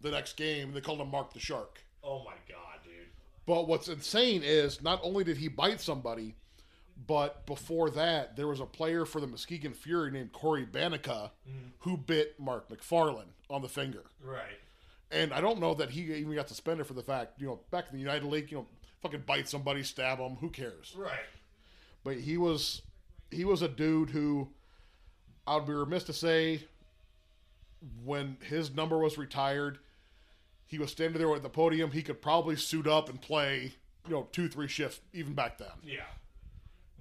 the 0.00 0.10
next 0.10 0.36
game. 0.36 0.72
They 0.72 0.80
called 0.80 1.00
him 1.00 1.10
Mark 1.10 1.32
the 1.32 1.40
Shark. 1.40 1.80
Oh 2.02 2.24
my 2.24 2.34
god, 2.48 2.80
dude! 2.84 3.06
But 3.46 3.68
what's 3.68 3.88
insane 3.88 4.42
is 4.44 4.82
not 4.82 5.00
only 5.02 5.24
did 5.24 5.36
he 5.36 5.48
bite 5.48 5.80
somebody, 5.80 6.34
but 7.06 7.46
before 7.46 7.90
that, 7.90 8.36
there 8.36 8.46
was 8.46 8.60
a 8.60 8.66
player 8.66 9.04
for 9.04 9.20
the 9.20 9.26
Muskegon 9.26 9.72
Fury 9.72 10.10
named 10.10 10.32
Corey 10.32 10.66
Banica 10.66 11.30
mm-hmm. 11.48 11.68
who 11.80 11.96
bit 11.96 12.38
Mark 12.38 12.68
McFarland 12.68 13.30
on 13.48 13.62
the 13.62 13.68
finger. 13.68 14.04
Right. 14.24 14.58
And 15.10 15.32
I 15.32 15.40
don't 15.40 15.60
know 15.60 15.74
that 15.74 15.90
he 15.90 16.02
even 16.14 16.34
got 16.34 16.48
suspended 16.48 16.86
for 16.86 16.94
the 16.94 17.02
fact, 17.02 17.40
you 17.40 17.46
know, 17.46 17.60
back 17.70 17.86
in 17.90 17.96
the 17.96 18.02
United 18.02 18.26
League, 18.26 18.50
you 18.50 18.58
know, 18.58 18.66
fucking 19.02 19.24
bite 19.26 19.48
somebody, 19.48 19.82
stab 19.82 20.18
them, 20.18 20.36
who 20.36 20.48
cares? 20.48 20.94
Right. 20.96 21.12
But 22.04 22.18
he 22.18 22.36
was 22.36 22.82
he 23.30 23.44
was 23.44 23.62
a 23.62 23.68
dude 23.68 24.10
who 24.10 24.48
I 25.46 25.56
would 25.56 25.66
be 25.66 25.72
remiss 25.72 26.04
to 26.04 26.12
say 26.12 26.64
when 28.04 28.36
his 28.42 28.74
number 28.74 28.98
was 28.98 29.18
retired, 29.18 29.78
he 30.66 30.78
was 30.78 30.90
standing 30.90 31.20
there 31.20 31.34
at 31.34 31.42
the 31.42 31.48
podium, 31.48 31.90
he 31.90 32.02
could 32.02 32.22
probably 32.22 32.56
suit 32.56 32.86
up 32.86 33.08
and 33.08 33.20
play, 33.20 33.72
you 34.06 34.12
know, 34.12 34.28
two, 34.32 34.48
three 34.48 34.68
shifts 34.68 35.00
even 35.12 35.34
back 35.34 35.58
then. 35.58 35.68
Yeah. 35.82 36.00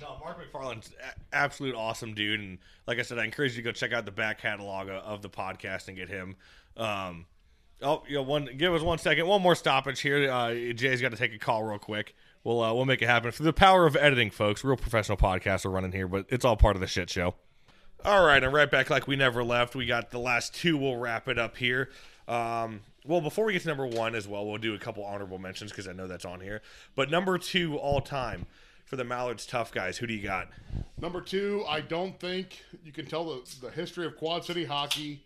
No, 0.01 0.17
Mark 0.19 0.39
McFarland's 0.41 0.91
absolute 1.31 1.75
awesome 1.75 2.15
dude, 2.15 2.39
and 2.39 2.57
like 2.87 2.97
I 2.97 3.03
said, 3.03 3.19
I 3.19 3.25
encourage 3.25 3.51
you 3.51 3.57
to 3.57 3.61
go 3.61 3.71
check 3.71 3.93
out 3.93 4.05
the 4.05 4.11
back 4.11 4.41
catalog 4.41 4.89
of, 4.89 5.21
the 5.21 5.29
podcast 5.29 5.87
and 5.87 5.95
get 5.95 6.09
him. 6.09 6.35
Um, 6.75 7.27
oh, 7.83 8.01
you 8.07 8.15
know, 8.15 8.23
one 8.23 8.49
give 8.57 8.73
us 8.73 8.81
one 8.81 8.97
second, 8.97 9.27
one 9.27 9.41
more 9.41 9.53
stoppage 9.53 10.01
here. 10.01 10.31
Uh, 10.31 10.53
Jay's 10.73 11.01
got 11.01 11.11
to 11.11 11.17
take 11.17 11.33
a 11.33 11.37
call 11.37 11.63
real 11.63 11.77
quick. 11.77 12.15
We'll 12.43 12.63
uh, 12.63 12.73
we'll 12.73 12.85
make 12.85 13.03
it 13.03 13.07
happen 13.07 13.31
through 13.31 13.45
the 13.45 13.53
power 13.53 13.85
of 13.85 13.95
editing, 13.95 14.31
folks. 14.31 14.63
Real 14.63 14.75
professional 14.75 15.17
podcasts 15.17 15.65
are 15.65 15.69
running 15.69 15.91
here, 15.91 16.07
but 16.07 16.25
it's 16.29 16.43
all 16.43 16.57
part 16.57 16.75
of 16.75 16.79
the 16.79 16.87
shit 16.87 17.09
show. 17.09 17.35
All 18.03 18.25
right, 18.25 18.43
and 18.43 18.51
right 18.51 18.71
back 18.71 18.89
like 18.89 19.07
we 19.07 19.15
never 19.15 19.43
left. 19.43 19.75
We 19.75 19.85
got 19.85 20.09
the 20.09 20.19
last 20.19 20.55
two. 20.55 20.77
We'll 20.77 20.97
wrap 20.97 21.27
it 21.27 21.37
up 21.37 21.57
here. 21.57 21.89
Um, 22.27 22.81
well, 23.05 23.21
before 23.21 23.45
we 23.45 23.53
get 23.53 23.61
to 23.63 23.67
number 23.67 23.85
one 23.85 24.15
as 24.15 24.27
well, 24.27 24.47
we'll 24.47 24.57
do 24.57 24.73
a 24.73 24.79
couple 24.79 25.03
honorable 25.03 25.37
mentions 25.37 25.71
because 25.71 25.87
I 25.87 25.93
know 25.93 26.07
that's 26.07 26.25
on 26.25 26.39
here. 26.39 26.63
But 26.95 27.11
number 27.11 27.37
two 27.37 27.77
all 27.77 28.01
time 28.01 28.47
for 28.91 28.97
the 28.97 29.05
Mallards 29.05 29.45
Tough 29.45 29.71
Guys, 29.71 29.97
who 29.97 30.05
do 30.05 30.13
you 30.13 30.21
got? 30.21 30.49
Number 30.99 31.21
two, 31.21 31.63
I 31.65 31.79
don't 31.79 32.19
think 32.19 32.61
you 32.83 32.91
can 32.91 33.05
tell 33.05 33.23
the, 33.23 33.55
the 33.61 33.71
history 33.71 34.05
of 34.05 34.17
Quad 34.17 34.43
City 34.43 34.65
hockey 34.65 35.23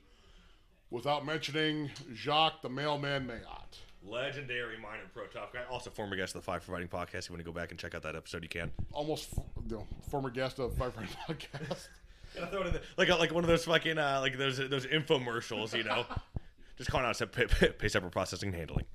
without 0.91 1.25
mentioning 1.25 1.89
Jacques 2.13 2.61
the 2.61 2.69
Mailman 2.69 3.25
Mayotte. 3.25 3.79
Legendary 4.07 4.77
minor 4.77 5.05
pro 5.11 5.25
tough 5.25 5.51
guy. 5.51 5.61
Also 5.67 5.89
former 5.89 6.15
guest 6.15 6.35
of 6.35 6.41
the 6.43 6.45
Five 6.45 6.63
for 6.63 6.73
Fighting 6.73 6.87
podcast. 6.87 7.23
If 7.23 7.29
you 7.29 7.33
want 7.33 7.43
to 7.43 7.51
go 7.51 7.59
back 7.59 7.71
and 7.71 7.79
check 7.79 7.95
out 7.95 8.03
that 8.03 8.15
episode, 8.15 8.43
you 8.43 8.49
can. 8.49 8.69
Almost 8.91 9.33
you 9.67 9.77
know, 9.77 9.87
former 10.11 10.29
guest 10.29 10.59
of 10.59 10.77
Five 10.77 10.93
Friend 10.93 11.09
Podcast. 11.27 11.87
Gotta 12.35 12.51
throw 12.51 12.61
it 12.61 12.67
in 12.67 12.73
the, 12.73 12.81
like 12.97 13.09
like 13.09 13.33
one 13.33 13.43
of 13.43 13.47
those 13.47 13.65
fucking 13.65 13.97
uh, 13.97 14.19
like 14.21 14.37
those 14.37 14.57
those 14.57 14.85
infomercials, 14.85 15.75
you 15.75 15.83
know. 15.83 16.05
Just 16.77 16.91
calling 16.91 17.07
out 17.07 17.17
pay, 17.31 17.47
pay, 17.47 17.69
pay 17.69 17.87
separate 17.87 18.11
processing 18.11 18.49
and 18.49 18.57
handling. 18.57 18.85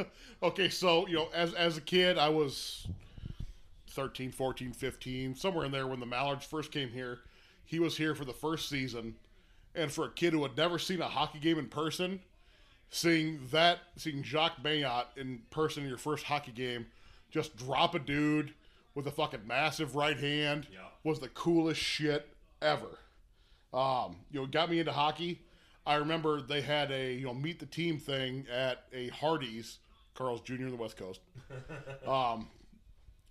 okay, 0.43 0.69
so, 0.69 1.07
you 1.07 1.15
know, 1.17 1.29
as, 1.35 1.53
as 1.55 1.77
a 1.77 1.81
kid, 1.81 2.19
I 2.19 2.29
was 2.29 2.87
13, 3.89 4.31
14, 4.33 4.73
15, 4.73 5.35
somewhere 5.35 5.65
in 5.65 5.73
there 5.73 5.87
when 5.87 6.01
the 6.01 6.07
Mallards 6.07 6.45
first 6.45 6.71
came 6.73 6.91
here. 6.91 7.19
He 7.65 7.79
was 7.79 7.97
here 7.97 8.15
for 8.15 8.25
the 8.25 8.33
first 8.33 8.69
season. 8.69 9.17
And 9.75 9.91
for 9.93 10.05
a 10.07 10.11
kid 10.11 10.33
who 10.33 10.43
had 10.43 10.57
never 10.57 10.79
seen 10.79 11.01
a 11.01 11.09
hockey 11.09 11.39
game 11.39 11.59
in 11.59 11.67
person, 11.67 12.21
seeing 12.91 13.41
that, 13.53 13.79
seeing 13.97 14.23
Jacques 14.23 14.63
Mayotte 14.63 15.17
in 15.17 15.43
person 15.51 15.83
in 15.85 15.89
your 15.89 15.99
first 15.99 16.25
hockey 16.25 16.53
game, 16.53 16.87
just 17.31 17.57
drop 17.57 17.95
a 17.95 17.99
dude 18.01 18.53
with 18.95 19.07
a 19.07 19.11
fucking 19.13 19.47
massive 19.47 19.95
right 19.95 20.19
hand 20.19 20.67
Yeah. 20.73 20.81
was 21.05 21.21
the 21.21 21.29
coolest 21.29 21.81
shit 21.81 22.29
ever. 22.61 22.99
Um, 23.73 24.17
you 24.33 24.41
know, 24.41 24.47
got 24.47 24.69
me 24.71 24.81
into 24.81 24.91
hockey. 24.93 25.41
I 25.87 25.95
remember 25.95 26.43
they 26.43 26.61
had 26.61 26.91
a 26.91 27.15
you 27.15 27.25
know 27.27 27.35
meet 27.35 27.59
the 27.61 27.67
team 27.67 27.99
thing 27.99 28.47
at 28.53 28.85
a 28.93 29.09
Hardee's, 29.11 29.79
Carl's 30.15 30.41
Jr. 30.41 30.65
on 30.65 30.71
the 30.71 30.77
West 30.77 30.97
Coast, 30.97 31.21
um, 32.07 32.49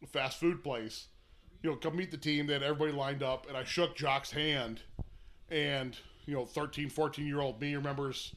fast 0.08 0.40
food 0.40 0.64
place. 0.64 1.08
You 1.62 1.72
know, 1.72 1.76
come 1.76 1.98
meet 1.98 2.12
the 2.12 2.18
team. 2.18 2.48
They 2.48 2.54
had 2.54 2.64
everybody 2.64 2.94
lined 2.94 3.22
up, 3.22 3.48
and 3.48 3.58
I 3.58 3.64
shook 3.66 3.96
Jock's 3.96 4.32
hand, 4.32 4.82
and 5.50 5.98
you 6.26 6.36
know, 6.36 6.46
13, 6.46 6.90
14 6.90 7.26
year 7.26 7.42
old 7.42 7.60
me 7.60 7.76
remembers 7.76 8.34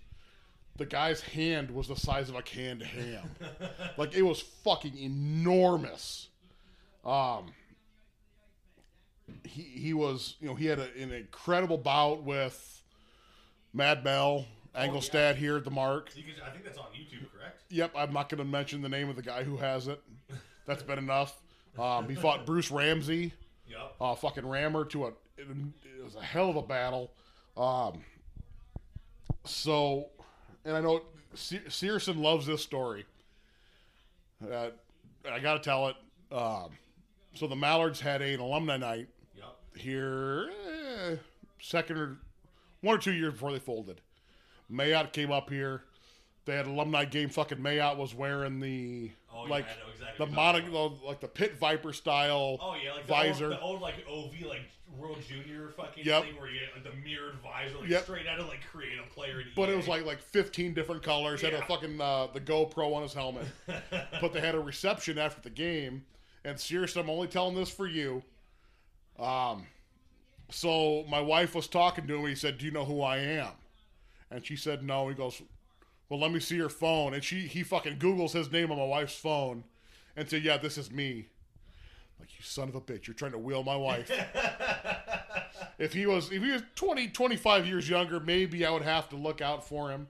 the 0.76 0.86
guy's 0.86 1.20
hand 1.20 1.70
was 1.70 1.88
the 1.88 1.96
size 1.96 2.28
of 2.28 2.34
a 2.34 2.42
canned 2.42 2.82
ham, 2.82 3.30
like 3.96 4.14
it 4.14 4.22
was 4.22 4.40
fucking 4.40 4.96
enormous. 4.96 6.28
Um, 7.04 7.52
he 9.44 9.62
he 9.62 9.94
was 9.94 10.36
you 10.40 10.48
know 10.48 10.54
he 10.54 10.66
had 10.66 10.78
a, 10.78 10.88
an 10.98 11.12
incredible 11.12 11.78
bout 11.78 12.22
with 12.22 12.82
Mad 13.72 14.02
Bell 14.02 14.46
Angelstad 14.76 15.36
here 15.36 15.56
at 15.56 15.64
the 15.64 15.70
Mark. 15.70 16.10
I 16.10 16.50
think 16.50 16.64
that's 16.64 16.78
on 16.78 16.86
YouTube, 16.86 17.26
correct? 17.36 17.62
Yep, 17.68 17.92
I'm 17.96 18.12
not 18.12 18.28
going 18.28 18.38
to 18.38 18.44
mention 18.44 18.80
the 18.82 18.88
name 18.88 19.08
of 19.10 19.16
the 19.16 19.22
guy 19.22 19.42
who 19.44 19.56
has 19.58 19.88
it. 19.88 20.00
That's 20.66 20.82
been 20.82 20.98
enough. 20.98 21.40
Um, 21.78 22.08
he 22.08 22.14
fought 22.14 22.46
Bruce 22.46 22.70
Ramsey, 22.70 23.32
Yep. 23.68 23.94
uh, 24.00 24.14
fucking 24.14 24.46
Rammer, 24.46 24.84
to 24.86 25.06
a 25.06 25.08
it, 25.08 25.46
it 25.98 26.04
was 26.04 26.14
a 26.14 26.22
hell 26.22 26.48
of 26.50 26.56
a 26.56 26.62
battle. 26.62 27.12
Um, 27.56 28.02
so, 29.44 30.08
and 30.64 30.76
I 30.76 30.80
know 30.80 31.02
Se- 31.34 31.62
Searson 31.68 32.20
loves 32.22 32.46
this 32.46 32.62
story. 32.62 33.04
Uh, 34.50 34.68
I 35.30 35.38
got 35.40 35.54
to 35.54 35.60
tell 35.60 35.88
it. 35.88 35.96
Um, 36.30 36.70
so 37.34 37.46
the 37.46 37.56
Mallards 37.56 38.00
had 38.00 38.22
a, 38.22 38.34
an 38.34 38.40
alumni 38.40 38.76
night 38.76 39.08
Yep. 39.36 39.56
here, 39.76 40.50
eh, 40.68 41.16
second 41.60 41.96
or 41.98 42.16
one 42.82 42.96
or 42.96 42.98
two 42.98 43.12
years 43.12 43.32
before 43.32 43.52
they 43.52 43.58
folded. 43.58 44.00
Mayotte 44.72 45.12
came 45.12 45.30
up 45.30 45.50
here. 45.50 45.82
They 46.44 46.56
had 46.56 46.66
alumni 46.66 47.04
game. 47.04 47.28
Fucking 47.28 47.58
Mayotte 47.58 47.96
was 47.98 48.14
wearing 48.14 48.58
the 48.60 49.10
Oh, 49.34 49.42
like 49.42 49.64
I 49.64 49.68
know 49.68 49.92
exactly 49.92 50.26
the 50.26 50.30
what 50.32 50.54
mono, 50.70 50.90
you're 50.98 51.08
like 51.08 51.20
the 51.20 51.28
pit 51.28 51.56
viper 51.58 51.92
style 51.92 52.58
Oh 52.60 52.74
yeah, 52.82 52.92
like 52.92 53.06
the 53.06 53.44
old, 53.44 53.52
the 53.52 53.60
old 53.60 53.80
like 53.80 53.94
OV 54.10 54.46
like 54.46 54.60
World 54.98 55.18
Junior 55.26 55.70
fucking 55.76 56.04
Yep. 56.04 56.22
thing 56.24 56.36
where 56.36 56.50
you 56.50 56.60
get 56.60 56.68
like 56.74 56.84
the 56.84 57.00
mirrored 57.08 57.36
visor 57.42 57.78
like 57.80 57.88
Yep. 57.88 58.02
straight 58.02 58.26
out 58.26 58.40
of 58.40 58.48
like 58.48 58.60
create 58.70 58.98
a 58.98 59.08
player. 59.14 59.40
In 59.40 59.46
but 59.56 59.68
it 59.70 59.76
was 59.76 59.88
like 59.88 60.04
like 60.04 60.20
15 60.20 60.74
different 60.74 61.02
colors. 61.02 61.40
Had 61.40 61.54
a 61.54 61.62
fucking 61.62 62.00
uh, 62.00 62.26
the 62.34 62.40
GoPro 62.40 62.94
on 62.94 63.02
his 63.02 63.14
helmet. 63.14 63.46
but 64.20 64.32
they 64.32 64.40
had 64.40 64.54
a 64.54 64.60
reception 64.60 65.16
after 65.18 65.40
the 65.40 65.50
game, 65.50 66.04
and 66.44 66.58
seriously, 66.60 67.00
I'm 67.00 67.08
only 67.08 67.28
telling 67.28 67.54
this 67.54 67.70
for 67.70 67.86
you. 67.86 68.22
Um, 69.18 69.66
so 70.50 71.04
my 71.08 71.20
wife 71.20 71.54
was 71.54 71.68
talking 71.68 72.06
to 72.08 72.16
him. 72.16 72.26
He 72.26 72.34
said, 72.34 72.58
"Do 72.58 72.66
you 72.66 72.70
know 72.72 72.84
who 72.84 73.00
I 73.00 73.18
am?" 73.18 73.52
And 74.32 74.44
she 74.44 74.56
said, 74.56 74.82
"No." 74.82 75.08
He 75.08 75.14
goes, 75.14 75.42
"Well, 76.08 76.20
let 76.20 76.32
me 76.32 76.40
see 76.40 76.56
your 76.56 76.68
phone." 76.68 77.14
And 77.14 77.22
she 77.22 77.46
he 77.46 77.62
fucking 77.62 77.98
Google's 77.98 78.32
his 78.32 78.50
name 78.50 78.70
on 78.70 78.78
my 78.78 78.84
wife's 78.84 79.16
phone, 79.16 79.64
and 80.16 80.28
said, 80.28 80.42
"Yeah, 80.42 80.56
this 80.56 80.78
is 80.78 80.90
me." 80.90 81.26
Like 82.18 82.28
you 82.38 82.44
son 82.44 82.68
of 82.68 82.76
a 82.76 82.80
bitch, 82.80 83.08
you're 83.08 83.14
trying 83.14 83.32
to 83.32 83.38
wheel 83.38 83.64
my 83.64 83.76
wife. 83.76 84.10
if 85.78 85.92
he 85.92 86.06
was 86.06 86.30
if 86.30 86.42
he 86.42 86.52
was 86.52 86.62
20, 86.76 87.08
25 87.08 87.66
years 87.66 87.88
younger, 87.88 88.20
maybe 88.20 88.64
I 88.64 88.70
would 88.70 88.82
have 88.82 89.08
to 89.08 89.16
look 89.16 89.40
out 89.40 89.66
for 89.66 89.90
him. 89.90 90.06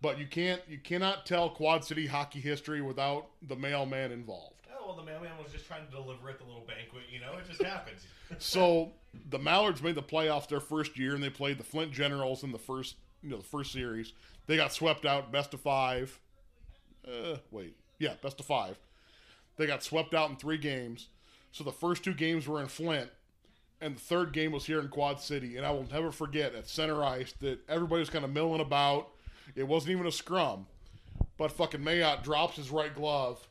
But 0.00 0.18
you 0.18 0.26
can't 0.26 0.62
you 0.68 0.78
cannot 0.78 1.26
tell 1.26 1.50
Quad 1.50 1.84
City 1.84 2.06
hockey 2.06 2.40
history 2.40 2.80
without 2.80 3.26
the 3.42 3.56
mailman 3.56 4.12
involved. 4.12 4.54
Oh, 4.72 4.86
well, 4.86 4.96
the 4.96 5.02
mailman 5.02 5.32
was 5.42 5.52
just 5.52 5.66
trying 5.66 5.84
to 5.84 5.90
deliver 5.90 6.28
at 6.30 6.38
the 6.38 6.44
little 6.44 6.64
banquet. 6.66 7.02
You 7.10 7.20
know, 7.20 7.32
it 7.38 7.48
just 7.48 7.62
happens. 7.62 8.06
So 8.38 8.92
the 9.30 9.38
Mallards 9.38 9.82
made 9.82 9.94
the 9.94 10.02
playoffs 10.02 10.48
their 10.48 10.60
first 10.60 10.98
year, 10.98 11.14
and 11.14 11.24
they 11.24 11.30
played 11.30 11.56
the 11.56 11.64
Flint 11.64 11.92
Generals 11.92 12.44
in 12.44 12.52
the 12.52 12.58
first, 12.58 12.96
you 13.22 13.30
know, 13.30 13.38
the 13.38 13.44
first 13.44 13.72
series. 13.72 14.12
They 14.46 14.56
got 14.56 14.72
swept 14.72 15.04
out, 15.04 15.32
best 15.32 15.54
of 15.54 15.60
five. 15.60 16.18
Uh, 17.06 17.36
wait, 17.50 17.76
yeah, 17.98 18.14
best 18.22 18.40
of 18.40 18.46
five. 18.46 18.78
They 19.56 19.66
got 19.66 19.82
swept 19.82 20.14
out 20.14 20.30
in 20.30 20.36
three 20.36 20.58
games. 20.58 21.08
So 21.52 21.64
the 21.64 21.72
first 21.72 22.04
two 22.04 22.14
games 22.14 22.46
were 22.46 22.60
in 22.60 22.68
Flint, 22.68 23.10
and 23.80 23.96
the 23.96 24.00
third 24.00 24.32
game 24.32 24.52
was 24.52 24.66
here 24.66 24.80
in 24.80 24.88
Quad 24.88 25.20
City. 25.20 25.56
And 25.56 25.66
I 25.66 25.70
will 25.70 25.86
never 25.90 26.12
forget 26.12 26.54
at 26.54 26.68
center 26.68 27.02
ice 27.02 27.32
that 27.40 27.58
everybody 27.68 28.00
was 28.00 28.10
kind 28.10 28.24
of 28.24 28.30
milling 28.30 28.60
about. 28.60 29.08
It 29.56 29.66
wasn't 29.66 29.92
even 29.92 30.06
a 30.06 30.12
scrum, 30.12 30.66
but 31.36 31.50
fucking 31.50 31.80
Mayotte 31.80 32.22
drops 32.22 32.56
his 32.56 32.70
right 32.70 32.94
glove, 32.94 33.48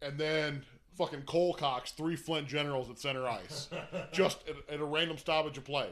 and 0.00 0.16
then 0.16 0.64
fucking 0.96 1.22
Cole 1.22 1.54
cocks 1.54 1.90
three 1.90 2.16
Flint 2.16 2.46
Generals 2.46 2.88
at 2.88 2.98
center 2.98 3.26
ice, 3.26 3.68
just 4.12 4.38
at, 4.48 4.74
at 4.74 4.80
a 4.80 4.84
random 4.84 5.18
stoppage 5.18 5.58
of 5.58 5.64
play. 5.64 5.88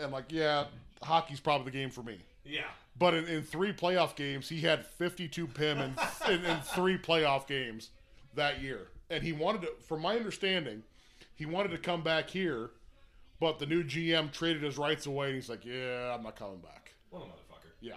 And 0.00 0.10
like, 0.10 0.26
yeah, 0.28 0.64
hockey's 1.02 1.40
probably 1.40 1.66
the 1.66 1.76
game 1.78 1.90
for 1.90 2.02
me. 2.02 2.18
Yeah. 2.44 2.62
But 2.98 3.14
in, 3.14 3.26
in 3.26 3.42
three 3.42 3.72
playoff 3.72 4.16
games, 4.16 4.48
he 4.48 4.60
had 4.60 4.86
52 4.86 5.46
PIM 5.46 5.78
in, 5.78 5.94
in, 6.28 6.44
in 6.44 6.60
three 6.60 6.98
playoff 6.98 7.46
games 7.46 7.90
that 8.34 8.60
year. 8.60 8.88
And 9.10 9.22
he 9.22 9.32
wanted 9.32 9.62
to, 9.62 9.68
from 9.86 10.02
my 10.02 10.16
understanding, 10.16 10.82
he 11.34 11.46
wanted 11.46 11.70
to 11.70 11.78
come 11.78 12.02
back 12.02 12.30
here, 12.30 12.70
but 13.40 13.58
the 13.58 13.66
new 13.66 13.82
GM 13.82 14.32
traded 14.32 14.62
his 14.62 14.78
rights 14.78 15.06
away, 15.06 15.26
and 15.26 15.34
he's 15.34 15.48
like, 15.48 15.64
yeah, 15.64 16.14
I'm 16.14 16.22
not 16.22 16.36
coming 16.36 16.58
back. 16.58 16.94
What 17.10 17.22
a 17.22 17.24
motherfucker. 17.26 17.72
Yeah. 17.80 17.94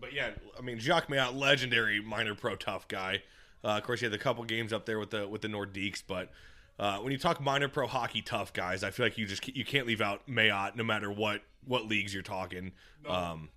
But 0.00 0.12
yeah, 0.12 0.30
I 0.58 0.62
mean, 0.62 0.78
Jacques 0.78 1.08
Mailhot, 1.08 1.36
legendary 1.36 2.00
minor 2.00 2.34
pro 2.34 2.56
tough 2.56 2.88
guy. 2.88 3.22
Uh, 3.64 3.68
of 3.68 3.82
course, 3.82 4.00
he 4.00 4.06
had 4.06 4.12
a 4.12 4.18
couple 4.18 4.44
games 4.44 4.72
up 4.72 4.86
there 4.86 4.98
with 4.98 5.10
the 5.10 5.26
with 5.26 5.40
the 5.40 5.48
Nordiques, 5.48 6.02
but 6.06 6.30
uh, 6.78 6.98
when 6.98 7.12
you 7.12 7.18
talk 7.18 7.40
minor 7.40 7.68
pro 7.68 7.86
hockey 7.86 8.22
tough 8.22 8.52
guys, 8.52 8.84
I 8.84 8.90
feel 8.90 9.06
like 9.06 9.18
you 9.18 9.26
just 9.26 9.46
you 9.56 9.64
can't 9.64 9.86
leave 9.86 10.00
out 10.00 10.26
Mailhot, 10.28 10.76
no 10.76 10.84
matter 10.84 11.10
what 11.10 11.42
what 11.64 11.86
leagues 11.86 12.12
you're 12.12 12.22
talking. 12.22 12.72
Um, 13.08 13.50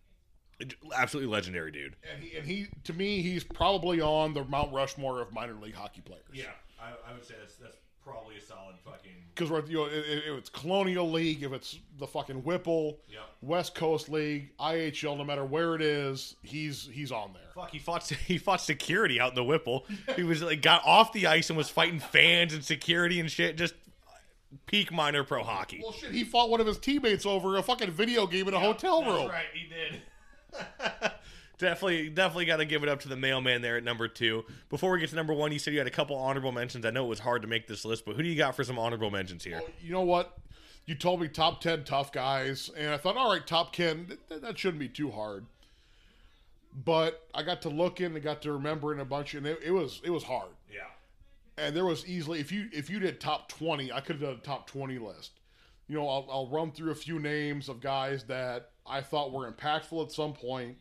absolutely 0.95 1.31
legendary 1.31 1.71
dude. 1.71 1.95
And 2.11 2.23
he, 2.23 2.37
and 2.37 2.45
he, 2.45 2.67
to 2.83 2.93
me, 2.93 3.21
he's 3.21 3.43
probably 3.43 4.01
on 4.01 4.33
the 4.33 4.43
Mount 4.43 4.73
Rushmore 4.73 5.21
of 5.21 5.33
minor 5.33 5.53
league 5.53 5.75
hockey 5.75 6.01
players. 6.01 6.23
Yeah, 6.33 6.45
I, 6.79 6.89
I 7.09 7.13
would 7.13 7.25
say 7.25 7.35
that's 7.39 7.55
that's 7.55 7.77
probably 8.09 8.37
a 8.37 8.41
solid 8.41 8.75
fucking. 8.83 9.11
Because 9.35 9.49
we're 9.51 9.65
you 9.67 9.77
know, 9.77 9.85
if 9.85 10.05
if 10.27 10.37
it's 10.37 10.49
Colonial 10.49 11.09
League, 11.09 11.43
if 11.43 11.53
it's 11.53 11.77
the 11.97 12.07
fucking 12.07 12.43
Whipple, 12.43 12.99
Yeah. 13.09 13.19
West 13.41 13.73
Coast 13.75 14.09
League, 14.09 14.49
IHL, 14.59 15.17
no 15.17 15.23
matter 15.23 15.45
where 15.45 15.75
it 15.75 15.81
is, 15.81 16.35
he's 16.43 16.89
he's 16.91 17.11
on 17.11 17.33
there. 17.33 17.43
Fuck, 17.55 17.71
he 17.71 17.79
fought 17.79 18.03
he 18.27 18.37
fought 18.37 18.61
security 18.61 19.19
out 19.19 19.29
in 19.29 19.35
the 19.35 19.43
Whipple. 19.43 19.85
He 20.15 20.23
was 20.23 20.41
like 20.43 20.61
got 20.61 20.85
off 20.85 21.13
the 21.13 21.27
ice 21.27 21.49
and 21.49 21.57
was 21.57 21.69
fighting 21.69 21.99
fans 21.99 22.53
and 22.53 22.63
security 22.63 23.19
and 23.19 23.31
shit. 23.31 23.57
Just 23.57 23.75
peak 24.65 24.91
minor 24.91 25.23
pro 25.23 25.43
hockey. 25.43 25.79
Well, 25.83 25.93
shit, 25.93 26.11
he 26.11 26.23
fought 26.23 26.49
one 26.49 26.59
of 26.59 26.67
his 26.67 26.77
teammates 26.77 27.25
over 27.25 27.57
a 27.57 27.63
fucking 27.63 27.91
video 27.91 28.27
game 28.27 28.47
in 28.47 28.53
a 28.53 28.59
hotel 28.59 29.01
That's 29.01 29.11
room. 29.13 29.27
right, 29.29 29.45
he 29.53 29.69
did. 29.69 30.01
definitely, 31.59 32.09
definitely 32.09 32.45
got 32.45 32.57
to 32.57 32.65
give 32.65 32.81
it 32.81 32.89
up 32.89 33.01
to 33.01 33.07
the 33.07 33.15
mailman 33.15 33.61
there 33.61 33.77
at 33.77 33.83
number 33.83 34.07
two. 34.07 34.45
Before 34.69 34.91
we 34.91 34.99
get 34.99 35.09
to 35.09 35.15
number 35.15 35.33
one, 35.33 35.51
you 35.51 35.59
said 35.59 35.73
you 35.73 35.79
had 35.79 35.87
a 35.87 35.91
couple 35.91 36.15
honorable 36.15 36.51
mentions. 36.51 36.85
I 36.85 36.89
know 36.89 37.05
it 37.05 37.09
was 37.09 37.19
hard 37.19 37.43
to 37.43 37.47
make 37.47 37.67
this 37.67 37.85
list, 37.85 38.05
but 38.05 38.15
who 38.15 38.23
do 38.23 38.29
you 38.29 38.35
got 38.35 38.55
for 38.55 38.63
some 38.63 38.79
honorable 38.79 39.11
mentions 39.11 39.43
here? 39.43 39.61
You 39.81 39.91
know 39.91 40.01
what? 40.01 40.37
You 40.85 40.95
told 40.95 41.21
me 41.21 41.27
top 41.27 41.61
10 41.61 41.83
tough 41.83 42.11
guys, 42.11 42.71
and 42.75 42.91
I 42.91 42.97
thought, 42.97 43.15
all 43.15 43.31
right, 43.31 43.45
top 43.45 43.73
10, 43.73 44.07
th- 44.07 44.19
th- 44.27 44.41
that 44.41 44.57
shouldn't 44.57 44.79
be 44.79 44.89
too 44.89 45.11
hard. 45.11 45.45
But 46.73 47.27
I 47.35 47.43
got 47.43 47.61
to 47.63 47.69
look 47.69 48.01
in 48.01 48.13
and 48.15 48.23
got 48.23 48.41
to 48.43 48.51
remembering 48.51 48.99
a 48.99 49.05
bunch, 49.05 49.35
and 49.35 49.45
it, 49.45 49.59
it 49.63 49.71
was 49.71 50.01
it 50.03 50.11
was 50.11 50.23
hard. 50.23 50.49
Yeah, 50.71 50.81
and 51.59 51.75
there 51.75 51.85
was 51.85 52.07
easily 52.07 52.39
if 52.39 52.51
you 52.51 52.69
if 52.71 52.89
you 52.89 52.99
did 52.99 53.19
top 53.19 53.49
20 53.49 53.91
i 53.91 53.99
could 53.99 54.15
have 54.15 54.21
done 54.21 54.39
a 54.39 54.45
top 54.45 54.67
20 54.67 54.97
list 54.97 55.39
you 55.87 55.95
know 55.95 56.07
I'll, 56.07 56.27
I'll 56.31 56.47
run 56.47 56.71
through 56.71 56.91
a 56.91 56.95
few 56.95 57.19
names 57.19 57.69
of 57.69 57.81
guys 57.81 58.23
that 58.25 58.71
i 58.87 59.01
thought 59.01 59.31
were 59.31 59.51
impactful 59.51 60.03
at 60.05 60.11
some 60.11 60.33
point 60.33 60.77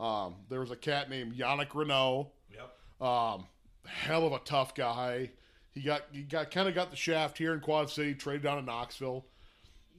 um, 0.00 0.36
there 0.48 0.60
was 0.60 0.70
a 0.70 0.76
cat 0.76 1.10
named 1.10 1.34
yannick 1.34 1.74
renault 1.74 2.30
yep. 2.52 3.06
um, 3.06 3.46
hell 3.86 4.26
of 4.26 4.32
a 4.32 4.38
tough 4.40 4.74
guy 4.74 5.30
he 5.72 5.80
got 5.80 6.02
he 6.12 6.22
got 6.22 6.50
kind 6.50 6.68
of 6.68 6.74
got 6.74 6.90
the 6.90 6.96
shaft 6.96 7.38
here 7.38 7.54
in 7.54 7.60
quad 7.60 7.90
city 7.90 8.14
traded 8.14 8.42
down 8.42 8.58
to 8.58 8.62
knoxville 8.62 9.26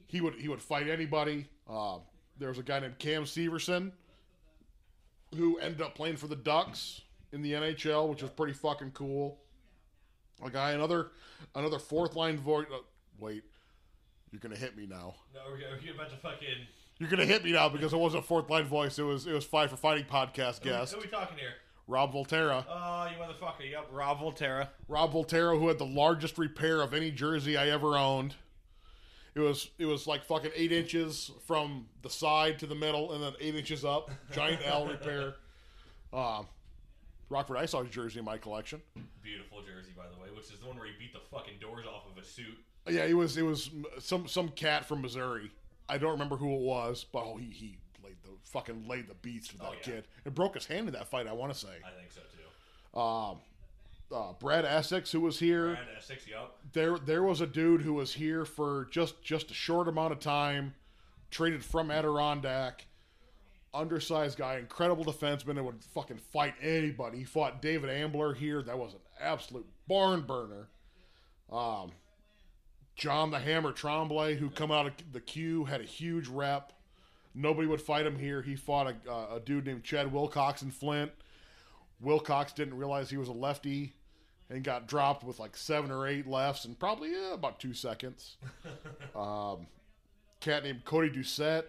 he 0.06 0.20
would 0.20 0.34
he 0.34 0.48
would 0.48 0.62
fight 0.62 0.88
anybody 0.88 1.46
um, 1.68 2.00
there 2.38 2.48
was 2.48 2.58
a 2.58 2.62
guy 2.62 2.80
named 2.80 2.98
cam 2.98 3.24
severson 3.24 3.92
who 5.36 5.58
ended 5.58 5.80
up 5.80 5.94
playing 5.94 6.16
for 6.16 6.26
the 6.26 6.36
ducks 6.36 7.02
in 7.32 7.42
the 7.42 7.52
nhl 7.52 8.08
which 8.08 8.22
was 8.22 8.30
pretty 8.30 8.52
fucking 8.52 8.90
cool 8.92 9.38
a 10.44 10.50
guy, 10.50 10.72
another, 10.72 11.10
another 11.54 11.78
fourth 11.78 12.16
line 12.16 12.38
voice. 12.38 12.66
Uh, 12.72 12.78
wait, 13.18 13.42
you're 14.30 14.40
gonna 14.40 14.56
hit 14.56 14.76
me 14.76 14.86
now. 14.86 15.14
No, 15.34 15.40
we're, 15.48 15.58
we're 15.58 15.94
about 15.94 16.10
to 16.10 16.16
fucking. 16.16 16.66
You're 17.00 17.08
gonna 17.08 17.24
hit 17.24 17.42
me 17.42 17.52
now 17.52 17.70
because 17.70 17.94
it 17.94 17.96
wasn't 17.96 18.24
a 18.24 18.26
fourth 18.26 18.50
line 18.50 18.66
voice. 18.66 18.98
It 18.98 19.02
was 19.02 19.26
it 19.26 19.32
was 19.32 19.44
five 19.44 19.70
for 19.70 19.76
fighting 19.76 20.04
podcast 20.04 20.60
guest 20.60 20.92
Who 20.92 20.98
are 20.98 21.02
we 21.02 21.08
talking 21.08 21.38
here? 21.38 21.54
Rob 21.86 22.12
Volterra. 22.12 22.64
Oh, 22.68 23.08
you 23.10 23.16
motherfucker! 23.16 23.68
Yep, 23.68 23.88
Rob 23.90 24.20
Volterra. 24.20 24.68
Rob 24.86 25.12
Volterra, 25.12 25.58
who 25.58 25.66
had 25.68 25.78
the 25.78 25.86
largest 25.86 26.36
repair 26.38 26.82
of 26.82 26.92
any 26.94 27.10
jersey 27.10 27.56
I 27.56 27.68
ever 27.70 27.96
owned. 27.96 28.34
It 29.34 29.40
was 29.40 29.70
it 29.78 29.86
was 29.86 30.06
like 30.06 30.24
fucking 30.24 30.50
eight 30.54 30.72
inches 30.72 31.30
from 31.46 31.86
the 32.02 32.10
side 32.10 32.58
to 32.58 32.66
the 32.66 32.74
middle, 32.74 33.12
and 33.12 33.22
then 33.24 33.32
eight 33.40 33.56
inches 33.56 33.82
up. 33.82 34.10
Giant 34.32 34.60
L 34.64 34.86
repair. 34.86 35.34
Uh, 36.12 36.42
Rockford 37.28 37.56
Ice 37.58 37.70
Hogs 37.70 37.88
jersey 37.88 38.18
in 38.18 38.24
my 38.24 38.36
collection. 38.36 38.82
Beautiful 39.22 39.60
jersey, 39.62 39.92
by 39.96 40.02
the 40.12 40.20
way, 40.20 40.28
which 40.34 40.52
is 40.52 40.58
the 40.58 40.66
one 40.66 40.76
where 40.76 40.88
he 40.88 40.92
beat 40.98 41.12
the 41.12 41.20
fucking 41.30 41.54
doors 41.60 41.86
off 41.86 42.02
of 42.10 42.20
a 42.20 42.26
suit. 42.26 42.58
Yeah, 42.88 43.04
it 43.04 43.14
was 43.14 43.36
it 43.36 43.42
was 43.42 43.70
some 44.00 44.26
some 44.26 44.48
cat 44.48 44.84
from 44.86 45.02
Missouri. 45.02 45.52
I 45.90 45.98
don't 45.98 46.12
remember 46.12 46.36
who 46.36 46.54
it 46.54 46.60
was, 46.60 47.04
but 47.12 47.24
oh, 47.24 47.36
he 47.36 47.46
he 47.46 47.78
laid 48.02 48.16
the 48.22 48.30
fucking 48.44 48.86
laid 48.88 49.08
the 49.08 49.14
beats 49.14 49.52
with 49.52 49.60
that 49.62 49.68
Oh, 49.68 49.72
yeah. 49.74 49.80
kid. 49.82 50.04
It 50.24 50.34
broke 50.34 50.54
his 50.54 50.66
hand 50.66 50.86
in 50.88 50.94
that 50.94 51.08
fight. 51.08 51.26
I 51.26 51.32
want 51.32 51.52
to 51.52 51.58
say. 51.58 51.68
I 51.84 51.90
think 51.98 52.12
so 52.12 52.20
too. 52.92 53.00
Um, 53.00 53.38
uh, 54.12 54.32
Brad 54.40 54.64
Essex, 54.64 55.12
who 55.12 55.20
was 55.20 55.38
here. 55.38 55.68
Brad 55.74 55.86
Essex, 55.96 56.26
yep. 56.28 56.50
There 56.72 56.98
there 56.98 57.22
was 57.22 57.40
a 57.40 57.46
dude 57.46 57.82
who 57.82 57.94
was 57.94 58.12
here 58.14 58.44
for 58.44 58.88
just 58.90 59.22
just 59.22 59.50
a 59.50 59.54
short 59.54 59.86
amount 59.88 60.12
of 60.12 60.20
time, 60.20 60.74
traded 61.30 61.64
from 61.64 61.90
Adirondack. 61.90 62.86
Undersized 63.72 64.36
guy, 64.36 64.58
incredible 64.58 65.04
defenseman, 65.04 65.50
and 65.50 65.64
would 65.64 65.84
fucking 65.94 66.18
fight 66.18 66.54
anybody. 66.60 67.18
He 67.18 67.24
fought 67.24 67.62
David 67.62 67.88
Ambler 67.88 68.34
here. 68.34 68.62
That 68.62 68.76
was 68.76 68.94
an 68.94 68.98
absolute 69.20 69.66
barn 69.86 70.22
burner. 70.22 70.66
Um, 71.52 71.92
John 73.00 73.30
the 73.30 73.38
Hammer 73.38 73.72
Tremblay, 73.72 74.36
who 74.36 74.50
come 74.50 74.70
out 74.70 74.86
of 74.86 74.92
the 75.10 75.22
queue, 75.22 75.64
had 75.64 75.80
a 75.80 75.84
huge 75.84 76.28
rep. 76.28 76.74
Nobody 77.34 77.66
would 77.66 77.80
fight 77.80 78.04
him 78.04 78.18
here. 78.18 78.42
He 78.42 78.56
fought 78.56 78.88
a, 78.88 79.10
uh, 79.10 79.36
a 79.36 79.40
dude 79.40 79.64
named 79.64 79.84
Chad 79.84 80.12
Wilcox 80.12 80.60
in 80.60 80.70
Flint. 80.70 81.10
Wilcox 81.98 82.52
didn't 82.52 82.76
realize 82.76 83.08
he 83.08 83.16
was 83.16 83.28
a 83.28 83.32
lefty 83.32 83.94
and 84.50 84.62
got 84.62 84.86
dropped 84.86 85.24
with 85.24 85.38
like 85.38 85.56
seven 85.56 85.90
or 85.90 86.06
eight 86.06 86.26
lefts 86.26 86.66
in 86.66 86.74
probably 86.74 87.14
uh, 87.14 87.32
about 87.32 87.58
two 87.58 87.72
seconds. 87.72 88.36
um, 89.16 89.66
cat 90.40 90.62
named 90.62 90.84
Cody 90.84 91.08
Doucette, 91.08 91.64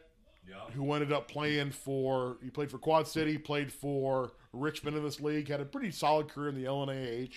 Yep. 0.50 0.72
who 0.74 0.92
ended 0.92 1.14
up 1.14 1.30
playing 1.30 1.72
for 1.72 2.40
he 2.44 2.50
played 2.50 2.70
for 2.70 2.78
Quad 2.78 3.08
City, 3.08 3.38
played 3.38 3.72
for 3.72 4.34
Richmond 4.52 4.98
in 4.98 5.04
this 5.04 5.22
league, 5.22 5.48
had 5.48 5.62
a 5.62 5.66
pretty 5.66 5.92
solid 5.92 6.28
career 6.28 6.50
in 6.50 6.56
the 6.56 6.66
LNAH. 6.66 7.32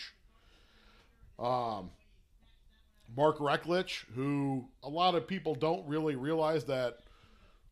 Um, 1.38 1.90
Mark 3.16 3.38
Recklich, 3.38 4.04
who 4.14 4.66
a 4.82 4.88
lot 4.88 5.14
of 5.14 5.26
people 5.26 5.54
don't 5.54 5.86
really 5.86 6.16
realize 6.16 6.64
that 6.64 6.98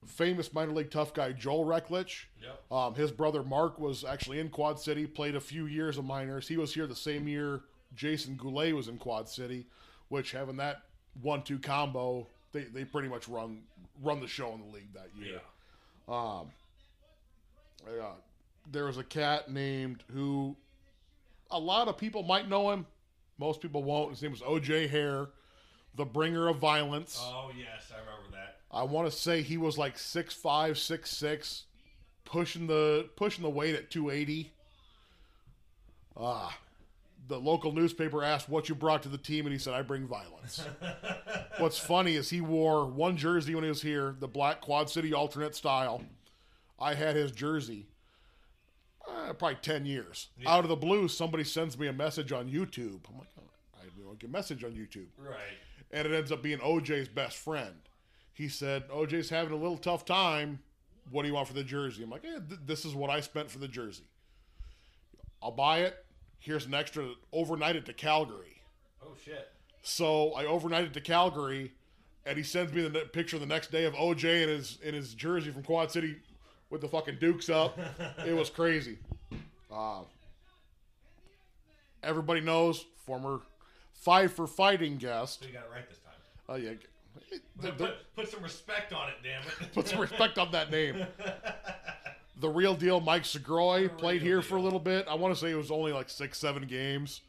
famous 0.07 0.53
minor 0.53 0.73
league 0.73 0.91
tough 0.91 1.15
guy 1.15 1.33
Joel 1.33 1.65
Recklich. 1.65 2.25
Yep. 2.43 2.73
Um, 2.73 2.95
his 2.95 3.13
brother 3.13 3.43
Mark 3.43 3.79
was 3.79 4.05
actually 4.05 4.41
in 4.41 4.49
Quad 4.49 4.79
City, 4.79 5.07
played 5.07 5.37
a 5.37 5.41
few 5.41 5.67
years 5.67 5.99
of 5.99 6.05
minors. 6.05 6.49
He 6.49 6.57
was 6.57 6.75
here 6.75 6.87
the 6.87 6.97
same 6.97 7.29
year 7.29 7.63
Jason 7.95 8.37
Goulet 8.37 8.75
was 8.75 8.89
in 8.89 8.99
Quad 8.99 9.29
City, 9.29 9.67
which 10.09 10.33
having 10.33 10.57
that 10.57 10.83
one-two 11.21 11.59
combo, 11.59 12.27
they, 12.53 12.65
they 12.65 12.85
pretty 12.85 13.09
much 13.09 13.29
run 13.29 13.63
run 14.03 14.21
the 14.21 14.27
show 14.27 14.53
in 14.55 14.61
the 14.61 14.75
league 14.75 14.93
that 14.95 15.09
year. 15.19 15.41
Yeah. 16.09 16.15
Uh, 16.15 16.45
there 18.71 18.87
was 18.87 18.97
a 18.97 19.05
cat 19.05 19.51
named 19.51 20.03
who 20.13 20.57
a 21.51 21.59
lot 21.59 21.89
of 21.89 21.99
people 21.99 22.23
might 22.23 22.49
know 22.49 22.71
him, 22.71 22.87
Most 23.39 23.61
people 23.61 23.83
won't. 23.83 24.11
His 24.11 24.23
name 24.23 24.33
was 24.33 24.43
O.J. 24.43 24.87
Hare, 24.89 25.29
the 25.97 26.05
bringer 26.05 26.49
of 26.49 26.59
violence. 26.59 27.19
Oh 27.21 27.51
yes, 27.57 27.93
I 27.95 27.99
remember 28.01 28.37
that. 28.37 28.59
I 28.71 28.83
want 28.85 29.11
to 29.11 29.17
say 29.17 29.43
he 29.43 29.57
was 29.57 29.77
like 29.77 29.99
six 29.99 30.35
five, 30.35 30.79
six 30.79 31.11
six, 31.11 31.65
pushing 32.25 32.67
the 32.67 33.09
pushing 33.17 33.43
the 33.43 33.51
weight 33.51 33.75
at 33.75 33.91
280. 33.91 34.53
Ah, 36.17 36.59
the 37.29 37.39
local 37.39 37.73
newspaper 37.73 38.23
asked 38.23 38.49
what 38.49 38.69
you 38.69 38.75
brought 38.75 39.03
to 39.03 39.09
the 39.09 39.19
team, 39.19 39.47
and 39.47 39.53
he 39.53 39.59
said, 39.59 39.75
"I 39.75 39.83
bring 39.83 40.07
violence." 40.07 40.67
What's 41.59 41.79
funny 41.79 42.17
is 42.17 42.31
he 42.31 42.41
wore 42.41 42.87
one 42.87 43.17
jersey 43.17 43.55
when 43.55 43.65
he 43.65 43.69
was 43.69 43.83
here, 43.83 44.17
the 44.19 44.29
black 44.29 44.61
Quad 44.61 44.91
City 44.91 45.13
alternate 45.13 45.55
style. 45.55 46.03
I 46.79 46.95
had 46.95 47.15
his 47.17 47.33
jersey. 47.33 47.87
Uh, 49.33 49.35
probably 49.35 49.59
10 49.63 49.87
years. 49.87 50.29
Out 50.47 50.65
of 50.65 50.69
the 50.69 50.77
blue, 50.77 51.09
somebody 51.09 51.45
sends 51.45 51.79
me 51.79 51.87
a 51.87 51.93
message 51.93 52.33
on 52.33 52.49
YouTube. 52.51 53.01
I'm 53.11 53.19
like, 53.19 53.29
oh, 53.41 53.43
I 53.81 53.85
don't 54.05 54.19
get 54.19 54.29
a 54.29 54.33
message 54.33 54.63
on 54.65 54.73
YouTube 54.73 55.07
Right. 55.19 55.37
and 55.91 56.07
it 56.07 56.13
ends 56.15 56.31
up 56.31 56.43
being 56.43 56.59
OJ's 56.59 57.09
best 57.09 57.37
friend. 57.39 57.75
He 58.35 58.49
said, 58.49 58.89
OJ's 58.89 59.31
having 59.31 59.53
a 59.53 59.57
little 59.57 59.79
tough 59.79 60.05
time. 60.05 60.61
What 61.11 61.23
do 61.23 61.29
you 61.29 61.35
want 61.35 61.49
for 61.49 61.55
the 61.55 61.65
jersey? 61.65 62.03
I'm 62.03 62.11
like, 62.11 62.25
eh, 62.25 62.39
th- 62.49 62.61
this 62.67 62.85
is 62.85 62.95
what 62.95 63.11
I 63.11 63.21
spent 63.21 63.51
for 63.51 63.59
the 63.59 63.69
jersey. 63.69 64.05
I'll 65.43 65.51
buy 65.51 65.81
it. 65.81 66.05
Here's 66.39 66.67
an 66.67 66.75
extra 66.75 67.11
overnight 67.33 67.77
it 67.77 67.85
to 67.87 67.93
Calgary. 67.93 68.63
Oh 69.05 69.15
shit. 69.25 69.51
So 69.83 70.35
I 70.35 70.45
overnighted 70.45 70.93
to 70.93 71.01
Calgary, 71.01 71.73
and 72.25 72.37
he 72.37 72.45
sends 72.45 72.73
me 72.73 72.87
the 72.87 73.01
picture 73.01 73.39
the 73.39 73.47
next 73.47 73.71
day 73.73 73.85
of 73.85 73.95
OJ 73.95 74.43
in 74.45 74.49
his 74.49 74.79
in 74.83 74.95
his 74.95 75.15
jersey 75.15 75.51
from 75.51 75.63
Quad 75.65 75.91
City 75.91 76.17
with 76.71 76.81
the 76.81 76.89
fucking 76.89 77.17
Dukes 77.21 77.51
up. 77.51 77.79
it 78.27 78.35
was 78.35 78.49
crazy. 78.49 78.99
Uh, 79.73 80.01
everybody 82.03 82.41
knows 82.41 82.85
former 83.07 83.41
five 83.93 84.33
for 84.33 84.47
fighting 84.47 84.97
guest. 84.97 85.41
So 85.41 85.47
you 85.47 85.53
got 85.53 85.65
it 85.65 85.71
right 85.73 85.89
this 85.89 85.99
time. 85.99 86.13
Oh 86.49 86.57
yeah. 86.57 86.73
Put, 87.61 87.79
put, 87.79 87.95
put 88.17 88.29
some 88.31 88.43
respect 88.43 88.93
on 88.93 89.09
it, 89.09 89.15
damn 89.23 89.43
it. 89.43 89.73
Put 89.75 89.89
some 89.89 90.01
respect 90.01 90.39
on 90.39 90.51
that 90.53 90.71
name. 90.71 91.07
The 92.41 92.49
real 92.49 92.75
deal, 92.75 92.99
Mike 93.01 93.23
Segroy 93.23 93.97
played 93.99 94.21
here 94.21 94.43
for 94.43 94.57
a 94.57 94.61
little 94.61 94.81
bit. 94.81 95.07
I 95.07 95.15
want 95.15 95.33
to 95.33 95.41
say 95.41 95.53
it 95.53 95.55
was 95.55 95.71
only 95.71 95.93
like 95.93 96.11
six, 96.11 96.39
seven 96.39 96.67
games. 96.67 97.21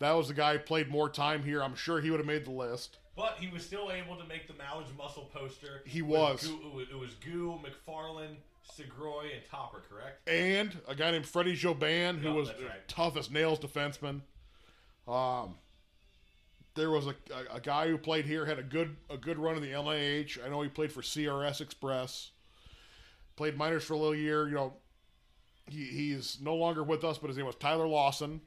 That 0.00 0.12
was 0.12 0.28
the 0.28 0.34
guy 0.34 0.52
who 0.52 0.58
played 0.58 0.90
more 0.90 1.08
time 1.08 1.42
here. 1.42 1.62
I'm 1.62 1.74
sure 1.74 1.98
he 1.98 2.10
would 2.10 2.20
have 2.20 2.26
made 2.26 2.44
the 2.44 2.50
list. 2.50 2.98
But 3.16 3.36
he 3.38 3.48
was 3.48 3.64
still 3.64 3.90
able 3.90 4.16
to 4.16 4.24
make 4.26 4.48
the 4.48 4.54
Mallard 4.54 4.84
Muscle 4.98 5.30
poster. 5.32 5.82
He 5.86 6.02
was. 6.02 6.46
Goo, 6.46 6.58
it 6.66 6.74
was. 6.74 6.88
It 6.90 6.98
was 6.98 7.14
Goo, 7.24 7.58
McFarlane, 7.64 8.36
Segroy, 8.68 9.24
and 9.34 9.42
Topper, 9.50 9.82
correct? 9.88 10.28
And 10.28 10.76
a 10.88 10.94
guy 10.94 11.10
named 11.10 11.26
Freddie 11.26 11.56
Joban, 11.56 12.18
who 12.18 12.28
Yep, 12.28 12.36
was 12.36 12.48
right. 12.48 12.88
tough 12.88 13.16
as 13.16 13.30
nails 13.30 13.58
defenseman. 13.58 14.20
Um, 15.08 15.56
there 16.74 16.90
was 16.90 17.06
a, 17.06 17.14
a, 17.52 17.56
a 17.56 17.60
guy 17.60 17.88
who 17.88 17.98
played 17.98 18.26
here 18.26 18.46
had 18.46 18.58
a 18.58 18.62
good 18.62 18.96
a 19.08 19.16
good 19.16 19.38
run 19.38 19.56
in 19.56 19.62
the 19.62 19.76
LAH. 19.76 20.44
I 20.44 20.48
know 20.48 20.62
he 20.62 20.68
played 20.68 20.92
for 20.92 21.02
CRS 21.02 21.60
Express. 21.60 22.30
Played 23.36 23.56
minors 23.56 23.84
for 23.84 23.94
a 23.94 23.96
little 23.96 24.14
year. 24.14 24.48
You 24.48 24.54
know, 24.54 24.72
he, 25.68 25.84
he's 25.84 26.38
no 26.40 26.54
longer 26.54 26.82
with 26.84 27.02
us, 27.04 27.18
but 27.18 27.28
his 27.28 27.36
name 27.36 27.46
was 27.46 27.56
Tyler 27.56 27.88
Lawson. 27.88 28.40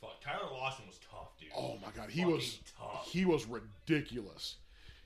Fuck, 0.00 0.20
Tyler 0.22 0.50
Lawson 0.52 0.86
was 0.86 0.98
tough, 1.10 1.38
dude. 1.38 1.50
Oh 1.56 1.76
my 1.82 1.90
god, 1.96 2.10
he 2.10 2.20
Fucking 2.22 2.34
was 2.34 2.58
tough. 2.78 3.06
he 3.06 3.24
was 3.24 3.46
ridiculous. 3.46 4.56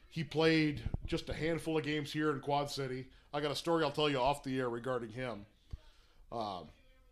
He 0.09 0.24
played 0.24 0.80
just 1.07 1.28
a 1.28 1.34
handful 1.34 1.76
of 1.76 1.84
games 1.84 2.12
here 2.12 2.30
in 2.32 2.41
Quad 2.41 2.70
City. 2.70 3.07
I 3.33 3.41
got 3.41 3.51
a 3.51 3.57
story 3.57 3.85
I'll 3.85 3.91
tell 3.91 4.09
you 4.09 4.18
off 4.18 4.43
the 4.43 4.59
air 4.59 4.68
regarding 4.68 5.11
him. 5.11 5.45
Um, 6.33 6.64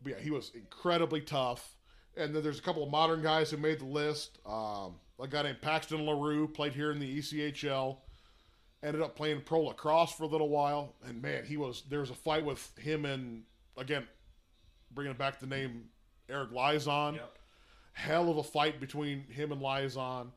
but 0.03 0.13
yeah, 0.13 0.19
he 0.21 0.31
was 0.31 0.51
incredibly 0.55 1.21
tough. 1.21 1.77
And 2.17 2.35
then 2.35 2.43
there's 2.43 2.59
a 2.59 2.63
couple 2.63 2.83
of 2.83 2.91
modern 2.91 3.23
guys 3.23 3.51
who 3.51 3.59
made 3.59 3.79
the 3.81 3.85
list. 3.87 4.39
Um, 4.47 4.95
a 5.21 5.27
guy 5.29 5.43
named 5.43 5.61
Paxton 5.61 6.05
LaRue 6.07 6.49
played 6.49 6.73
here 6.73 6.91
in 6.91 6.99
the 6.99 7.19
ECHL. 7.19 7.99
Ended 8.83 9.03
up 9.03 9.17
playing 9.17 9.41
pro 9.43 9.63
lacrosse 9.65 10.13
for 10.13 10.25
a 10.25 10.27
little 10.27 10.49
while. 10.49 10.95
And 11.07 11.21
man, 11.21 11.45
he 11.45 11.57
was 11.57 11.83
there 11.91 12.01
was 12.01 12.11
a 12.11 12.15
fight 12.15 12.45
with 12.45 12.77
him 12.79 13.05
and 13.05 13.43
again, 13.77 14.07
bringing 14.95 15.15
back 15.15 15.41
the 15.41 15.47
name 15.47 15.85
Eric 16.29 16.51
Lizon 16.53 17.15
Yep. 17.15 17.39
hell 17.93 18.31
of 18.31 18.37
a 18.39 18.43
fight 18.43 18.81
between 18.81 19.25
him 19.29 19.53
and 19.53 19.61
Liaison. 19.61 20.33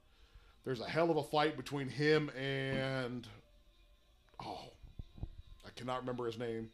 There's 0.66 0.82
a 0.82 0.90
hell 0.90 1.10
of 1.12 1.18
a 1.18 1.24
fight 1.24 1.56
between 1.58 1.88
him 1.90 2.30
and 2.38 3.28
oh, 4.44 4.72
cannot 5.80 6.00
remember 6.02 6.26
his 6.26 6.38
name. 6.38 6.70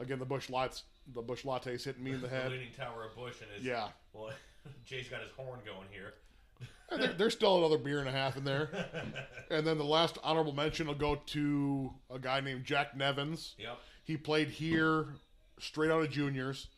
Again, 0.00 0.18
the 0.18 0.24
Busch 0.24 0.50
Lights, 0.50 0.84
the 1.14 1.22
Busch 1.22 1.44
lattes 1.44 1.84
hitting 1.84 2.02
me 2.02 2.12
in 2.12 2.20
the 2.20 2.28
The 2.28 2.34
head. 2.34 2.50
leaning 2.50 2.72
tower 2.76 3.04
of 3.04 3.14
Bush 3.14 3.36
and 3.40 3.50
his. 3.54 3.64
Yeah, 3.64 3.88
Well, 4.12 4.30
Jay's 4.84 5.08
got 5.08 5.20
his 5.22 5.30
horn 5.32 5.60
going 5.64 5.86
here. 5.90 6.14
There, 6.90 7.12
there's 7.14 7.32
still 7.34 7.58
another 7.58 7.78
beer 7.78 8.00
and 8.00 8.08
a 8.08 8.12
half 8.12 8.36
in 8.36 8.44
there. 8.44 8.68
And 9.50 9.66
then 9.66 9.76
the 9.76 9.84
last 9.84 10.16
honorable 10.24 10.54
mention 10.54 10.86
will 10.86 10.94
go 10.94 11.16
to 11.26 11.92
a 12.10 12.18
guy 12.18 12.40
named 12.40 12.64
Jack 12.64 12.96
Nevins. 12.96 13.54
Yep. 13.58 13.78
He 14.04 14.16
played 14.16 14.48
here 14.48 15.08
straight 15.58 15.90
out 15.90 16.00
of 16.02 16.10
juniors. 16.10 16.68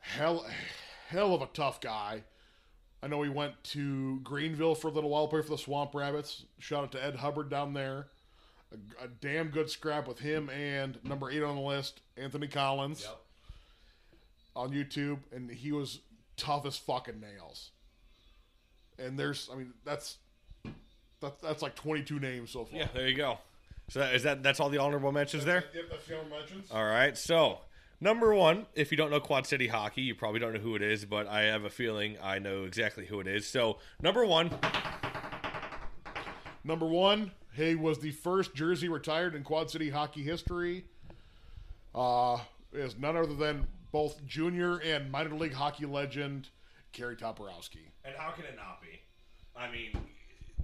Hell, 0.00 0.44
hell 1.08 1.34
of 1.34 1.42
a 1.42 1.46
tough 1.46 1.80
guy. 1.80 2.24
I 3.00 3.06
know 3.06 3.22
he 3.22 3.28
went 3.30 3.62
to 3.64 4.18
Greenville 4.20 4.74
for 4.74 4.88
a 4.88 4.90
little 4.90 5.10
while, 5.10 5.28
played 5.28 5.44
for 5.44 5.50
the 5.50 5.58
Swamp 5.58 5.94
Rabbits. 5.94 6.44
Shout 6.58 6.82
out 6.84 6.92
to 6.92 7.04
Ed 7.04 7.16
Hubbard 7.16 7.48
down 7.48 7.74
there. 7.74 8.08
A, 8.72 9.04
a 9.04 9.08
damn 9.08 9.48
good 9.48 9.68
scrap 9.70 10.08
with 10.08 10.18
him 10.18 10.48
and 10.50 10.98
number 11.04 11.30
eight 11.30 11.42
on 11.42 11.56
the 11.56 11.62
list, 11.62 12.00
Anthony 12.16 12.48
Collins, 12.48 13.02
Yep. 13.02 13.18
on 14.56 14.70
YouTube, 14.72 15.18
and 15.32 15.50
he 15.50 15.72
was 15.72 16.00
tough 16.36 16.64
as 16.66 16.76
fucking 16.78 17.20
nails. 17.20 17.70
And 18.98 19.18
there's, 19.18 19.48
I 19.52 19.56
mean, 19.56 19.72
that's 19.84 20.16
that, 21.20 21.40
that's 21.40 21.62
like 21.62 21.74
22 21.76 22.18
names 22.18 22.50
so 22.50 22.64
far. 22.64 22.78
Yeah, 22.78 22.88
there 22.94 23.08
you 23.08 23.16
go. 23.16 23.38
So 23.88 24.00
that, 24.00 24.14
is 24.14 24.22
that 24.22 24.42
that's 24.42 24.58
all 24.60 24.70
the 24.70 24.78
honorable 24.78 25.12
mentions 25.12 25.44
there? 25.44 25.64
Yep, 25.74 25.84
that's 25.90 26.06
the 26.06 26.14
honorable 26.16 26.36
mentions. 26.38 26.70
All 26.70 26.84
right. 26.84 27.16
So 27.18 27.58
number 28.00 28.32
one, 28.34 28.66
if 28.74 28.90
you 28.90 28.96
don't 28.96 29.10
know 29.10 29.20
Quad 29.20 29.46
City 29.46 29.68
hockey, 29.68 30.02
you 30.02 30.14
probably 30.14 30.40
don't 30.40 30.52
know 30.54 30.60
who 30.60 30.74
it 30.76 30.82
is, 30.82 31.04
but 31.04 31.26
I 31.26 31.42
have 31.42 31.64
a 31.64 31.70
feeling 31.70 32.16
I 32.22 32.38
know 32.38 32.64
exactly 32.64 33.06
who 33.06 33.20
it 33.20 33.26
is. 33.26 33.46
So 33.46 33.78
number 34.00 34.24
one, 34.24 34.50
Number 36.64 36.86
one, 36.86 37.32
he 37.54 37.74
was 37.74 37.98
the 37.98 38.10
first 38.10 38.54
jersey 38.54 38.88
retired 38.88 39.34
in 39.34 39.42
Quad 39.42 39.70
City 39.70 39.90
hockey 39.90 40.22
history. 40.22 40.84
Uh, 41.94 42.38
is 42.72 42.96
none 42.98 43.16
other 43.16 43.34
than 43.34 43.66
both 43.92 44.24
junior 44.24 44.78
and 44.78 45.10
minor 45.12 45.34
league 45.34 45.52
hockey 45.52 45.84
legend 45.84 46.48
Kerry 46.92 47.16
Toporowski. 47.16 47.90
and 48.04 48.14
how 48.16 48.30
can 48.30 48.44
it 48.44 48.56
not 48.56 48.80
be? 48.80 49.00
I 49.54 49.70
mean, 49.70 49.90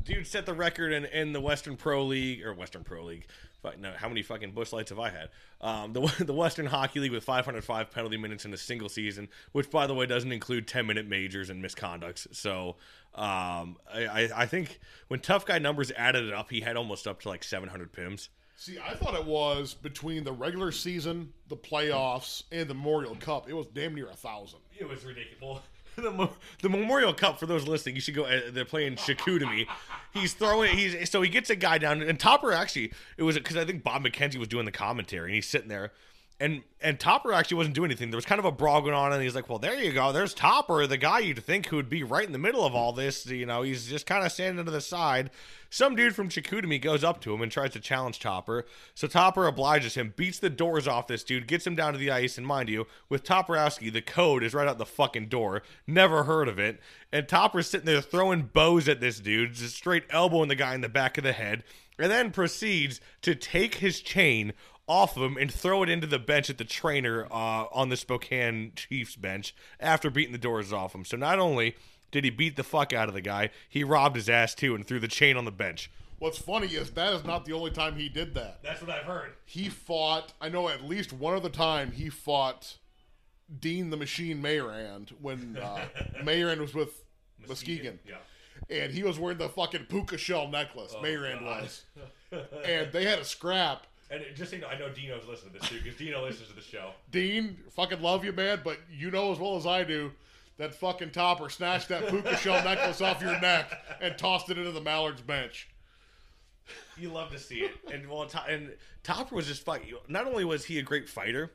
dude 0.09 0.27
set 0.27 0.47
the 0.47 0.55
record 0.55 0.93
in, 0.93 1.05
in 1.05 1.33
the 1.33 1.41
Western 1.41 1.77
Pro 1.77 2.05
League 2.05 2.45
or 2.45 2.55
Western 2.55 2.83
Pro 2.83 3.05
League. 3.05 3.27
Fuck, 3.63 3.79
no, 3.79 3.93
how 3.93 4.09
many 4.09 4.23
fucking 4.23 4.53
Busch 4.53 4.73
Lights 4.73 4.91
have 4.91 4.99
I 4.99 5.11
had? 5.11 5.29
Um, 5.61 5.93
the 5.93 6.01
the 6.25 6.33
Western 6.33 6.67
Hockey 6.67 7.01
League 7.01 7.13
with 7.13 7.25
505 7.25 7.91
penalty 7.91 8.17
minutes 8.17 8.45
in 8.45 8.55
a 8.55 8.57
single 8.57 8.89
season, 8.89 9.29
which 9.53 9.71
by 9.71 9.87
the 9.87 9.95
way 9.95 10.07
doesn't 10.07 10.33
include 10.33 10.67
10 10.67 10.87
minute 10.87 11.07
majors 11.07 11.51
and 11.51 11.63
misconducts. 11.63 12.35
So 12.35 12.77
um, 13.15 13.77
I, 13.93 14.07
I 14.07 14.29
I 14.37 14.47
think 14.47 14.81
when 15.09 15.21
tough 15.21 15.45
guy 15.45 15.59
numbers 15.59 15.93
added 15.97 16.25
it 16.25 16.33
up, 16.33 16.51
he 16.51 16.63
had 16.63 16.77
almost 16.77 17.07
up 17.07 17.21
to 17.23 17.29
like 17.29 17.45
700 17.45 17.93
pims. 17.93 18.29
See, 18.57 18.77
I 18.79 18.95
thought 18.95 19.15
it 19.15 19.25
was 19.25 19.75
between 19.75 20.25
the 20.25 20.33
regular 20.33 20.73
season, 20.73 21.33
the 21.47 21.57
playoffs, 21.57 22.43
and 22.51 22.69
the 22.69 22.75
Memorial 22.75 23.15
Cup. 23.15 23.49
It 23.49 23.53
was 23.53 23.69
damn 23.69 23.95
near 23.95 24.09
a 24.09 24.15
thousand. 24.15 24.59
It 24.77 24.89
was 24.89 25.05
ridiculous. 25.05 25.63
The, 26.09 26.31
the 26.63 26.69
Memorial 26.69 27.13
Cup 27.13 27.39
for 27.39 27.47
those 27.47 27.67
listening, 27.67 27.95
you 27.97 28.01
should 28.01 28.15
go. 28.15 28.25
Uh, 28.25 28.41
they're 28.51 28.65
playing 28.65 28.97
Chicoutimi. 28.97 29.67
He's 30.15 30.33
throwing. 30.33 30.77
He's 30.77 31.11
so 31.11 31.23
he 31.23 31.29
gets 31.29 31.51
a 31.51 31.57
guy 31.57 31.79
down, 31.79 32.03
and 32.03 32.19
Topper 32.19 32.53
actually 32.53 32.93
it 33.17 33.25
was 33.25 33.37
because 33.37 33.57
I 33.57 33.65
think 33.65 33.83
Bob 33.83 34.05
McKenzie 34.05 34.37
was 34.37 34.49
doing 34.49 34.65
the 34.65 34.73
commentary, 34.73 35.27
and 35.27 35.35
he's 35.35 35.49
sitting 35.49 35.69
there. 35.69 35.93
And 36.41 36.63
and 36.81 37.01
Topper 37.01 37.33
actually 37.33 37.57
wasn't 37.57 37.75
doing 37.75 37.91
anything. 37.91 38.11
There 38.11 38.17
was 38.17 38.25
kind 38.25 38.39
of 38.39 38.45
a 38.45 38.53
brawl 38.53 38.81
going 38.81 38.95
on, 38.95 39.13
and 39.13 39.23
he's 39.23 39.35
like, 39.35 39.49
"Well, 39.49 39.59
there 39.59 39.75
you 39.75 39.93
go. 39.93 40.13
There's 40.13 40.35
Topper, 40.35 40.87
the 40.87 40.97
guy 40.97 41.19
you'd 41.19 41.43
think 41.45 41.67
who 41.67 41.77
would 41.77 41.89
be 41.91 42.05
right 42.05 42.25
in 42.27 42.33
the 42.33 42.39
middle 42.39 42.65
of 42.65 42.75
all 42.75 42.93
this. 42.93 43.27
You 43.27 43.47
know, 43.47 43.63
he's 43.63 43.89
just 43.89 44.07
kind 44.07 44.25
of 44.25 44.31
standing 44.31 44.65
to 44.65 44.71
the 44.71 44.81
side." 44.81 45.31
Some 45.71 45.97
dude 45.97 46.15
from 46.15 46.29
Chicoutimi 46.29 46.81
goes 46.81 47.05
up 47.05 47.21
to 47.23 47.35
him 47.35 47.43
and 47.43 47.53
tries 47.53 47.73
to 47.73 47.81
challenge 47.81 48.21
Topper. 48.21 48.65
So 48.95 49.07
Topper 49.07 49.47
obliges 49.47 49.95
him, 49.95 50.15
beats 50.17 50.39
the 50.39 50.51
doors 50.51 50.89
off 50.89 51.07
this 51.07 51.25
dude, 51.25 51.47
gets 51.47 51.67
him 51.67 51.75
down 51.75 51.93
to 51.93 51.99
the 51.99 52.11
ice, 52.11 52.39
and 52.39 52.47
mind 52.47 52.69
you, 52.69 52.87
with 53.09 53.25
Toporowski, 53.25 53.93
the 53.93 54.01
code 54.01 54.43
is 54.43 54.55
right 54.55 54.69
out 54.69 54.79
the 54.79 54.87
fucking 54.87 55.29
door. 55.29 55.63
Never 55.87 56.25
heard 56.25 56.49
of 56.49 56.59
it. 56.59 56.81
And 57.13 57.29
Topper's 57.29 57.69
sitting 57.69 57.87
there 57.87 58.01
throwing 58.01 58.43
bows 58.53 58.89
at 58.89 59.01
this 59.01 59.21
dude, 59.21 59.55
just 59.55 59.77
straight 59.77 60.05
elbowing 60.11 60.49
the 60.49 60.55
guy 60.55 60.75
in 60.75 60.81
the 60.81 60.89
back 60.89 61.19
of 61.19 61.25
the 61.25 61.33
head, 61.33 61.65
and 61.99 62.11
then 62.11 62.31
proceeds 62.31 63.01
to 63.23 63.35
take 63.35 63.77
his 63.77 64.01
chain 64.01 64.53
off 64.87 65.17
of 65.17 65.23
him 65.23 65.37
and 65.37 65.53
throw 65.53 65.83
it 65.83 65.91
into 65.91 66.07
the 66.07 66.19
bench 66.19 66.49
at 66.49 66.57
the 66.57 66.65
trainer 66.65 67.27
uh, 67.31 67.67
on 67.73 67.91
the 67.91 67.97
Spokane 67.97 68.73
Chiefs 68.75 69.17
bench 69.17 69.55
after 69.79 70.11
beating 70.11 70.33
the 70.33 70.39
doors 70.39 70.73
off 70.73 70.95
him. 70.95 71.05
So 71.05 71.17
not 71.17 71.39
only 71.39 71.77
did 72.11 72.25
he 72.25 72.31
beat 72.31 72.57
the 72.57 72.65
fuck 72.65 72.93
out 72.93 73.09
of 73.09 73.15
the 73.15 73.21
guy, 73.21 73.51
he 73.69 73.85
robbed 73.85 74.17
his 74.17 74.29
ass 74.29 74.55
too 74.55 74.75
and 74.75 74.87
threw 74.87 74.99
the 75.01 75.09
chain 75.09 75.37
on 75.37 75.45
the 75.45 75.51
bench. 75.51 75.91
What's 76.19 76.39
funny 76.39 76.67
is 76.69 76.91
that 76.93 77.13
is 77.13 77.25
not 77.25 77.45
the 77.45 77.53
only 77.53 77.71
time 77.71 77.95
he 77.97 78.09
did 78.09 78.35
that. 78.35 78.61
That's 78.63 78.81
what 78.81 78.91
I've 78.91 79.05
heard. 79.05 79.33
He 79.45 79.69
fought, 79.69 80.33
I 80.41 80.49
know 80.49 80.69
at 80.69 80.85
least 80.85 81.13
one 81.13 81.37
other 81.37 81.49
time 81.49 81.93
he 81.93 82.09
fought 82.09 82.77
Dean 83.61 83.91
the 83.91 83.97
Machine 83.97 84.43
Mayorand 84.43 85.11
when 85.21 85.57
uh, 85.63 85.81
Mayorand 86.25 86.59
was 86.59 86.75
with 86.75 87.05
Muskegon. 87.47 87.99
Yeah. 88.07 88.17
And 88.69 88.93
he 88.93 89.05
was 89.05 89.19
wearing 89.19 89.39
the 89.39 89.49
fucking 89.49 89.85
puka 89.85 90.19
shell 90.19 90.49
necklace. 90.49 90.95
Mayrand 91.01 91.41
Oh, 91.43 91.45
God. 91.45 91.63
was. 91.63 91.85
and 92.65 92.93
they 92.93 93.05
had 93.05 93.21
a 93.21 93.25
scrap. 93.25 93.87
And 94.11 94.21
it- 94.23 94.35
just 94.35 94.51
so 94.51 94.57
you 94.57 94.63
know, 94.63 94.69
I 94.69 94.77
know 94.79 94.89
Dino's 94.89 95.23
listening 95.29 95.53
to 95.55 95.61
this 95.61 95.69
too, 95.69 95.79
because 95.81 95.97
Dino 95.99 96.23
listens 96.25 96.49
to 96.49 96.55
the 96.57 96.61
show. 96.63 96.91
Dean, 97.13 97.59
fucking 97.77 98.03
love 98.03 98.25
you, 98.25 98.33
man, 98.33 98.61
but 98.65 98.79
you 98.91 99.13
know 99.13 99.31
as 99.31 99.39
well 99.39 99.57
as 99.57 99.67
I 99.67 99.85
do 99.85 100.11
that 100.59 100.75
fucking 100.75 101.11
topper 101.11 101.49
snatched 101.49 101.89
that 101.89 102.09
puka 102.09 102.37
shell 102.37 102.63
necklace 102.65 103.01
off 103.01 103.21
your 103.23 103.39
neck 103.41 103.73
and 104.01 104.17
tossed 104.19 104.51
it 104.51 104.59
into 104.59 104.73
the 104.73 104.81
Mallards 104.81 105.23
bench. 105.23 105.69
You 106.99 107.09
love 107.11 107.31
to 107.31 107.39
see 107.39 107.61
it, 107.61 107.71
and 107.93 108.07
well, 108.09 108.27
To- 108.27 108.43
and 108.45 108.75
Topper 109.03 109.35
was 109.35 109.47
just 109.47 109.65
fight. 109.65 109.85
Not 110.09 110.27
only 110.27 110.45
was 110.45 110.67
he 110.67 110.79
a 110.79 110.83
great 110.83 111.09
fighter, 111.09 111.53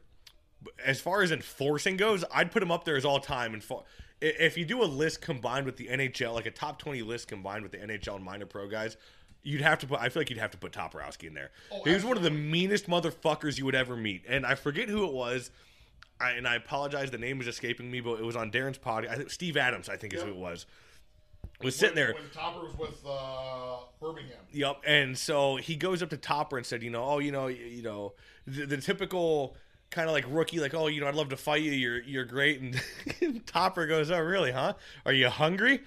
but 0.61 0.73
as 0.83 0.99
far 1.01 1.21
as 1.21 1.31
enforcing 1.31 1.97
goes, 1.97 2.23
I'd 2.33 2.51
put 2.51 2.63
him 2.63 2.71
up 2.71 2.83
there 2.85 2.95
as 2.95 3.05
all 3.05 3.19
time. 3.19 3.53
And 3.53 3.63
i- 3.71 3.85
if 4.25 4.57
you 4.57 4.65
do 4.65 4.81
a 4.81 4.85
list 4.85 5.21
combined 5.21 5.65
with 5.67 5.77
the 5.77 5.87
NHL, 5.89 6.33
like 6.33 6.47
a 6.47 6.51
top 6.51 6.79
twenty 6.79 7.03
list 7.03 7.27
combined 7.27 7.61
with 7.61 7.71
the 7.73 7.77
NHL 7.79 8.15
and 8.15 8.23
minor 8.25 8.47
pro 8.47 8.67
guys, 8.67 8.97
you'd 9.43 9.61
have 9.61 9.77
to 9.79 9.87
put. 9.87 9.99
I 9.99 10.09
feel 10.09 10.21
like 10.21 10.29
you'd 10.31 10.39
have 10.39 10.51
to 10.51 10.57
put 10.57 10.71
Toporowski 10.71 11.27
in 11.27 11.33
there. 11.35 11.51
Oh, 11.71 11.83
he 11.83 11.93
was 11.93 12.03
one 12.05 12.17
of 12.17 12.23
the 12.23 12.31
meanest 12.31 12.87
motherfuckers 12.87 13.59
you 13.59 13.65
would 13.65 13.75
ever 13.75 13.95
meet, 13.95 14.23
and 14.27 14.45
I 14.47 14.55
forget 14.55 14.89
who 14.89 15.05
it 15.05 15.13
was. 15.13 15.51
I, 16.19 16.31
and 16.31 16.47
I 16.47 16.55
apologize, 16.55 17.11
the 17.11 17.17
name 17.17 17.41
is 17.41 17.47
escaping 17.47 17.89
me, 17.91 17.99
but 17.99 18.19
it 18.19 18.23
was 18.23 18.35
on 18.35 18.51
Darren's 18.51 18.77
pod. 18.77 19.05
I 19.05 19.15
think 19.15 19.29
Steve 19.29 19.57
Adams, 19.57 19.89
I 19.89 19.97
think 19.97 20.13
is 20.13 20.21
who 20.21 20.29
it 20.29 20.35
was. 20.35 20.65
Was 21.61 21.75
sitting 21.75 21.95
there. 21.95 22.13
When 22.13 22.29
Topper 22.33 22.65
was 22.65 22.77
with 22.77 23.05
uh, 23.07 23.77
Birmingham. 24.01 24.39
Yep. 24.51 24.81
And 24.85 25.17
so 25.17 25.55
he 25.55 25.75
goes 25.75 26.03
up 26.03 26.09
to 26.09 26.17
Topper 26.17 26.57
and 26.57 26.65
said, 26.65 26.83
you 26.83 26.89
know, 26.89 27.03
oh, 27.03 27.19
you 27.19 27.31
know, 27.31 27.47
you, 27.47 27.65
you 27.65 27.83
know, 27.83 28.13
the, 28.45 28.65
the 28.65 28.77
typical 28.77 29.55
kind 29.89 30.09
of 30.09 30.13
like 30.13 30.25
rookie, 30.27 30.59
like, 30.59 30.73
oh, 30.73 30.87
you 30.87 30.99
know, 30.99 31.07
I'd 31.07 31.15
love 31.15 31.29
to 31.29 31.37
fight 31.37 31.61
you. 31.61 31.71
You're 31.71 32.01
you're 32.01 32.25
great. 32.25 32.59
And 32.59 33.45
Topper 33.45 33.85
goes, 33.85 34.11
oh, 34.11 34.19
really, 34.19 34.51
huh? 34.51 34.73
Are 35.05 35.13
you 35.13 35.29
hungry? 35.29 35.81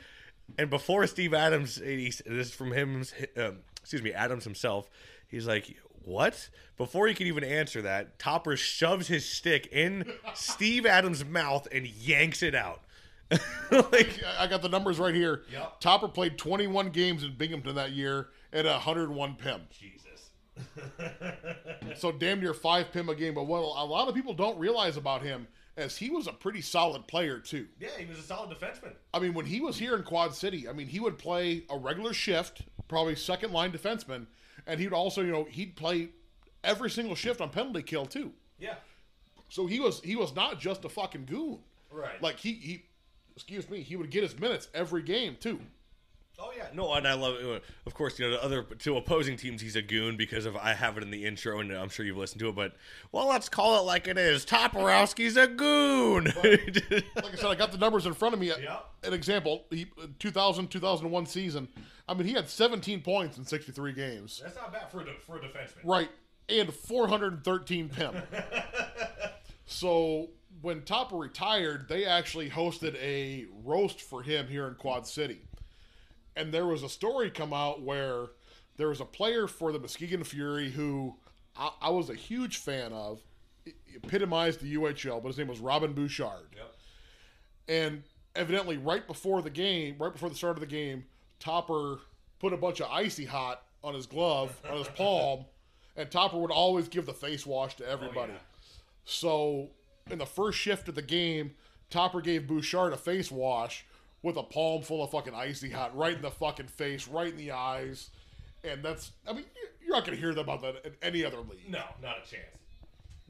And 0.58 0.70
before 0.70 1.06
Steve 1.06 1.34
Adams, 1.34 1.76
he, 1.76 2.06
this 2.06 2.48
is 2.48 2.54
from 2.54 2.72
him, 2.72 3.04
um, 3.36 3.58
excuse 3.80 4.02
me, 4.02 4.12
Adams 4.12 4.44
himself. 4.44 4.88
He's 5.28 5.46
like, 5.46 5.76
what? 6.06 6.48
Before 6.76 7.06
he 7.08 7.14
could 7.14 7.26
even 7.26 7.44
answer 7.44 7.82
that, 7.82 8.18
Topper 8.18 8.56
shoves 8.56 9.08
his 9.08 9.28
stick 9.28 9.66
in 9.72 10.10
Steve 10.34 10.86
Adams' 10.86 11.24
mouth 11.24 11.66
and 11.72 11.86
yanks 11.86 12.42
it 12.42 12.54
out. 12.54 12.82
like, 13.70 14.20
I- 14.38 14.46
got 14.46 14.62
the 14.62 14.68
numbers 14.68 14.98
right 14.98 15.14
here. 15.14 15.42
Yep. 15.52 15.80
Topper 15.80 16.08
played 16.08 16.38
21 16.38 16.90
games 16.90 17.24
in 17.24 17.34
Binghamton 17.36 17.74
that 17.74 17.92
year 17.92 18.28
at 18.52 18.64
101 18.64 19.34
PIM. 19.34 19.60
Jesus. 19.70 20.30
So 21.96 22.12
damn 22.12 22.40
near 22.40 22.52
five 22.54 22.92
PIM 22.92 23.08
a 23.08 23.14
game. 23.14 23.34
But 23.34 23.44
what 23.44 23.60
a 23.60 23.84
lot 23.84 24.08
of 24.08 24.14
people 24.14 24.34
don't 24.34 24.58
realize 24.58 24.96
about 24.96 25.22
him 25.22 25.46
is 25.76 25.96
he 25.96 26.10
was 26.10 26.26
a 26.26 26.32
pretty 26.32 26.60
solid 26.60 27.06
player 27.06 27.38
too. 27.38 27.66
Yeah, 27.80 27.88
he 27.98 28.04
was 28.06 28.18
a 28.18 28.22
solid 28.22 28.50
defenseman. 28.50 28.92
I 29.14 29.18
mean, 29.18 29.34
when 29.34 29.46
he 29.46 29.60
was 29.60 29.78
here 29.78 29.96
in 29.96 30.02
Quad 30.02 30.34
City, 30.34 30.68
I 30.68 30.72
mean, 30.72 30.86
he 30.88 31.00
would 31.00 31.18
play 31.18 31.64
a 31.70 31.78
regular 31.78 32.12
shift, 32.12 32.62
probably 32.88 33.14
second 33.14 33.52
line 33.52 33.72
defenseman, 33.72 34.26
and 34.66 34.80
he'd 34.80 34.92
also, 34.92 35.22
you 35.22 35.32
know, 35.32 35.44
he'd 35.44 35.76
play 35.76 36.08
every 36.64 36.90
single 36.90 37.14
shift 37.14 37.40
on 37.40 37.50
penalty 37.50 37.82
kill 37.82 38.06
too. 38.06 38.32
Yeah. 38.58 38.74
So 39.48 39.66
he 39.66 39.80
was 39.80 40.00
he 40.00 40.16
was 40.16 40.34
not 40.34 40.60
just 40.60 40.84
a 40.84 40.88
fucking 40.88 41.26
goon. 41.26 41.58
Right. 41.90 42.20
Like 42.20 42.38
he 42.38 42.52
he, 42.54 42.84
excuse 43.34 43.68
me, 43.70 43.82
he 43.82 43.96
would 43.96 44.10
get 44.10 44.22
his 44.22 44.38
minutes 44.38 44.68
every 44.74 45.02
game 45.02 45.36
too. 45.38 45.60
Oh 46.38 46.52
yeah, 46.54 46.66
no, 46.74 46.92
and 46.92 47.08
I 47.08 47.14
love 47.14 47.36
it. 47.36 47.62
Of 47.86 47.94
course, 47.94 48.18
you 48.18 48.26
know 48.26 48.32
the 48.32 48.44
other 48.44 48.62
to 48.62 48.96
opposing 48.96 49.36
teams, 49.38 49.62
he's 49.62 49.76
a 49.76 49.80
goon 49.82 50.16
because 50.16 50.44
of 50.44 50.54
I 50.56 50.74
have 50.74 50.98
it 50.98 51.02
in 51.02 51.10
the 51.10 51.24
intro, 51.24 51.60
and 51.60 51.72
I'm 51.72 51.88
sure 51.88 52.04
you've 52.04 52.18
listened 52.18 52.40
to 52.40 52.48
it. 52.48 52.54
But 52.54 52.74
well, 53.10 53.26
let's 53.26 53.48
call 53.48 53.78
it 53.78 53.86
like 53.86 54.06
it 54.06 54.18
is. 54.18 54.44
Toporowski's 54.44 55.36
a 55.36 55.46
goon. 55.46 56.32
Like 57.16 57.32
I 57.32 57.36
said, 57.36 57.46
I 57.46 57.54
got 57.54 57.72
the 57.72 57.78
numbers 57.78 58.06
in 58.06 58.14
front 58.14 58.34
of 58.34 58.40
me. 58.40 58.48
Yeah. 58.48 58.78
An 59.02 59.12
example, 59.12 59.64
he 59.70 59.86
2000 60.18 60.68
2001 60.68 61.26
season. 61.26 61.68
I 62.08 62.14
mean, 62.14 62.26
he 62.26 62.34
had 62.34 62.48
17 62.48 63.02
points 63.02 63.36
in 63.38 63.44
63 63.44 63.92
games. 63.92 64.40
That's 64.42 64.56
not 64.56 64.72
bad 64.72 64.90
for 64.90 65.00
a 65.00 65.04
de- 65.04 65.14
for 65.14 65.36
a 65.36 65.40
defenseman. 65.40 65.84
Right. 65.84 66.10
And 66.48 66.72
413 66.72 67.88
PIM. 67.88 68.14
so 69.66 70.28
when 70.62 70.82
Topper 70.82 71.16
retired, 71.16 71.88
they 71.88 72.04
actually 72.04 72.48
hosted 72.50 72.94
a 72.96 73.46
roast 73.64 74.00
for 74.00 74.22
him 74.22 74.46
here 74.46 74.68
in 74.68 74.74
Quad 74.74 75.06
City. 75.06 75.40
And 76.36 76.52
there 76.52 76.66
was 76.66 76.82
a 76.82 76.88
story 76.88 77.30
come 77.30 77.52
out 77.52 77.82
where 77.82 78.26
there 78.76 78.88
was 78.88 79.00
a 79.00 79.04
player 79.04 79.46
for 79.46 79.72
the 79.72 79.78
Muskegon 79.78 80.22
Fury 80.22 80.70
who 80.70 81.16
I, 81.56 81.70
I 81.82 81.90
was 81.90 82.10
a 82.10 82.14
huge 82.14 82.58
fan 82.58 82.92
of. 82.92 83.20
Epitomized 83.94 84.60
the 84.60 84.76
UHL, 84.76 85.22
but 85.22 85.28
his 85.28 85.38
name 85.38 85.48
was 85.48 85.58
Robin 85.58 85.92
Bouchard. 85.92 86.54
Yep. 86.54 86.74
And 87.68 88.02
evidently, 88.36 88.76
right 88.76 89.04
before 89.06 89.42
the 89.42 89.50
game, 89.50 89.96
right 89.98 90.12
before 90.12 90.28
the 90.28 90.36
start 90.36 90.56
of 90.56 90.60
the 90.60 90.66
game, 90.66 91.04
Topper 91.40 91.98
put 92.38 92.52
a 92.52 92.56
bunch 92.56 92.80
of 92.80 92.90
icy 92.90 93.24
hot 93.24 93.62
on 93.82 93.94
his 93.94 94.06
glove, 94.06 94.60
on 94.68 94.78
his 94.78 94.88
palm, 94.96 95.46
and 95.96 96.10
Topper 96.10 96.38
would 96.38 96.50
always 96.50 96.88
give 96.88 97.06
the 97.06 97.12
face 97.12 97.46
wash 97.46 97.74
to 97.76 97.88
everybody. 97.88 98.32
Oh, 98.32 98.36
yeah. 98.36 98.68
So, 99.04 99.70
in 100.10 100.18
the 100.18 100.26
first 100.26 100.58
shift 100.58 100.88
of 100.88 100.94
the 100.94 101.02
game, 101.02 101.52
Topper 101.90 102.20
gave 102.20 102.46
Bouchard 102.46 102.92
a 102.92 102.96
face 102.96 103.30
wash 103.30 103.86
with 104.26 104.36
a 104.36 104.42
palm 104.42 104.82
full 104.82 105.02
of 105.04 105.10
fucking 105.10 105.34
icy 105.34 105.70
hot 105.70 105.96
right 105.96 106.16
in 106.16 106.22
the 106.22 106.30
fucking 106.30 106.66
face, 106.66 107.06
right 107.08 107.28
in 107.28 107.36
the 107.36 107.52
eyes. 107.52 108.10
And 108.64 108.82
that's, 108.82 109.12
I 109.28 109.32
mean, 109.32 109.44
you- 109.54 109.68
you're 109.86 109.94
not 109.94 110.04
going 110.04 110.16
to 110.16 110.20
hear 110.20 110.36
about 110.36 110.60
that 110.62 110.84
in 110.84 110.92
any 111.00 111.24
other 111.24 111.38
league. 111.38 111.68
No, 111.70 111.84
not 112.02 112.16
a 112.26 112.28
chance. 112.28 112.44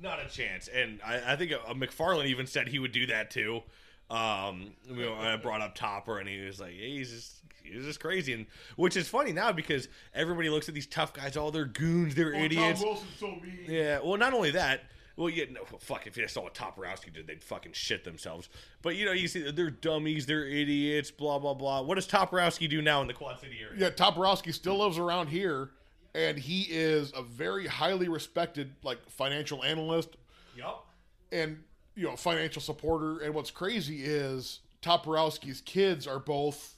Not 0.00 0.18
a 0.24 0.28
chance. 0.28 0.68
And 0.68 1.00
I, 1.04 1.32
I 1.32 1.36
think 1.36 1.52
uh, 1.52 1.74
McFarland 1.74 2.26
even 2.26 2.46
said 2.46 2.68
he 2.68 2.78
would 2.78 2.92
do 2.92 3.06
that 3.06 3.30
too. 3.30 3.62
Um, 4.10 4.72
you 4.88 5.04
know, 5.04 5.14
I 5.14 5.36
brought 5.36 5.60
up 5.60 5.74
Topper, 5.74 6.18
and 6.18 6.28
he 6.28 6.40
was 6.40 6.60
like, 6.60 6.72
hey, 6.72 6.96
"He's 6.98 7.10
just." 7.10 7.32
He's 7.64 7.84
just 7.84 7.98
crazy, 7.98 8.32
and 8.32 8.46
which 8.76 8.96
is 8.96 9.08
funny 9.08 9.32
now 9.32 9.50
because 9.50 9.88
everybody 10.14 10.48
looks 10.50 10.68
at 10.68 10.74
these 10.76 10.86
tough 10.86 11.12
guys. 11.12 11.36
Oh, 11.36 11.50
they're 11.50 11.64
goons, 11.64 12.14
they're 12.14 12.32
Oh, 12.32 12.38
idiots. 12.38 12.80
So 13.18 13.26
mean. 13.42 13.64
Yeah, 13.66 13.98
well, 14.04 14.16
not 14.16 14.32
only 14.34 14.52
that. 14.52 14.82
Well, 15.16 15.30
yeah, 15.30 15.46
no, 15.50 15.64
fuck. 15.78 16.06
If 16.06 16.14
they 16.14 16.26
saw 16.26 16.42
what 16.42 16.54
Toporowski 16.54 17.12
did, 17.12 17.26
they'd 17.26 17.42
fucking 17.42 17.72
shit 17.72 18.04
themselves. 18.04 18.50
But 18.82 18.96
you 18.96 19.06
know, 19.06 19.12
you 19.12 19.28
see, 19.28 19.50
they're 19.50 19.70
dummies, 19.70 20.26
they're 20.26 20.46
idiots, 20.46 21.10
blah 21.10 21.38
blah 21.38 21.54
blah. 21.54 21.80
What 21.80 21.94
does 21.94 22.06
Toporowski 22.06 22.68
do 22.68 22.82
now 22.82 23.00
in 23.00 23.06
the 23.06 23.14
Quad 23.14 23.40
City 23.40 23.56
area? 23.62 23.76
Yeah, 23.78 23.90
Toporowski 23.90 24.52
still 24.52 24.78
lives 24.78 24.98
around 24.98 25.28
here, 25.28 25.70
and 26.14 26.38
he 26.38 26.66
is 26.68 27.12
a 27.16 27.22
very 27.22 27.66
highly 27.66 28.08
respected 28.08 28.72
like 28.82 28.98
financial 29.08 29.64
analyst 29.64 30.16
Yup. 30.54 30.86
and 31.32 31.62
you 31.94 32.04
know 32.04 32.16
financial 32.16 32.60
supporter. 32.60 33.20
And 33.20 33.34
what's 33.34 33.50
crazy 33.50 34.04
is 34.04 34.60
Toporowski's 34.82 35.62
kids 35.62 36.06
are 36.06 36.18
both, 36.20 36.75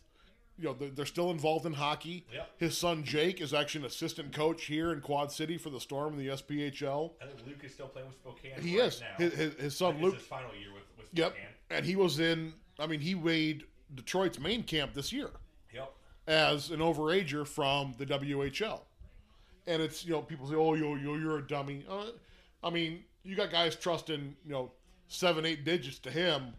you 0.59 0.64
know, 0.64 0.74
they're, 0.74 0.90
they're 0.90 1.06
still 1.06 1.30
involved 1.30 1.66
in 1.66 1.72
hockey. 1.72 2.26
Yep. 2.32 2.51
His 2.59 2.76
son 2.76 3.05
Jake 3.05 3.40
is 3.40 3.55
actually 3.55 3.82
an 3.82 3.86
assistant 3.86 4.32
coach 4.32 4.64
here 4.64 4.93
in 4.93 5.01
Quad 5.01 5.30
City 5.30 5.56
for 5.56 5.70
the 5.70 5.80
Storm 5.80 6.14
in 6.14 6.18
the 6.18 6.32
SPHL. 6.35 7.12
I 7.22 7.26
think 7.26 7.47
Luke 7.47 7.62
is 7.62 7.72
still 7.72 7.86
playing 7.86 8.09
with 8.09 8.16
Spokane. 8.16 8.60
He 8.60 8.78
right 8.78 8.89
is. 8.89 9.01
now. 9.01 9.06
His, 9.24 9.32
his, 9.35 9.55
his 9.55 9.76
son 9.76 10.01
Luke. 10.01 10.14
His 10.14 10.24
final 10.24 10.51
year 10.55 10.72
with, 10.74 10.82
with 10.97 11.06
Yep. 11.12 11.35
And 11.70 11.85
he 11.85 11.97
was 11.97 12.18
in. 12.18 12.52
I 12.78 12.86
mean, 12.86 13.01
he 13.01 13.14
weighed 13.14 13.64
Detroit's 13.94 14.39
main 14.40 14.62
camp 14.62 14.94
this 14.94 15.12
year. 15.12 15.30
Yep. 15.72 15.93
as 16.26 16.70
an 16.70 16.80
overager 16.80 17.47
from 17.47 17.94
the 17.98 18.06
WHL. 18.06 18.80
And 19.66 19.82
it's, 19.82 20.05
you 20.05 20.12
know, 20.12 20.22
people 20.22 20.48
say, 20.48 20.55
oh, 20.55 20.74
yo, 20.74 20.94
yo, 20.94 21.14
you're 21.16 21.39
a 21.39 21.47
dummy. 21.47 21.85
Uh, 21.89 22.06
I 22.64 22.70
mean, 22.70 23.05
you 23.22 23.36
got 23.36 23.51
guys 23.51 23.76
trusting, 23.76 24.36
you 24.44 24.52
know, 24.52 24.72
seven, 25.09 25.44
eight 25.44 25.64
digits 25.64 25.98
to 26.01 26.10
him. 26.10 26.55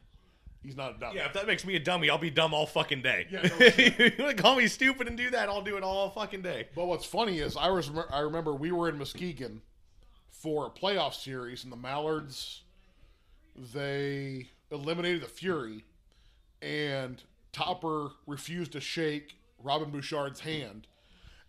He's 0.64 0.76
not 0.76 0.98
a 0.98 1.00
dummy. 1.00 1.16
Yeah, 1.18 1.28
if 1.28 1.34
that 1.34 1.48
makes 1.48 1.66
me 1.66 1.76
a 1.76 1.80
dummy, 1.80 2.10
I'll 2.10 2.18
be 2.18 2.30
dumb 2.30 2.54
all 2.54 2.66
fucking 2.66 3.02
day. 3.02 3.28
Yeah, 3.32 3.44
no 3.44 3.66
you 3.78 4.12
want 4.20 4.36
to 4.36 4.44
call 4.44 4.56
me 4.58 4.68
stupid 4.68 5.08
and 5.08 5.18
do 5.18 5.30
that? 5.30 5.48
I'll 5.48 5.62
do 5.62 5.78
it 5.78 5.84
all 5.84 6.10
fucking 6.10 6.42
day. 6.42 6.68
But 6.76 6.88
what's 6.88 7.06
funny 7.06 7.40
is 7.40 7.56
I 7.56 7.70
was 7.70 7.90
I 8.12 8.20
remember 8.20 8.54
we 8.54 8.72
were 8.72 8.90
in 8.90 8.98
Muskegon 8.98 9.62
for 10.32 10.68
a 10.68 10.70
playoff 10.70 11.14
series, 11.14 11.64
and 11.64 11.72
the 11.72 11.78
Mallards 11.78 12.64
they 13.74 14.50
eliminated 14.72 15.22
the 15.22 15.28
Fury, 15.28 15.86
and 16.62 17.24
Topper 17.52 18.10
refused 18.28 18.74
to 18.74 18.82
shake 18.82 19.38
Robin 19.62 19.90
Bouchard's 19.90 20.42
hand, 20.42 20.88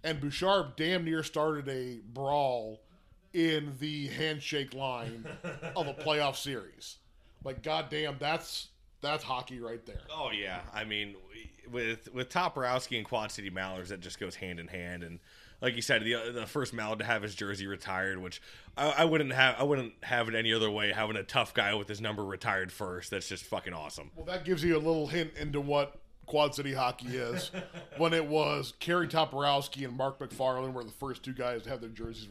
and 0.04 0.20
Bouchard 0.20 0.76
damn 0.76 1.04
near 1.04 1.22
started 1.22 1.68
a 1.68 1.98
brawl 2.12 2.80
in 3.32 3.74
the 3.78 4.08
handshake 4.08 4.74
line 4.74 5.24
of 5.76 5.86
a 5.86 5.94
playoff 5.94 6.36
series. 6.36 6.96
Like 7.44 7.62
goddamn, 7.62 8.16
that's 8.18 8.68
that's 9.00 9.24
hockey 9.24 9.60
right 9.60 9.84
there. 9.86 10.00
Oh 10.12 10.30
yeah, 10.30 10.60
I 10.74 10.84
mean, 10.84 11.16
with 11.70 12.12
with 12.12 12.28
Toporowski 12.28 12.96
and 12.96 13.06
Quad 13.06 13.30
City 13.30 13.50
Mallards, 13.50 13.88
that 13.88 14.00
just 14.00 14.18
goes 14.18 14.36
hand 14.36 14.60
in 14.60 14.68
hand. 14.68 15.02
And 15.02 15.20
like 15.60 15.76
you 15.76 15.82
said, 15.82 16.04
the 16.04 16.32
the 16.32 16.46
first 16.46 16.72
Mallard 16.72 16.98
to 17.00 17.04
have 17.04 17.22
his 17.22 17.34
jersey 17.34 17.66
retired, 17.66 18.18
which 18.18 18.40
I, 18.76 18.90
I 18.98 19.04
wouldn't 19.04 19.32
have, 19.32 19.56
I 19.58 19.62
wouldn't 19.62 19.94
have 20.02 20.28
it 20.28 20.34
any 20.34 20.52
other 20.52 20.70
way. 20.70 20.92
Having 20.92 21.16
a 21.16 21.22
tough 21.22 21.54
guy 21.54 21.74
with 21.74 21.88
his 21.88 22.00
number 22.00 22.24
retired 22.24 22.72
first, 22.72 23.10
that's 23.10 23.28
just 23.28 23.44
fucking 23.44 23.72
awesome. 23.72 24.10
Well, 24.16 24.26
that 24.26 24.44
gives 24.44 24.62
you 24.62 24.76
a 24.76 24.78
little 24.78 25.06
hint 25.06 25.32
into 25.38 25.60
what 25.60 25.96
Quad 26.26 26.54
City 26.54 26.74
hockey 26.74 27.16
is. 27.16 27.50
when 27.96 28.12
it 28.12 28.26
was 28.26 28.72
Kerry 28.80 29.08
Toporowski 29.08 29.84
and 29.84 29.96
Mark 29.96 30.18
McFarland 30.18 30.72
were 30.72 30.84
the 30.84 30.92
first 30.92 31.22
two 31.22 31.32
guys 31.32 31.62
to 31.62 31.70
have 31.70 31.80
their 31.80 31.90
jerseys 31.90 32.28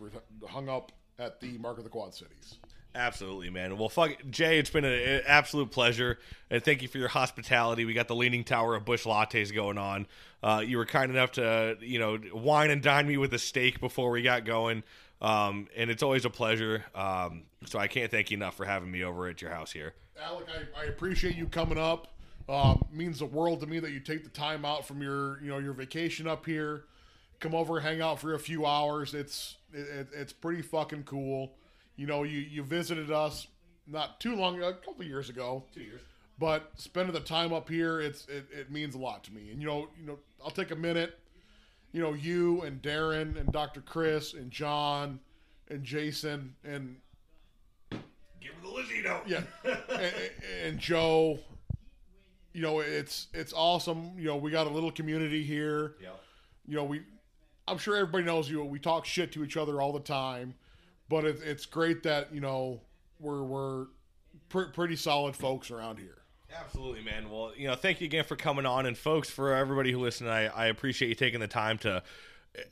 hung 0.47 0.69
up 0.69 0.91
at 1.17 1.41
the 1.41 1.57
Mark 1.57 1.77
of 1.77 1.83
the 1.83 1.89
Quad 1.89 2.13
Cities. 2.15 2.57
Absolutely, 2.95 3.51
man. 3.51 3.77
Well, 3.77 3.89
fuck, 3.89 4.15
Jay, 4.31 4.57
it's 4.57 4.71
been 4.71 4.83
an 4.83 5.21
absolute 5.27 5.69
pleasure, 5.69 6.17
and 6.49 6.63
thank 6.63 6.81
you 6.81 6.87
for 6.87 6.97
your 6.97 7.07
hospitality. 7.07 7.85
We 7.85 7.93
got 7.93 8.07
the 8.07 8.15
Leaning 8.15 8.43
Tower 8.43 8.75
of 8.75 8.83
Busch 8.83 9.05
lattes 9.05 9.53
going 9.53 9.77
on. 9.77 10.07
Uh, 10.41 10.63
you 10.65 10.77
were 10.77 10.85
kind 10.85 11.11
enough 11.11 11.33
to, 11.33 11.77
you 11.81 11.99
know, 11.99 12.19
wine 12.33 12.71
and 12.71 12.81
dine 12.81 13.07
me 13.07 13.17
with 13.17 13.33
a 13.33 13.39
steak 13.39 13.79
before 13.79 14.09
we 14.09 14.23
got 14.23 14.43
going, 14.43 14.83
um, 15.21 15.67
and 15.77 15.91
it's 15.91 16.01
always 16.01 16.25
a 16.25 16.31
pleasure. 16.31 16.83
Um, 16.95 17.43
so 17.65 17.77
I 17.77 17.87
can't 17.87 18.09
thank 18.09 18.31
you 18.31 18.37
enough 18.37 18.55
for 18.55 18.65
having 18.65 18.89
me 18.89 19.03
over 19.03 19.27
at 19.27 19.41
your 19.41 19.51
house 19.51 19.71
here. 19.71 19.93
Alec, 20.21 20.47
I, 20.75 20.81
I 20.81 20.85
appreciate 20.85 21.35
you 21.35 21.45
coming 21.45 21.77
up. 21.77 22.07
Um, 22.49 22.83
means 22.91 23.19
the 23.19 23.25
world 23.25 23.59
to 23.59 23.67
me 23.67 23.79
that 23.79 23.91
you 23.91 23.99
take 23.99 24.23
the 24.23 24.29
time 24.31 24.65
out 24.65 24.87
from 24.87 25.03
your, 25.03 25.39
you 25.43 25.49
know, 25.49 25.59
your 25.59 25.73
vacation 25.73 26.27
up 26.27 26.47
here, 26.47 26.85
come 27.39 27.53
over, 27.53 27.79
hang 27.79 28.01
out 28.01 28.19
for 28.19 28.33
a 28.33 28.39
few 28.39 28.65
hours. 28.65 29.13
It's 29.13 29.57
it, 29.71 30.07
it's 30.11 30.33
pretty 30.33 30.63
fucking 30.63 31.03
cool. 31.03 31.53
You 31.99 32.07
know, 32.07 32.23
you 32.23 32.39
you 32.39 32.63
visited 32.63 33.11
us 33.11 33.47
not 33.85 34.21
too 34.21 34.33
long, 34.33 34.63
a 34.63 34.71
couple 34.71 35.03
years 35.03 35.29
ago. 35.29 35.65
Two 35.73 35.81
years. 35.81 35.99
But 36.39 36.71
spending 36.77 37.13
the 37.13 37.19
time 37.19 37.51
up 37.51 37.67
here, 37.67 37.99
it's 37.99 38.25
it, 38.29 38.45
it 38.53 38.71
means 38.71 38.95
a 38.95 38.97
lot 38.97 39.25
to 39.25 39.33
me. 39.33 39.51
And 39.51 39.61
you 39.61 39.67
know, 39.67 39.89
you 39.99 40.07
know, 40.07 40.17
I'll 40.41 40.49
take 40.49 40.71
a 40.71 40.77
minute. 40.77 41.19
You 41.91 42.01
know, 42.01 42.13
you 42.13 42.61
and 42.61 42.81
Darren 42.81 43.37
and 43.37 43.51
Dr. 43.51 43.81
Chris 43.81 44.33
and 44.33 44.49
John 44.49 45.19
and 45.69 45.83
Jason 45.83 46.55
and 46.63 46.95
Give 47.91 48.53
her 48.53 48.61
the 48.61 48.69
Lizzie 48.69 49.01
note. 49.01 49.23
yeah, 49.27 49.41
and, 49.89 50.13
and 50.63 50.79
Joe. 50.79 51.37
You 52.53 52.61
know, 52.61 52.79
it's 52.79 53.27
it's 53.33 53.51
awesome. 53.51 54.13
You 54.17 54.27
know, 54.27 54.37
we 54.37 54.51
got 54.51 54.67
a 54.67 54.69
little 54.69 54.91
community 54.91 55.43
here. 55.43 55.95
Yeah. 56.01 56.11
You 56.65 56.77
know, 56.77 56.85
we. 56.85 57.01
I'm 57.67 57.77
sure 57.77 57.97
everybody 57.97 58.23
knows 58.23 58.49
you. 58.49 58.63
We 58.63 58.79
talk 58.79 59.05
shit 59.05 59.33
to 59.33 59.43
each 59.43 59.57
other 59.57 59.81
all 59.81 59.91
the 59.91 59.99
time, 59.99 60.55
but 61.09 61.25
it, 61.25 61.39
it's 61.43 61.65
great 61.65 62.03
that 62.03 62.33
you 62.33 62.39
know 62.39 62.81
we're 63.19 63.43
we're 63.43 63.87
pr- 64.47 64.71
pretty 64.73 64.95
solid 64.95 65.35
folks 65.35 65.71
around 65.71 65.97
here. 65.97 66.15
Absolutely, 66.57 67.03
man. 67.03 67.29
Well, 67.29 67.51
you 67.55 67.67
know, 67.67 67.75
thank 67.75 68.01
you 68.01 68.05
again 68.05 68.23
for 68.23 68.35
coming 68.35 68.65
on, 68.65 68.85
and 68.85 68.97
folks, 68.97 69.29
for 69.29 69.53
everybody 69.53 69.91
who 69.91 69.99
listened, 69.99 70.29
I, 70.29 70.45
I 70.45 70.65
appreciate 70.67 71.09
you 71.09 71.15
taking 71.15 71.39
the 71.39 71.47
time 71.47 71.77
to 71.79 72.01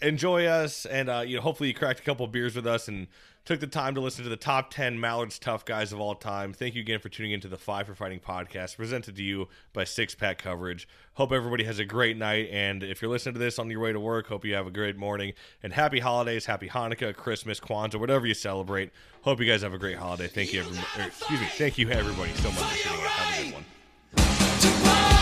enjoy 0.02 0.46
us, 0.46 0.86
and 0.86 1.10
uh, 1.10 1.24
you 1.26 1.36
know, 1.36 1.42
hopefully, 1.42 1.70
you 1.70 1.76
cracked 1.76 2.00
a 2.00 2.04
couple 2.04 2.26
beers 2.28 2.56
with 2.56 2.66
us 2.66 2.88
and 2.88 3.08
took 3.48 3.60
the 3.62 3.66
time 3.66 3.96
to 3.96 4.02
listen 4.02 4.26
to 4.26 4.30
the 4.30 4.36
top 4.36 4.70
ten 4.70 5.00
Mallards 5.00 5.40
tough 5.40 5.64
guys 5.64 5.94
of 5.94 6.02
all 6.02 6.16
time. 6.16 6.52
Thank 6.52 6.76
you 6.76 6.82
again 6.82 7.00
for 7.00 7.08
tuning 7.08 7.32
into 7.32 7.48
the 7.48 7.58
Five 7.58 7.88
for 7.88 7.96
Fighting 7.96 8.20
podcast, 8.20 8.76
presented 8.76 9.16
to 9.16 9.24
you 9.24 9.48
by 9.72 9.86
Six 9.86 10.14
Pack 10.14 10.38
Coverage. 10.40 10.86
Hope 11.14 11.32
everybody 11.32 11.64
has 11.64 11.80
a 11.80 11.86
great 11.86 12.18
night, 12.18 12.50
and 12.52 12.84
if 12.84 13.02
you're 13.02 13.10
listening 13.10 13.36
to 13.36 13.40
this 13.40 13.58
on 13.58 13.70
your 13.72 13.80
way 13.80 13.94
to 13.94 14.02
work, 14.02 14.28
hope 14.28 14.44
you 14.44 14.54
have 14.54 14.68
a 14.68 14.72
great 14.72 14.98
morning 14.98 15.32
and 15.64 15.72
happy 15.72 16.02
holidays, 16.02 16.46
happy 16.46 16.68
Hanukkah, 16.68 17.16
Christmas, 17.16 17.62
Kwanzaa, 17.62 18.02
whatever 18.02 18.28
you 18.28 18.34
celebrate. 18.34 18.92
Hope 19.22 19.40
you 19.40 19.46
guys 19.46 19.62
have 19.62 19.74
a 19.74 19.78
great 19.78 19.98
holiday. 19.98 20.28
Thank 20.28 20.52
you, 20.52 20.60
everybody. 20.60 21.08
Excuse 21.08 21.40
me, 21.40 21.48
thank 21.52 21.78
you 21.78 21.90
everybody 21.90 22.34
so 22.34 22.52
much. 22.52 22.82
Have 22.84 23.40
a 23.40 23.44
good 23.44 23.54
one. 23.54 25.17